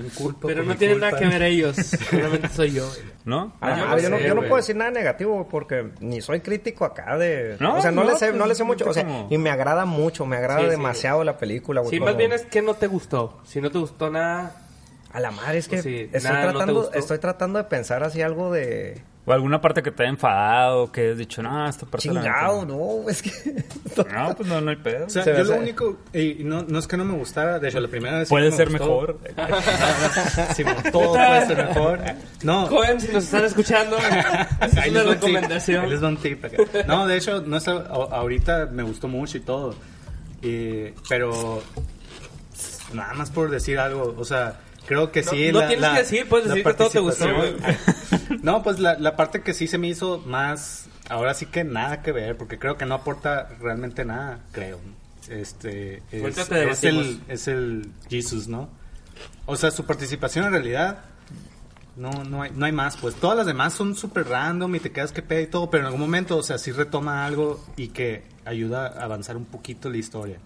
mi 0.02 0.08
culpa 0.10 0.48
Pero 0.48 0.62
no 0.62 0.70
mi 0.72 0.78
tiene 0.78 0.94
culpa. 0.94 1.06
nada 1.10 1.18
que 1.18 1.26
ver 1.26 1.42
ellos, 1.42 1.76
solamente 1.76 2.48
soy 2.48 2.72
yo. 2.72 2.90
¿No? 3.26 3.52
Ah, 3.60 3.76
yo 3.76 3.84
ah, 3.84 3.88
no 3.96 3.98
yo, 4.00 4.08
no, 4.10 4.16
sé, 4.16 4.22
yo 4.22 4.28
no 4.30 4.34
güey. 4.36 4.48
puedo 4.48 4.56
decir 4.62 4.76
nada 4.76 4.90
negativo 4.90 5.46
porque 5.50 5.90
ni 6.00 6.22
soy 6.22 6.40
crítico 6.40 6.86
acá 6.86 7.18
de... 7.18 7.58
No, 7.60 7.74
o 7.76 7.82
sea, 7.82 7.90
no, 7.90 8.02
no, 8.02 8.10
le 8.12 8.16
sé, 8.16 8.28
pues, 8.28 8.38
no 8.38 8.46
le 8.46 8.54
sé 8.54 8.64
mucho. 8.64 8.88
O 8.88 8.94
sea, 8.94 9.04
como- 9.04 9.28
y 9.30 9.36
me 9.36 9.50
agrada 9.50 9.84
mucho, 9.84 10.24
me 10.24 10.36
agrada 10.38 10.60
Sí, 10.60 10.64
sí. 10.64 10.70
demasiado 10.70 11.22
la 11.22 11.36
película. 11.36 11.82
güey, 11.82 11.90
Sí, 11.90 12.00
más 12.00 12.16
bien 12.16 12.32
es 12.32 12.46
que 12.46 12.62
no 12.62 12.72
te 12.72 12.86
gustó. 12.86 13.38
Si 13.44 13.60
no 13.60 13.70
te 13.70 13.76
gustó 13.78 14.08
nada, 14.08 14.56
A 15.12 15.20
la 15.20 15.30
madre, 15.30 15.58
es 15.58 15.68
que 15.68 15.76
Pues 15.76 15.84
sí, 15.84 16.08
estoy, 16.12 16.30
nada, 16.30 16.50
tratando, 16.52 16.92
estoy 16.92 17.18
tratando 17.18 17.58
de 17.58 17.64
pensar 17.64 18.02
así 18.04 18.20
algo 18.22 18.52
de... 18.52 19.00
O 19.24 19.32
alguna 19.32 19.60
parte 19.60 19.82
que 19.82 19.90
te 19.90 20.02
haya 20.04 20.10
enfadado, 20.10 20.90
que 20.90 21.10
has 21.12 21.18
dicho, 21.18 21.42
no, 21.42 21.68
esta 21.68 21.84
parte... 21.86 22.08
Chingado, 22.08 22.64
no, 22.64 23.08
es 23.10 23.20
que... 23.22 23.30
No, 24.12 24.34
pues 24.36 24.48
no, 24.48 24.60
no 24.60 24.70
hay 24.70 24.76
pedo. 24.76 25.06
O 25.06 25.10
sea, 25.10 25.24
Se 25.24 25.36
yo 25.36 25.44
lo 25.44 25.56
único, 25.56 25.98
y 26.14 26.38
no, 26.44 26.62
no 26.62 26.78
es 26.78 26.86
que 26.86 26.96
no 26.96 27.04
me 27.04 27.14
gustara, 27.14 27.58
de 27.58 27.68
hecho, 27.68 27.80
la 27.80 27.88
primera 27.88 28.18
vez 28.18 28.28
sí 28.28 28.32
Puede 28.34 28.50
me 28.50 28.56
ser 28.56 28.68
gustó. 28.70 28.84
mejor. 28.84 29.18
Simón, 30.54 30.76
todo 30.92 31.12
puede 31.14 31.46
ser 31.46 31.56
mejor. 31.68 32.00
No, 32.42 32.66
joven, 32.68 33.00
si 33.00 33.12
nos 33.12 33.24
están 33.24 33.44
escuchando, 33.44 33.96
es 34.62 34.76
Ahí 34.78 34.90
una 34.90 35.02
recomendación. 35.02 35.84
ahí 35.84 35.90
les 35.90 36.02
va 36.02 36.08
un 36.08 36.16
tip 36.18 36.44
acá. 36.44 36.56
No, 36.86 37.06
de 37.06 37.16
hecho, 37.16 37.42
no 37.42 37.56
está, 37.56 37.72
a- 37.72 38.16
ahorita 38.16 38.66
me 38.66 38.82
gustó 38.82 39.08
mucho 39.08 39.36
y 39.38 39.40
todo. 39.40 39.74
Y- 40.42 40.90
pero 41.08 41.62
nada 42.94 43.12
más 43.14 43.30
por 43.30 43.50
decir 43.50 43.78
algo, 43.78 44.14
o 44.16 44.24
sea, 44.24 44.60
creo 44.88 45.12
que 45.12 45.22
No- 45.22 45.30
sí. 45.30 45.52
no 45.52 45.66
tienes 45.68 45.90
que 45.90 45.98
decir, 45.98 46.28
puedes 46.28 46.48
decir 46.48 46.64
que 46.64 46.74
todo 46.74 46.90
te 46.90 46.98
gustó, 47.00 47.26
No, 48.42 48.62
pues 48.62 48.78
la, 48.80 48.94
la 48.98 49.14
parte 49.16 49.42
que 49.42 49.54
sí 49.54 49.66
se 49.68 49.78
me 49.78 49.88
hizo 49.88 50.18
más, 50.26 50.86
ahora 51.08 51.34
sí 51.34 51.46
que 51.46 51.62
nada 51.64 52.02
que 52.02 52.10
ver, 52.12 52.36
porque 52.36 52.58
creo 52.58 52.76
que 52.76 52.86
no 52.86 52.94
aporta 52.96 53.48
realmente 53.60 54.04
nada, 54.04 54.40
creo. 54.52 54.80
Este 55.28 56.02
es, 56.10 56.38
es 56.50 56.84
el 56.84 57.20
es 57.28 57.48
el 57.48 57.90
Jesus, 58.08 58.48
¿no? 58.48 58.70
O 59.46 59.56
sea, 59.56 59.70
su 59.70 59.84
participación 59.84 60.46
en 60.46 60.52
realidad 60.52 61.00
no, 61.96 62.10
no 62.24 62.42
hay, 62.42 62.50
no 62.54 62.64
hay 62.64 62.72
más, 62.72 62.96
pues 62.96 63.14
todas 63.16 63.36
las 63.36 63.46
demás 63.46 63.74
son 63.74 63.94
súper 63.96 64.28
random 64.28 64.74
y 64.76 64.80
te 64.80 64.90
quedas 64.92 65.12
que 65.12 65.20
pedo 65.20 65.40
y 65.40 65.46
todo, 65.48 65.68
pero 65.68 65.82
en 65.82 65.86
algún 65.86 66.00
momento, 66.00 66.36
o 66.38 66.42
sea, 66.42 66.56
sí 66.56 66.70
retoma 66.72 67.26
algo 67.26 67.62
y 67.76 67.88
que 67.88 68.22
ayuda 68.44 68.86
a 68.86 69.04
avanzar 69.04 69.36
un 69.36 69.44
poquito 69.44 69.90
la 69.90 69.96
historia. 69.98 70.38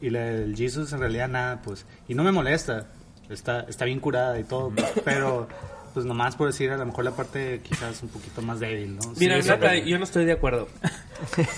Y 0.00 0.08
la 0.08 0.20
del 0.20 0.56
Jesus 0.56 0.92
en 0.94 1.00
realidad 1.00 1.28
nada, 1.28 1.60
pues, 1.62 1.84
y 2.08 2.14
no 2.14 2.22
me 2.24 2.32
molesta, 2.32 2.86
está, 3.30 3.60
está 3.68 3.84
bien 3.84 4.00
curada 4.00 4.38
y 4.38 4.44
todo, 4.44 4.72
pero 5.04 5.48
pues 5.94 6.06
nomás 6.06 6.36
por 6.36 6.46
decir 6.46 6.70
a 6.70 6.76
lo 6.76 6.86
mejor 6.86 7.04
la 7.04 7.10
parte 7.10 7.60
quizás 7.64 8.00
un 8.04 8.10
poquito 8.10 8.42
más 8.42 8.60
débil, 8.60 8.94
¿no? 8.96 9.02
Mira, 9.18 9.42
Sí, 9.42 9.48
yo 9.86 9.98
no 9.98 10.04
estoy 10.04 10.24
de 10.24 10.32
acuerdo. 10.32 10.68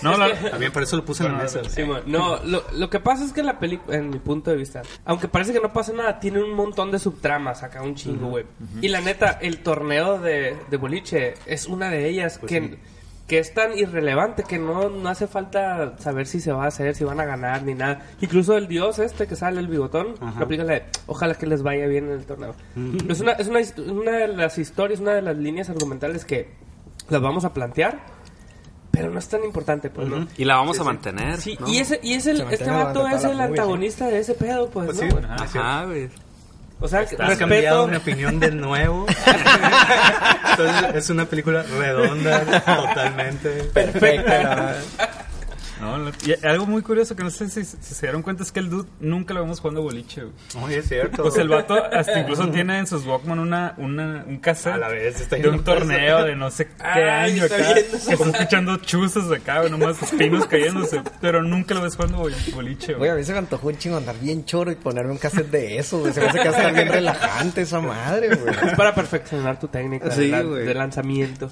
No, 0.01 0.17
la- 0.17 0.33
También 0.49 0.71
por 0.71 0.81
eso 0.83 0.97
lo 0.97 1.05
puse 1.05 1.23
en 1.25 1.33
la 1.33 1.43
mesa. 1.43 1.61
Sí, 1.69 1.83
no, 2.07 2.43
lo, 2.43 2.63
lo 2.73 2.89
que 2.89 2.99
pasa 2.99 3.23
es 3.25 3.31
que 3.31 3.43
la 3.43 3.59
película, 3.59 3.95
en 3.97 4.09
mi 4.09 4.17
punto 4.19 4.49
de 4.51 4.57
vista, 4.57 4.81
aunque 5.05 5.27
parece 5.27 5.53
que 5.53 5.59
no 5.59 5.71
pasa 5.71 5.93
nada, 5.93 6.19
tiene 6.19 6.41
un 6.43 6.51
montón 6.55 6.91
de 6.91 6.97
subtramas 6.99 7.61
acá, 7.63 7.81
un 7.83 7.93
chingo, 7.95 8.29
güey. 8.29 8.45
Y 8.81 8.87
la 8.89 9.01
neta, 9.01 9.37
el 9.41 9.59
torneo 9.59 10.19
de, 10.19 10.57
de 10.69 10.77
boliche 10.77 11.35
es 11.45 11.67
una 11.67 11.89
de 11.89 12.09
ellas 12.09 12.39
Pues 12.39 12.49
que, 12.51 12.59
sí. 12.59 12.75
Que 13.27 13.39
es 13.39 13.53
tan 13.53 13.77
irrelevante 13.77 14.43
que 14.43 14.59
no, 14.59 14.89
no 14.89 15.09
hace 15.09 15.27
falta 15.27 15.97
saber 15.97 16.27
si 16.27 16.41
se 16.41 16.51
va 16.51 16.65
a 16.65 16.67
hacer, 16.67 16.93
si 16.95 17.03
van 17.03 17.19
a 17.19 17.25
ganar, 17.25 17.63
ni 17.63 17.73
nada. 17.73 18.05
Incluso 18.19 18.57
el 18.57 18.67
dios 18.67 18.99
este 18.99 19.27
que 19.27 19.35
sale, 19.35 19.59
el 19.59 19.67
bigotón, 19.67 20.15
aplica 20.37 20.63
la 20.63 20.73
de, 20.73 20.83
ojalá 21.07 21.35
que 21.35 21.47
les 21.47 21.63
vaya 21.63 21.87
bien 21.87 22.05
en 22.05 22.11
el 22.11 22.25
torneo. 22.25 22.53
Es, 23.07 23.21
una, 23.21 23.31
es 23.33 23.47
una, 23.77 24.11
de 24.11 24.27
las 24.27 24.57
historias, 24.57 24.99
una 24.99 25.13
de 25.13 25.21
las 25.21 25.37
líneas 25.37 25.69
argumentales 25.69 26.25
que 26.25 26.49
las 27.09 27.21
vamos 27.21 27.45
a 27.45 27.53
plantear. 27.53 28.23
Pero 28.91 29.09
no 29.09 29.17
es 29.17 29.27
tan 29.27 29.43
importante, 29.43 29.89
pues, 29.89 30.07
¿no? 30.07 30.27
Y 30.37 30.45
la 30.45 30.57
vamos 30.57 30.79
a 30.79 30.83
mantener. 30.83 31.41
Sí, 31.41 31.57
¿no? 31.59 31.67
y 31.67 31.79
ese, 31.79 31.99
y 32.03 32.13
es 32.13 32.27
el, 32.27 32.41
este 32.41 32.69
vato 32.69 33.07
es 33.07 33.23
el 33.23 33.39
antagonista 33.39 34.05
de 34.05 34.19
ese 34.19 34.35
pedo, 34.35 34.69
pues, 34.69 34.85
Pues 34.85 35.11
¿no? 35.11 35.19
sí? 35.19 35.25
Ajá, 35.27 35.85
güey. 35.85 36.09
O 36.83 36.87
sea, 36.89 36.99
Has 36.99 37.37
cambiado 37.37 37.87
mi 37.87 37.93
respeto. 37.93 38.11
opinión 38.11 38.39
de 38.41 38.51
nuevo. 38.51 39.05
Entonces, 40.51 40.95
es 40.95 41.09
una 41.09 41.23
película 41.23 41.63
redonda 41.63 42.41
totalmente. 42.65 43.49
Perfecta. 43.73 44.75
No, 45.83 46.11
y 46.25 46.45
algo 46.45 46.65
muy 46.65 46.81
curioso 46.81 47.15
que 47.15 47.23
no 47.23 47.29
sé 47.29 47.49
si, 47.49 47.63
si 47.65 47.77
se 47.95 48.05
dieron 48.05 48.21
cuenta 48.21 48.43
es 48.43 48.51
que 48.51 48.59
el 48.59 48.69
dude 48.69 48.87
nunca 48.99 49.33
lo 49.33 49.41
vemos 49.41 49.59
jugando 49.59 49.81
boliche, 49.81 50.23
güey. 50.23 50.63
Oye, 50.65 50.77
es 50.79 50.87
cierto. 50.87 51.23
Pues 51.23 51.37
el 51.37 51.49
vato 51.49 51.75
hasta 51.91 52.19
incluso 52.19 52.47
tiene 52.51 52.79
en 52.79 52.87
sus 52.87 53.05
Walkman 53.05 53.39
una, 53.39 53.73
una, 53.77 54.23
un 54.27 54.37
cassette 54.39 54.73
A 54.73 54.77
la 54.77 54.87
vez, 54.87 55.19
está 55.21 55.35
de 55.35 55.47
un 55.49 55.63
torneo 55.63 56.23
de 56.23 56.35
no 56.35 56.49
sé 56.51 56.67
qué 56.67 56.73
Ay, 56.83 57.31
año 57.33 57.43
está 57.45 57.55
acá. 57.57 57.71
eso. 57.79 58.17
Como 58.17 58.31
escuchando 58.31 58.77
chuzos 58.77 59.31
acá, 59.31 59.59
güey, 59.59 59.71
nomás 59.71 59.97
pinos 60.17 60.45
cayéndose. 60.47 61.01
Pero 61.21 61.43
nunca 61.43 61.73
lo 61.73 61.81
ves 61.81 61.95
jugando 61.95 62.19
bol- 62.19 62.33
boliche, 62.53 62.93
Güey, 62.93 63.09
a 63.11 63.15
mí 63.15 63.23
se 63.23 63.31
me 63.33 63.39
antojó 63.39 63.67
un 63.67 63.77
chingo 63.77 63.97
andar 63.97 64.15
bien 64.19 64.45
choro 64.45 64.71
y 64.71 64.75
ponerme 64.75 65.11
un 65.11 65.17
cassette 65.17 65.49
de 65.51 65.77
eso, 65.77 65.99
güey. 65.99 66.13
Se 66.13 66.21
me 66.21 66.27
hace 66.27 66.39
que 66.39 66.47
estar 66.47 66.73
bien 66.73 66.87
relajante 66.89 67.61
esa 67.61 67.79
madre, 67.79 68.29
güey. 68.35 68.55
Es 68.67 68.75
para 68.75 68.93
perfeccionar 68.95 69.59
tu 69.59 69.67
técnica 69.67 70.11
Sí, 70.11 70.29
de, 70.29 70.37
lan- 70.37 70.47
güey. 70.49 70.65
de 70.65 70.73
lanzamiento. 70.73 71.49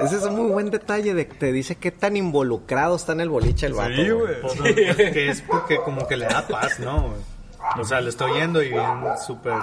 Ese 0.00 0.16
es 0.16 0.24
un 0.24 0.36
muy 0.36 0.50
buen 0.50 0.70
detalle 0.70 1.14
de 1.14 1.26
que 1.28 1.34
te 1.34 1.52
dice 1.52 1.76
qué 1.76 1.90
tan 1.90 2.16
involucrado 2.16 2.96
está 2.96 3.12
en 3.12 3.20
el 3.20 3.28
boliche 3.28 3.66
el 3.66 3.74
vato. 3.74 3.94
Sí, 3.94 4.10
güey. 4.10 4.40
Pues, 4.40 4.54
pues, 4.56 4.74
que 5.12 5.28
es 5.30 5.42
porque 5.42 5.76
como 5.78 6.06
que 6.06 6.16
le 6.16 6.26
da 6.26 6.46
paz, 6.46 6.78
¿no? 6.80 7.14
O 7.78 7.84
sea, 7.84 8.00
lo 8.00 8.08
estoy 8.08 8.30
oyendo 8.32 8.62
y 8.62 8.68
bien 8.70 8.84
súper 9.24 9.54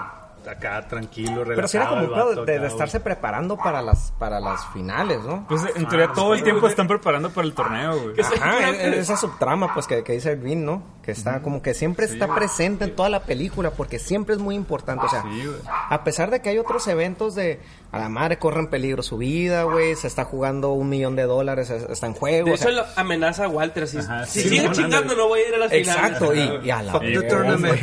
acá, 0.48 0.88
tranquilo, 0.88 1.44
relajado. 1.44 1.56
Pero 1.56 1.68
sí 1.68 1.78
era 1.78 1.90
como 1.90 2.02
el 2.02 2.08
vato 2.10 2.46
de, 2.46 2.60
de 2.60 2.68
estarse 2.68 3.00
preparando 3.00 3.58
para 3.58 3.82
las, 3.82 4.12
para 4.20 4.40
las 4.40 4.64
finales, 4.68 5.24
¿no? 5.24 5.46
Pues 5.48 5.64
en 5.76 5.88
teoría 5.88 6.10
todo 6.14 6.36
el 6.36 6.44
tiempo 6.44 6.68
están 6.68 6.88
preparando 6.88 7.32
para 7.32 7.48
el 7.48 7.54
torneo, 7.56 8.00
güey. 8.00 8.16
Ajá, 8.22 8.70
e- 8.70 9.00
esa 9.00 9.18
subtrama, 9.18 9.74
pues, 9.74 9.88
que, 9.88 10.04
que 10.04 10.14
dice 10.14 10.36
Vin, 10.36 10.64
¿no? 10.64 10.84
Que 11.06 11.12
está 11.12 11.42
como 11.44 11.62
que 11.62 11.76
siempre 11.76 12.08
está 12.08 12.34
presente 12.34 12.86
en 12.86 12.96
toda 12.96 13.10
la 13.10 13.22
película 13.24 13.70
porque 13.72 14.00
siempre 14.00 14.34
es 14.34 14.42
muy 14.42 14.56
importante. 14.56 15.06
O 15.06 15.10
sea, 15.10 15.22
Sí, 15.22 15.46
güey. 15.46 15.60
a 15.90 16.04
pesar 16.04 16.32
de 16.32 16.42
que 16.42 16.50
hay 16.50 16.58
otros 16.58 16.88
eventos 16.88 17.36
de 17.36 17.60
a 17.92 18.00
la 18.00 18.10
madre 18.10 18.40
corre 18.40 18.60
en 18.60 18.68
peligro 18.68 19.04
su 19.04 19.18
vida, 19.18 19.64
güey, 19.64 19.96
se 19.96 20.08
está 20.08 20.26
jugando 20.26 20.74
un 20.74 20.90
millón 20.90 21.16
de 21.16 21.24
dólares, 21.24 21.70
es- 21.70 21.84
está 21.90 22.08
en 22.08 22.14
juego. 22.14 22.48
De 22.48 22.54
o 22.54 22.58
sea, 22.58 22.70
eso 22.72 22.82
lo 22.82 22.86
amenaza 22.98 23.46
a 23.46 23.48
Walter. 23.48 23.88
Si, 23.88 23.98
Ajá, 24.00 24.26
si 24.26 24.42
sí, 24.42 24.50
sigue 24.50 24.70
chingando, 24.72 25.16
no 25.16 25.28
voy 25.30 25.42
a 25.42 25.48
ir 25.48 25.54
a 25.56 25.58
las 25.60 25.72
finales. 25.72 25.88
Exacto, 26.04 26.34
y, 26.36 26.66
y 26.68 26.70
a 26.72 26.82
la 26.84 26.92
Fuck 26.94 27.02
the 27.04 27.22
tournament. 27.22 27.82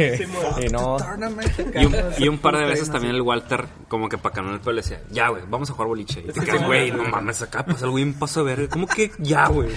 Y 0.60 0.68
no, 0.68 0.96
Y 1.74 1.86
un, 1.86 1.96
y 2.18 2.28
un 2.28 2.38
par 2.38 2.56
de 2.58 2.64
veces 2.66 2.90
también 2.90 3.14
el 3.14 3.22
Walter, 3.22 3.66
como 3.88 4.08
que 4.08 4.18
para 4.18 4.34
calmar 4.34 4.54
el 4.54 4.60
pelo, 4.60 4.72
le 4.72 4.82
decía, 4.82 5.00
ya, 5.10 5.28
güey, 5.28 5.44
vamos 5.48 5.70
a 5.70 5.72
jugar 5.74 5.88
boliche. 5.88 6.20
Y 6.28 6.32
te 6.32 6.40
quedas, 6.40 6.66
güey, 6.66 6.90
no 6.90 7.04
mames, 7.04 7.40
acá 7.40 7.64
pasa 7.64 7.84
algo 7.84 7.96
bien 7.96 8.12
paso 8.14 8.40
a 8.40 8.42
ver. 8.42 8.68
¿Cómo 8.68 8.86
que 8.88 9.12
ya, 9.18 9.46
güey? 9.48 9.70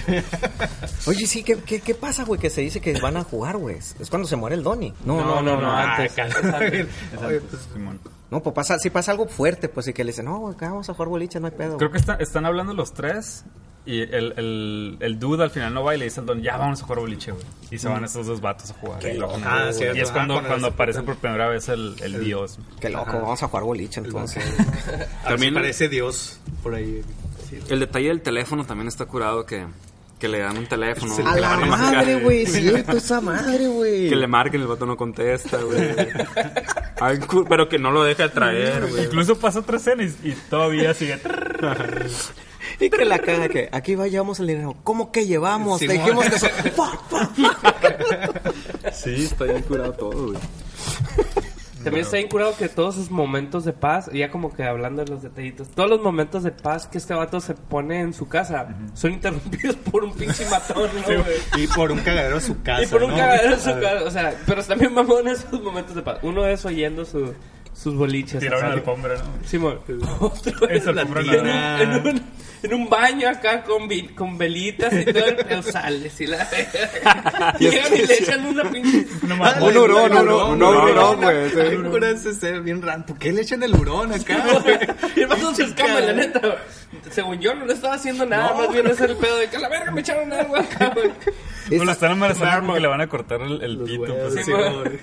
Oye, 1.06 1.26
sí, 1.26 1.42
¿qué, 1.44 1.56
qué, 1.64 1.80
qué 1.80 1.94
pasa, 1.94 2.24
güey? 2.24 2.40
Que 2.40 2.50
se 2.50 2.60
dice 2.60 2.80
que 2.80 2.98
van 3.00 3.16
a 3.16 3.22
jugar, 3.24 3.35
güey. 3.36 3.76
Es 3.76 4.08
cuando 4.10 4.26
se 4.28 4.36
muere 4.36 4.56
el 4.56 4.62
Donnie. 4.62 4.92
No, 5.04 5.20
no, 5.24 5.42
no, 5.42 5.60
no. 5.60 5.70
Ah, 5.70 5.96
antes. 5.96 6.12
Pues. 7.18 7.96
No, 8.30 8.42
pues 8.42 8.54
pasa, 8.54 8.78
sí 8.78 8.90
pasa 8.90 9.12
algo 9.12 9.28
fuerte, 9.28 9.68
pues, 9.68 9.86
y 9.86 9.92
que 9.92 10.02
le 10.02 10.10
dicen, 10.10 10.24
no, 10.24 10.38
güey, 10.40 10.54
acá 10.54 10.70
vamos 10.70 10.90
a 10.90 10.94
jugar 10.94 11.08
boliche, 11.08 11.38
no 11.38 11.46
hay 11.46 11.52
pedo. 11.52 11.76
Creo 11.76 11.92
que 11.92 11.98
está- 11.98 12.14
están 12.16 12.44
hablando 12.44 12.74
los 12.74 12.92
tres. 12.92 13.44
Y 13.88 14.00
el, 14.00 14.34
el, 14.36 14.96
el 14.98 15.18
dude 15.20 15.44
al 15.44 15.50
final 15.50 15.72
no 15.72 15.84
va 15.84 15.94
y 15.94 15.98
le 15.98 16.06
dice 16.06 16.18
al 16.18 16.26
don, 16.26 16.42
ya 16.42 16.56
vamos 16.56 16.80
a 16.82 16.84
jugar 16.86 16.98
boliche, 16.98 17.30
güey. 17.30 17.44
Y 17.70 17.78
se 17.78 17.86
van 17.88 18.02
esos 18.02 18.26
dos 18.26 18.40
vatos 18.40 18.72
a 18.72 18.74
jugar. 18.74 19.06
Y, 19.06 19.14
lo- 19.16 19.30
Ah, 19.44 19.68
cierto. 19.72 19.96
y 19.96 20.00
es 20.00 20.10
Ah, 20.10 20.12
cuando, 20.12 20.42
cuando 20.44 20.66
aparece 20.66 21.02
por 21.04 21.14
primera 21.18 21.46
vez 21.48 21.68
el, 21.68 21.94
el 22.02 22.18
dios. 22.24 22.58
Qué 22.80 22.90
loco, 22.90 23.12
vamos 23.12 23.40
a 23.44 23.46
jugar 23.46 23.62
boliche, 23.62 24.00
entonces. 24.00 24.42
también 24.44 25.08
También- 25.24 25.54
parece 25.54 25.88
Dios 25.88 26.40
por 26.64 26.74
ahí. 26.74 27.02
Sí. 27.48 27.60
El 27.68 27.78
detalle 27.78 28.08
del 28.08 28.22
teléfono 28.22 28.64
también 28.66 28.88
está 28.88 29.06
curado 29.06 29.46
que, 29.46 29.68
que 30.18 30.28
le 30.28 30.40
dan 30.40 30.56
un 30.56 30.66
teléfono. 30.66 31.14
Sí, 31.14 31.22
A 31.24 31.30
que 31.30 31.34
le 31.34 31.40
la 31.40 31.56
marquen, 31.56 31.68
madre, 31.70 32.20
güey, 32.20 32.46
cierto, 32.46 32.96
esa 32.96 33.20
madre, 33.20 33.68
güey. 33.68 34.08
Que 34.08 34.16
le 34.16 34.26
marquen, 34.26 34.60
el 34.62 34.66
vato 34.66 34.86
no 34.86 34.96
contesta, 34.96 35.58
güey. 35.58 35.94
Pero 37.48 37.68
que 37.68 37.78
no 37.78 37.90
lo 37.90 38.02
deja 38.04 38.30
traer, 38.30 38.88
güey. 38.90 39.04
Incluso 39.04 39.38
pasa 39.38 39.60
otra 39.60 39.76
escena 39.76 40.02
y, 40.02 40.14
y 40.22 40.32
todavía 40.48 40.94
sigue. 40.94 41.18
Y 42.80 42.90
que 42.90 43.04
la 43.04 43.18
caga 43.18 43.48
que 43.48 43.68
aquí 43.72 43.94
va, 43.94 44.08
llevamos 44.08 44.40
el 44.40 44.48
dinero. 44.48 44.76
¿Cómo 44.84 45.12
que 45.12 45.26
llevamos? 45.26 45.80
Te 45.80 45.88
dijimos 45.88 46.26
que 46.26 46.36
eso. 46.36 46.48
Sí, 48.92 49.24
está 49.24 49.44
bien 49.44 49.62
curado 49.62 49.92
todo, 49.92 50.28
güey. 50.28 50.38
También 51.86 52.04
está 52.04 52.16
bien 52.16 52.28
curado 52.28 52.56
que 52.56 52.68
todos 52.68 52.96
sus 52.96 53.12
momentos 53.12 53.64
de 53.64 53.72
paz, 53.72 54.10
ya 54.12 54.28
como 54.28 54.52
que 54.52 54.64
hablando 54.64 55.04
de 55.04 55.10
los 55.10 55.22
detallitos, 55.22 55.68
todos 55.68 55.88
los 55.88 56.00
momentos 56.00 56.42
de 56.42 56.50
paz 56.50 56.88
que 56.88 56.98
este 56.98 57.14
vato 57.14 57.40
se 57.40 57.54
pone 57.54 58.00
en 58.00 58.12
su 58.12 58.26
casa 58.26 58.76
son 58.94 59.12
interrumpidos 59.12 59.76
por 59.76 60.02
un 60.02 60.12
pinche 60.12 60.44
matón, 60.50 60.90
¿no, 60.94 61.22
güey? 61.22 61.64
Y 61.64 61.68
por 61.68 61.92
un 61.92 62.00
cagadero 62.00 62.38
a 62.38 62.40
su 62.40 62.60
casa. 62.60 62.82
Y 62.82 62.86
por 62.86 63.04
un 63.04 63.10
¿no? 63.10 63.16
cagadero 63.16 63.54
en 63.54 63.60
su 63.60 63.72
casa, 63.80 64.04
o 64.04 64.10
sea, 64.10 64.34
pero 64.46 64.64
también 64.64 64.92
mamón 64.92 65.28
esos 65.28 65.62
momentos 65.62 65.94
de 65.94 66.02
paz. 66.02 66.18
Uno 66.22 66.44
es 66.44 66.64
oyendo 66.64 67.04
su, 67.04 67.32
sus 67.72 67.94
boliches. 67.94 68.40
Tiraron 68.40 68.68
la 68.68 68.74
alfombra, 68.74 69.14
¿no? 69.16 69.48
Simón. 69.48 69.78
Otro 70.18 70.68
es 70.68 70.86
en, 70.86 70.98
alfombra 70.98 71.22
no. 71.22 71.82
en, 71.82 72.06
un, 72.06 72.22
en 72.62 72.74
un 72.74 72.88
baño 72.88 73.28
acá 73.28 73.62
con, 73.62 73.86
vi- 73.88 74.08
con 74.08 74.36
velitas 74.38 74.92
y 74.92 75.04
todo 75.04 75.24
el 75.26 75.36
pedo 75.36 75.62
sale. 75.62 76.10
¿sí 76.10 76.26
la... 76.26 76.46
Llegan 77.58 77.94
y 77.94 78.06
le 78.06 78.14
echan 78.14 78.46
una 78.46 78.70
pinche... 78.70 79.06
Un 79.60 79.76
hurón, 79.76 80.12
un 80.12 80.18
hurón, 80.28 80.62
un 80.62 80.62
hurón, 80.62 81.20
güey. 81.20 81.50
Ser 81.50 82.60
bien. 82.62 82.80
¿Por 82.80 83.18
qué 83.18 83.32
le 83.32 83.42
echan 83.42 83.62
el 83.62 83.74
hurón 83.74 84.12
acá, 84.12 84.44
güey? 84.62 84.78
Y 85.16 85.20
el 85.20 85.26
vato 85.26 85.54
se 85.54 85.64
escama, 85.64 86.00
la 86.00 86.12
neta. 86.12 86.40
Según 87.10 87.40
yo, 87.40 87.54
no 87.54 87.64
le 87.66 87.72
estaba 87.74 87.94
haciendo 87.94 88.26
nada. 88.26 88.54
Más 88.54 88.72
bien 88.72 88.86
es 88.86 89.00
el 89.00 89.16
pedo 89.16 89.38
de 89.38 89.48
que 89.48 89.56
a 89.56 89.60
la 89.60 89.68
verga 89.68 89.90
me 89.90 90.00
echaron 90.00 90.32
algo 90.32 90.56
acá, 90.56 90.92
güey. 90.94 91.10
Bueno, 91.68 91.84
lo 91.86 91.92
están 91.92 92.12
amenazando 92.12 92.66
porque 92.66 92.80
le 92.80 92.88
van 92.88 93.00
a 93.00 93.08
cortar 93.08 93.40
el, 93.42 93.62
el 93.62 93.78
pito. 93.78 94.02
huevos, 94.02 94.32
pues. 94.34 94.44
Sí. 94.46 94.52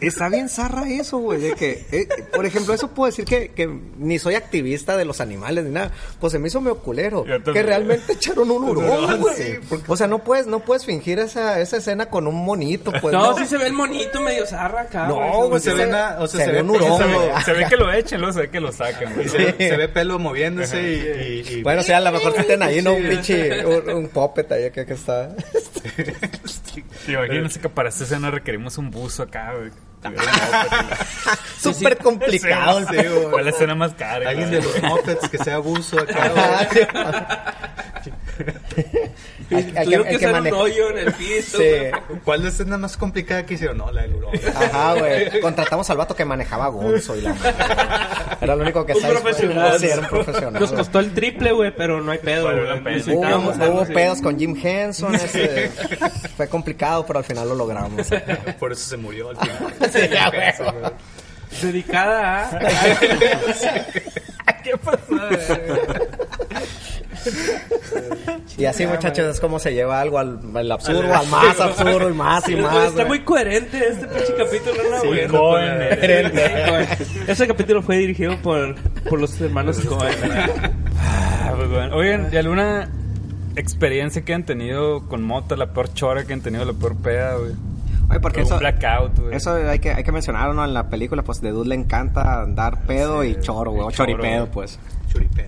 Está 0.02 0.30
bien 0.30 0.50
zarra 0.50 0.90
eso, 0.90 1.18
güey. 1.18 1.40
De 1.42 1.54
que, 1.56 1.86
eh, 1.92 2.08
por 2.34 2.46
ejemplo, 2.46 2.74
eso 2.74 2.90
puedo 2.90 3.08
decir 3.10 3.26
que, 3.26 3.50
que 3.50 3.68
ni 3.98 4.20
soy 4.20 4.36
activista 4.36 4.96
de 4.98 5.06
los 5.06 5.22
animales 5.22 5.64
ni 5.66 5.72
nada. 5.72 5.92
Pues 6.20 6.32
se 6.32 6.40
me 6.40 6.48
hizo 6.48 6.62
medio 6.62 6.78
culero. 6.80 7.24
Que 7.26 7.64
realmente 7.64 8.14
echaron 8.14 8.50
un 8.52 8.64
hurón, 8.70 9.20
güey. 9.22 9.36
sí, 9.36 9.54
O 9.88 9.98
sea, 9.98 10.08
no 10.08 10.20
puedes, 10.24 10.48
no 10.48 10.60
puedes 10.62 10.86
fingir 10.86 11.20
esa, 11.20 11.60
esa 11.60 11.78
escena 11.78 12.08
con 12.08 12.28
un 12.28 12.44
monito, 12.46 12.92
pues. 13.02 13.14
No, 13.14 13.38
sí 13.38 13.46
se 13.46 13.58
ve 13.58 13.68
el 13.68 13.74
monito 13.74 14.22
medio 14.22 14.46
zarra 14.46 14.82
acá, 14.82 15.08
No, 15.08 15.48
güey. 15.50 15.62
se 15.62 15.72
se 15.72 15.76
ve 15.76 15.84
o 15.94 16.28
sea, 16.28 16.40
se 16.40 16.46
se 16.46 16.52
ve 16.52 16.62
un 16.62 16.70
hurón, 16.70 16.98
Se 16.98 17.04
ve, 17.06 17.32
se 17.46 17.54
ve 17.54 17.66
que 17.70 17.76
lo 17.78 17.92
echen, 17.92 18.20
luego 18.22 18.34
se 18.34 18.42
ve 18.42 18.50
que 18.50 18.60
lo 18.60 18.72
sacan. 18.72 19.14
güey. 19.16 19.28
Se, 19.30 19.38
ve- 19.38 19.56
se 19.58 19.78
ve 19.78 19.88
pelo 19.90 20.20
moviéndose 20.20 20.82
y, 20.82 21.54
y- 21.54 21.60
y- 21.60 21.64
Bueno, 21.64 21.82
o 21.82 21.84
sea, 21.84 21.98
a 21.98 22.02
lo 22.02 22.12
mejor 22.12 22.34
tienen 22.34 22.64
ahí, 22.64 22.82
¿no? 22.82 22.94
Un 22.94 23.04
pinche, 23.08 23.66
un, 23.66 23.90
un 23.90 24.08
puppet 24.10 24.52
ahí 24.52 24.72
que, 24.72 24.86
que 24.86 24.94
está. 24.94 25.30
Te 27.06 27.12
imaginas 27.14 27.58
que 27.58 27.70
para 27.70 27.90
esta 27.90 28.04
escena 28.04 28.30
requerimos 28.32 28.78
un 28.78 28.92
buzo 28.92 29.24
acá, 29.24 29.54
güey. 29.54 29.72
Súper 31.60 31.98
complicado 31.98 32.80
el 32.80 32.88
Sí, 32.88 32.92
pedo, 32.94 33.22
Fue 33.22 33.32
güey. 33.32 33.44
la 33.46 33.50
escena 33.52 33.74
más 33.76 33.94
cara. 33.94 34.30
alguien 34.32 34.50
güey. 34.50 34.62
de 34.62 34.68
los 34.68 34.84
Muppets 34.84 35.30
que 35.30 35.38
sea 35.38 35.56
abuso 35.56 35.98
acá. 36.00 36.68
El 39.58 39.66
que, 39.66 40.18
que 40.18 40.26
hacer 40.26 40.42
un 40.42 40.54
hoyo 40.54 40.90
en 40.90 40.98
el 41.00 41.14
piso, 41.14 41.58
Sí. 41.58 41.66
¿Cuál 42.24 42.40
es 42.40 42.44
la 42.44 42.50
escena 42.50 42.78
más 42.78 42.98
complicada 42.98 43.46
que 43.46 43.54
hicieron? 43.56 43.78
No, 43.78 43.92
la 43.92 44.02
del 44.04 44.16
hurón. 44.16 44.32
Ajá, 44.56 44.94
güey. 44.94 45.40
Contratamos 45.42 45.90
al 45.90 45.98
vato 45.98 46.16
que 46.16 46.26
manejaba 46.26 46.68
Gonzo 46.68 47.16
y 47.16 47.22
la 47.22 47.36
Era 48.42 48.56
lo 48.56 48.64
único 48.64 48.86
que 48.86 48.94
Un 48.94 49.02
sabes. 49.02 49.20
profesional. 49.22 49.80
Sí, 49.80 49.86
era 49.88 50.02
un 50.02 50.08
profesional. 50.08 50.62
Nos 50.62 50.72
costó 50.74 51.00
el 51.00 51.14
triple, 51.14 51.52
güey, 51.54 51.74
pero 51.76 52.02
no 52.02 52.12
hay 52.12 52.18
pedo. 52.20 52.50
Hubo, 53.08 53.86
pedos 53.86 54.22
con 54.22 54.38
Jim 54.38 54.56
Henson. 54.62 55.16
ese- 55.16 55.70
fue 56.36 56.48
complicado, 56.48 57.06
pero 57.06 57.20
al 57.20 57.26
final 57.26 57.48
lo 57.50 57.56
logramos. 57.56 58.08
Por 58.60 58.72
eso 58.72 58.90
se 58.90 58.98
murió 58.98 59.30
al 59.30 59.38
final. 59.38 59.74
Sí, 59.92 60.00
ya, 60.12 60.30
güey. 60.30 60.92
Dedicada 61.62 62.50
a... 62.50 62.60
¿Qué 64.64 64.78
pasó? 64.78 64.98
Y 68.58 68.66
así, 68.66 68.86
muchachos, 68.86 69.26
es 69.36 69.40
como 69.40 69.58
se 69.58 69.74
lleva 69.74 70.00
algo 70.00 70.20
al, 70.20 70.40
al 70.54 70.72
absurdo, 70.72 71.12
al 71.14 71.28
más 71.28 71.60
absurdo 71.60 72.10
y 72.10 72.14
más 72.14 72.48
y 72.50 72.56
más. 72.56 72.90
Está 72.90 73.06
muy 73.06 73.22
coherente 73.22 73.80
este 73.88 74.06
pinche 74.08 74.36
capítulo, 74.38 74.76
¿no, 74.92 75.02
Sí, 75.02 75.08
güey? 75.08 75.28
Cohen. 75.28 76.32
Ese 77.28 77.48
capítulo 77.48 77.82
fue 77.82 77.98
dirigido 77.98 78.38
por, 78.38 78.76
por 79.10 79.20
los 79.20 79.40
hermanos 79.42 79.80
Cohen. 79.82 80.16
Ah, 81.00 81.54
pues 81.56 81.70
bueno. 81.70 81.96
Oigan, 81.96 82.30
¿y 82.32 82.38
alguna 82.38 82.90
experiencia 83.56 84.24
que 84.24 84.34
han 84.34 84.46
tenido 84.46 85.08
con 85.08 85.24
mota? 85.24 85.56
La 85.56 85.74
peor 85.74 85.92
chora 85.94 86.26
que 86.26 86.34
han 86.34 86.42
tenido, 86.42 86.64
la 86.66 86.74
peor 86.74 86.96
peda, 86.98 87.36
güey. 87.38 87.54
Oye, 88.10 88.20
porque 88.20 88.42
Un 88.42 88.46
eso, 88.48 88.60
blackout, 88.60 89.18
güey. 89.18 89.36
eso 89.36 89.56
hay 89.56 89.80
que, 89.80 89.92
hay 89.92 90.04
que 90.04 90.12
mencionarlo, 90.12 90.54
¿no? 90.54 90.64
En 90.66 90.74
la 90.74 90.90
película, 90.90 91.24
pues, 91.24 91.42
de 91.42 91.52
Dude 91.52 91.70
le 91.70 91.76
encanta 91.76 92.42
andar 92.42 92.86
pedo 92.86 93.24
y 93.24 93.40
choro, 93.40 93.72
güey. 93.72 93.88
O 93.88 93.92
choripedo, 93.92 94.48
pues. 94.52 94.78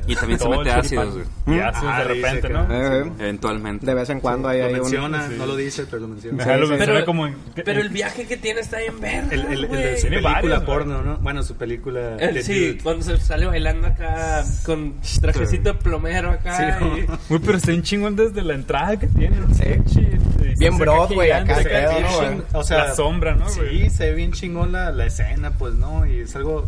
Y 0.07 0.16
también 0.16 0.39
se 0.39 0.47
mete 0.49 0.72
ácidos, 0.72 1.13
güey. 1.13 1.57
Y 1.57 1.59
ácidos 1.59 1.93
Ah, 1.93 1.97
de 1.99 2.03
repente, 2.05 2.49
¿no? 2.49 2.68
Eh, 2.72 3.11
Eventualmente. 3.20 3.86
de 3.86 3.93
vez 3.93 4.09
en 4.09 4.20
cuando 4.20 4.47
hay 4.49 4.59
Lo 4.61 4.68
un... 4.68 4.74
menciona, 4.74 5.28
sí. 5.28 5.36
no 5.38 5.45
lo 5.45 5.55
dice, 5.55 5.86
pero 5.89 6.01
lo 6.03 6.07
menciona. 6.09 6.43
Ajá, 6.43 6.57
lo 6.57 6.68
menciona 6.68 6.93
Pero, 6.93 7.05
como 7.05 7.28
en- 7.28 7.36
pero 7.63 7.82
el 7.82 7.89
viaje 7.89 8.26
que 8.28 8.38
tiene 8.38 8.59
está 8.61 8.78
bien 8.80 8.99
verde, 8.99 9.36
El, 9.36 9.41
el, 9.45 9.66
el 9.66 9.72
de 9.72 9.97
su 9.97 10.07
película 10.07 10.32
varios, 10.34 10.63
porno, 10.63 11.01
¿no? 11.01 11.18
Bueno, 11.18 11.43
su 11.43 11.55
película. 11.55 12.18
El- 12.18 12.43
sí, 12.43 12.68
Dude. 12.74 12.84
cuando 12.84 13.03
se 13.03 13.18
sale 13.18 13.45
bailando 13.47 13.88
acá 13.88 14.43
con 14.66 14.95
trajecito 15.22 15.74
de 15.74 15.80
plomero 15.80 16.32
acá. 16.32 16.78
Sí, 16.80 16.86
y- 17.01 17.05
Güey, 17.30 17.41
pero 17.43 17.57
está 17.57 17.72
un 17.72 17.82
chingón 17.84 18.16
desde 18.16 18.41
la 18.43 18.53
entrada 18.53 18.97
que 18.99 19.07
tiene. 19.07 19.38
¿no? 19.38 19.53
Sí. 19.53 19.63
Bien 20.57 20.78
Broadway 20.78 21.32
acá, 21.32 21.57
o 22.53 22.63
sea, 22.63 22.78
La 22.86 22.95
sombra, 22.95 23.36
¿no? 23.36 23.49
Sí, 23.49 23.89
se 23.89 24.09
ve 24.11 24.16
bien 24.16 24.32
chingón 24.32 24.72
la, 24.72 24.91
la 24.91 25.05
escena, 25.07 25.51
pues, 25.57 25.74
¿no? 25.74 26.05
Y 26.05 26.20
es 26.22 26.36
algo 26.36 26.68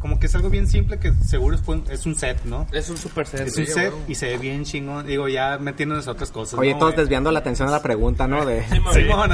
como 0.00 0.18
que 0.18 0.26
es 0.26 0.34
algo 0.34 0.50
bien 0.50 0.66
simple 0.66 0.98
que 0.98 1.12
seguro 1.12 1.54
es, 1.56 1.62
un- 1.68 1.84
es 1.90 2.06
un 2.06 2.14
set, 2.16 2.42
¿no? 2.44 2.66
Es 2.72 2.88
un 2.90 2.96
super 2.96 3.26
set. 3.26 3.46
Es 3.46 3.56
un 3.58 3.66
sí, 3.66 3.72
set 3.72 3.92
y 4.08 4.14
se 4.16 4.30
ve 4.30 4.38
bien 4.38 4.64
chingón. 4.64 5.06
Digo, 5.06 5.28
ya 5.28 5.58
metiéndonos 5.58 6.08
a 6.08 6.12
otras 6.12 6.30
cosas. 6.32 6.58
Oye, 6.58 6.72
¿no, 6.72 6.78
todos 6.80 6.96
desviando 6.96 7.30
la 7.30 7.40
atención 7.40 7.68
a 7.68 7.70
la 7.70 7.82
pregunta, 7.82 8.26
¿no? 8.26 8.44
De... 8.46 8.64
Simón. 8.68 9.30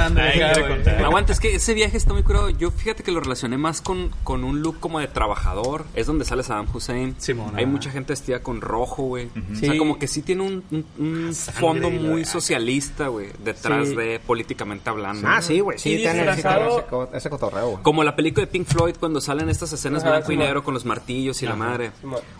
Aguanta, 1.03 1.33
es 1.33 1.39
que 1.39 1.55
ese 1.55 1.73
viaje 1.73 1.97
está 1.97 2.13
muy 2.13 2.23
curado. 2.23 2.49
Yo 2.49 2.71
fíjate 2.71 3.03
que 3.03 3.11
lo 3.11 3.19
relacioné 3.19 3.57
más 3.57 3.81
con, 3.81 4.11
con 4.23 4.43
un 4.43 4.61
look 4.61 4.79
como 4.79 4.99
de 4.99 5.07
trabajador. 5.07 5.85
Es 5.95 6.05
donde 6.07 6.25
sale 6.25 6.43
Saddam 6.43 6.67
Hussein. 6.73 7.15
Simón, 7.17 7.53
Hay 7.55 7.63
ajá. 7.63 7.71
mucha 7.71 7.89
gente 7.91 8.13
vestida 8.13 8.39
con 8.41 8.61
rojo, 8.61 9.03
güey. 9.03 9.29
O 9.51 9.55
sea, 9.55 9.77
como 9.77 9.97
que 9.99 10.07
sí 10.07 10.21
tiene 10.21 10.43
un, 10.43 10.63
un- 10.71 10.85
un 10.97 11.33
Sangre 11.33 11.61
fondo 11.61 11.89
muy 11.89 12.25
socialista, 12.25 13.07
güey. 13.07 13.27
Detrás 13.43 13.89
Sí. 13.89 13.95
de 13.95 14.19
políticamente 14.19 14.89
hablando. 14.89 15.27
Ah, 15.27 15.41
sí, 15.41 15.59
güey. 15.59 15.77
Sí, 15.79 15.97
tiene 15.97 16.13
sí, 16.13 16.19
disfrazado- 16.41 16.83
tiene 16.89 17.05
ese, 17.07 17.17
ese 17.17 17.29
cotorreo, 17.29 17.69
güey. 17.69 17.83
Como 17.83 18.03
la 18.03 18.15
película 18.15 18.45
de 18.45 18.51
Pink 18.51 18.67
Floyd 18.67 18.95
cuando 18.99 19.21
salen 19.21 19.49
estas 19.49 19.71
escenas 19.73 20.03
blanco 20.03 20.31
y 20.31 20.35
Simón. 20.35 20.47
Con 20.63 20.73
los 20.73 20.85
martillos 20.85 21.41
y 21.41 21.45
la 21.45 21.55
madre. 21.55 21.91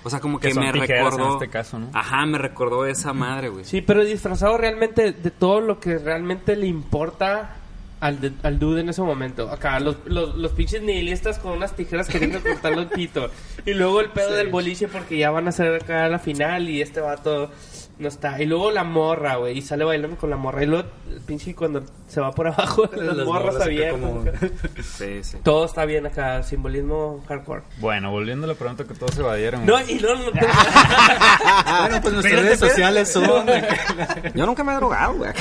O 0.03 0.09
sea, 0.09 0.19
como 0.19 0.39
Que 0.39 0.49
que, 0.49 0.53
son 0.53 0.63
me 0.63 0.71
recordó. 0.71 1.25
en 1.27 1.33
este 1.33 1.49
caso, 1.49 1.79
¿no? 1.79 1.89
Ajá, 1.93 2.25
me 2.25 2.37
recordó 2.37 2.85
esa 2.85 3.13
madre, 3.13 3.49
güey. 3.49 3.65
Sí, 3.65 3.81
pero 3.81 4.03
disfrazado 4.03 4.57
realmente 4.57 5.11
de 5.11 5.31
todo 5.31 5.61
lo 5.61 5.79
que 5.79 5.97
realmente 5.97 6.55
le 6.55 6.67
importa 6.67 7.55
al, 7.99 8.19
de- 8.21 8.33
al 8.43 8.59
dude 8.59 8.81
en 8.81 8.89
ese 8.89 9.01
momento. 9.01 9.49
Acá, 9.51 9.79
los, 9.79 9.97
los, 10.05 10.35
los 10.35 10.51
pinches 10.51 10.81
nihilistas 10.81 11.39
con 11.39 11.53
unas 11.53 11.73
tijeras 11.75 12.07
queriendo 12.07 12.41
cortarle 12.41 12.81
el 12.83 12.87
pito. 12.87 13.29
Y 13.65 13.73
luego 13.73 14.01
el 14.01 14.09
pedo 14.11 14.33
del 14.33 14.49
boliche 14.49 14.87
porque 14.87 15.17
ya 15.17 15.31
van 15.31 15.47
a 15.47 15.49
hacer 15.49 15.75
acá 15.75 16.07
la 16.07 16.19
final 16.19 16.69
y 16.69 16.81
este 16.81 17.01
vato 17.01 17.49
no 17.99 18.07
está. 18.07 18.39
Y 18.39 18.45
luego 18.45 18.69
la 18.71 18.83
morra, 18.83 19.37
güey, 19.37 19.57
y 19.57 19.61
sale 19.63 19.83
bailando 19.83 20.17
con 20.17 20.29
la 20.29 20.35
morra. 20.37 20.61
Y 20.63 20.67
luego 20.67 20.87
el 21.09 21.19
pinche 21.21 21.55
cuando 21.55 21.83
se 22.07 22.21
va 22.21 22.31
por 22.31 22.47
abajo, 22.47 22.87
las, 22.95 23.17
Las 23.17 23.25
morras 23.25 23.59
abiertas. 23.59 23.99
como- 23.99 24.21
acá. 24.21 24.31
Sí, 24.83 25.23
sí. 25.23 25.37
Todo 25.43 25.65
está 25.65 25.85
bien 25.85 26.05
acá, 26.05 26.43
simbolismo 26.43 27.23
hardcore. 27.27 27.63
Bueno, 27.79 28.11
volviendo 28.11 28.45
a 28.45 28.49
la 28.49 28.55
pregunta 28.55 28.83
que 28.85 28.93
todos 28.93 29.15
se 29.15 29.21
evadieron. 29.21 29.65
No, 29.65 29.79
y 29.81 29.95
no, 29.95 30.15
no, 30.15 30.25
Bueno, 30.31 32.01
pues 32.01 32.13
nuestras 32.13 32.41
redes 32.41 32.59
sociales 32.59 33.11
son. 33.11 33.45
Yo 34.35 34.45
nunca 34.45 34.63
me 34.63 34.73
he 34.73 34.75
drogado, 34.75 35.13
güey. 35.15 35.31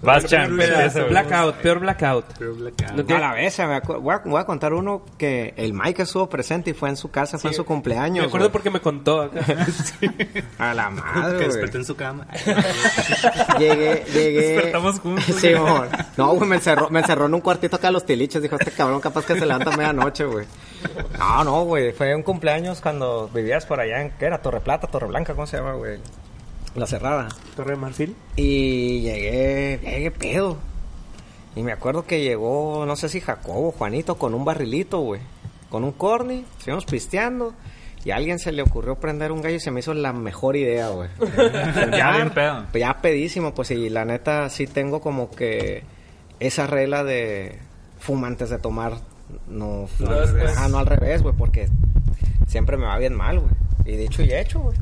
Vas, 0.00 0.24
Chan, 0.26 0.56
blackout, 0.56 1.56
peor 1.56 1.80
blackout. 1.80 2.24
Pero 2.38 2.54
Blackout. 2.54 2.92
No 2.92 3.16
A 3.16 3.18
la 3.18 3.32
vez, 3.34 3.58
me 3.58 3.80
voy, 3.80 4.14
a, 4.14 4.18
voy 4.24 4.40
a 4.40 4.44
contar 4.44 4.72
uno 4.72 5.02
que 5.16 5.54
el 5.56 5.72
Mike 5.72 6.02
estuvo 6.02 6.28
presente 6.28 6.70
y 6.70 6.74
fue 6.74 6.88
en 6.88 6.96
su 6.96 7.10
casa, 7.10 7.38
fue 7.38 7.50
en 7.50 7.56
su 7.56 7.64
cumpleaños. 7.64 8.24
Me 8.24 8.28
acuerdo 8.28 8.52
porque 8.52 8.70
me 8.70 8.80
contó 8.80 9.22
acá. 9.22 9.40
A 10.58 10.74
la 10.74 10.88
que 10.88 10.94
madre, 10.94 11.36
güey. 11.36 11.48
desperté 11.48 11.78
en 11.78 11.84
su 11.84 11.96
cama. 11.96 12.26
Llegué, 13.58 14.04
llegué. 14.12 14.52
Despertamos 14.52 15.00
juntos. 15.00 15.24
Sí, 15.38 15.52
amor. 15.52 15.88
No, 16.16 16.34
güey, 16.34 16.48
me 16.48 16.56
encerró, 16.56 16.90
me 16.90 17.00
encerró 17.00 17.26
en 17.26 17.34
un 17.34 17.40
cuartito 17.40 17.76
acá 17.76 17.88
a 17.88 17.92
los 17.92 18.04
tiliches. 18.04 18.42
Dijo, 18.42 18.56
este 18.58 18.70
cabrón 18.70 19.00
capaz 19.00 19.24
que 19.24 19.34
se 19.38 19.46
levanta 19.46 19.72
a 19.72 19.76
medianoche, 19.76 20.24
güey. 20.24 20.46
No, 21.18 21.44
no, 21.44 21.64
güey. 21.64 21.92
Fue 21.92 22.14
un 22.14 22.22
cumpleaños 22.22 22.80
cuando 22.80 23.28
vivías 23.32 23.66
por 23.66 23.80
allá 23.80 24.00
en, 24.02 24.10
¿qué 24.12 24.26
era? 24.26 24.38
Torre 24.38 24.60
Plata, 24.60 24.86
Torre 24.86 25.06
Blanca, 25.06 25.34
¿cómo 25.34 25.46
se 25.46 25.56
llama, 25.58 25.72
güey? 25.74 25.98
La 26.74 26.86
Cerrada. 26.86 27.28
Torre 27.56 27.72
de 27.72 27.76
Marfil. 27.76 28.16
Y 28.36 29.00
llegué, 29.00 29.80
llegué 29.82 30.10
pedo. 30.10 30.58
Y 31.56 31.62
me 31.62 31.72
acuerdo 31.72 32.06
que 32.06 32.22
llegó, 32.22 32.84
no 32.86 32.94
sé 32.96 33.08
si 33.08 33.20
Jacobo, 33.20 33.72
Juanito, 33.72 34.16
con 34.16 34.34
un 34.34 34.44
barrilito, 34.44 35.00
güey. 35.00 35.20
Con 35.70 35.82
un 35.84 35.92
corny, 35.92 36.44
seguimos 36.58 36.84
pisteando. 36.84 37.52
Y 38.04 38.12
a 38.12 38.16
alguien 38.16 38.38
se 38.38 38.52
le 38.52 38.62
ocurrió 38.62 38.94
prender 38.94 39.32
un 39.32 39.42
gallo 39.42 39.56
y 39.56 39.60
se 39.60 39.70
me 39.72 39.80
hizo 39.80 39.92
la 39.92 40.12
mejor 40.12 40.56
idea, 40.56 40.88
güey. 40.90 41.08
Ya 41.90 42.12
bien 42.12 42.30
pedo. 42.30 42.66
Ya 42.74 42.98
pedísimo, 43.02 43.54
pues 43.54 43.70
y 43.72 43.90
la 43.90 44.04
neta 44.04 44.48
sí 44.50 44.66
tengo 44.66 45.00
como 45.00 45.30
que 45.30 45.82
esa 46.38 46.66
regla 46.68 47.02
de 47.02 47.58
fumantes 47.98 48.50
de 48.50 48.58
tomar, 48.58 48.92
no, 49.48 49.88
No 49.98 50.10
al 50.10 50.28
revés. 50.32 50.54
ah, 50.56 50.68
no 50.68 50.78
al 50.78 50.86
revés, 50.86 51.22
güey, 51.22 51.34
porque 51.36 51.68
siempre 52.46 52.76
me 52.76 52.84
va 52.86 52.96
bien 52.98 53.14
mal, 53.16 53.40
güey. 53.40 53.52
Y 53.84 53.96
dicho 53.96 54.22
y 54.22 54.32
hecho, 54.32 54.60
güey. 54.60 54.78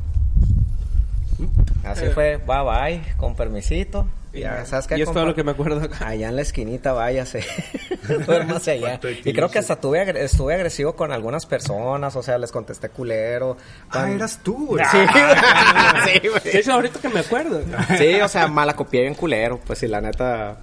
Así 1.85 2.07
fue, 2.07 2.37
bye 2.39 2.63
bye, 2.65 3.03
con 3.17 3.35
permisito. 3.37 4.07
Y 4.33 4.41
ya, 4.41 4.67
¿sabes 4.67 4.87
qué? 4.87 4.99
Y 4.99 5.03
es 5.03 5.11
todo 5.11 5.25
lo 5.25 5.35
que 5.35 5.43
me 5.45 5.53
acuerdo 5.53 5.81
acá. 5.81 6.09
Allá 6.09 6.29
en 6.29 6.37
la 6.37 6.43
esquinita, 6.43 6.93
váyase. 6.93 7.43
Duérmase 8.27 8.73
allá. 8.73 9.01
Y 9.25 9.33
creo 9.33 9.51
que 9.51 9.59
hasta 9.59 9.81
tuve, 9.81 10.01
agre- 10.05 10.21
estuve 10.21 10.55
agresivo 10.55 10.95
con 10.95 11.11
algunas 11.11 11.47
personas, 11.47 12.15
o 12.17 12.23
sea, 12.23 12.37
les 12.37 12.53
contesté 12.53 12.91
culero. 12.91 13.57
Ah, 13.91 14.11
eras 14.11 14.41
tú, 14.43 14.67
güey. 14.67 14.85
Sí, 14.91 14.99
güey. 14.99 15.25
Sí, 16.23 16.29
güey. 16.29 16.57
Hecho, 16.59 16.73
ahorita 16.75 17.01
que 17.01 17.09
me 17.09 17.21
acuerdo. 17.21 17.63
Sí, 17.97 18.21
o 18.21 18.29
sea, 18.29 18.47
mala 18.49 18.75
copié 18.77 19.03
bien 19.03 19.15
culero, 19.15 19.59
pues 19.67 19.79
sí, 19.79 19.87
la 19.89 20.01
neta. 20.03 20.59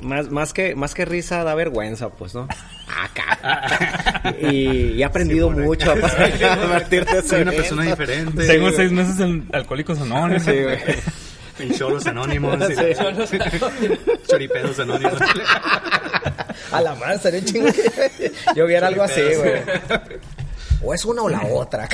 Más, 0.00 0.30
más, 0.30 0.52
que, 0.52 0.74
más 0.76 0.94
que 0.94 1.04
risa 1.04 1.42
da 1.42 1.54
vergüenza, 1.54 2.10
pues, 2.10 2.34
¿no? 2.34 2.48
Acá. 2.86 3.24
Y, 4.40 4.92
y 4.92 5.02
he 5.02 5.04
aprendido 5.04 5.50
mucho 5.50 5.90
a, 5.90 5.94
a 6.54 6.68
partir 6.68 7.04
de 7.04 7.18
ese 7.18 7.28
Soy 7.28 7.42
una 7.42 7.52
persona 7.52 7.82
diferente. 7.82 8.46
Tengo 8.46 8.70
seis 8.72 8.92
meses 8.92 9.18
en 9.20 9.48
Alcohólicos 9.52 10.00
Anónimos. 10.00 10.42
Sí, 10.42 10.62
güey. 10.62 10.78
En 11.58 11.74
choros 11.74 12.06
anónimos. 12.06 12.56
Sí. 12.68 13.36
Choripedos 14.28 14.78
anónimos. 14.78 15.18
A 16.70 16.80
la 16.80 16.94
madre, 16.94 17.18
sería 17.18 17.44
chingo 17.44 17.66
que 17.72 18.32
yo 18.54 18.64
viera 18.66 18.86
algo 18.86 19.02
así, 19.02 19.22
güey. 19.36 19.62
O 20.82 20.94
es 20.94 21.04
una 21.04 21.22
o 21.22 21.28
la 21.28 21.44
otra, 21.46 21.88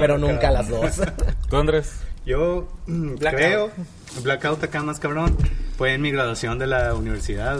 pero 0.00 0.18
nunca 0.18 0.50
las 0.50 0.68
dos. 0.68 1.00
¿Tú, 1.48 1.56
Andrés? 1.56 1.92
Yo 2.26 2.66
mm, 2.86 3.14
creo, 3.14 3.70
Blackout 4.22 4.62
acá 4.64 4.82
más 4.82 4.98
cabrón, 4.98 5.36
fue 5.76 5.94
en 5.94 6.02
mi 6.02 6.10
graduación 6.10 6.58
de 6.58 6.66
la 6.66 6.94
universidad. 6.94 7.58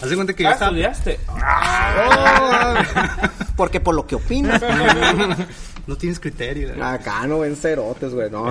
Haz 0.00 0.10
de 0.10 0.16
cuenta 0.16 0.32
que 0.34 0.44
yo 0.44 0.48
Ah, 0.48 0.52
estaba... 0.52 0.70
estudiaste. 0.70 1.18
Porque 3.56 3.80
por 3.80 3.94
lo 3.94 4.06
que 4.06 4.14
opinas, 4.14 4.62
No 5.88 5.96
tienes 5.96 6.20
criterio. 6.20 6.68
güey. 6.68 6.80
acá 6.82 7.26
no 7.26 7.40
ven 7.40 7.56
cerotes, 7.56 8.12
güey. 8.14 8.30
No, 8.30 8.50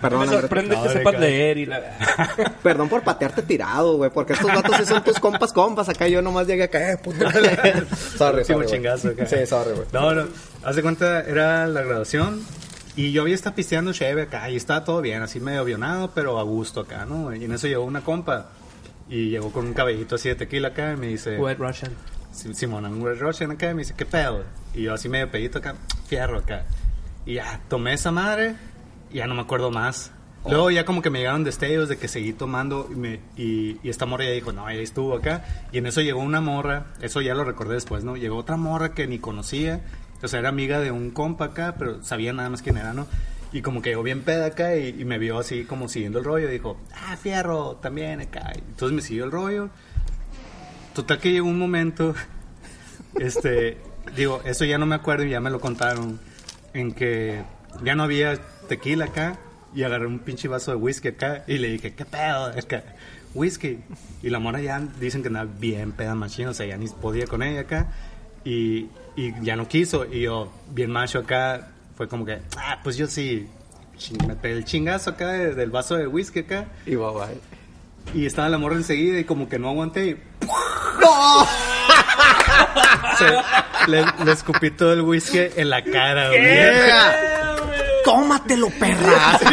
perdón, 0.00 0.20
Me 0.20 0.26
sorprende 0.28 0.76
que 0.82 0.88
sepas 0.90 1.18
leer 1.18 1.56
y 1.58 1.66
la... 1.66 1.80
Perdón 2.62 2.88
por 2.90 3.02
patearte 3.02 3.42
tirado, 3.42 3.96
güey, 3.96 4.10
porque 4.10 4.34
estos 4.34 4.48
vatos 4.52 4.76
sí 4.78 4.84
son 4.84 5.02
tus 5.04 5.18
compas, 5.18 5.52
compas. 5.52 5.88
Acá 5.88 6.06
yo 6.08 6.20
nomás 6.20 6.46
llegué 6.46 6.64
acá, 6.64 6.92
eh, 6.92 6.98
puto. 6.98 7.24
sorry, 8.18 8.44
sorry. 8.44 8.54
güey. 8.54 8.66
chingazo 8.66 9.08
acá. 9.08 9.24
Sí, 9.26 9.46
sorry, 9.46 9.70
güey. 9.72 9.86
No, 9.92 10.14
no. 10.14 10.24
Haz 10.64 10.76
de 10.76 10.82
cuenta, 10.82 11.20
era 11.22 11.66
la 11.66 11.82
graduación. 11.82 12.40
Y 12.96 13.12
yo 13.12 13.22
había 13.22 13.34
estado 13.34 13.56
pisteando 13.56 13.92
cheve 13.92 14.22
acá. 14.22 14.48
Y 14.50 14.56
estaba 14.56 14.84
todo 14.84 15.00
bien, 15.00 15.22
así 15.22 15.40
medio 15.40 15.60
avionado, 15.60 16.12
pero 16.14 16.38
a 16.38 16.42
gusto 16.42 16.80
acá, 16.80 17.04
¿no? 17.06 17.34
Y 17.34 17.44
en 17.44 17.52
eso 17.52 17.66
llegó 17.66 17.84
una 17.84 18.02
compa. 18.02 18.50
Y 19.08 19.30
llegó 19.30 19.50
con 19.52 19.66
un 19.66 19.74
cabellito 19.74 20.14
así 20.14 20.28
de 20.28 20.34
tequila 20.36 20.68
acá. 20.68 20.92
Y 20.92 20.96
me 20.96 21.06
dice... 21.08 21.38
Wet 21.38 21.58
Russian. 21.58 21.92
Si- 22.32 22.54
Simón, 22.54 22.84
un 22.86 23.04
Red 23.04 23.18
Russian 23.20 23.50
acá. 23.50 23.70
Y 23.70 23.74
me 23.74 23.82
dice, 23.82 23.94
¿qué 23.96 24.06
pedo? 24.06 24.44
Y 24.74 24.82
yo 24.82 24.94
así 24.94 25.08
medio 25.08 25.30
pedito 25.30 25.58
acá. 25.58 25.74
Fierro 26.06 26.38
acá. 26.38 26.64
Y 27.26 27.34
ya, 27.34 27.60
tomé 27.68 27.94
esa 27.94 28.10
madre. 28.12 28.54
Y 29.10 29.16
ya 29.18 29.26
no 29.26 29.34
me 29.34 29.42
acuerdo 29.42 29.70
más. 29.70 30.10
Luego 30.46 30.70
ya 30.70 30.84
como 30.84 31.00
que 31.00 31.08
me 31.08 31.20
llegaron 31.20 31.42
destellos 31.42 31.88
de 31.88 31.96
que 31.96 32.06
seguí 32.06 32.34
tomando 32.34 32.86
y, 32.92 32.94
me, 32.96 33.20
y, 33.34 33.78
y 33.82 33.88
esta 33.88 34.04
morra 34.04 34.24
ya 34.24 34.32
dijo, 34.32 34.52
no, 34.52 34.70
ya 34.70 34.76
estuvo 34.78 35.14
acá. 35.16 35.42
Y 35.72 35.78
en 35.78 35.86
eso 35.86 36.02
llegó 36.02 36.20
una 36.20 36.42
morra, 36.42 36.88
eso 37.00 37.22
ya 37.22 37.34
lo 37.34 37.44
recordé 37.44 37.74
después, 37.76 38.04
¿no? 38.04 38.14
Llegó 38.18 38.36
otra 38.36 38.58
morra 38.58 38.92
que 38.92 39.06
ni 39.06 39.18
conocía, 39.18 39.80
o 40.24 40.28
sea, 40.28 40.40
era 40.40 40.48
amiga 40.48 40.80
de 40.80 40.90
un 40.90 41.10
compa 41.10 41.46
acá, 41.46 41.76
pero 41.78 42.02
sabía 42.02 42.32
nada 42.32 42.50
más 42.50 42.62
quién 42.62 42.76
era, 42.76 42.92
¿no? 42.92 43.06
Y 43.52 43.62
como 43.62 43.82
que 43.82 43.90
llegó 43.90 44.02
bien 44.02 44.22
peda 44.22 44.46
acá 44.46 44.76
y, 44.76 45.00
y 45.00 45.04
me 45.04 45.18
vio 45.18 45.38
así 45.38 45.64
como 45.64 45.88
siguiendo 45.88 46.18
el 46.18 46.24
rollo. 46.24 46.48
dijo, 46.48 46.76
ah, 46.92 47.16
fierro, 47.16 47.76
también 47.76 48.20
acá. 48.20 48.52
Y 48.54 48.58
entonces 48.58 48.94
me 48.94 49.02
siguió 49.02 49.24
el 49.24 49.30
rollo. 49.30 49.70
Total 50.94 51.18
que 51.18 51.32
llegó 51.32 51.48
un 51.48 51.58
momento, 51.58 52.14
este, 53.20 53.78
digo, 54.16 54.40
eso 54.44 54.64
ya 54.64 54.78
no 54.78 54.86
me 54.86 54.94
acuerdo 54.94 55.24
y 55.24 55.30
ya 55.30 55.40
me 55.40 55.50
lo 55.50 55.60
contaron, 55.60 56.20
en 56.72 56.92
que 56.92 57.42
ya 57.82 57.94
no 57.94 58.02
había 58.02 58.38
tequila 58.68 59.06
acá 59.06 59.38
y 59.74 59.82
agarré 59.82 60.06
un 60.06 60.20
pinche 60.20 60.48
vaso 60.48 60.70
de 60.70 60.76
whisky 60.76 61.08
acá 61.08 61.44
y 61.46 61.58
le 61.58 61.68
dije, 61.68 61.94
¿qué 61.94 62.04
pedo? 62.04 62.46
Acá, 62.46 62.84
whisky. 63.34 63.80
Y 64.22 64.30
la 64.30 64.38
mora 64.38 64.60
ya 64.60 64.80
dicen 65.00 65.22
que 65.22 65.28
andaba 65.28 65.50
bien 65.58 65.92
peda 65.92 66.14
machina, 66.14 66.50
o 66.50 66.54
sea, 66.54 66.66
ya 66.66 66.76
ni 66.76 66.88
podía 66.88 67.26
con 67.26 67.42
ella 67.42 67.60
acá 67.60 67.88
y, 68.44 68.88
y 69.16 69.32
ya 69.42 69.56
no 69.56 69.66
quiso. 69.68 70.04
Y 70.04 70.22
yo, 70.22 70.52
bien 70.70 70.90
macho 70.90 71.18
acá, 71.20 71.68
fue 71.96 72.08
como 72.08 72.24
que, 72.24 72.40
ah, 72.56 72.78
pues 72.82 72.96
yo 72.96 73.06
sí, 73.06 73.48
me 74.26 74.34
pegué 74.34 74.56
el 74.56 74.64
chingazo 74.64 75.10
acá 75.10 75.28
de- 75.28 75.54
del 75.54 75.70
vaso 75.70 75.96
de 75.96 76.06
whisky 76.06 76.40
acá. 76.40 76.66
Y 76.86 76.94
bye 76.96 77.06
bye. 77.12 77.38
Y 78.14 78.26
estaba 78.26 78.48
la 78.48 78.58
morra 78.58 78.76
enseguida 78.76 79.18
y 79.18 79.24
como 79.24 79.48
que 79.48 79.58
no 79.58 79.70
aguanté 79.70 80.06
y... 80.06 80.16
Se- 83.18 83.90
le, 83.90 84.04
le 84.24 84.32
escupí 84.32 84.70
todo 84.70 84.92
el 84.92 85.02
whisky 85.02 85.38
en 85.56 85.70
la 85.70 85.82
cara, 85.84 86.28
güey. 86.28 86.42
¡Tómatelo, 88.04 88.68
perra! 88.78 89.38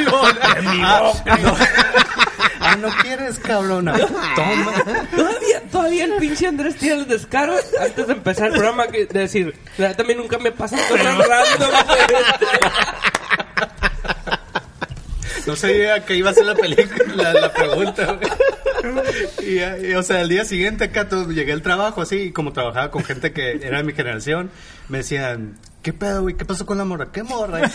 No. 0.64 1.14
No 1.14 1.55
quieres, 3.02 3.40
cabrona. 3.40 3.94
Toma. 4.36 4.84
Todavía, 5.16 5.62
todavía 5.72 6.06
el 6.06 6.14
pinche 6.16 6.48
Andrés 6.48 6.76
tiene 6.76 7.02
el 7.02 7.08
descaro 7.08 7.56
antes 7.80 8.08
de 8.08 8.14
empezar 8.14 8.48
el 8.48 8.54
programa 8.54 8.88
que, 8.88 9.06
de 9.06 9.20
decir, 9.20 9.56
"La 9.78 9.90
neta, 9.90 10.04
a 10.04 10.06
mí 10.06 10.16
nunca 10.16 10.38
me 10.38 10.52
pasa 10.52 10.78
cosas 10.88 11.18
random. 11.18 11.70
No 15.48 15.56
sabía 15.56 16.06
que 16.06 16.16
iba 16.16 16.30
a 16.30 16.34
ser 16.34 16.46
la 16.46 16.56
película, 16.56 17.14
la, 17.16 17.34
la 17.34 17.54
pregunta, 17.54 18.14
güey. 18.14 18.32
Y, 19.42 19.88
y, 19.88 19.94
o 19.96 20.04
sea, 20.04 20.22
el 20.22 20.30
día 20.30 20.46
siguiente 20.46 20.86
acá 20.86 21.10
todo, 21.10 21.32
llegué 21.32 21.52
al 21.52 21.62
trabajo 21.62 22.02
así, 22.02 22.16
y 22.18 22.32
como 22.32 22.54
trabajaba 22.54 22.92
con 22.92 23.04
gente 23.04 23.32
que 23.34 23.60
era 23.64 23.78
de 23.78 23.84
mi 23.84 23.94
generación, 23.94 24.52
me 24.88 25.00
decían, 25.00 25.58
¿qué 25.82 25.94
pedo, 25.94 26.22
güey? 26.24 26.36
¿Qué 26.36 26.46
pasó 26.46 26.66
con 26.66 26.78
la 26.78 26.86
morra? 26.86 27.12
¿Qué 27.12 27.24
morra? 27.24 27.70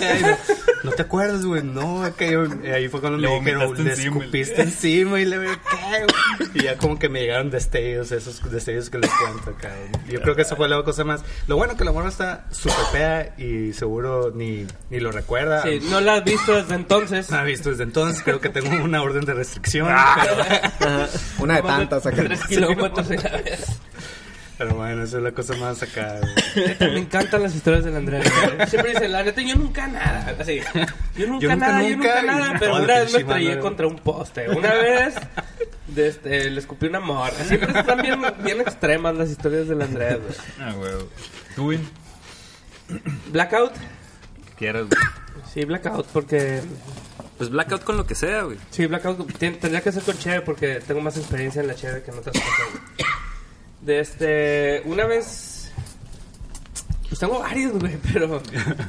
No 0.84 0.92
te 0.92 1.02
acuerdas, 1.02 1.44
güey, 1.44 1.62
no, 1.62 2.04
acá 2.04 2.26
yo- 2.26 2.46
y 2.64 2.68
ahí 2.68 2.88
fue 2.88 3.00
cuando 3.00 3.18
Le 3.18 3.28
me 3.28 3.38
dijeron, 3.40 3.84
le 3.84 3.90
encima, 3.90 4.16
escupiste 4.18 4.62
encima 4.62 5.20
y 5.20 5.24
le 5.24 5.38
¿qué? 5.38 5.46
güey? 5.48 6.50
Y 6.54 6.62
ya 6.64 6.76
como 6.78 6.98
que 6.98 7.08
me 7.08 7.20
llegaron 7.20 7.50
destellos, 7.50 8.12
esos 8.12 8.40
destellos 8.50 8.88
que 8.90 8.98
les 8.98 9.10
cuento 9.10 9.50
acá. 9.50 9.72
Yo 10.08 10.20
creo 10.22 10.36
que 10.36 10.42
esa 10.42 10.54
fue 10.56 10.68
la 10.68 10.82
cosa 10.84 11.02
más. 11.04 11.22
Lo 11.48 11.56
bueno 11.56 11.76
que 11.76 11.84
la 11.84 11.92
morra 11.92 12.08
está 12.08 12.46
súper 12.52 12.84
fea 12.92 13.34
y 13.38 13.72
seguro 13.72 14.30
ni, 14.34 14.66
ni 14.90 15.00
lo 15.00 15.10
recuerda. 15.12 15.62
Sí, 15.62 15.80
no 15.90 16.00
la 16.00 16.14
has 16.14 16.24
visto 16.24 16.54
desde 16.54 16.74
entonces. 16.74 17.30
No 17.36 17.38
ha 17.38 17.42
visto 17.44 17.70
desde 17.70 17.82
entonces, 17.82 18.22
creo 18.22 18.40
que 18.40 18.48
tengo 18.48 18.82
una 18.84 19.02
orden 19.02 19.24
de 19.24 19.34
restricción. 19.34 19.88
Ajá. 19.90 21.08
Una 21.38 21.56
de 21.56 21.62
tantas 21.62 22.06
acá. 22.06 22.22
Tres 22.22 22.44
kilómetros 22.44 23.10
en 23.10 23.22
la 23.22 23.30
vez. 23.30 23.64
Pero 24.58 24.74
bueno, 24.74 25.02
esa 25.02 25.18
es 25.18 25.22
la 25.22 25.32
cosa 25.32 25.54
más 25.56 25.82
acá. 25.82 26.18
güey. 26.20 26.90
Me 26.92 26.98
encantan 27.00 27.42
las 27.42 27.54
historias 27.54 27.84
del 27.84 27.96
Andrés. 27.96 28.26
güey. 28.54 28.66
Siempre 28.68 28.92
dice, 28.92 29.08
la 29.08 29.22
neta, 29.22 29.42
yo 29.42 29.54
nunca 29.56 29.86
nada. 29.86 30.34
Así, 30.38 30.60
yo 31.16 31.26
nunca 31.26 31.42
Yo 31.42 31.50
nunca, 31.50 31.56
nada, 31.56 31.82
yo 31.82 31.96
nunca, 31.96 32.22
nada. 32.22 32.56
Pero 32.58 32.76
una 32.76 32.86
vez 33.00 33.12
me 33.12 33.24
madre. 33.24 33.58
contra 33.58 33.86
un 33.86 33.96
poste. 33.96 34.48
Una 34.48 34.72
vez 34.74 35.14
de 35.88 36.08
este, 36.08 36.50
le 36.50 36.58
escupí 36.58 36.86
una 36.86 37.00
morra. 37.00 37.32
Siempre 37.44 37.78
están 37.78 38.00
bien, 38.00 38.20
bien 38.42 38.60
extremas 38.62 39.14
las 39.16 39.30
historias 39.30 39.68
del 39.68 39.82
Andrés. 39.82 40.18
güey. 40.20 40.34
Ah, 40.60 40.74
huevo. 40.78 41.08
¿Tú, 41.54 41.68
Win? 41.68 41.88
Blackout. 43.32 43.72
¿Quieres? 44.58 44.86
güey? 44.86 45.00
Sí, 45.52 45.64
Blackout, 45.64 46.06
porque... 46.06 46.60
Pues 47.36 47.50
blackout 47.50 47.84
con 47.84 47.98
lo 47.98 48.06
que 48.06 48.14
sea, 48.14 48.44
güey. 48.44 48.56
Sí, 48.70 48.86
Blackout 48.86 49.30
tendría 49.38 49.82
que 49.82 49.92
ser 49.92 50.02
con 50.02 50.16
Cheve 50.18 50.40
porque 50.40 50.80
tengo 50.86 51.02
más 51.02 51.18
experiencia 51.18 51.60
en 51.60 51.68
la 51.68 51.74
Cheve 51.74 52.02
que 52.02 52.10
en 52.10 52.16
otras 52.16 52.34
cosas. 52.34 52.50
güey. 52.72 52.95
De 53.86 54.00
este... 54.00 54.82
Una 54.84 55.06
vez... 55.06 55.72
Pues 57.08 57.20
tengo 57.20 57.38
varios, 57.38 57.78
güey, 57.78 57.96
pero 58.12 58.42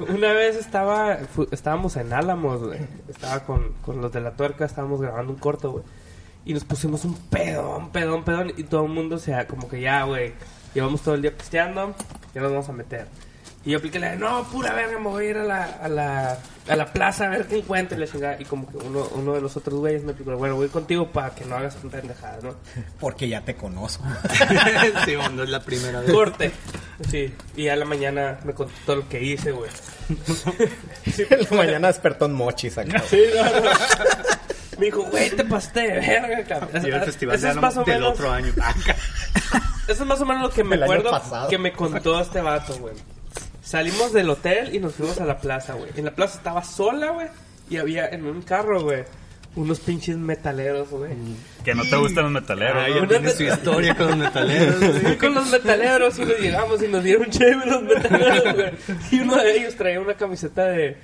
una 0.09 0.33
vez 0.33 0.55
estaba, 0.55 1.19
estábamos 1.51 1.95
en 1.97 2.11
Álamos, 2.11 2.63
güey. 2.63 2.79
Estaba 3.07 3.45
con, 3.45 3.73
con 3.85 4.01
los 4.01 4.11
de 4.11 4.21
la 4.21 4.35
tuerca, 4.35 4.65
estábamos 4.65 4.99
grabando 4.99 5.31
un 5.31 5.39
corto, 5.39 5.71
güey. 5.71 5.83
Y 6.43 6.53
nos 6.53 6.63
pusimos 6.63 7.05
un 7.05 7.15
pedón, 7.29 7.91
pedón, 7.91 8.23
pedón. 8.23 8.53
Y 8.57 8.63
todo 8.63 8.85
el 8.85 8.91
mundo 8.91 9.19
se 9.19 9.45
como 9.45 9.69
que 9.69 9.81
ya, 9.81 10.03
güey. 10.03 10.33
Llevamos 10.73 11.01
todo 11.01 11.13
el 11.13 11.21
día 11.21 11.37
pisteando, 11.37 11.93
ya 12.33 12.41
nos 12.41 12.51
vamos 12.51 12.69
a 12.69 12.73
meter. 12.73 13.07
Y 13.67 13.71
yo 13.71 13.79
apliqué 13.79 13.99
la 13.99 14.11
de, 14.11 14.15
no, 14.15 14.45
pura 14.45 14.71
verga, 14.71 14.97
me 14.97 15.09
voy 15.09 15.25
a 15.25 15.29
ir 15.29 15.37
a 15.39 15.43
la, 15.43 15.63
a 15.65 15.89
la, 15.89 16.37
a 16.69 16.75
la 16.77 16.85
plaza 16.85 17.25
a 17.25 17.29
ver 17.31 17.47
qué 17.47 17.57
encuentro. 17.57 17.97
Y, 17.97 17.99
la 17.99 18.07
chingada. 18.07 18.37
y 18.39 18.45
como 18.45 18.65
que 18.65 18.77
uno, 18.77 19.05
uno 19.13 19.33
de 19.33 19.41
los 19.41 19.57
otros 19.57 19.77
güeyes 19.77 20.05
me 20.05 20.13
aplicó, 20.13 20.37
bueno, 20.37 20.55
voy 20.55 20.69
contigo 20.69 21.11
para 21.11 21.35
que 21.35 21.43
no 21.43 21.57
hagas 21.57 21.75
pendejadas, 21.75 22.45
¿no? 22.45 22.55
Porque 23.01 23.27
ya 23.27 23.41
te 23.41 23.57
conozco. 23.57 24.05
sí, 25.03 25.17
bueno, 25.17 25.31
no 25.31 25.43
es 25.43 25.49
la 25.49 25.61
primera 25.61 25.99
vez. 25.99 26.13
Corte. 26.13 26.53
Sí, 27.09 27.33
y 27.57 27.67
a 27.67 27.75
la 27.75 27.83
mañana 27.83 28.39
me 28.45 28.53
contó 28.53 28.71
todo 28.85 28.95
lo 28.95 29.09
que 29.09 29.21
hice, 29.21 29.51
güey. 29.51 29.69
Sí, 31.11 31.25
En 31.29 31.41
la 31.41 31.57
mañana 31.57 31.87
despertó 31.87 32.27
en 32.27 32.35
mochis 32.35 32.77
acá. 32.77 33.03
Sí, 33.09 33.21
no, 33.35 33.43
no. 33.43 33.69
Me 34.77 34.85
dijo, 34.85 35.03
güey, 35.11 35.29
te 35.31 35.43
pasaste 35.43 35.81
de 35.81 35.99
verga, 35.99 36.43
cabrón. 36.45 36.85
Y 36.85 36.89
el 36.89 37.01
festival 37.01 37.41
de 37.41 37.47
es 37.47 37.51
Álamo 37.51 37.67
más 37.67 37.75
o 37.75 37.83
del 37.83 37.95
menos, 37.95 38.13
otro 38.13 38.31
año. 38.31 38.53
eso 39.89 40.03
es 40.03 40.07
más 40.07 40.21
o 40.21 40.25
menos 40.25 40.43
lo 40.43 40.49
que 40.51 40.63
me 40.63 40.75
El 40.75 40.83
acuerdo 40.83 41.21
que 41.49 41.57
me 41.57 41.73
contó 41.73 42.21
este 42.21 42.39
vato, 42.39 42.73
güey. 42.77 42.95
Salimos 43.67 44.13
del 44.13 44.29
hotel 44.29 44.73
y 44.73 44.79
nos 44.79 44.95
fuimos 44.95 45.19
a 45.19 45.25
la 45.25 45.39
plaza, 45.39 45.73
güey. 45.73 45.89
En 45.97 46.05
la 46.05 46.11
plaza 46.15 46.37
estaba 46.37 46.63
sola, 46.63 47.09
güey. 47.11 47.27
Y 47.69 47.75
había 47.75 48.07
en 48.07 48.25
un 48.25 48.41
carro, 48.41 48.81
güey, 48.83 49.03
unos 49.57 49.81
pinches 49.81 50.15
metaleros, 50.15 50.89
güey. 50.89 51.11
Que 51.65 51.75
no 51.75 51.83
te 51.83 51.97
gustan 51.97 52.23
los 52.23 52.31
metaleros. 52.31 52.77
Ah, 52.77 52.87
¿no? 52.87 52.95
ya 52.95 52.99
Una 53.01 53.07
tiene 53.09 53.27
met- 53.29 53.35
su 53.35 53.43
historia 53.43 53.93
con 53.95 54.07
los 54.07 54.17
metaleros. 54.17 55.01
güey. 55.01 55.17
Con 55.17 55.33
los 55.35 55.47
metaleros 55.51 56.17
y 56.17 56.21
nos 56.25 56.39
llegamos 56.39 56.81
y 56.81 56.87
nos 56.87 57.03
dieron 57.03 57.29
chévere 57.29 57.69
los 57.71 57.83
metaleros, 57.83 58.53
güey. 58.55 58.71
Y 59.11 59.19
uno 59.19 59.35
de 59.35 59.57
ellos 59.57 59.75
traía 59.75 59.99
una 59.99 60.13
camiseta 60.13 60.65
de 60.67 60.95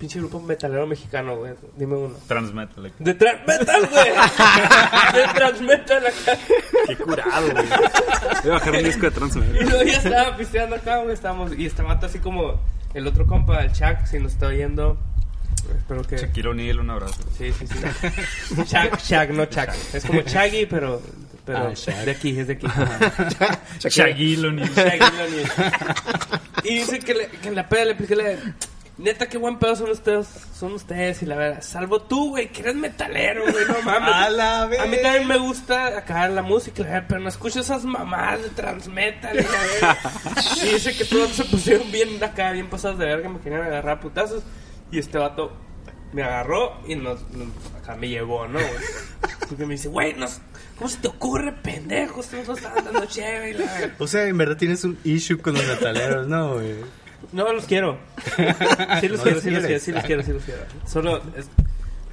pinche 0.00 0.18
grupo 0.18 0.40
metalero 0.40 0.86
mexicano, 0.86 1.36
güey. 1.36 1.52
Dime 1.76 1.94
uno. 1.94 2.14
Transmetal. 2.26 2.90
De 2.98 3.14
Transmetal, 3.14 3.86
güey. 3.88 4.08
De 5.14 5.32
Transmetal 5.34 6.06
acá. 6.06 6.38
Qué 6.86 6.96
curado, 6.96 7.50
güey. 7.52 7.64
Voy 8.42 8.50
a 8.50 8.54
bajar 8.54 8.72
un 8.74 8.82
disco 8.84 9.02
de 9.02 9.08
Y 9.08 9.10
Transmetal. 9.12 9.68
luego 9.68 9.82
ya 9.84 9.98
estaba 9.98 10.36
pisteando 10.36 10.76
acá, 10.76 10.96
güey. 11.02 11.12
Estábamos, 11.14 11.52
y 11.56 11.66
este 11.66 11.82
vato 11.82 12.06
así 12.06 12.18
como 12.18 12.60
el 12.94 13.06
otro 13.06 13.26
compa, 13.26 13.62
el 13.62 13.72
Chuck, 13.72 14.06
si 14.10 14.18
nos 14.18 14.32
está 14.32 14.46
oyendo. 14.46 14.98
Espero 15.76 16.02
que. 16.02 16.16
Shaquille 16.16 16.48
O'Neal, 16.48 16.80
un 16.80 16.90
abrazo. 16.90 17.22
Sí, 17.36 17.52
sí, 17.52 17.66
sí. 17.66 18.56
Chuck, 18.64 18.96
Chuck, 18.96 19.28
no 19.30 19.44
Chuck. 19.44 19.68
Es 19.92 20.04
como 20.04 20.22
Chaggy, 20.22 20.66
pero. 20.66 21.00
Pero 21.44 21.58
Ah, 21.68 21.72
Shaq. 21.74 22.04
de 22.04 22.10
aquí, 22.10 22.38
es 22.38 22.46
de 22.46 22.52
aquí. 22.54 22.66
Shaquille 23.80 24.46
O'Neal. 24.48 24.70
Shaggy 24.74 25.04
O'Neal. 25.04 25.50
Y 26.64 26.74
dice 26.80 26.98
que, 27.00 27.14
le- 27.14 27.28
que 27.28 27.48
en 27.48 27.54
la 27.54 27.68
peda 27.68 27.84
le 27.86 27.90
expliqué 27.92 28.14
la 28.16 28.24
Neta, 29.00 29.28
qué 29.30 29.38
buen 29.38 29.58
pedo 29.58 29.74
son 29.76 29.90
ustedes, 29.90 30.26
son 30.54 30.74
ustedes 30.74 31.22
y 31.22 31.26
la 31.26 31.36
verdad. 31.36 31.62
Salvo 31.62 32.02
tú, 32.02 32.30
güey, 32.30 32.52
que 32.52 32.60
eres 32.60 32.74
metalero, 32.76 33.42
güey, 33.50 33.64
no 33.66 33.80
mames. 33.82 34.10
A 34.14 34.28
la 34.30 34.62
A 34.62 34.66
mí 34.66 34.96
también 35.02 35.26
me 35.26 35.38
gusta 35.38 35.96
acá 35.98 36.28
la 36.28 36.42
música, 36.42 36.82
la 36.82 36.88
verdad, 36.90 37.06
pero 37.08 37.20
no 37.20 37.28
escucho 37.30 37.60
esas 37.60 37.84
mamadas 37.84 38.42
de 38.42 38.50
transmetal. 38.50 39.38
Y, 39.38 39.42
la. 39.42 39.98
Y 40.66 40.74
dice 40.74 40.94
que 40.94 41.04
todos 41.06 41.30
se 41.30 41.44
pusieron 41.44 41.90
bien 41.90 42.22
acá, 42.22 42.52
bien 42.52 42.68
pasados 42.68 42.98
de 42.98 43.06
verga, 43.06 43.28
me 43.30 43.40
querían 43.40 43.62
agarrar 43.62 43.96
a 43.96 44.00
putazos. 44.00 44.42
Y 44.92 44.98
este 44.98 45.16
vato 45.16 45.52
me 46.12 46.22
agarró 46.22 46.76
y 46.86 46.94
nos, 46.96 47.22
nos- 47.30 47.48
acá 47.80 47.96
me 47.96 48.08
llevó, 48.08 48.46
¿no? 48.48 48.58
güey? 48.58 48.70
Porque 49.48 49.64
me 49.64 49.74
dice, 49.74 49.88
güey, 49.88 50.12
nos- 50.14 50.40
¿cómo 50.76 50.90
se 50.90 50.98
te 50.98 51.08
ocurre, 51.08 51.52
pendejo? 51.52 52.20
Ustedes 52.20 52.46
nos 52.48 52.58
estaban 52.58 52.84
dando 52.84 53.06
chévere 53.06 53.54
la. 53.60 53.94
O 53.98 54.06
sea, 54.06 54.24
en 54.26 54.36
verdad 54.36 54.56
tienes 54.58 54.84
un 54.84 54.98
issue 55.04 55.38
con 55.40 55.54
los 55.54 55.66
metaleros, 55.66 56.26
¿no, 56.28 56.54
güey? 56.54 56.99
No, 57.32 57.52
los 57.52 57.64
quiero. 57.66 57.98
Sí 59.00 59.08
los 59.08 59.18
No 59.18 59.24
quiero, 59.24 59.34
los 59.34 59.42
sí 59.42 59.50
los 59.50 59.64
quiero, 59.64 59.80
sí 59.80 59.92
los 59.92 60.04
quiero, 60.04 60.22
sí 60.22 60.32
los 60.32 60.42
quiero. 60.44 60.62
Solo, 60.86 61.22
es, 61.36 61.48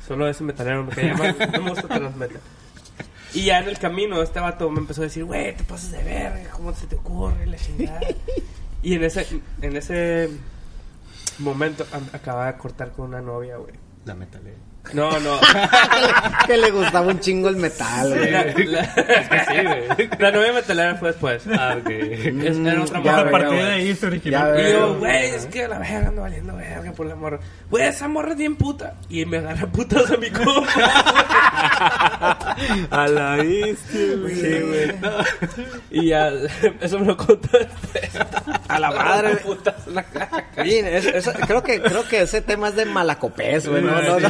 solo 0.07 0.27
ese 0.27 0.43
metalero 0.43 0.83
me 0.83 0.91
caía 0.91 1.15
mal. 1.15 1.35
No 1.53 1.61
me 1.63 1.69
gusta 1.71 1.87
transmetal. 1.87 2.41
Y 3.33 3.45
ya 3.45 3.59
en 3.59 3.69
el 3.69 3.77
camino 3.77 4.21
este 4.21 4.39
vato 4.39 4.69
me 4.69 4.79
empezó 4.79 5.01
a 5.01 5.05
decir, 5.05 5.23
güey, 5.25 5.55
te 5.55 5.63
pasas 5.63 5.91
de 5.91 6.03
verga, 6.03 6.49
¿cómo 6.51 6.73
se 6.73 6.87
te 6.87 6.95
ocurre? 6.95 7.45
La 7.45 7.57
chingada. 7.57 7.99
Y 8.81 8.93
en 8.93 9.03
ese, 9.03 9.27
en 9.61 9.75
ese 9.75 10.29
momento 11.39 11.85
acababa 12.13 12.51
de 12.51 12.57
cortar 12.57 12.91
con 12.91 13.07
una 13.07 13.21
novia, 13.21 13.57
güey. 13.57 13.73
La 14.05 14.13
metalera. 14.15 14.57
No, 14.93 15.19
no. 15.19 15.39
que 16.47 16.57
le 16.57 16.71
gustaba 16.71 17.07
un 17.07 17.19
chingo 17.19 17.49
el 17.49 17.57
metal, 17.57 18.09
güey. 18.15 18.31
La, 18.31 18.43
la- 18.45 19.97
la 20.19 20.31
novia 20.31 20.53
metalera 20.53 20.95
fue 20.95 21.09
después. 21.09 21.43
Ah, 21.51 21.75
ok. 21.79 21.89
Es, 21.89 22.57
era 22.57 22.83
otra 22.83 22.99
morra. 22.99 23.19
A 23.21 23.31
partir 23.31 23.47
güey. 23.49 23.65
de 23.65 23.71
ahí 23.73 23.95
se 23.95 24.05
originó. 24.07 24.59
Y 24.59 24.71
yo, 24.71 24.97
güey, 24.99 25.25
es 25.29 25.45
que 25.47 25.67
la 25.67 25.79
verga 25.79 26.07
ando 26.09 26.21
valiendo 26.21 26.55
verga 26.55 26.91
por 26.93 27.05
la 27.05 27.15
morra. 27.15 27.39
Güey, 27.69 27.87
esa 27.87 28.07
morra 28.07 28.31
es 28.31 28.37
bien 28.37 28.55
puta. 28.55 28.95
Y 29.09 29.25
me 29.25 29.37
agarra 29.37 29.67
putas 29.67 30.09
a 30.11 30.17
mi 30.17 30.29
compa. 30.29 30.67
A 32.91 33.07
la 33.07 33.35
bestia, 33.37 34.15
güey. 34.21 34.35
Sí, 34.35 34.59
güey. 34.61 34.95
Y 35.91 36.07
ya, 36.09 36.31
eso 36.81 36.99
me 36.99 37.05
lo 37.07 37.17
contó 37.17 37.49
después. 37.57 38.09
A 38.67 38.79
la 38.79 38.91
madre. 38.91 39.35
putas 39.37 39.75
en 39.87 39.95
la 39.95 40.03
cara. 40.03 40.45
Sí, 40.63 40.77
es- 40.83 41.29
creo, 41.45 41.63
que, 41.63 41.81
creo 41.81 42.07
que 42.07 42.21
ese 42.21 42.41
tema 42.41 42.69
es 42.69 42.75
de 42.75 42.85
malacopés, 42.85 43.67
güey. 43.67 43.81
No, 43.81 44.01
no, 44.01 44.19
no. 44.19 44.29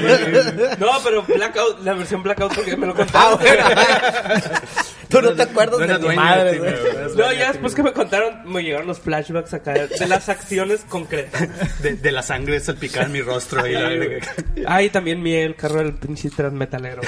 No, 0.79 0.91
pero 1.03 1.23
Blackout, 1.23 1.83
la 1.83 1.93
versión 1.93 2.23
Blackout 2.23 2.53
porque 2.55 2.75
me 2.77 2.87
lo 2.87 2.95
contaron. 2.95 3.33
Ah, 3.33 3.37
bueno. 3.39 3.63
Tú 5.09 5.21
no 5.21 5.31
te 5.31 5.43
acuerdas 5.43 5.79
No 5.79 5.87
de 5.87 5.99
tu 5.99 6.11
madre, 6.13 6.43
de 6.43 6.51
ti, 6.51 6.57
güey. 6.59 7.15
No, 7.15 7.31
ya 7.31 7.53
después 7.53 7.73
que 7.73 7.81
me 7.81 7.93
contaron, 7.93 8.41
me 8.51 8.61
llegaron 8.61 8.87
los 8.87 8.99
flashbacks 8.99 9.53
acá 9.53 9.71
de, 9.71 10.07
las 10.07 10.27
acciones 10.29 10.81
concretas. 10.89 11.47
De, 11.81 11.93
de 11.93 12.11
la 12.11 12.21
sangre 12.21 12.59
salpicada 12.59 13.05
en 13.05 13.13
mi 13.13 13.21
rostro. 13.21 13.63
Ahí, 13.63 13.71
la 13.71 13.87
verga. 13.87 14.27
Ah, 14.67 14.81
también 14.91 15.21
mi 15.23 15.33
el 15.33 15.55
carro 15.55 15.77
del 15.77 15.93
pinche 15.93 16.29
transmetalero. 16.29 17.01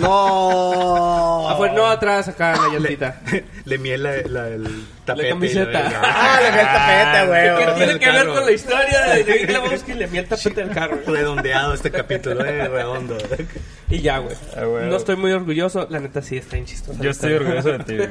No. 0.00 1.48
Ah, 1.48 1.54
pues 1.56 1.72
no 1.72 1.86
atrás 1.86 2.28
acá 2.28 2.56
la 2.56 2.72
llantita. 2.72 3.20
Le 3.64 3.78
miel 3.78 4.02
la, 4.02 4.16
la- 4.26 4.48
el 4.48 4.84
tapete. 5.04 5.28
y 5.28 5.30
camiseta. 5.30 5.92
Ah, 6.02 6.40
le 6.42 6.50
vi 6.50 6.58
el 6.58 6.66
tapete, 6.66 7.26
güey. 7.26 7.66
¿Qué 7.66 7.72
tiene 7.84 7.98
que 8.00 8.10
ver 8.10 8.26
con 8.26 8.44
la 8.44 8.52
historia 8.52 9.00
de 9.14 9.22
Big 9.22 9.50
Lebowski? 9.50 9.92
Le 9.94 10.06
miel 10.08 10.26
tapete 10.26 10.64
del 10.64 10.74
carro. 10.74 10.98
Redondeado 11.06 11.74
este 11.74 11.90
capítulo, 11.90 12.44
eh, 12.44 12.51
redondo. 12.68 13.18
Y 13.90 14.00
ya, 14.00 14.18
güey. 14.18 14.36
Ah, 14.56 14.64
güey. 14.64 14.88
No 14.88 14.96
estoy 14.96 15.16
muy 15.16 15.32
orgulloso. 15.32 15.86
La 15.90 16.00
neta 16.00 16.22
sí 16.22 16.36
está 16.36 16.56
bien 16.56 16.66
chistosa. 16.66 17.02
Yo 17.02 17.10
estoy 17.10 17.32
orgulloso 17.34 17.70
de 17.70 17.78
ti, 17.84 17.96
güey. 17.96 18.08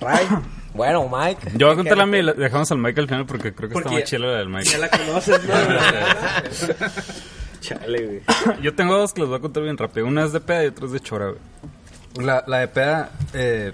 Ray. 0.00 0.26
Bueno, 0.74 1.08
Mike. 1.08 1.52
Yo 1.56 1.66
voy 1.68 1.74
a 1.74 1.76
contar 1.76 1.96
la 1.98 2.06
mía 2.06 2.22
dejamos 2.32 2.70
al 2.72 2.78
Mike 2.78 3.00
al 3.00 3.08
final 3.08 3.26
porque 3.26 3.54
creo 3.54 3.68
que 3.68 3.74
Porque 3.74 3.88
está 3.88 4.00
más 4.00 4.10
chilo 4.10 4.32
la 4.32 4.38
del 4.38 4.48
Ya 4.48 4.58
Mike. 4.58 4.78
la 4.78 4.88
conoces, 4.90 5.44
¿no? 5.44 5.54
Chale, 7.60 8.06
güey. 8.06 8.20
Yo 8.60 8.74
tengo 8.74 8.98
dos 8.98 9.14
que 9.14 9.20
los 9.20 9.30
voy 9.30 9.38
a 9.38 9.40
contar 9.40 9.62
bien 9.62 9.78
rápido. 9.78 10.06
Una 10.06 10.24
es 10.24 10.32
de 10.32 10.40
peda 10.40 10.64
y 10.64 10.66
otra 10.66 10.86
es 10.86 10.92
de 10.92 11.00
chora, 11.00 11.26
güey. 11.28 12.26
La, 12.26 12.44
la 12.46 12.58
de 12.58 12.68
peda, 12.68 13.10
eh, 13.32 13.72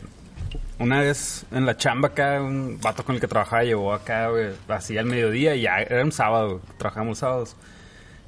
una 0.78 1.00
vez 1.00 1.44
en 1.50 1.66
la 1.66 1.76
chamba 1.76 2.08
acá, 2.08 2.40
un 2.40 2.78
vato 2.80 3.04
con 3.04 3.14
el 3.14 3.20
que 3.20 3.26
trabajaba 3.28 3.64
llevó 3.64 3.92
acá, 3.92 4.28
güey, 4.28 4.50
así 4.68 4.96
al 4.96 5.04
mediodía 5.06 5.54
y 5.54 5.62
ya 5.62 5.78
era 5.82 6.02
un 6.02 6.12
sábado, 6.12 6.48
güey, 6.48 6.60
trabajábamos 6.78 7.18
sábados. 7.18 7.56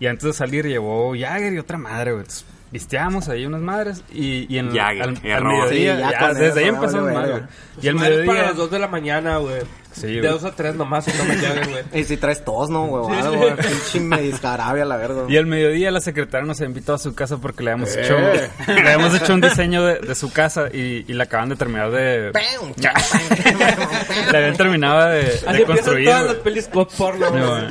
Y 0.02 0.06
antes 0.08 0.24
de 0.24 0.32
salir 0.32 0.66
llevó 0.66 1.14
Jagger 1.16 1.52
y 1.52 1.58
otra 1.58 1.78
madre, 1.78 2.10
güey. 2.10 2.22
Entonces, 2.22 2.44
pisteamos 2.72 3.28
ahí 3.28 3.44
unas 3.46 3.60
madres 3.60 4.02
y, 4.10 4.52
y 4.52 4.58
en 4.58 4.72
Ya, 4.72 4.88
al, 4.88 5.00
al 5.00 5.44
mediodía, 5.44 5.68
Sí, 5.68 5.84
ya 5.84 6.10
ya, 6.10 6.34
desde 6.34 6.60
ahí 6.60 6.66
eso, 6.68 6.74
empezamos 6.74 7.12
vale, 7.12 7.18
mal, 7.18 7.30
güey. 7.30 7.42
Y 7.82 7.88
al 7.88 7.94
Madre, 7.94 8.10
para 8.10 8.20
mediodía, 8.26 8.42
las 8.48 8.56
2 8.56 8.70
de 8.70 8.78
la 8.80 8.88
mañana, 8.88 9.36
güey. 9.36 9.62
Sí, 9.92 10.06
de 10.06 10.20
güey. 10.20 10.32
2 10.32 10.44
a 10.44 10.56
3 10.56 10.74
nomás 10.74 11.06
y 11.06 11.12
no 11.18 11.24
me 11.24 11.36
lleguen, 11.36 11.70
güey. 11.70 11.84
Y 12.00 12.04
si 12.04 12.16
traes 12.16 12.42
tos, 12.44 12.68
¿no, 12.70 12.86
güey? 12.86 13.16
Algo, 13.20 13.36
güey. 13.36 13.54
Pinche 13.56 14.00
mediscarabia, 14.00 14.84
la 14.86 14.96
verga. 14.96 15.24
y 15.28 15.36
al 15.36 15.46
mediodía 15.46 15.90
la 15.92 16.00
secretaria 16.00 16.46
nos 16.46 16.60
invitó 16.62 16.94
a 16.94 16.98
su 16.98 17.14
casa 17.14 17.36
porque 17.36 17.62
le 17.62 17.70
habíamos 17.72 17.94
hecho, 17.94 18.18
Eh. 18.18 18.50
le 18.68 18.80
habíamos 18.90 19.14
hecho 19.14 19.34
un 19.34 19.40
diseño 19.42 19.84
de, 19.84 20.00
de 20.00 20.14
su 20.16 20.32
casa 20.32 20.64
y, 20.72 21.04
y 21.06 21.12
la 21.12 21.24
acaban 21.24 21.50
de 21.50 21.56
terminar 21.56 21.90
de... 21.92 22.32
la 22.32 22.40
habían 24.38 24.56
terminado 24.56 25.08
de, 25.10 25.22
de 25.24 25.40
Así 25.46 25.62
construir. 25.64 26.06
todas 26.06 26.22
güey. 26.22 26.32
las 26.34 26.42
pelis 26.42 26.66
pop 26.68 26.90
porno, 26.96 27.30
No, 27.30 27.48
güey. 27.48 27.66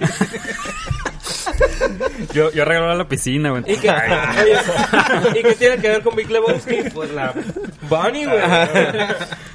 yo, 2.33 2.51
yo 2.51 2.63
arreglaba 2.63 2.95
la 2.95 3.07
piscina, 3.07 3.51
güey. 3.51 3.63
¿Y 3.67 3.75
qué, 3.77 3.89
oye, 4.41 5.39
¿Y 5.39 5.43
qué 5.43 5.55
tiene 5.55 5.77
que 5.77 5.89
ver 5.89 6.01
con 6.01 6.15
Big 6.15 6.29
Lebowski? 6.29 6.77
Pues 6.93 7.11
la 7.11 7.33
Bunny, 7.89 8.25
güey. 8.25 8.41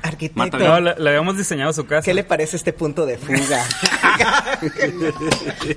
Arquitecto, 0.02 0.58
No, 0.58 0.80
le, 0.80 0.94
le 0.96 1.10
habíamos 1.10 1.36
diseñado 1.36 1.72
su 1.72 1.86
casa. 1.86 2.02
¿qué 2.04 2.14
le 2.14 2.24
parece 2.24 2.56
este 2.56 2.72
punto 2.72 3.04
de 3.06 3.18
fuga? 3.18 3.62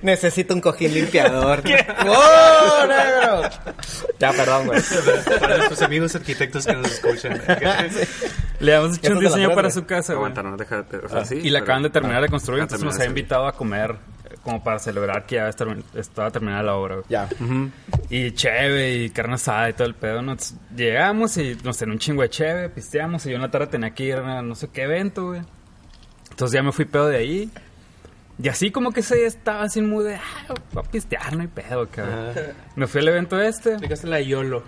Necesito 0.02 0.54
un 0.54 0.62
cojín 0.62 0.94
limpiador. 0.94 1.62
¡Oh, 2.08 2.86
negro! 2.88 3.50
Ya, 4.20 4.32
perdón, 4.32 4.68
güey. 4.68 4.82
Para 5.40 5.58
nuestros 5.58 5.82
amigos 5.82 6.16
arquitectos 6.16 6.66
que 6.66 6.74
nos 6.74 6.92
escuchan. 6.92 7.42
Le 8.60 8.76
habíamos 8.76 8.98
hecho 8.98 9.14
un 9.14 9.20
diseño 9.20 9.54
para 9.56 9.70
su 9.72 9.86
casa, 9.86 10.14
güey. 10.14 10.20
Aguanta, 10.32 10.44
no, 10.44 10.58
déjate. 10.58 10.98
O 10.98 11.10
sea, 11.10 11.26
sí, 11.26 11.40
Y 11.44 11.50
la 11.50 11.60
acaban 11.60 11.84
de 11.84 11.90
terminar 11.90 12.22
de 12.22 12.30
construir, 12.30 12.62
Ah, 12.62 12.64
entonces 12.64 12.86
nos 12.86 13.00
ha 13.00 13.06
invitado 13.06 13.48
a 13.48 13.54
comer 13.54 13.96
como 14.44 14.64
para 14.64 14.80
celebrar 14.80 15.26
que 15.26 15.36
ya 15.36 15.50
estaba 15.50 16.32
terminada 16.32 16.64
la 16.64 16.76
obra. 16.76 16.96
güey. 16.96 17.06
Ya. 17.10 17.28
Y 18.10 18.32
cheve 18.32 18.96
y 18.96 19.10
carne 19.10 19.36
asada 19.36 19.70
y 19.70 19.74
todo 19.74 19.88
el 19.88 19.96
pedo. 19.96 20.22
¿no? 20.22 20.32
Entonces, 20.34 20.58
llegamos 20.76 21.38
y 21.38 21.58
nos 21.64 21.78
tenía 21.78 21.94
un 21.94 22.00
chingo 22.00 22.22
de 22.22 22.30
cheve, 22.30 22.70
pisteamos 22.70 23.26
y 23.26 23.30
yo 23.30 23.36
en 23.36 23.42
la 23.42 23.52
tarde 23.52 23.68
tenía 23.68 23.92
que 23.92 24.04
ir 24.04 24.16
a 24.16 24.42
no 24.42 24.56
sé 24.56 24.70
qué 24.70 24.84
evento, 24.84 25.28
güey. 25.28 25.42
Entonces 26.32 26.54
ya 26.54 26.64
me 26.64 26.72
fui 26.72 26.86
pedo 26.86 27.08
de 27.08 27.18
ahí. 27.18 27.52
Y 28.42 28.48
así 28.48 28.72
como 28.72 28.92
que 28.94 29.02
se 29.04 29.26
estaba 29.26 29.64
así 29.64 29.82
muy 29.82 30.06
de, 30.06 30.16
ah, 30.16 30.54
va 30.76 30.82
a 30.82 30.84
pistear, 30.86 31.36
no 31.36 31.42
hay 31.42 31.48
pedo, 31.48 31.88
cabrón. 31.90 32.34
Me 32.78 32.88
fui 32.88 33.02
al 33.02 33.10
evento 33.10 33.40
este, 33.42 33.72
Explicaste 33.72 34.08
la 34.08 34.22
YOLO. 34.22 34.64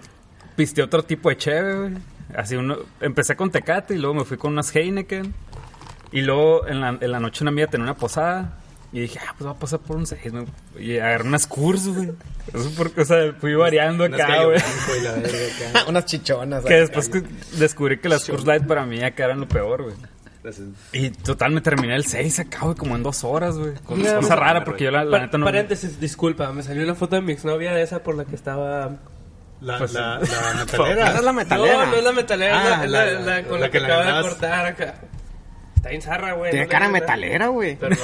pisteé 0.57 0.83
otro 0.83 1.03
tipo 1.03 1.29
de 1.29 1.37
cheve, 1.37 1.75
güey. 1.79 1.93
Así 2.35 2.55
uno, 2.57 2.77
empecé 2.99 3.35
con 3.37 3.49
Tecate 3.49 3.95
y 3.95 3.97
luego 3.97 4.15
me 4.15 4.25
fui 4.25 4.37
con 4.37 4.51
unas 4.51 4.75
Heineken. 4.75 5.33
Y 6.11 6.21
luego 6.21 6.67
en 6.67 6.81
la, 6.81 6.97
en 6.99 7.11
la 7.11 7.19
noche 7.21 7.45
una 7.45 7.51
amiga 7.51 7.67
tenía 7.67 7.85
una 7.85 7.95
posada. 7.95 8.57
Y 8.93 8.99
dije, 9.01 9.19
ah, 9.25 9.33
pues 9.37 9.45
voy 9.47 9.55
a 9.55 9.59
pasar 9.59 9.79
por 9.79 9.95
un 9.95 10.05
6, 10.05 10.33
¿no? 10.33 10.45
Y 10.77 10.97
agarré 10.97 11.23
unas 11.27 11.47
Kurs, 11.47 11.87
güey. 11.87 12.11
Eso 12.53 12.71
porque, 12.75 13.01
o 13.01 13.05
sea, 13.05 13.33
fui 13.39 13.55
variando 13.55 14.03
Unas 14.05 14.19
acá, 14.19 14.43
güey. 14.43 14.57
blanco 14.57 14.95
y 14.99 15.01
la 15.03 15.11
verga 15.13 15.37
acá. 15.79 15.85
Unas 15.89 16.05
chichonas. 16.05 16.65
Que 16.65 16.73
después 16.73 17.07
que 17.07 17.23
descubrí 17.57 17.99
que 17.99 18.09
las 18.09 18.25
Kurs 18.25 18.45
Light 18.45 18.65
para 18.65 18.85
mí 18.85 19.01
acá 19.01 19.25
eran 19.25 19.39
lo 19.39 19.47
peor, 19.47 19.83
güey. 19.83 19.95
Y 20.91 21.11
total, 21.11 21.51
me 21.51 21.61
terminé 21.61 21.95
el 21.95 22.05
6 22.05 22.39
acá, 22.39 22.59
güey, 22.63 22.75
como 22.75 22.95
en 22.95 23.03
dos 23.03 23.23
horas, 23.23 23.57
güey. 23.57 23.75
Cosa 23.85 24.15
cosa 24.17 24.35
rara 24.35 24.63
porque 24.65 24.85
yo 24.85 24.91
la, 24.91 25.05
la 25.05 25.11
Pa- 25.19 25.23
neta 25.25 25.37
no... 25.37 25.45
Paréntesis, 25.45 25.99
disculpa, 25.99 26.51
me 26.51 26.63
salió 26.63 26.83
una 26.83 26.95
foto 26.95 27.15
de 27.15 27.21
mi 27.21 27.31
exnovia 27.31 27.73
de 27.73 27.83
esa 27.83 28.01
por 28.03 28.15
la 28.15 28.25
que 28.25 28.35
estaba... 28.35 28.97
La, 29.61 29.77
Pues, 29.77 29.93
la, 29.93 30.19
la 30.19 30.53
metalera. 30.65 31.11
es 31.15 31.23
la 31.23 31.31
metalera. 31.33 31.85
No, 31.85 31.91
no 31.91 31.95
es 31.97 32.03
la 32.03 32.11
metalera, 32.11 32.79
Ah, 32.79 32.83
es 32.83 32.89
la, 32.89 33.05
la- 33.05 33.19
la 33.19 33.43
con 33.43 33.53
la 33.53 33.67
la, 33.67 33.71
que 33.71 33.71
que 33.71 33.79
la 33.79 33.87
acaba 33.99 34.17
de 34.17 34.21
cortar 34.29 34.65
acá. 34.65 34.95
Está 35.81 35.89
bien 35.89 36.01
zarra, 36.03 36.33
güey. 36.33 36.51
Tiene 36.51 36.67
no 36.67 36.71
cara 36.71 36.89
metalera, 36.89 37.47
güey. 37.47 37.75
Perdón, 37.75 37.97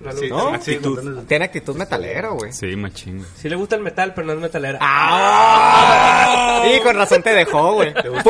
no, 0.00 0.10
no, 0.10 0.12
no, 0.12 0.18
Sí, 0.18 0.20
le 0.20 0.28
gusta. 0.28 0.44
¿No? 0.44 0.54
actitud. 0.54 1.24
Tiene 1.26 1.44
actitud 1.46 1.74
metalera, 1.74 2.28
güey. 2.28 2.52
Sí, 2.52 2.76
machín. 2.76 3.24
Sí 3.34 3.48
le 3.48 3.56
gusta 3.56 3.76
el 3.76 3.82
metal, 3.82 4.12
pero 4.12 4.26
no 4.26 4.34
es 4.34 4.38
metalera. 4.40 4.78
¡Ah! 4.82 6.66
Y 6.70 6.80
con 6.80 6.94
razón 6.96 7.22
te 7.22 7.30
dejó, 7.32 7.72
güey. 7.72 7.94
¡Pum! 7.94 8.12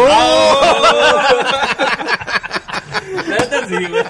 Neta 3.26 3.66
sí, 3.68 3.86
güey. 3.86 4.04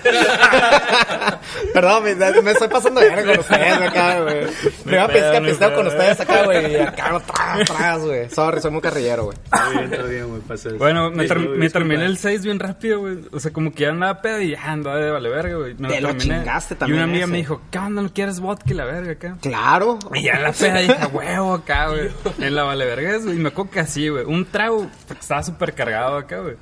Perdón, 1.73 2.05
me, 2.05 2.15
me 2.43 2.51
estoy 2.53 2.69
pasando 2.69 3.01
de 3.01 3.09
verga 3.11 3.31
con 3.33 3.39
ustedes 3.41 3.81
acá, 3.81 4.21
güey. 4.21 4.47
Me 4.85 4.93
iba 4.93 5.05
a 5.05 5.09
pescar, 5.09 5.43
pedo. 5.43 5.75
con 5.75 5.87
ustedes 5.87 6.21
acá, 6.21 6.45
güey. 6.45 6.73
Y 6.73 6.77
acá, 6.77 7.21
tras, 7.27 7.65
tras, 7.69 7.99
güey. 8.01 8.31
Sorry, 8.31 8.61
soy 8.61 8.71
muy 8.71 8.81
carrillero, 8.81 9.25
güey. 9.27 9.37
Está 9.45 9.69
bien, 9.71 9.93
está 9.93 10.03
bien, 10.05 10.29
güey. 10.29 10.43
eso. 10.51 10.71
Bueno, 10.77 11.11
me, 11.11 11.27
ter- 11.27 11.39
me 11.39 11.71
terminé 11.71 12.05
el 12.05 12.19
6 12.19 12.43
bien 12.45 12.59
rápido, 12.59 13.01
güey. 13.01 13.19
O 13.33 13.41
sea, 13.41 13.53
como 13.53 13.73
que 13.73 13.83
ya 13.85 13.91
andaba 13.91 14.21
pedo 14.21 14.41
y 14.41 14.51
ya 14.53 14.63
andaba 14.73 14.97
de 14.99 15.11
vale 15.11 15.29
verga, 15.29 15.57
güey. 15.57 15.75
Me 15.79 15.89
Te 15.89 16.01
lo 16.01 16.09
terminé. 16.09 16.39
chingaste 16.39 16.75
Y 16.75 16.77
también 16.79 16.99
una 17.03 17.05
amiga 17.05 17.25
ese. 17.25 17.33
me 17.33 17.39
dijo, 17.39 17.61
¿qué 17.71 17.79
onda? 17.79 18.03
¿No 18.03 18.13
quieres 18.13 18.41
vodka 18.41 18.65
y 18.71 18.75
la 18.75 18.85
verga 18.85 19.13
acá? 19.13 19.37
Claro. 19.41 19.99
Y 20.15 20.23
ya 20.25 20.39
la 20.39 20.53
peda 20.53 20.79
dije, 20.79 20.97
"A 21.01 21.07
huevo 21.09 21.55
acá, 21.55 21.89
güey. 21.89 22.09
En 22.41 22.55
la 22.55 22.63
vale 22.65 22.85
verga, 22.85 23.19
güey. 23.19 23.37
Y 23.37 23.39
me 23.39 23.49
acuerdo 23.49 23.71
que 23.71 23.81
así, 23.81 24.09
güey. 24.09 24.25
Un 24.25 24.45
trago, 24.47 24.89
porque 25.07 25.21
estaba 25.21 25.43
súper 25.43 25.75
cargado 25.75 26.17
acá, 26.17 26.39
güey. 26.41 26.57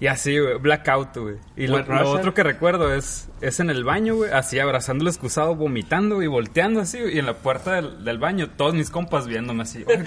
Y 0.00 0.08
así, 0.08 0.36
güey, 0.38 0.58
blackout, 0.58 1.16
güey. 1.16 1.36
Y 1.56 1.68
lo, 1.68 1.78
otro 2.10 2.34
que 2.34 2.42
recuerdo 2.42 2.92
es, 2.92 3.28
es 3.40 3.60
en 3.60 3.70
el 3.70 3.84
baño, 3.84 4.16
güey, 4.16 4.32
así 4.32 4.58
abrazando 4.58 5.02
el 5.02 5.08
excusado, 5.08 5.54
vomitando 5.54 6.22
y 6.22 6.26
volteando 6.26 6.80
así, 6.80 7.00
güey. 7.00 7.14
Y 7.14 7.18
en 7.20 7.26
la 7.26 7.34
puerta 7.34 7.74
del, 7.74 8.04
del 8.04 8.18
baño, 8.18 8.50
todos 8.50 8.74
mis 8.74 8.90
compas 8.90 9.28
viéndome 9.28 9.62
así. 9.62 9.84
"Oye, 9.86 10.04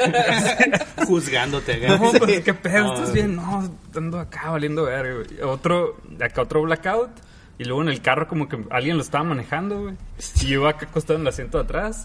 Juzgándote 1.07 1.73
acá. 1.75 1.97
No, 1.97 2.11
pues, 2.11 2.41
¿qué 2.43 2.53
pedo? 2.53 2.93
¿Estás 2.93 3.13
bien? 3.13 3.35
No, 3.37 3.69
ando 3.95 4.19
acá 4.19 4.49
valiendo 4.51 4.83
verga, 4.83 5.13
güey. 5.15 5.41
Otro, 5.41 5.97
acá 6.19 6.41
otro 6.41 6.61
blackout. 6.63 7.11
Y 7.57 7.63
luego 7.63 7.83
en 7.83 7.87
el 7.87 8.01
carro 8.01 8.27
como 8.27 8.49
que 8.49 8.57
alguien 8.69 8.97
lo 8.97 9.01
estaba 9.01 9.23
manejando, 9.23 9.83
güey. 9.83 9.95
Y 10.41 10.47
yo 10.47 10.67
acá 10.67 10.87
acostado 10.87 11.15
en 11.15 11.21
el 11.21 11.29
asiento 11.29 11.57
de 11.57 11.63
atrás. 11.63 12.03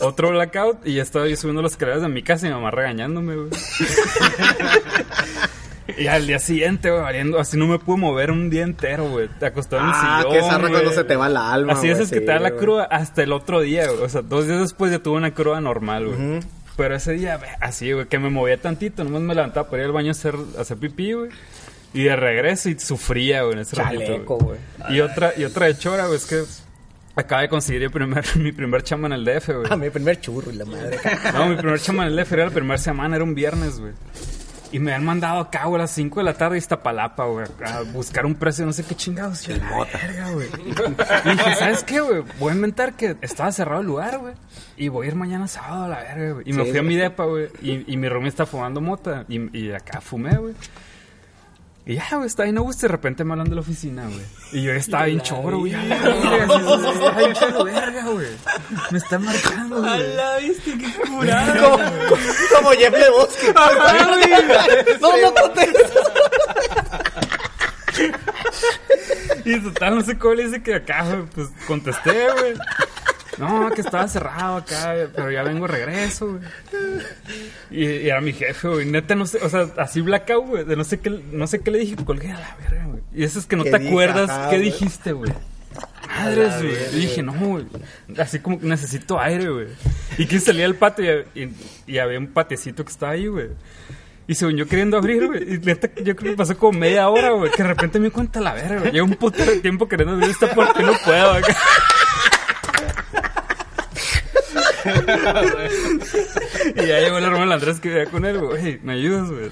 Otro 0.00 0.30
blackout. 0.30 0.84
Y 0.84 0.94
ya 0.94 1.02
estaba 1.02 1.28
yo 1.28 1.36
subiendo 1.36 1.62
las 1.62 1.72
escaleras 1.72 2.02
de 2.02 2.08
mi 2.08 2.24
casa 2.24 2.46
y 2.46 2.48
mi 2.48 2.56
mamá 2.56 2.72
regañándome, 2.72 3.36
güey. 3.36 3.50
Y 5.98 6.06
al 6.06 6.26
día 6.26 6.38
siguiente, 6.38 6.90
güey, 6.90 7.02
valiendo, 7.02 7.38
así 7.38 7.56
no 7.56 7.66
me 7.66 7.78
pude 7.78 7.96
mover 7.98 8.30
un 8.30 8.50
día 8.50 8.62
entero, 8.62 9.08
güey. 9.10 9.28
Te 9.38 9.46
acostado 9.46 9.82
en 9.82 9.88
el 9.88 9.94
Ah, 9.96 10.18
sillón. 10.22 10.32
qué 10.34 10.40
zarra 10.42 10.58
güey. 10.68 10.72
cuando 10.72 10.92
se 10.92 11.04
te 11.04 11.16
va 11.16 11.28
la 11.28 11.52
alma, 11.52 11.72
Así 11.74 11.88
es, 11.88 11.98
es 11.98 12.10
que 12.10 12.20
sí, 12.20 12.24
te 12.26 12.32
da 12.32 12.38
la 12.40 12.52
cruda 12.52 12.84
hasta 12.84 13.22
el 13.22 13.32
otro 13.32 13.60
día, 13.60 13.86
güey. 13.88 14.02
O 14.02 14.08
sea, 14.08 14.22
dos 14.22 14.46
días 14.46 14.60
después 14.60 14.90
ya 14.92 14.98
tuve 15.00 15.16
una 15.16 15.32
cruda 15.34 15.60
normal, 15.60 16.06
güey. 16.08 16.40
Pero 16.76 16.94
ese 16.96 17.12
día, 17.12 17.38
así, 17.60 17.92
güey, 17.92 18.06
que 18.06 18.18
me 18.18 18.30
movía 18.30 18.56
tantito, 18.60 19.04
nomás 19.04 19.20
me 19.22 19.34
levantaba 19.34 19.68
para 19.68 19.82
ir 19.82 19.86
al 19.86 19.92
baño 19.92 20.08
a 20.08 20.12
hacer, 20.12 20.34
a 20.56 20.62
hacer 20.62 20.78
pipí, 20.78 21.12
güey. 21.12 21.30
Y 21.94 22.04
de 22.04 22.16
regreso 22.16 22.70
y 22.70 22.78
sufría, 22.78 23.42
güey, 23.42 23.52
en 23.54 23.58
ese 23.60 23.76
ratito, 23.76 24.02
Chaleco, 24.04 24.38
güey. 24.38 24.58
Y 24.88 25.00
otra, 25.00 25.34
y 25.36 25.44
otra 25.44 25.66
de 25.66 25.76
chora, 25.76 26.06
güey, 26.06 26.16
es 26.16 26.24
que 26.24 26.42
acaba 27.14 27.42
de 27.42 27.50
conseguir 27.50 27.90
primer, 27.90 28.24
mi 28.38 28.52
primer 28.52 28.82
chamba 28.82 29.08
en 29.08 29.12
el 29.12 29.24
DF, 29.26 29.48
güey. 29.50 29.66
A 29.70 29.76
mi 29.76 29.90
primer 29.90 30.18
churro 30.18 30.50
la 30.52 30.64
madre. 30.64 30.98
No, 31.34 31.48
mi 31.48 31.56
primer 31.56 31.78
chamba 31.78 32.06
en 32.06 32.12
el 32.12 32.16
DF 32.24 32.32
era 32.32 32.44
la 32.46 32.50
primera 32.50 32.78
semana, 32.78 33.16
era 33.16 33.24
un 33.24 33.34
viernes, 33.34 33.78
güey. 33.78 33.92
Y 34.72 34.78
me 34.78 34.92
han 34.94 35.04
mandado 35.04 35.38
acá, 35.40 35.66
güey, 35.66 35.76
a 35.80 35.84
las 35.84 35.90
5 35.92 36.20
de 36.20 36.24
la 36.24 36.34
tarde 36.34 36.56
a 36.56 36.58
Iztapalapa, 36.58 37.26
güey, 37.26 37.46
a 37.64 37.82
buscar 37.82 38.24
un 38.26 38.34
precio, 38.34 38.64
no 38.66 38.72
sé 38.72 38.82
qué 38.84 38.94
chingados. 38.94 39.46
La 39.46 39.54
verga, 39.84 40.30
güey. 40.32 40.48
Y 41.24 41.28
dije, 41.30 41.54
¿sabes 41.56 41.84
qué, 41.84 42.00
güey? 42.00 42.22
Voy 42.38 42.52
a 42.52 42.54
inventar 42.54 42.94
que 42.94 43.16
estaba 43.20 43.52
cerrado 43.52 43.82
el 43.82 43.86
lugar, 43.86 44.18
güey. 44.18 44.34
Y 44.76 44.88
voy 44.88 45.06
a 45.06 45.10
ir 45.10 45.14
mañana 45.14 45.46
sábado 45.46 45.84
a 45.84 45.88
la 45.88 45.98
verga, 45.98 46.32
güey. 46.32 46.48
Y 46.48 46.52
me 46.54 46.64
Sí, 46.64 46.70
fui 46.70 46.78
a 46.78 46.82
mi 46.82 46.96
depa, 46.96 47.24
güey. 47.24 47.48
Y, 47.60 47.92
y 47.92 47.96
mi 47.96 48.08
roomie 48.08 48.28
está 48.30 48.46
fumando 48.46 48.80
mota. 48.80 49.26
Y, 49.28 49.56
y 49.56 49.72
acá 49.72 50.00
fumé, 50.00 50.36
güey. 50.36 50.54
Y 51.84 51.96
ya, 51.96 52.06
güey, 52.12 52.26
está 52.26 52.44
ahí, 52.44 52.52
no 52.52 52.62
gusta. 52.62 52.86
De 52.86 52.92
repente 52.92 53.24
me 53.24 53.32
hablan 53.32 53.48
de 53.48 53.56
la 53.56 53.60
oficina, 53.60 54.04
güey. 54.04 54.20
Y 54.52 54.62
yo 54.62 54.72
estaba 54.72 55.06
bien 55.06 55.20
choro, 55.20 55.58
güey. 55.58 55.72
Verga. 55.72 56.04
Me 58.90 58.98
están 58.98 59.24
marcando, 59.24 59.80
güey. 59.80 60.14
la 60.14 60.36
viste, 60.38 60.78
qué 60.78 60.92
curado. 61.10 61.78
Como, 62.08 62.22
como 62.54 62.70
Jeff 62.72 62.92
Lebowski. 62.92 63.46
no, 65.00 65.16
no 65.16 65.34
contestes. 65.34 65.90
Y 69.44 69.60
total, 69.60 69.96
no 69.96 70.02
sé 70.02 70.16
cómo 70.18 70.34
le 70.34 70.44
dice 70.44 70.62
que 70.62 70.76
acá, 70.76 71.04
pues 71.34 71.48
contesté, 71.66 72.26
güey. 72.38 72.54
No, 73.38 73.70
que 73.70 73.80
estaba 73.80 74.06
cerrado 74.08 74.56
acá, 74.56 74.94
pero 75.14 75.30
ya 75.30 75.42
vengo 75.42 75.66
regreso, 75.66 76.32
güey. 76.32 76.42
Y, 77.70 77.84
y 77.84 78.08
era 78.08 78.20
mi 78.20 78.32
jefe, 78.32 78.68
güey. 78.68 78.86
Neta, 78.86 79.14
no 79.14 79.24
sé, 79.26 79.38
o 79.42 79.48
sea, 79.48 79.68
así 79.78 80.00
blackout, 80.02 80.46
güey. 80.46 80.64
De 80.64 80.76
no 80.76 80.84
sé 80.84 81.00
qué, 81.00 81.08
no 81.10 81.46
sé 81.46 81.60
qué 81.60 81.70
le 81.70 81.78
dije, 81.78 81.96
colgué 82.04 82.30
a 82.30 82.38
la 82.38 82.56
verga, 82.60 82.84
güey. 82.86 83.02
Y 83.14 83.24
eso 83.24 83.38
es 83.38 83.46
que 83.46 83.56
no 83.56 83.64
¿Qué 83.64 83.70
te 83.70 83.78
dije? 83.78 83.90
acuerdas 83.90 84.28
Ajá, 84.30 84.50
qué 84.50 84.56
güey. 84.56 84.70
dijiste, 84.70 85.12
güey. 85.12 85.32
Madres, 86.08 86.58
güey. 86.62 86.76
Y 86.92 86.96
dije, 87.00 87.22
no, 87.22 87.32
güey. 87.32 87.64
Así 88.18 88.38
como 88.40 88.60
que 88.60 88.66
necesito 88.66 89.18
aire, 89.18 89.48
güey. 89.48 89.66
Y 90.18 90.26
quise 90.26 90.46
salir 90.46 90.64
al 90.66 90.74
patio 90.74 91.20
y, 91.34 91.42
y- 91.44 91.56
y 91.86 91.98
había 91.98 92.18
un 92.18 92.26
patiecito 92.28 92.84
que 92.84 92.90
estaba 92.92 93.12
ahí, 93.12 93.26
güey. 93.28 93.48
Y 94.28 94.34
según 94.34 94.56
yo 94.56 94.66
queriendo 94.68 94.98
abrir, 94.98 95.26
güey. 95.26 95.54
Y 95.54 95.58
neta, 95.58 95.90
yo 96.02 96.14
creo 96.14 96.32
que 96.32 96.36
pasó 96.36 96.56
como 96.56 96.78
media 96.78 97.08
hora, 97.08 97.30
güey. 97.30 97.50
Que 97.50 97.62
de 97.62 97.68
repente 97.70 97.98
me 97.98 98.10
cuenta 98.10 98.40
la 98.40 98.52
verga, 98.52 98.80
güey. 98.80 98.92
Llevo 98.92 99.06
un 99.06 99.14
puto 99.16 99.42
de 99.44 99.60
tiempo 99.60 99.88
queriendo 99.88 100.14
abrir 100.14 100.30
esta 100.30 100.54
puerta 100.54 100.80
y 100.82 100.84
no 100.84 100.92
puedo, 101.04 101.32
acá. 101.32 101.56
y 106.76 106.86
ya 106.86 107.00
llegó 107.00 107.18
el 107.18 107.24
hermano 107.24 107.52
Andrés 107.52 107.80
que 107.80 107.88
vivía 107.88 108.06
con 108.06 108.24
él, 108.24 108.38
güey. 108.38 108.78
¿Me 108.82 108.94
ayudas, 108.94 109.30
güey? 109.30 109.50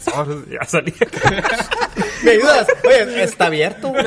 Ya 0.50 0.64
salí. 0.66 0.94
¿Me 2.22 2.30
ayudas? 2.32 2.66
Oye, 2.84 3.22
está 3.22 3.46
abierto, 3.46 3.88
güey. 3.88 4.04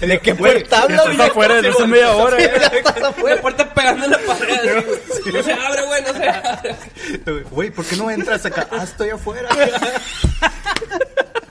¿De 0.00 0.18
qué 0.20 0.34
puerta 0.34 0.82
habla, 0.82 0.96
Estás 0.96 1.16
güey? 1.16 1.28
afuera 1.28 1.54
desde 1.56 1.68
hace 1.70 1.86
media 1.86 2.12
hora, 2.12 2.36
güey. 2.36 2.48
estás 2.78 3.00
La 3.00 3.08
afuera. 3.08 3.40
puerta 3.40 3.74
pegando 3.74 4.04
en 4.06 4.10
la 4.12 4.18
pared. 4.18 4.84
No 5.32 5.42
se 5.42 5.52
abre, 5.52 5.86
güey, 5.86 6.02
no 6.02 6.12
se 6.12 6.28
abre. 6.28 6.76
Güey, 7.50 7.70
¿por 7.70 7.84
qué 7.84 7.96
no 7.96 8.10
entras 8.10 8.44
acá? 8.46 8.66
Ah, 8.70 8.84
estoy 8.84 9.10
afuera. 9.10 9.48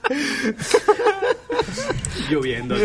Lloviendo. 2.29 2.75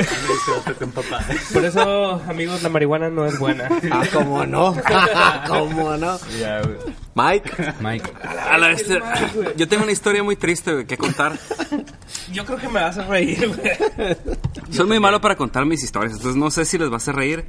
Por 1.52 1.64
eso, 1.64 2.22
amigos, 2.28 2.62
la 2.62 2.68
marihuana 2.68 3.10
no 3.10 3.26
es 3.26 3.38
buena. 3.38 3.68
Ah, 3.90 4.04
cómo 4.12 4.46
no. 4.46 4.76
cómo 5.48 5.96
no. 5.96 6.18
Mike. 7.14 7.74
Mike. 7.80 8.12
A 8.22 8.58
la 8.58 8.68
bestia. 8.68 9.02
Yo 9.56 9.68
tengo 9.68 9.82
una 9.82 9.92
historia 9.92 10.22
muy 10.22 10.36
triste, 10.36 10.72
güey, 10.72 10.86
que 10.86 10.96
contar. 10.96 11.38
Yo 12.32 12.44
creo 12.44 12.58
que 12.58 12.68
me 12.68 12.80
vas 12.80 12.98
a 12.98 13.06
reír, 13.06 13.48
güey. 13.48 14.16
Soy 14.70 14.86
muy 14.86 15.00
malo 15.00 15.20
para 15.20 15.36
contar 15.36 15.64
mis 15.66 15.82
historias, 15.82 16.14
entonces 16.14 16.36
no 16.36 16.50
sé 16.50 16.64
si 16.64 16.78
les 16.78 16.90
va 16.90 16.94
a 16.94 16.98
hacer 16.98 17.16
reír. 17.16 17.44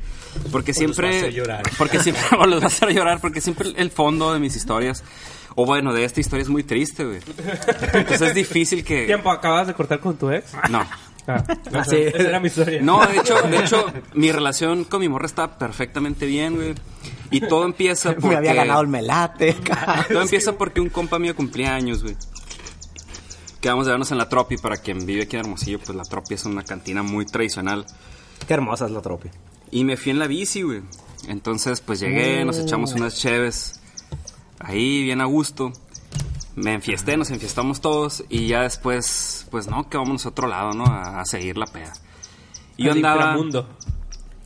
Porque 0.51 0.73
siempre. 0.73 1.09
va 1.09 1.13
a 1.13 1.17
hacer 1.19 1.33
llorar. 1.33 1.63
Porque 1.77 1.99
siempre. 1.99 2.23
O 2.39 2.45
les 2.45 2.59
va 2.59 2.65
a 2.65 2.67
hacer 2.67 2.93
llorar, 2.93 3.19
porque 3.19 3.41
siempre 3.41 3.73
el 3.75 3.91
fondo 3.91 4.33
de 4.33 4.39
mis 4.39 4.55
historias. 4.55 5.03
O 5.61 5.65
bueno, 5.65 5.93
de 5.93 6.05
esta 6.05 6.21
historia 6.21 6.43
es 6.43 6.47
muy 6.47 6.63
triste, 6.63 7.03
güey. 7.03 7.19
Entonces 7.91 8.21
es 8.21 8.33
difícil 8.33 8.81
que. 8.81 9.05
¿Tiempo 9.05 9.29
acabas 9.29 9.67
de 9.67 9.73
cortar 9.73 9.99
con 9.99 10.15
tu 10.15 10.31
ex? 10.31 10.53
No. 10.69 10.87
Ah, 11.27 11.43
no, 11.69 11.83
sí. 11.83 11.97
Esa 11.97 12.29
era 12.29 12.39
mi 12.39 12.47
historia. 12.47 12.81
No, 12.81 13.05
de 13.05 13.17
hecho, 13.17 13.35
de 13.41 13.57
hecho, 13.57 13.85
mi 14.13 14.31
relación 14.31 14.85
con 14.85 15.01
mi 15.01 15.09
morra 15.09 15.25
está 15.25 15.57
perfectamente 15.57 16.25
bien, 16.25 16.55
güey. 16.55 16.75
Y 17.29 17.41
todo 17.41 17.65
empieza 17.65 18.13
porque... 18.13 18.27
Me 18.29 18.35
había 18.37 18.53
ganado 18.53 18.79
el 18.79 18.87
melate. 18.87 19.53
Todo 20.07 20.21
empieza 20.21 20.53
porque 20.53 20.79
un 20.79 20.87
compa 20.87 21.19
mío 21.19 21.35
cumplía 21.35 21.75
años, 21.75 22.03
güey. 22.03 22.15
Quedamos 23.59 23.85
de 23.85 23.91
vernos 23.91 24.09
en 24.13 24.17
la 24.17 24.29
Tropi. 24.29 24.55
Para 24.55 24.77
quien 24.77 25.05
vive 25.05 25.23
aquí 25.23 25.35
en 25.35 25.41
Hermosillo, 25.41 25.79
pues 25.79 25.93
la 25.93 26.03
Tropi 26.03 26.35
es 26.35 26.45
una 26.45 26.63
cantina 26.63 27.03
muy 27.03 27.25
tradicional. 27.25 27.85
Qué 28.47 28.53
hermosa 28.53 28.85
es 28.85 28.91
la 28.91 29.01
tropi. 29.01 29.27
Y 29.71 29.83
me 29.83 29.97
fui 29.97 30.11
en 30.11 30.19
la 30.19 30.27
bici, 30.27 30.61
güey. 30.61 30.83
Entonces, 31.27 31.81
pues 31.81 31.99
llegué, 31.99 32.45
nos 32.45 32.57
echamos 32.57 32.93
unas 32.93 33.17
cheves. 33.17 33.78
Ahí, 34.59 35.03
bien 35.03 35.21
a 35.21 35.25
gusto. 35.25 35.71
Me 36.55 36.73
enfiesté, 36.73 37.15
nos 37.17 37.31
enfiestamos 37.31 37.81
todos. 37.81 38.23
Y 38.29 38.47
ya 38.47 38.61
después, 38.63 39.47
pues 39.49 39.67
no, 39.67 39.89
que 39.89 39.97
vamos 39.97 40.25
a 40.25 40.29
otro 40.29 40.47
lado, 40.47 40.73
¿no? 40.73 40.85
A, 40.85 41.21
a 41.21 41.25
seguir 41.25 41.57
la 41.57 41.65
peda. 41.65 41.93
Y 42.77 42.83
yo 42.85 42.91
andaba... 42.91 43.35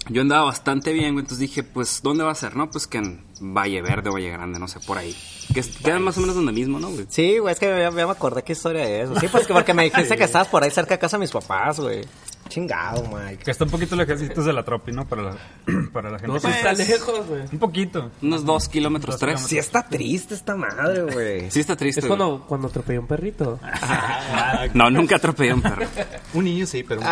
Yo 0.09 0.21
andaba 0.21 0.43
bastante 0.43 0.91
bien, 0.91 1.13
güey. 1.13 1.23
Entonces 1.23 1.39
dije, 1.39 1.63
pues, 1.63 2.01
¿dónde 2.03 2.23
va 2.23 2.31
a 2.31 2.35
ser? 2.35 2.55
No, 2.55 2.69
pues 2.69 2.87
que 2.87 2.97
en 2.97 3.23
Valle 3.39 3.81
Verde 3.81 4.09
o 4.09 4.13
Valle 4.13 4.29
Grande, 4.31 4.59
no 4.59 4.67
sé, 4.67 4.79
por 4.81 4.97
ahí. 4.97 5.15
Que 5.53 5.61
es- 5.61 5.77
queda 5.77 5.99
más 5.99 6.17
o 6.17 6.21
menos 6.21 6.35
donde 6.35 6.51
mismo, 6.51 6.79
¿no, 6.79 6.89
güey? 6.89 7.05
Sí, 7.09 7.37
güey, 7.37 7.53
es 7.53 7.59
que 7.59 7.67
ya, 7.67 7.79
ya 7.89 7.91
me 7.91 8.01
acordé 8.11 8.43
qué 8.43 8.51
historia 8.53 8.85
es. 8.85 9.09
Sí, 9.19 9.27
pues 9.29 9.47
que 9.47 9.53
porque 9.53 9.73
me 9.73 9.83
dijiste 9.85 10.15
que 10.17 10.23
estabas 10.25 10.47
por 10.49 10.63
ahí 10.63 10.71
cerca 10.71 10.95
de 10.95 10.99
casa 10.99 11.17
de 11.17 11.21
mis 11.21 11.31
papás, 11.31 11.79
güey. 11.79 12.01
Chingado, 12.49 13.01
Mike. 13.07 13.45
Que 13.45 13.51
está 13.51 13.63
un 13.63 13.69
poquito 13.71 13.95
lejecitos 13.95 14.43
de 14.45 14.51
la 14.51 14.63
tropi, 14.65 14.91
¿no? 14.91 15.07
Para 15.07 15.23
la, 15.23 15.37
para 15.93 16.11
la 16.11 16.19
gente. 16.19 16.33
No, 16.33 16.39
sí 16.39 16.47
está 16.47 16.73
lejos, 16.73 17.25
güey. 17.27 17.41
Un 17.53 17.57
poquito. 17.59 18.11
Unos 18.21 18.43
dos 18.45 18.67
kilómetros, 18.67 19.15
Dos 19.15 19.19
tres. 19.21 19.41
Sí 19.41 19.57
está 19.57 19.87
triste 19.87 20.35
esta 20.35 20.53
madre, 20.55 21.03
güey. 21.03 21.49
Sí 21.49 21.61
está 21.61 21.77
triste, 21.77 22.01
Es 22.01 22.07
güey. 22.07 22.17
cuando, 22.17 22.45
cuando 22.45 22.67
atropellé 22.67 22.99
un 22.99 23.07
perrito. 23.07 23.59
No, 24.73 24.89
nunca 24.89 25.15
atropellé 25.17 25.51
a 25.51 25.55
un 25.55 25.61
perro. 25.61 25.85
Un 26.33 26.43
niño 26.45 26.65
sí, 26.65 26.83
pero 26.83 27.01
un 27.01 27.07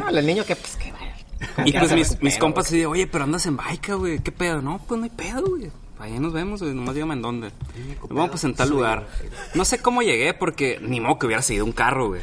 No, 0.00 0.08
el 0.18 0.26
niño 0.26 0.44
que, 0.44 0.56
pues, 0.56 0.76
que 0.76 0.92
vaya. 0.92 1.03
Y 1.64 1.72
pues 1.72 2.20
mis, 2.20 2.38
compas 2.38 2.68
se 2.68 2.76
dicen, 2.76 2.90
oye, 2.90 3.06
pero 3.06 3.24
andas 3.24 3.46
en 3.46 3.56
baica, 3.56 3.94
güey. 3.94 4.18
¿Qué 4.18 4.32
pedo? 4.32 4.60
No, 4.62 4.80
pues 4.86 4.98
no 4.98 5.04
hay 5.04 5.10
pedo, 5.10 5.44
güey. 5.46 5.70
Ahí 5.98 6.18
nos 6.18 6.32
vemos, 6.32 6.60
güey. 6.60 6.74
Nomás 6.74 6.94
dígame 6.94 7.14
en 7.14 7.22
dónde. 7.22 7.50
Nos 8.00 8.08
vamos 8.08 8.30
pues 8.30 8.44
en 8.44 8.54
tal 8.54 8.70
lugar. 8.70 9.06
No 9.54 9.64
sé 9.64 9.78
cómo 9.78 10.02
llegué 10.02 10.34
porque 10.34 10.78
ni 10.80 11.00
modo 11.00 11.18
que 11.18 11.26
hubiera 11.26 11.42
seguido 11.42 11.64
un 11.64 11.72
carro, 11.72 12.08
güey. 12.08 12.22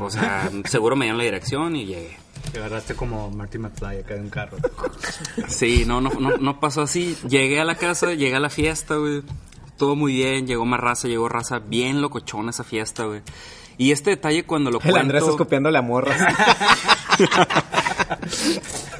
O 0.00 0.10
sea, 0.10 0.50
seguro 0.64 0.96
me 0.96 1.06
dieron 1.06 1.18
la 1.18 1.24
dirección 1.24 1.76
y 1.76 1.86
llegué. 1.86 2.16
Te 2.52 2.58
agarraste 2.58 2.94
como 2.94 3.30
Marty 3.30 3.58
McFly 3.58 4.00
acá 4.00 4.14
de 4.14 4.20
un 4.20 4.30
carro. 4.30 4.58
Sí, 5.48 5.84
no, 5.86 6.00
no, 6.00 6.10
no, 6.10 6.36
no 6.36 6.60
pasó 6.60 6.82
así. 6.82 7.16
Llegué 7.28 7.60
a 7.60 7.64
la 7.64 7.76
casa, 7.76 8.14
llegué 8.14 8.36
a 8.36 8.40
la 8.40 8.50
fiesta, 8.50 8.96
güey. 8.96 9.22
Todo 9.76 9.96
muy 9.96 10.12
bien, 10.12 10.46
llegó 10.46 10.64
más 10.64 10.80
raza, 10.80 11.08
llegó 11.08 11.28
raza 11.28 11.58
bien 11.58 12.00
locochona 12.00 12.50
esa 12.50 12.62
fiesta, 12.62 13.04
güey. 13.04 13.22
Y 13.76 13.90
este 13.90 14.10
detalle 14.10 14.44
cuando 14.44 14.70
lo 14.70 14.78
El 14.78 14.82
cuento... 14.82 15.00
Andrés 15.00 15.24
escupiendo 15.24 15.70
la 15.70 15.82
morra. 15.82 16.14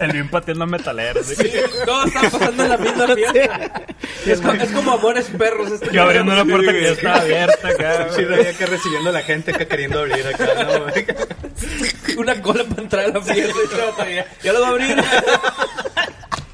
El 0.00 0.12
bien 0.12 0.28
pateando 0.28 0.66
metaleros. 0.66 1.26
¿sí? 1.26 1.36
Todo 1.84 2.04
está 2.04 2.20
pasando 2.30 2.62
en 2.64 2.68
la 2.70 2.76
misma 2.76 3.06
fiesta. 3.14 3.82
Es, 4.26 4.40
co- 4.40 4.52
es 4.52 4.70
como 4.70 4.92
amores 4.92 5.26
perros. 5.36 5.70
Este 5.72 5.90
Yo 5.92 6.02
abriendo 6.02 6.32
una 6.32 6.44
puerta 6.44 6.72
que 6.72 6.82
ya 6.82 6.88
estaba 6.90 7.16
abierta 7.16 7.68
acá. 7.68 8.08
Sí, 8.14 8.24
güey. 8.24 8.44
ya 8.44 8.52
que 8.56 8.66
recibiendo 8.66 9.10
a 9.10 9.12
la 9.12 9.22
gente 9.22 9.50
acá 9.52 9.64
queriendo 9.66 10.00
abrir 10.00 10.26
acá, 10.26 10.48
¿no? 10.64 10.80
güey? 10.84 11.06
Una 12.16 12.40
cola 12.42 12.64
para 12.64 12.82
entrar 12.82 13.04
a 13.06 13.08
la 13.08 13.20
fiesta. 13.20 13.54
y 13.64 13.68
todo, 13.76 13.90
todavía. 13.92 14.26
Ya 14.42 14.52
lo 14.52 14.60
va 14.60 14.66
a 14.68 14.70
abrir. 14.70 14.96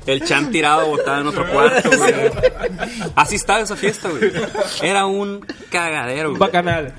El 0.06 0.24
chan 0.24 0.50
tirado 0.50 0.86
botado 0.86 1.20
en 1.20 1.26
otro 1.26 1.46
cuarto, 1.50 1.90
güey. 1.96 2.14
Así 3.14 3.36
estaba 3.36 3.60
esa 3.60 3.76
fiesta, 3.76 4.08
güey. 4.08 4.32
Era 4.82 5.06
un 5.06 5.40
cagadero, 5.70 6.30
güey. 6.30 6.40
bacanal. 6.40 6.94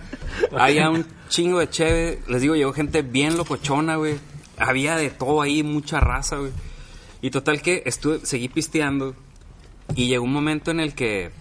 Había 0.56 0.90
un 0.90 1.06
chingo 1.28 1.60
de 1.60 1.70
cheve. 1.70 2.20
Les 2.28 2.42
digo, 2.42 2.56
llegó 2.56 2.72
gente 2.74 3.02
bien 3.02 3.38
locochona, 3.38 3.96
güey. 3.96 4.18
Había 4.62 4.96
de 4.96 5.10
todo 5.10 5.42
ahí, 5.42 5.64
mucha 5.64 6.00
raza, 6.00 6.38
güey. 6.38 6.52
Y 7.22 7.32
total 7.32 7.62
que 7.62 7.84
estuve, 7.86 8.26
seguí 8.26 8.48
pisteando. 8.50 9.16
Y 9.96 10.08
llegó 10.08 10.24
un 10.24 10.34
momento 10.34 10.72
en 10.72 10.80
el 10.80 10.94
que, 10.94 11.32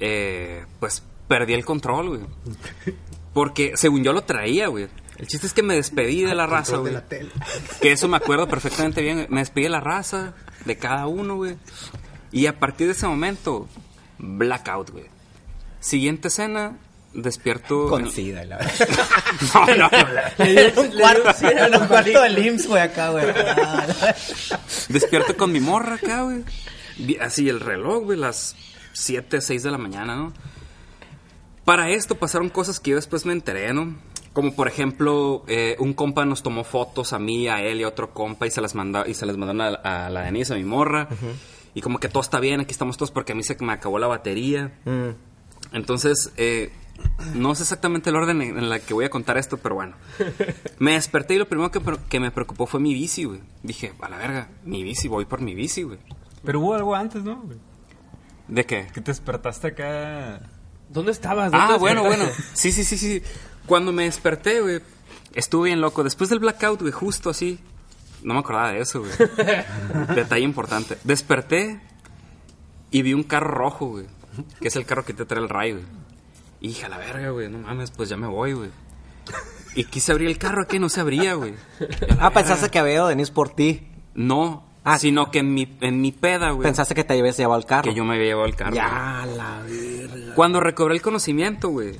eh, 0.00 0.64
pues, 0.80 1.02
perdí 1.26 1.54
el 1.54 1.64
control, 1.64 2.08
güey. 2.08 2.20
Porque 3.32 3.76
según 3.76 4.02
yo 4.02 4.12
lo 4.12 4.22
traía, 4.22 4.68
güey. 4.68 4.88
El 5.18 5.26
chiste 5.26 5.46
es 5.46 5.52
que 5.52 5.62
me 5.62 5.74
despedí 5.74 6.22
de 6.22 6.34
la 6.34 6.46
raza, 6.46 6.76
güey. 6.76 6.94
Que 7.80 7.92
eso 7.92 8.08
me 8.08 8.16
acuerdo 8.16 8.48
perfectamente 8.48 9.02
bien. 9.02 9.26
Me 9.30 9.40
despedí 9.40 9.64
de 9.64 9.70
la 9.70 9.80
raza, 9.80 10.34
de 10.64 10.76
cada 10.76 11.06
uno, 11.06 11.36
güey. 11.36 11.56
Y 12.30 12.46
a 12.46 12.58
partir 12.58 12.86
de 12.86 12.92
ese 12.92 13.06
momento, 13.06 13.68
blackout, 14.18 14.90
güey. 14.90 15.06
Siguiente 15.80 16.28
escena, 16.28 16.78
despierto. 17.12 17.88
Con 17.88 18.10
sida, 18.10 18.44
la 18.44 18.58
No, 19.54 19.66
no, 19.66 19.90
no. 19.90 20.44
En 20.44 20.78
un 20.78 20.88
cuarto, 20.88 21.48
en 21.48 21.74
un 21.74 21.86
cuarto 21.86 22.22
del 22.22 22.46
IMSS, 22.46 22.66
güey, 22.66 22.82
acá, 22.82 23.10
güey. 23.10 23.26
Despierto 24.88 25.36
con 25.36 25.52
mi 25.52 25.60
morra 25.60 25.96
acá, 25.96 26.22
güey. 26.22 26.44
Así 27.20 27.48
el 27.48 27.60
reloj, 27.60 28.04
güey, 28.04 28.18
las 28.18 28.56
7, 28.92 29.40
6 29.40 29.62
de 29.62 29.70
la 29.70 29.78
mañana, 29.78 30.16
¿no? 30.16 30.32
Para 31.64 31.90
esto 31.90 32.14
pasaron 32.14 32.48
cosas 32.48 32.80
que 32.80 32.92
yo 32.92 32.96
después 32.96 33.26
me 33.26 33.32
enteré, 33.32 33.72
¿no? 33.72 33.96
Como 34.32 34.54
por 34.54 34.68
ejemplo, 34.68 35.44
eh, 35.48 35.76
un 35.78 35.94
compa 35.94 36.24
nos 36.24 36.42
tomó 36.42 36.64
fotos 36.64 37.12
a 37.12 37.18
mí, 37.18 37.48
a 37.48 37.60
él 37.60 37.80
y 37.80 37.82
a 37.84 37.88
otro 37.88 38.12
compa 38.12 38.46
y 38.46 38.50
se 38.50 38.60
las 38.60 38.74
mandó, 38.74 39.04
y 39.06 39.14
se 39.14 39.26
las 39.26 39.36
mandaron 39.36 39.76
a, 39.84 40.06
a 40.06 40.10
la 40.10 40.22
Denise, 40.22 40.54
a 40.54 40.56
mi 40.56 40.64
morra. 40.64 41.08
Y 41.74 41.80
como 41.80 41.98
que 41.98 42.08
todo 42.08 42.22
está 42.22 42.40
bien, 42.40 42.60
aquí 42.60 42.72
estamos 42.72 42.96
todos 42.96 43.10
porque 43.10 43.32
a 43.32 43.34
mí 43.34 43.42
se 43.42 43.56
me 43.60 43.72
acabó 43.72 43.98
la 43.98 44.06
batería. 44.06 44.72
Mm. 44.84 45.10
Entonces, 45.72 46.32
eh, 46.36 46.72
no 47.34 47.54
sé 47.54 47.62
exactamente 47.62 48.10
el 48.10 48.16
orden 48.16 48.40
en, 48.42 48.58
en 48.58 48.68
la 48.68 48.78
que 48.78 48.94
voy 48.94 49.04
a 49.04 49.10
contar 49.10 49.38
esto, 49.38 49.58
pero 49.58 49.74
bueno. 49.76 49.96
Me 50.78 50.92
desperté 50.92 51.34
y 51.34 51.38
lo 51.38 51.48
primero 51.48 51.70
que, 51.70 52.20
me 52.20 52.30
preocupó 52.30 52.66
fue 52.66 52.80
mi 52.80 52.94
bici, 52.94 53.24
güey. 53.24 53.40
Dije, 53.62 53.92
a 54.00 54.08
la 54.08 54.16
verga, 54.16 54.48
mi 54.64 54.82
bici, 54.82 55.08
voy 55.08 55.24
por 55.24 55.40
mi 55.40 55.54
bici, 55.54 55.82
güey. 55.82 55.98
Pero 56.44 56.60
hubo 56.60 56.74
algo 56.74 56.94
antes, 56.94 57.22
¿no? 57.22 57.36
güey? 57.42 57.58
¿De 58.48 58.64
qué? 58.64 58.86
Que 58.92 59.00
te 59.00 59.10
despertaste 59.10 59.68
acá. 59.68 60.40
¿Dónde 60.88 61.12
estabas? 61.12 61.50
¿Dónde 61.52 61.74
Ah, 61.74 61.76
bueno, 61.76 62.02
bueno. 62.02 62.24
Sí, 62.54 62.72
sí, 62.72 62.84
sí, 62.84 62.96
sí. 62.96 63.22
Cuando 63.66 63.92
me 63.92 64.04
desperté, 64.04 64.60
güey, 64.60 64.80
estuve 65.34 65.68
bien 65.68 65.80
loco. 65.80 66.02
Después 66.02 66.30
del 66.30 66.38
blackout, 66.38 66.80
güey, 66.80 66.92
justo 66.92 67.30
así. 67.30 67.58
No 68.22 68.34
me 68.34 68.40
acordaba 68.40 68.72
de 68.72 68.80
eso, 68.80 69.00
güey. 69.00 69.12
Detalle 70.14 70.44
importante. 70.44 70.98
Desperté 71.04 71.80
y 72.90 73.02
vi 73.02 73.12
un 73.12 73.22
carro 73.22 73.50
rojo, 73.50 73.86
güey. 73.88 74.06
Que 74.60 74.68
es 74.68 74.76
el 74.76 74.86
carro 74.86 75.04
que 75.04 75.12
te 75.12 75.26
trae 75.26 75.42
el 75.42 75.48
ray, 75.48 75.72
güey. 75.72 75.84
Y 76.60 76.68
dije, 76.68 76.86
a 76.86 76.88
la 76.88 76.98
verga, 76.98 77.30
güey, 77.30 77.48
no 77.48 77.58
mames, 77.58 77.90
pues 77.90 78.08
ya 78.08 78.16
me 78.16 78.26
voy, 78.26 78.52
güey. 78.52 78.70
Y 79.74 79.84
quise 79.84 80.10
abrir 80.12 80.28
el 80.28 80.38
carro, 80.38 80.66
que 80.66 80.80
no 80.80 80.88
se 80.88 81.00
abría, 81.00 81.34
güey. 81.34 81.54
Ah, 82.18 82.30
pensaste 82.30 82.68
que 82.70 82.78
había 82.78 82.94
ido 82.94 83.08
Denise 83.08 83.32
por 83.32 83.50
ti. 83.50 83.88
No, 84.14 84.66
Ah. 84.84 84.98
sino 84.98 85.30
que 85.30 85.40
en 85.40 85.52
mi, 85.54 85.76
en 85.80 86.00
mi 86.00 86.12
peda, 86.12 86.50
güey. 86.52 86.62
Pensaste 86.64 86.94
que 86.94 87.04
te 87.04 87.18
habías 87.18 87.36
llevado 87.36 87.58
el 87.60 87.66
carro. 87.66 87.82
que 87.90 87.94
yo 87.94 88.04
me 88.04 88.14
había 88.14 88.26
llevado 88.28 88.46
el 88.46 88.56
carro. 88.56 88.70
güey. 88.70 88.82
Ya, 88.82 89.26
la 89.36 89.60
verga. 89.68 90.34
Cuando 90.34 90.60
recobré 90.60 90.94
el 90.94 91.02
conocimiento, 91.02 91.68
güey, 91.68 91.96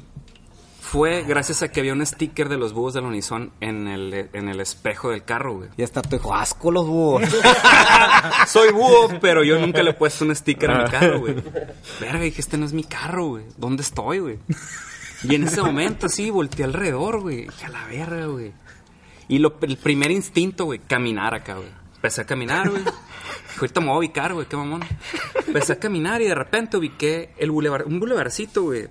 fue 0.90 1.22
gracias 1.22 1.62
a 1.62 1.70
que 1.70 1.80
había 1.80 1.92
un 1.92 2.04
sticker 2.04 2.48
de 2.48 2.56
los 2.56 2.72
búhos 2.72 2.94
del 2.94 3.04
Unison 3.04 3.52
en 3.60 3.88
el, 3.88 4.30
en 4.32 4.48
el 4.48 4.58
espejo 4.58 5.10
del 5.10 5.22
carro, 5.22 5.56
güey. 5.56 5.68
Y 5.76 5.82
hasta 5.82 6.00
tu 6.00 6.16
hijo, 6.16 6.34
asco 6.34 6.72
los 6.72 6.86
búhos. 6.86 7.24
Soy 8.48 8.72
búho, 8.72 9.20
pero 9.20 9.44
yo 9.44 9.58
nunca 9.58 9.82
le 9.82 9.90
he 9.90 9.92
puesto 9.92 10.24
un 10.24 10.34
sticker 10.34 10.70
a 10.70 10.84
mi 10.84 10.90
carro, 10.90 11.20
güey. 11.20 11.34
Verga, 12.00 12.20
dije, 12.20 12.40
este 12.40 12.56
no 12.56 12.64
es 12.64 12.72
mi 12.72 12.84
carro, 12.84 13.26
güey. 13.26 13.44
¿Dónde 13.58 13.82
estoy, 13.82 14.20
güey? 14.20 14.38
Y 15.24 15.34
en 15.34 15.46
ese 15.46 15.60
momento, 15.60 16.06
así, 16.06 16.30
volteé 16.30 16.64
alrededor, 16.64 17.20
güey. 17.20 17.42
Dije, 17.42 17.66
a 17.66 17.68
la 17.68 17.84
verga, 17.84 18.24
güey. 18.24 18.54
Y 19.28 19.40
lo, 19.40 19.58
el 19.60 19.76
primer 19.76 20.10
instinto, 20.10 20.64
güey, 20.64 20.78
caminar 20.78 21.34
acá, 21.34 21.56
güey. 21.56 21.68
Empecé 21.96 22.22
a 22.22 22.24
caminar, 22.24 22.70
güey. 22.70 22.82
ahorita 23.58 23.80
me 23.80 23.88
voy 23.88 23.94
a 23.94 23.98
ubicar, 23.98 24.32
güey, 24.32 24.46
qué 24.46 24.56
mamón. 24.56 24.82
Empecé 25.46 25.74
a 25.74 25.78
caminar 25.78 26.22
y 26.22 26.28
de 26.28 26.34
repente 26.34 26.78
ubiqué 26.78 27.34
el 27.36 27.50
bulevar, 27.50 27.84
un 27.84 28.00
bulevarcito, 28.00 28.62
güey, 28.62 28.88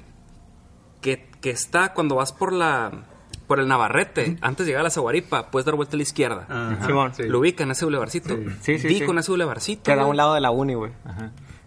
que, 1.01 1.29
que 1.41 1.49
está 1.49 1.93
cuando 1.93 2.15
vas 2.15 2.33
por 2.33 2.53
la 2.53 2.91
por 3.47 3.61
el 3.61 3.67
Navarrete, 3.69 4.37
antes 4.41 4.65
de 4.65 4.71
llegar 4.71 4.81
a 4.81 4.83
la 4.83 4.89
Zaguaripa, 4.89 5.49
puedes 5.51 5.65
dar 5.65 5.75
vuelta 5.75 5.95
a 5.95 5.97
la 5.97 6.03
izquierda. 6.03 6.77
Simón. 6.85 7.13
sí. 7.15 7.23
Lo 7.23 7.39
ubican 7.39 7.71
ese 7.71 7.85
bulevarcito. 7.85 8.35
Sí, 8.61 8.77
sí, 8.77 8.87
Di 8.89 8.99
sí. 8.99 9.05
con 9.05 9.17
ese 9.19 9.31
bulevarcito. 9.31 9.83
Queda 9.83 10.01
a 10.01 10.05
un 10.05 10.17
lado 10.17 10.33
de 10.33 10.41
la 10.41 10.51
uni, 10.51 10.73
güey. 10.73 10.91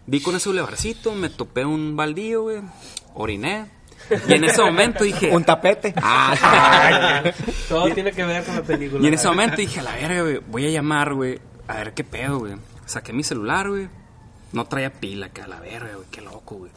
Vi 0.07 0.21
con 0.21 0.37
ese 0.37 0.51
bulevarcito, 0.51 1.15
me 1.15 1.31
topé 1.31 1.65
un 1.65 1.97
baldío, 1.97 2.43
güey. 2.43 2.61
Oriné. 3.15 3.67
Y 4.29 4.35
en 4.35 4.45
ese 4.45 4.61
momento 4.63 5.05
dije. 5.05 5.31
Un 5.35 5.45
tapete. 5.45 5.95
Ah, 5.97 7.23
Todo 7.69 7.93
tiene 7.95 8.11
que 8.13 8.25
ver 8.25 8.45
con 8.45 8.57
la 8.57 8.63
película. 8.63 9.03
Y 9.03 9.07
en 9.07 9.15
ese 9.15 9.29
momento 9.29 9.57
dije, 9.57 9.81
a 9.81 9.83
la 9.85 9.93
verga, 9.95 10.23
güey, 10.23 10.41
voy 10.49 10.67
a 10.67 10.71
llamar, 10.71 11.15
güey, 11.15 11.39
a 11.69 11.77
ver 11.77 11.95
qué 11.95 12.03
pedo, 12.05 12.41
güey. 12.41 12.55
Saqué 12.87 13.13
mi 13.13 13.23
celular, 13.23 13.69
güey. 13.69 13.89
No 14.53 14.65
traía 14.65 14.91
pila, 14.93 15.29
que 15.29 15.43
a 15.43 15.47
la 15.47 15.61
verga, 15.61 15.95
güey, 15.95 16.09
qué 16.11 16.21
loco, 16.23 16.57
güey. 16.57 16.73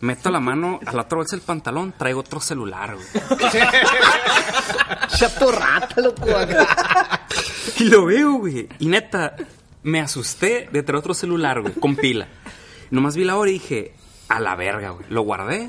Meto 0.00 0.30
la 0.30 0.38
mano 0.38 0.78
a 0.86 0.92
la 0.92 1.02
otra 1.02 1.16
bolsa 1.16 1.34
del 1.34 1.44
pantalón, 1.44 1.92
traigo 1.96 2.20
otro 2.20 2.40
celular, 2.40 2.94
güey. 2.94 3.06
Chato 5.08 5.50
rata, 5.50 6.00
loco. 6.00 6.24
Y 7.78 7.84
lo 7.84 8.04
veo, 8.06 8.34
güey. 8.34 8.68
Y 8.78 8.86
neta, 8.86 9.34
me 9.82 10.00
asusté 10.00 10.68
de 10.70 10.82
traer 10.82 11.00
otro 11.00 11.14
celular, 11.14 11.60
güey, 11.62 11.74
con 11.74 11.96
pila. 11.96 12.28
Nomás 12.90 13.16
vi 13.16 13.24
la 13.24 13.36
hora 13.36 13.50
y 13.50 13.54
dije, 13.54 13.94
a 14.28 14.38
la 14.40 14.54
verga, 14.54 14.90
güey. 14.90 15.06
Lo 15.10 15.22
guardé. 15.22 15.68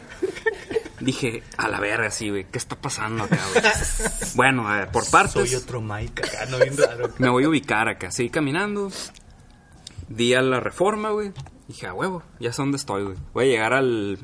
Dije, 0.99 1.43
a 1.57 1.68
la 1.68 1.80
verga, 1.80 2.11
sí, 2.11 2.30
güey. 2.30 2.45
¿Qué 2.51 2.57
está 2.57 2.76
pasando 2.76 3.23
acá, 3.23 3.39
güey? 3.53 3.64
Bueno, 4.35 4.68
a 4.68 4.80
ver, 4.80 4.91
por 4.91 5.10
partes. 5.10 5.49
Soy 5.49 5.56
otro 5.56 5.81
Mike 5.81 6.23
acá, 6.23 6.45
no 6.45 6.57
bien 6.60 6.77
raro. 6.77 7.10
Me 7.18 7.30
voy 7.30 7.45
a 7.45 7.49
ubicar 7.49 7.88
acá. 7.88 8.11
Seguí 8.11 8.30
caminando. 8.30 8.91
Di 10.07 10.34
a 10.34 10.41
la 10.41 10.60
reforma, 10.60 11.11
güey. 11.11 11.31
Dije, 11.70 11.86
a 11.86 11.94
huevo, 11.94 12.24
ya 12.40 12.52
sé 12.52 12.64
dónde 12.64 12.78
estoy, 12.78 13.04
güey. 13.04 13.18
Voy 13.32 13.46
a 13.46 13.48
llegar 13.48 13.74
al, 13.74 14.18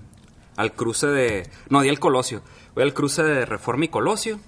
al 0.55 0.73
cruce 0.73 1.05
de. 1.05 1.47
No, 1.69 1.81
di 1.81 1.89
al 1.89 1.99
Colosio. 1.99 2.41
Voy 2.73 2.83
al 2.83 2.95
cruce 2.95 3.21
de 3.21 3.45
Reforma 3.45 3.85
y 3.85 3.89
Colosio. 3.89 4.39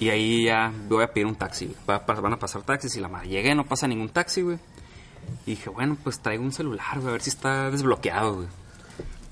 Y 0.00 0.08
ahí 0.08 0.46
ya 0.46 0.72
voy 0.88 1.04
a 1.04 1.12
pedir 1.12 1.26
un 1.26 1.36
taxi. 1.36 1.72
Va 1.88 1.98
van 2.00 2.32
a 2.32 2.40
pasar 2.40 2.62
taxis 2.62 2.96
y 2.96 3.00
la 3.00 3.06
madre. 3.06 3.28
Llegué, 3.28 3.54
no 3.54 3.64
pasa 3.64 3.86
ningún 3.86 4.08
taxi, 4.08 4.42
güey. 4.42 4.58
Y 5.46 5.50
dije, 5.52 5.70
bueno, 5.70 5.96
pues 6.02 6.18
traigo 6.18 6.42
un 6.42 6.50
celular, 6.50 6.96
güey, 6.96 7.06
a 7.08 7.12
ver 7.12 7.22
si 7.22 7.30
está 7.30 7.70
desbloqueado, 7.70 8.34
güey. 8.34 8.48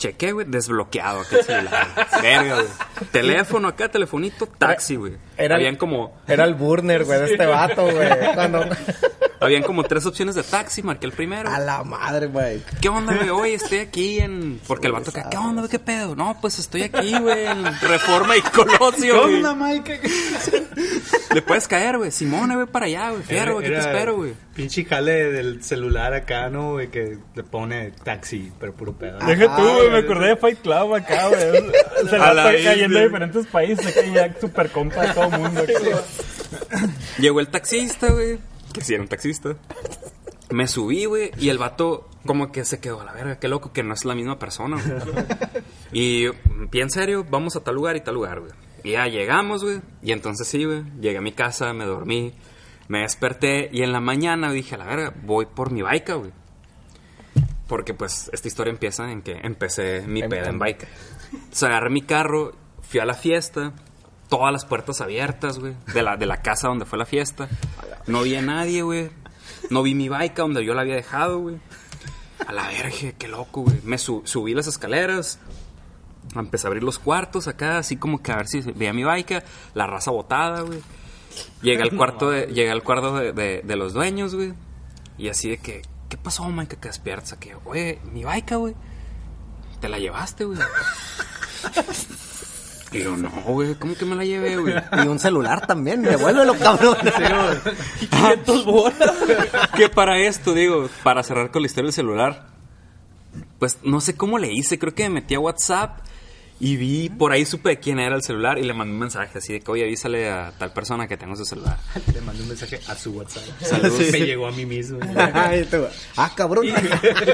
Chequé, 0.00 0.32
güey, 0.32 0.46
desbloqueado 0.48 1.20
aquel 1.20 1.44
celular. 1.44 1.88
Verga, 2.22 2.54
güey. 2.54 2.66
Teléfono 3.12 3.68
acá, 3.68 3.90
telefonito, 3.90 4.46
taxi, 4.46 4.96
güey. 4.96 5.18
Era 5.36 5.56
Habían 5.56 5.76
como. 5.76 6.18
Era 6.26 6.44
el 6.44 6.54
burner, 6.54 7.04
güey, 7.04 7.20
de 7.20 7.32
este 7.32 7.44
vato, 7.44 7.82
güey. 7.82 8.08
Cuando... 8.34 8.64
Habían 9.40 9.62
como 9.62 9.84
tres 9.84 10.04
opciones 10.06 10.34
de 10.34 10.42
taxi, 10.42 10.82
marqué 10.82 11.04
el 11.04 11.12
primero. 11.12 11.50
A 11.50 11.58
la 11.58 11.82
madre, 11.84 12.26
güey. 12.26 12.62
¿Qué 12.80 12.88
onda, 12.88 13.14
güey? 13.14 13.28
Oye, 13.30 13.54
estoy 13.54 13.78
aquí 13.78 14.20
en... 14.20 14.58
Porque 14.66 14.86
el 14.86 14.92
vato 14.94 15.10
acá, 15.10 15.28
¿qué 15.30 15.36
onda, 15.36 15.60
güey? 15.60 15.70
¿Qué 15.70 15.78
pedo? 15.78 16.16
No, 16.16 16.36
pues 16.40 16.58
estoy 16.58 16.82
aquí, 16.82 17.18
güey, 17.18 17.46
en 17.46 17.64
Reforma 17.80 18.36
y 18.38 18.40
Colosio, 18.40 19.22
güey. 19.28 19.42
Mike? 19.54 20.00
Le 21.34 21.42
puedes 21.42 21.68
caer, 21.68 21.96
güey. 21.98 22.10
Simone, 22.10 22.54
güey, 22.54 22.66
para 22.66 22.86
allá, 22.86 23.10
güey. 23.10 23.22
Fierro, 23.22 23.54
güey, 23.54 23.66
¿qué 23.66 23.72
te 23.72 23.80
espero, 23.80 24.16
güey? 24.16 24.34
Pinche 24.60 24.84
jale 24.84 25.32
del 25.32 25.62
celular 25.62 26.12
acá, 26.12 26.50
¿no, 26.50 26.72
güey? 26.72 26.88
Que 26.88 27.16
le 27.34 27.42
pone 27.42 27.92
taxi, 27.92 28.52
pero 28.60 28.74
puro 28.74 28.92
pedo. 28.92 29.18
Deja 29.20 29.56
tú, 29.56 29.62
güey, 29.62 29.90
me 29.90 29.98
acordé 29.98 30.28
de 30.28 30.36
Fight 30.36 30.60
Club 30.60 30.94
acá, 30.94 31.28
güey. 31.28 31.40
Se 32.10 32.16
A 32.16 32.18
la 32.18 32.34
la 32.34 32.52
está 32.52 32.70
cayendo 32.70 32.98
de 32.98 33.04
diferentes 33.06 33.46
países, 33.46 33.86
acá 33.86 34.06
y 34.06 34.12
ya 34.12 34.34
super 34.38 34.70
compa 34.70 35.06
de 35.06 35.14
todo 35.14 35.24
el 35.24 35.40
mundo. 35.40 35.62
Llegó 37.18 37.40
el 37.40 37.48
taxista, 37.48 38.12
güey. 38.12 38.38
Que 38.74 38.82
sí 38.82 38.92
era 38.92 39.02
un 39.02 39.08
taxista. 39.08 39.56
Me 40.50 40.66
subí, 40.66 41.06
güey, 41.06 41.30
y 41.38 41.48
el 41.48 41.56
vato 41.56 42.08
como 42.26 42.52
que 42.52 42.66
se 42.66 42.80
quedó 42.80 43.00
a 43.00 43.04
la 43.04 43.12
verga, 43.12 43.38
qué 43.38 43.48
loco 43.48 43.72
que 43.72 43.82
no 43.82 43.94
es 43.94 44.04
la 44.04 44.14
misma 44.14 44.38
persona, 44.38 44.76
güey. 44.76 45.24
Y 45.92 46.28
bien 46.70 46.90
serio, 46.90 47.24
vamos 47.28 47.56
a 47.56 47.64
tal 47.64 47.76
lugar 47.76 47.96
y 47.96 48.02
tal 48.02 48.14
lugar, 48.14 48.40
güey. 48.40 48.52
Y 48.84 48.92
ya 48.92 49.06
llegamos, 49.06 49.64
güey, 49.64 49.80
y 50.02 50.12
entonces 50.12 50.46
sí, 50.46 50.64
güey, 50.64 50.82
llegué 51.00 51.18
a 51.18 51.22
mi 51.22 51.32
casa, 51.32 51.72
me 51.72 51.84
dormí, 51.86 52.34
me 52.90 53.02
desperté 53.02 53.68
y 53.72 53.82
en 53.82 53.92
la 53.92 54.00
mañana 54.00 54.50
dije, 54.50 54.74
a 54.74 54.78
la 54.78 54.84
verga, 54.84 55.14
voy 55.22 55.46
por 55.46 55.70
mi 55.70 55.80
baica, 55.80 56.14
güey. 56.14 56.32
Porque 57.68 57.94
pues 57.94 58.28
esta 58.32 58.48
historia 58.48 58.72
empieza 58.72 59.10
en 59.12 59.22
que 59.22 59.38
empecé 59.44 60.02
mi 60.06 60.22
peda 60.24 60.48
en 60.48 60.58
baica. 60.58 60.88
Entonces 61.32 61.62
agarré 61.62 61.88
mi 61.90 62.02
carro, 62.02 62.52
fui 62.82 62.98
a 62.98 63.04
la 63.04 63.14
fiesta, 63.14 63.72
todas 64.28 64.52
las 64.52 64.64
puertas 64.64 65.00
abiertas, 65.00 65.60
güey, 65.60 65.74
de 65.94 66.02
la, 66.02 66.16
de 66.16 66.26
la 66.26 66.38
casa 66.42 66.66
donde 66.66 66.84
fue 66.84 66.98
la 66.98 67.06
fiesta. 67.06 67.48
No 68.08 68.22
vi 68.22 68.34
a 68.34 68.42
nadie, 68.42 68.82
güey. 68.82 69.10
No 69.70 69.84
vi 69.84 69.94
mi 69.94 70.08
baica 70.08 70.42
donde 70.42 70.64
yo 70.64 70.74
la 70.74 70.80
había 70.82 70.96
dejado, 70.96 71.38
güey. 71.38 71.60
A 72.44 72.52
la 72.52 72.66
verga, 72.66 73.12
qué 73.16 73.28
loco, 73.28 73.62
güey. 73.62 73.78
Me 73.84 73.98
su- 73.98 74.22
subí 74.24 74.52
las 74.52 74.66
escaleras, 74.66 75.38
empecé 76.34 76.66
a 76.66 76.68
abrir 76.68 76.82
los 76.82 76.98
cuartos 76.98 77.46
acá, 77.46 77.78
así 77.78 77.96
como 77.96 78.20
que 78.20 78.32
a 78.32 78.36
ver 78.36 78.48
si 78.48 78.62
veía 78.62 78.92
mi 78.92 79.04
baica, 79.04 79.44
la 79.74 79.86
raza 79.86 80.10
botada, 80.10 80.62
güey. 80.62 80.80
Llegué 81.62 81.82
al 81.82 81.96
cuarto 81.96 82.30
de, 82.30 82.46
llegué 82.46 82.70
al 82.70 82.82
cuarto 82.82 83.14
de, 83.16 83.32
de- 83.32 83.62
de 83.64 83.76
los 83.76 83.92
dueños, 83.92 84.34
güey. 84.34 84.52
Y 85.18 85.28
así 85.28 85.50
de 85.50 85.58
que, 85.58 85.82
¿qué 86.08 86.16
pasó, 86.16 86.48
Mike? 86.48 86.76
Que 86.76 86.88
despiertas 86.88 87.32
aquí. 87.32 87.50
Oye, 87.64 87.98
mi 88.12 88.24
baica, 88.24 88.56
güey. 88.56 88.74
Te 89.80 89.88
la 89.88 89.98
llevaste, 89.98 90.44
güey. 90.44 90.58
Y 92.92 93.04
yo, 93.04 93.16
no, 93.16 93.30
güey, 93.46 93.76
¿cómo 93.76 93.94
que 93.94 94.04
me 94.04 94.16
la 94.16 94.24
llevé, 94.24 94.56
güey? 94.56 94.74
Y 95.04 95.06
un 95.06 95.20
celular 95.20 95.64
también, 95.64 96.02
devuélvelo, 96.02 96.58
cabrón. 96.58 96.96
500 98.00 98.64
bolas. 98.64 99.12
que 99.76 99.88
para 99.88 100.18
esto, 100.18 100.54
digo, 100.54 100.88
para 101.04 101.22
cerrar 101.22 101.52
con 101.52 101.62
la 101.62 101.66
historia 101.66 101.86
del 101.86 101.92
celular, 101.92 102.48
pues 103.60 103.78
no 103.84 104.00
sé 104.00 104.16
cómo 104.16 104.38
le 104.38 104.52
hice, 104.52 104.80
creo 104.80 104.92
que 104.92 105.04
me 105.04 105.20
metí 105.20 105.36
a 105.36 105.38
WhatsApp 105.38 106.00
y 106.62 106.76
vi, 106.76 107.08
por 107.08 107.32
ahí 107.32 107.46
supe 107.46 107.70
de 107.70 107.78
quién 107.78 107.98
era 107.98 108.14
el 108.14 108.22
celular 108.22 108.58
y 108.58 108.64
le 108.64 108.74
mandé 108.74 108.92
un 108.92 109.00
mensaje 109.00 109.38
así 109.38 109.54
de 109.54 109.60
que, 109.60 109.70
oye, 109.70 109.84
avísale 109.84 110.28
a 110.30 110.52
tal 110.58 110.74
persona 110.74 111.08
que 111.08 111.16
tengo 111.16 111.34
su 111.34 111.46
celular. 111.46 111.78
Le 112.14 112.20
mandé 112.20 112.42
un 112.42 112.48
mensaje 112.48 112.78
a 112.86 112.94
su 112.94 113.12
WhatsApp. 113.12 113.44
Saludos. 113.62 113.98
Me 114.12 114.20
llegó 114.20 114.46
a 114.46 114.52
mí 114.52 114.66
mismo. 114.66 114.98
Ah, 116.16 116.30
cabrón. 116.36 116.66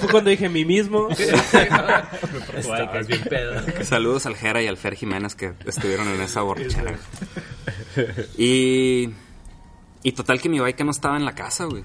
Fue 0.01 0.09
cuando 0.11 0.31
dije 0.31 0.48
mí 0.48 0.65
mismo. 0.65 1.09
Estabas 1.11 3.07
bien 3.07 3.23
pedo. 3.23 3.85
Saludos 3.85 4.27
al 4.27 4.36
Jera 4.36 4.62
y 4.62 4.66
al 4.69 4.77
Fer 4.77 4.94
Jiménez 4.94 5.35
que 5.35 5.55
estuvieron 5.65 6.07
en 6.09 6.20
esa 6.20 6.43
borrachera. 6.43 6.97
Y, 8.39 9.11
y 10.03 10.12
total 10.12 10.40
que 10.40 10.48
mi 10.48 10.61
bike 10.61 10.85
no 10.85 10.90
estaba 10.93 11.16
en 11.16 11.24
la 11.24 11.35
casa, 11.35 11.65
güey. 11.65 11.85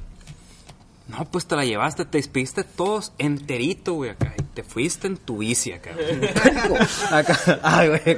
No, 1.08 1.26
pues 1.26 1.46
te 1.48 1.56
la 1.56 1.66
llevaste, 1.66 2.06
te 2.06 2.18
despediste 2.18 2.64
todos 2.64 3.14
enterito, 3.18 3.94
güey, 3.94 4.12
acá. 4.12 4.34
Te 4.54 4.64
fuiste 4.64 5.08
en 5.08 5.16
tu 5.16 5.38
bici 5.38 5.72
acá. 5.72 5.92
güey. 5.96 6.80
Acá, 7.12 7.60
ay, 7.64 7.88
güey. 7.88 8.18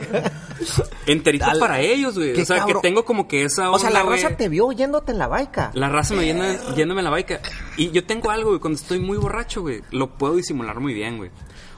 Enterito 1.06 1.46
Dale. 1.46 1.60
para 1.60 1.80
ellos, 1.80 2.16
güey. 2.18 2.42
O 2.42 2.46
sea, 2.46 2.58
cabrón. 2.58 2.82
que 2.82 2.88
tengo 2.88 3.06
como 3.06 3.28
que 3.28 3.44
esa 3.44 3.70
O 3.70 3.78
sea, 3.78 3.92
la 3.92 4.02
güey. 4.02 4.22
raza 4.22 4.36
te 4.36 4.50
vio 4.50 4.72
yéndote 4.72 5.12
en 5.12 5.20
la 5.20 5.28
baica. 5.28 5.70
La 5.76 5.90
raza 5.90 6.16
me 6.16 6.24
viene 6.24 6.58
yéndome 6.76 7.02
en 7.02 7.06
la 7.06 7.12
baica. 7.12 7.40
Y 7.78 7.92
yo 7.92 8.04
tengo 8.06 8.32
algo, 8.32 8.50
güey. 8.50 8.60
Cuando 8.60 8.80
estoy 8.80 9.00
muy 9.00 9.18
borracho, 9.18 9.62
güey, 9.62 9.82
lo 9.92 10.18
puedo 10.18 10.36
disimular 10.36 10.80
muy 10.80 10.94
bien, 10.96 11.18
güey. 11.18 11.30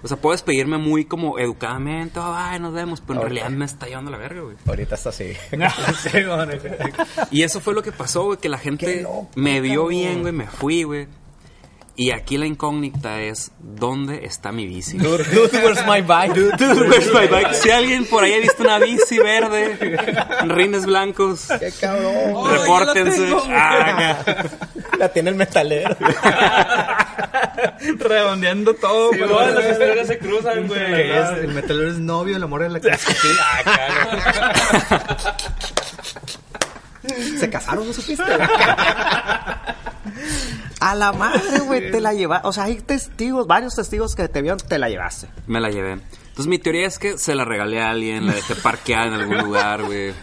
O 0.03 0.07
sea, 0.07 0.17
puedo 0.17 0.33
despedirme 0.33 0.77
muy 0.77 1.03
como 1.03 1.37
educadamente. 1.39 2.19
Ay, 2.23 2.59
nos 2.59 2.73
vemos. 2.73 3.01
Pero 3.01 3.15
en 3.19 3.21
realidad 3.23 3.49
me 3.49 3.65
está 3.65 3.87
llevando 3.87 4.11
la 4.11 4.17
verga, 4.17 4.41
güey. 4.41 4.55
Ahorita 4.67 4.95
está 4.95 5.09
así. 5.09 5.33
Y 7.31 7.43
eso 7.43 7.59
fue 7.59 7.73
lo 7.73 7.81
que 7.83 7.91
pasó, 7.91 8.23
güey. 8.25 8.37
Que 8.37 8.47
la 8.49 8.57
gente 8.59 9.01
loco, 9.01 9.29
me 9.35 9.59
vio 9.61 9.81
cabrón. 9.81 9.89
bien, 9.89 10.21
güey. 10.21 10.33
Me 10.33 10.47
fui, 10.47 10.83
güey. 10.83 11.07
Y 11.97 12.11
aquí 12.11 12.37
la 12.37 12.45
incógnita 12.45 13.21
es, 13.21 13.51
¿dónde 13.59 14.25
está 14.25 14.51
mi 14.51 14.67
bici? 14.67 14.97
Dude, 14.97 15.23
where's 15.31 15.85
my 15.87 16.01
bike? 16.01 16.33
Dude, 16.33 16.55
where's 16.59 17.13
my 17.13 17.25
bike? 17.27 17.53
Si 17.53 17.69
alguien 17.71 18.05
por 18.05 18.23
ahí 18.23 18.33
ha 18.33 18.39
visto 18.39 18.63
una 18.63 18.79
bici 18.79 19.17
verde, 19.17 19.97
rines 20.45 20.85
blancos, 20.85 21.47
Qué 21.59 21.71
cabrón. 21.79 22.13
Oh, 22.33 22.47
la 22.49 22.57
repórtense. 22.57 23.21
tengo. 23.21 23.43
Ah, 23.49 24.45
La 24.99 25.09
tiene 25.09 25.29
el 25.29 25.35
metalero. 25.35 25.95
Redondeando 27.99 28.73
todo, 28.75 29.09
güey. 29.09 29.27
Todas 29.27 29.53
las 29.55 29.71
historias 29.71 30.07
se 30.07 30.17
cruzan, 30.19 30.67
güey. 30.67 31.11
es, 31.11 31.29
el 31.43 31.47
metalero 31.49 31.89
es 31.89 31.97
novio, 31.99 32.37
el 32.37 32.43
amor 32.43 32.61
de 32.63 32.69
la 32.69 32.79
clase. 32.79 33.13
Se 37.39 37.49
casaron, 37.49 37.87
¿no 37.87 37.93
supiste? 37.93 38.23
A 40.85 40.95
la 40.95 41.11
madre, 41.13 41.59
güey, 41.65 41.91
te 41.91 41.99
la 42.01 42.13
llevaste. 42.13 42.47
O 42.47 42.53
sea, 42.53 42.65
hay 42.65 42.75
testigos, 42.81 43.47
varios 43.47 43.75
testigos 43.75 44.15
que 44.15 44.27
te 44.27 44.41
vieron, 44.41 44.59
te 44.59 44.77
la 44.77 44.89
llevaste. 44.89 45.27
Me 45.47 45.59
la 45.59 45.69
llevé. 45.69 45.93
Entonces 45.93 46.47
mi 46.47 46.59
teoría 46.59 46.85
es 46.85 46.99
que 46.99 47.17
se 47.17 47.33
la 47.33 47.45
regalé 47.45 47.81
a 47.81 47.89
alguien, 47.91 48.27
la 48.27 48.33
dejé 48.33 48.55
parqueada 48.55 49.07
en 49.07 49.13
algún 49.13 49.37
lugar, 49.39 49.83
güey. 49.83 50.13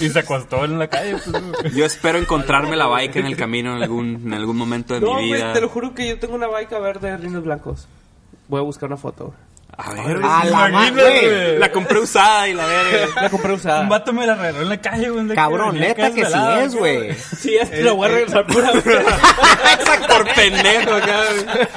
Y 0.00 0.08
se 0.08 0.18
acostó 0.20 0.64
en 0.64 0.78
la 0.78 0.88
calle, 0.88 1.16
pues. 1.18 1.74
Yo 1.74 1.84
espero 1.84 2.18
encontrarme 2.18 2.76
la 2.76 2.86
bike 2.86 3.16
en 3.16 3.26
el 3.26 3.36
camino 3.36 3.76
en 3.76 3.82
algún, 3.82 4.22
en 4.24 4.32
algún 4.32 4.56
momento 4.56 4.94
de 4.94 5.00
No, 5.00 5.16
mi 5.16 5.28
güey, 5.28 5.34
vida. 5.42 5.52
te 5.52 5.60
lo 5.60 5.68
juro 5.68 5.92
que 5.94 6.08
yo 6.08 6.18
tengo 6.18 6.34
una 6.34 6.46
baica 6.46 6.78
verde 6.78 7.10
de 7.10 7.16
rines 7.18 7.42
blancos. 7.42 7.86
Voy 8.48 8.60
a 8.60 8.62
buscar 8.62 8.88
una 8.88 8.96
foto. 8.96 9.34
A 9.78 9.92
ver, 9.92 10.20
A 10.24 10.44
la. 10.46 10.90
La 11.58 11.70
compré 11.72 11.98
usada 11.98 12.48
y 12.48 12.54
la 12.54 12.64
verga. 12.66 13.08
La 13.22 13.28
compré 13.30 13.52
usada. 13.52 13.82
Un 13.82 13.88
vato 13.90 14.12
me 14.12 14.26
la 14.26 14.34
regaló 14.34 14.62
en 14.62 14.68
la 14.70 14.80
calle, 14.80 15.10
güey. 15.10 15.28
Cabrón, 15.34 15.78
neta 15.78 16.10
que 16.12 16.24
sí 16.24 16.32
es, 16.62 16.74
güey. 16.74 17.12
Sí, 17.14 17.56
es 17.56 17.68
que 17.68 17.82
lo 17.82 17.94
voy 17.96 18.08
a 18.08 18.12
regresar 18.12 18.46
pura 18.46 18.72
vez. 18.72 18.82
Por 18.82 20.34
pendejo 20.34 20.94
acá, 20.94 21.20
güey. 21.44 21.68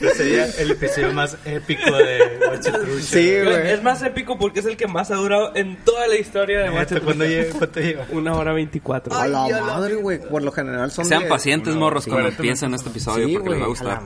Ese 0.00 0.14
sería 0.16 0.46
el 0.58 0.72
episodio 0.72 1.12
más 1.12 1.36
épico 1.44 1.96
de 1.96 2.38
Guachatrucha. 2.44 3.02
Sí, 3.02 3.34
güey. 3.42 3.70
Es 3.70 3.82
más 3.82 4.02
épico 4.02 4.36
porque 4.38 4.60
es 4.60 4.66
el 4.66 4.76
que 4.76 4.88
más 4.88 5.10
ha 5.12 5.14
durado 5.14 5.54
en 5.54 5.76
toda 5.76 6.06
la 6.08 6.16
historia 6.16 6.58
de 6.60 6.70
Neta, 6.70 6.94
Watch 6.94 7.04
¿Cuándo 7.04 7.24
lleva? 7.24 7.56
¿Cuánto 7.58 7.80
lleva? 7.80 8.04
Una 8.10 8.34
hora 8.34 8.52
veinticuatro. 8.52 9.14
A 9.14 9.26
la 9.28 9.46
madre, 9.62 9.94
güey. 9.94 10.18
Por 10.20 10.42
lo 10.42 10.50
general 10.50 10.90
son 10.90 11.04
Sean 11.06 11.22
de- 11.22 11.28
pacientes, 11.28 11.74
morros, 11.76 12.06
cuando 12.06 12.28
empiecen 12.28 12.74
este 12.74 12.88
episodio, 12.90 13.28
Sí, 13.28 13.34
porque 13.34 13.50
les 13.50 13.58
va 13.60 13.62
a 13.62 13.66
a 13.66 13.68
gustar. 13.68 14.00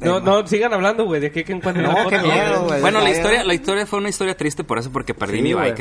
No, 0.00 0.20
no, 0.20 0.46
sigan 0.46 0.72
hablando, 0.72 1.04
güey, 1.04 1.20
de 1.20 1.26
aquí 1.28 1.44
que 1.44 1.52
encuentren 1.52 1.86
la 1.86 1.92
No, 2.04 2.08
qué 2.08 2.18
miedo, 2.18 2.64
güey. 2.66 2.80
Bueno, 2.80 3.00
la 3.00 3.10
historia, 3.10 3.44
la 3.44 3.54
historia 3.54 3.86
fue 3.86 3.98
una 3.98 4.08
historia 4.08 4.36
triste 4.36 4.64
por 4.64 4.78
eso, 4.78 4.90
porque 4.90 5.14
perdí 5.14 5.36
Sí, 5.38 5.42
mi 5.42 5.52
güey. 5.52 5.74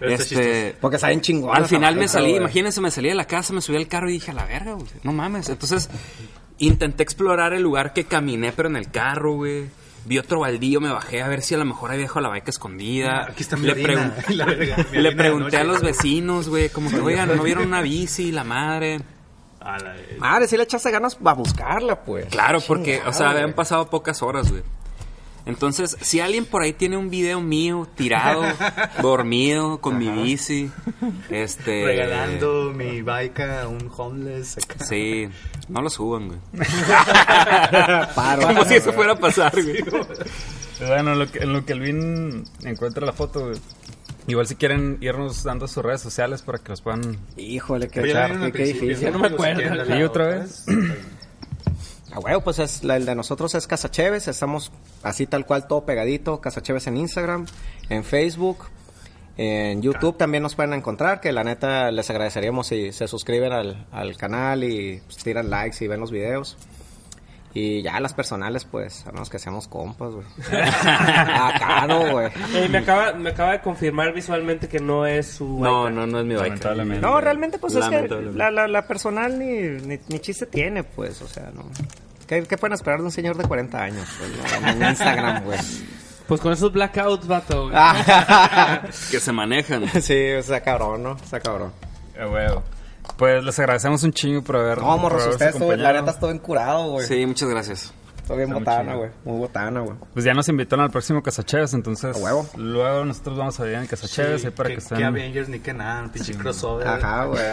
Este, 0.00 0.76
Porque 0.80 0.96
saben 0.98 1.20
chingón. 1.20 1.56
al 1.56 1.66
final 1.66 1.96
me 1.96 2.06
salí, 2.06 2.36
imagínense, 2.36 2.80
me 2.80 2.90
salí 2.92 3.08
de 3.08 3.16
la 3.16 3.24
casa, 3.26 3.52
me 3.52 3.60
subí 3.60 3.76
al 3.76 3.88
carro 3.88 4.08
y 4.08 4.12
dije, 4.12 4.30
a 4.30 4.34
la 4.34 4.44
verga, 4.44 4.74
güey, 4.74 4.86
no 5.02 5.12
mames. 5.12 5.48
Entonces, 5.48 5.90
intenté 6.58 7.02
explorar 7.02 7.52
el 7.52 7.62
lugar 7.62 7.92
que 7.92 8.04
caminé, 8.04 8.52
pero 8.52 8.68
en 8.68 8.76
el 8.76 8.90
carro, 8.90 9.34
güey. 9.34 9.66
Vi 10.04 10.16
otro 10.18 10.40
baldío, 10.40 10.80
me 10.80 10.90
bajé 10.90 11.20
a 11.20 11.28
ver 11.28 11.42
si 11.42 11.54
a 11.54 11.58
lo 11.58 11.64
mejor 11.64 11.90
había 11.90 12.02
dejado 12.04 12.20
la 12.20 12.28
bike 12.30 12.48
escondida. 12.48 13.24
Aquí 13.28 13.42
está 13.42 13.56
mi 13.56 13.66
le, 13.66 13.72
orina. 13.72 14.14
pregun- 14.16 14.28
La 14.36 14.44
verga, 14.46 14.76
mi 14.92 14.98
le 15.02 15.08
orina 15.08 15.10
de 15.10 15.16
pregunté 15.16 15.56
a 15.56 15.64
noche. 15.64 15.72
los 15.72 15.82
vecinos, 15.82 16.48
güey, 16.48 16.68
como 16.70 16.88
que, 16.90 17.00
oigan, 17.00 17.36
¿no 17.36 17.42
vieron 17.42 17.66
una 17.66 17.82
bici, 17.82 18.30
la 18.32 18.44
madre? 18.44 19.00
A 19.68 19.78
la. 19.78 19.94
Madre, 20.18 20.48
sí 20.48 20.56
le 20.56 20.62
echaste 20.62 20.90
ganas 20.90 21.14
para 21.14 21.34
buscarla, 21.34 22.02
pues. 22.04 22.26
Claro, 22.26 22.60
porque, 22.66 22.98
o 23.00 23.02
sea, 23.04 23.12
Chingado, 23.12 23.30
habían 23.30 23.44
güey. 23.48 23.56
pasado 23.56 23.90
pocas 23.90 24.22
horas, 24.22 24.50
güey. 24.50 24.62
Entonces, 25.44 25.96
si 26.02 26.20
alguien 26.20 26.44
por 26.44 26.60
ahí 26.62 26.74
tiene 26.74 26.96
un 26.98 27.08
video 27.08 27.40
mío 27.40 27.86
tirado, 27.94 28.42
dormido, 29.02 29.80
con 29.80 29.96
mi 29.96 30.10
bici, 30.10 30.70
este... 31.30 31.84
Regalando 31.86 32.72
mi 32.74 33.00
bike 33.00 33.40
a 33.40 33.68
un 33.68 33.90
homeless. 33.96 34.58
acá. 34.58 34.84
Sí, 34.84 35.28
no 35.68 35.80
lo 35.80 35.88
suban, 35.88 36.28
güey. 36.28 36.38
Paro. 38.14 38.42
Como 38.42 38.64
si 38.64 38.74
eso 38.74 38.92
fuera 38.92 39.12
a 39.12 39.16
pasar, 39.18 39.52
güey. 39.52 39.82
Bueno, 40.86 41.12
en 41.12 41.18
lo 41.18 41.30
que, 41.30 41.38
en 41.38 41.52
lo 41.52 41.64
que 41.64 41.72
Elvin 41.72 42.44
encuentra 42.64 43.06
la 43.06 43.12
foto, 43.14 43.46
güey. 43.48 43.58
Igual 44.28 44.46
si 44.46 44.56
quieren 44.56 44.98
irnos 45.00 45.42
dando 45.42 45.66
sus 45.66 45.82
redes 45.82 46.02
sociales 46.02 46.42
para 46.42 46.58
que 46.58 46.68
los 46.68 46.82
puedan... 46.82 47.18
Híjole, 47.38 47.88
qué, 47.88 48.02
qué, 48.52 48.64
difícil. 48.64 49.10
no 49.10 49.18
me 49.20 49.28
acuerdo. 49.28 49.98
¿Y 49.98 50.02
otra 50.02 50.26
vez? 50.26 50.66
Ah, 52.10 52.20
huevo, 52.20 52.40
pues 52.42 52.58
es, 52.58 52.84
la, 52.84 52.96
el 52.96 53.04
de 53.04 53.14
nosotros 53.14 53.54
es 53.54 53.66
Casa 53.66 53.90
Chévez, 53.90 54.28
estamos 54.28 54.72
así 55.02 55.26
tal 55.26 55.44
cual 55.44 55.66
todo 55.66 55.84
pegadito, 55.84 56.40
Casa 56.40 56.62
Chévez 56.62 56.86
en 56.86 56.96
Instagram, 56.96 57.44
en 57.90 58.02
Facebook, 58.02 58.64
en 59.36 59.82
YouTube 59.82 60.16
también 60.16 60.42
nos 60.42 60.54
pueden 60.54 60.72
encontrar, 60.72 61.20
que 61.20 61.32
la 61.32 61.44
neta 61.44 61.92
les 61.92 62.08
agradeceríamos 62.08 62.66
si 62.66 62.92
se 62.92 63.08
suscriben 63.08 63.52
al, 63.52 63.86
al 63.92 64.16
canal 64.16 64.64
y 64.64 65.02
pues, 65.04 65.18
tiran 65.18 65.50
likes 65.50 65.84
y 65.84 65.88
ven 65.88 66.00
los 66.00 66.10
videos. 66.10 66.56
Y 67.60 67.82
ya 67.82 67.98
las 67.98 68.14
personales, 68.14 68.64
pues, 68.64 69.04
a 69.06 69.10
menos 69.10 69.28
que 69.28 69.40
seamos 69.40 69.66
compas, 69.66 70.12
güey. 70.12 70.26
Acá 70.52 71.86
no, 71.88 72.12
güey. 72.12 72.30
Me, 72.70 72.78
acaba, 72.78 73.12
me 73.14 73.30
acaba 73.30 73.52
de 73.52 73.60
confirmar 73.60 74.12
visualmente 74.12 74.68
que 74.68 74.78
no 74.78 75.06
es 75.06 75.26
su. 75.32 75.58
No, 75.58 75.84
bike. 75.84 75.94
no, 75.94 76.06
no 76.06 76.20
es 76.20 76.24
mi 76.24 76.34
bike. 76.34 76.44
Lamentablemente. 76.46 77.04
No, 77.04 77.20
realmente, 77.20 77.58
pues 77.58 77.74
es 77.74 77.84
que 77.86 78.06
la, 78.34 78.52
la, 78.52 78.68
la 78.68 78.86
personal 78.86 79.36
ni, 79.38 79.46
ni, 79.86 79.98
ni 80.08 80.18
chiste 80.20 80.46
tiene, 80.46 80.84
pues, 80.84 81.20
o 81.20 81.26
sea, 81.26 81.50
no. 81.52 81.64
¿Qué, 82.28 82.44
qué 82.44 82.56
pueden 82.56 82.74
esperar 82.74 83.00
de 83.00 83.06
un 83.06 83.10
señor 83.10 83.36
de 83.36 83.44
40 83.48 83.82
años? 83.82 84.06
pues, 84.18 84.60
no, 84.62 84.68
en 84.68 84.82
Instagram, 84.90 85.44
güey. 85.44 85.58
Pues 86.28 86.40
con 86.40 86.52
esos 86.52 86.72
blackouts, 86.72 87.26
vato. 87.26 87.64
güey. 87.64 87.74
Ah. 87.76 88.82
Que 89.10 89.18
se 89.18 89.32
manejan. 89.32 89.88
sí, 90.02 90.14
está 90.14 90.60
cabrón, 90.60 91.02
¿no? 91.02 91.16
Está 91.16 91.40
cabrón. 91.40 91.72
Eh, 92.14 92.24
huevo. 92.24 92.62
Pues 93.18 93.44
les 93.44 93.58
agradecemos 93.58 94.02
un 94.04 94.12
chingo 94.12 94.42
por 94.42 94.56
haber... 94.56 94.78
No, 94.78 94.96
morros, 94.96 95.26
ustedes, 95.26 95.58
todo- 95.58 95.76
la 95.76 95.92
neta, 95.92 96.12
estoy 96.12 96.34
encurado, 96.34 96.92
güey. 96.92 97.06
Sí, 97.06 97.26
muchas 97.26 97.48
gracias. 97.50 97.92
Estoy 98.18 98.36
bien 98.38 98.48
Está 98.50 98.58
botana, 98.60 98.94
güey. 98.94 99.10
Muy 99.24 99.38
botana, 99.38 99.80
güey. 99.80 99.96
Pues 100.14 100.24
ya 100.24 100.34
nos 100.34 100.48
invitaron 100.48 100.84
al 100.84 100.90
próximo 100.92 101.22
Casacheves, 101.22 101.74
entonces... 101.74 102.16
A 102.16 102.20
huevo. 102.20 102.48
Luego 102.56 103.04
nosotros 103.04 103.36
vamos 103.36 103.58
a 103.58 103.66
ir 103.66 103.74
en 103.74 103.86
Casacheves 103.86 104.44
ahí 104.44 104.50
para 104.52 104.68
que, 104.68 104.76
que, 104.76 104.80
estén... 104.80 104.98
que 104.98 105.04
Avengers 105.04 105.48
ni 105.48 105.58
que 105.58 105.74
nada, 105.74 106.02
un 106.04 106.10
pinche 106.10 106.34
crossover. 106.36 106.86
Ajá, 106.86 107.24
güey. 107.24 107.40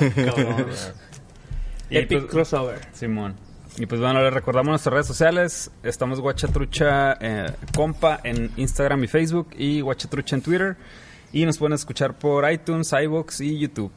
Epic 1.90 2.18
pues- 2.20 2.30
crossover. 2.30 2.80
Simón. 2.92 3.34
Y 3.78 3.86
pues 3.86 4.00
bueno, 4.00 4.22
les 4.22 4.32
recordamos 4.32 4.70
nuestras 4.70 4.92
redes 4.92 5.06
sociales. 5.06 5.70
Estamos 5.82 6.20
Guachatrucha 6.20 7.16
eh, 7.20 7.46
Compa 7.74 8.20
en 8.24 8.50
Instagram 8.56 9.04
y 9.04 9.06
Facebook 9.06 9.48
y 9.56 9.80
Guachatrucha 9.82 10.36
en 10.36 10.42
Twitter. 10.42 10.76
Y 11.32 11.44
nos 11.44 11.58
pueden 11.58 11.74
escuchar 11.74 12.14
por 12.14 12.50
iTunes, 12.50 12.92
iBox 12.92 13.40
y 13.42 13.58
YouTube. 13.58 13.92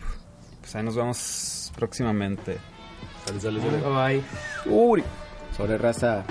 Pues 0.69 0.75
ahí 0.75 0.83
nos 0.83 0.95
vemos 0.95 1.71
próximamente. 1.75 2.59
Bye. 3.89 4.21
Uri. 4.67 5.03
Sobre 5.57 5.79
raza. 5.79 6.23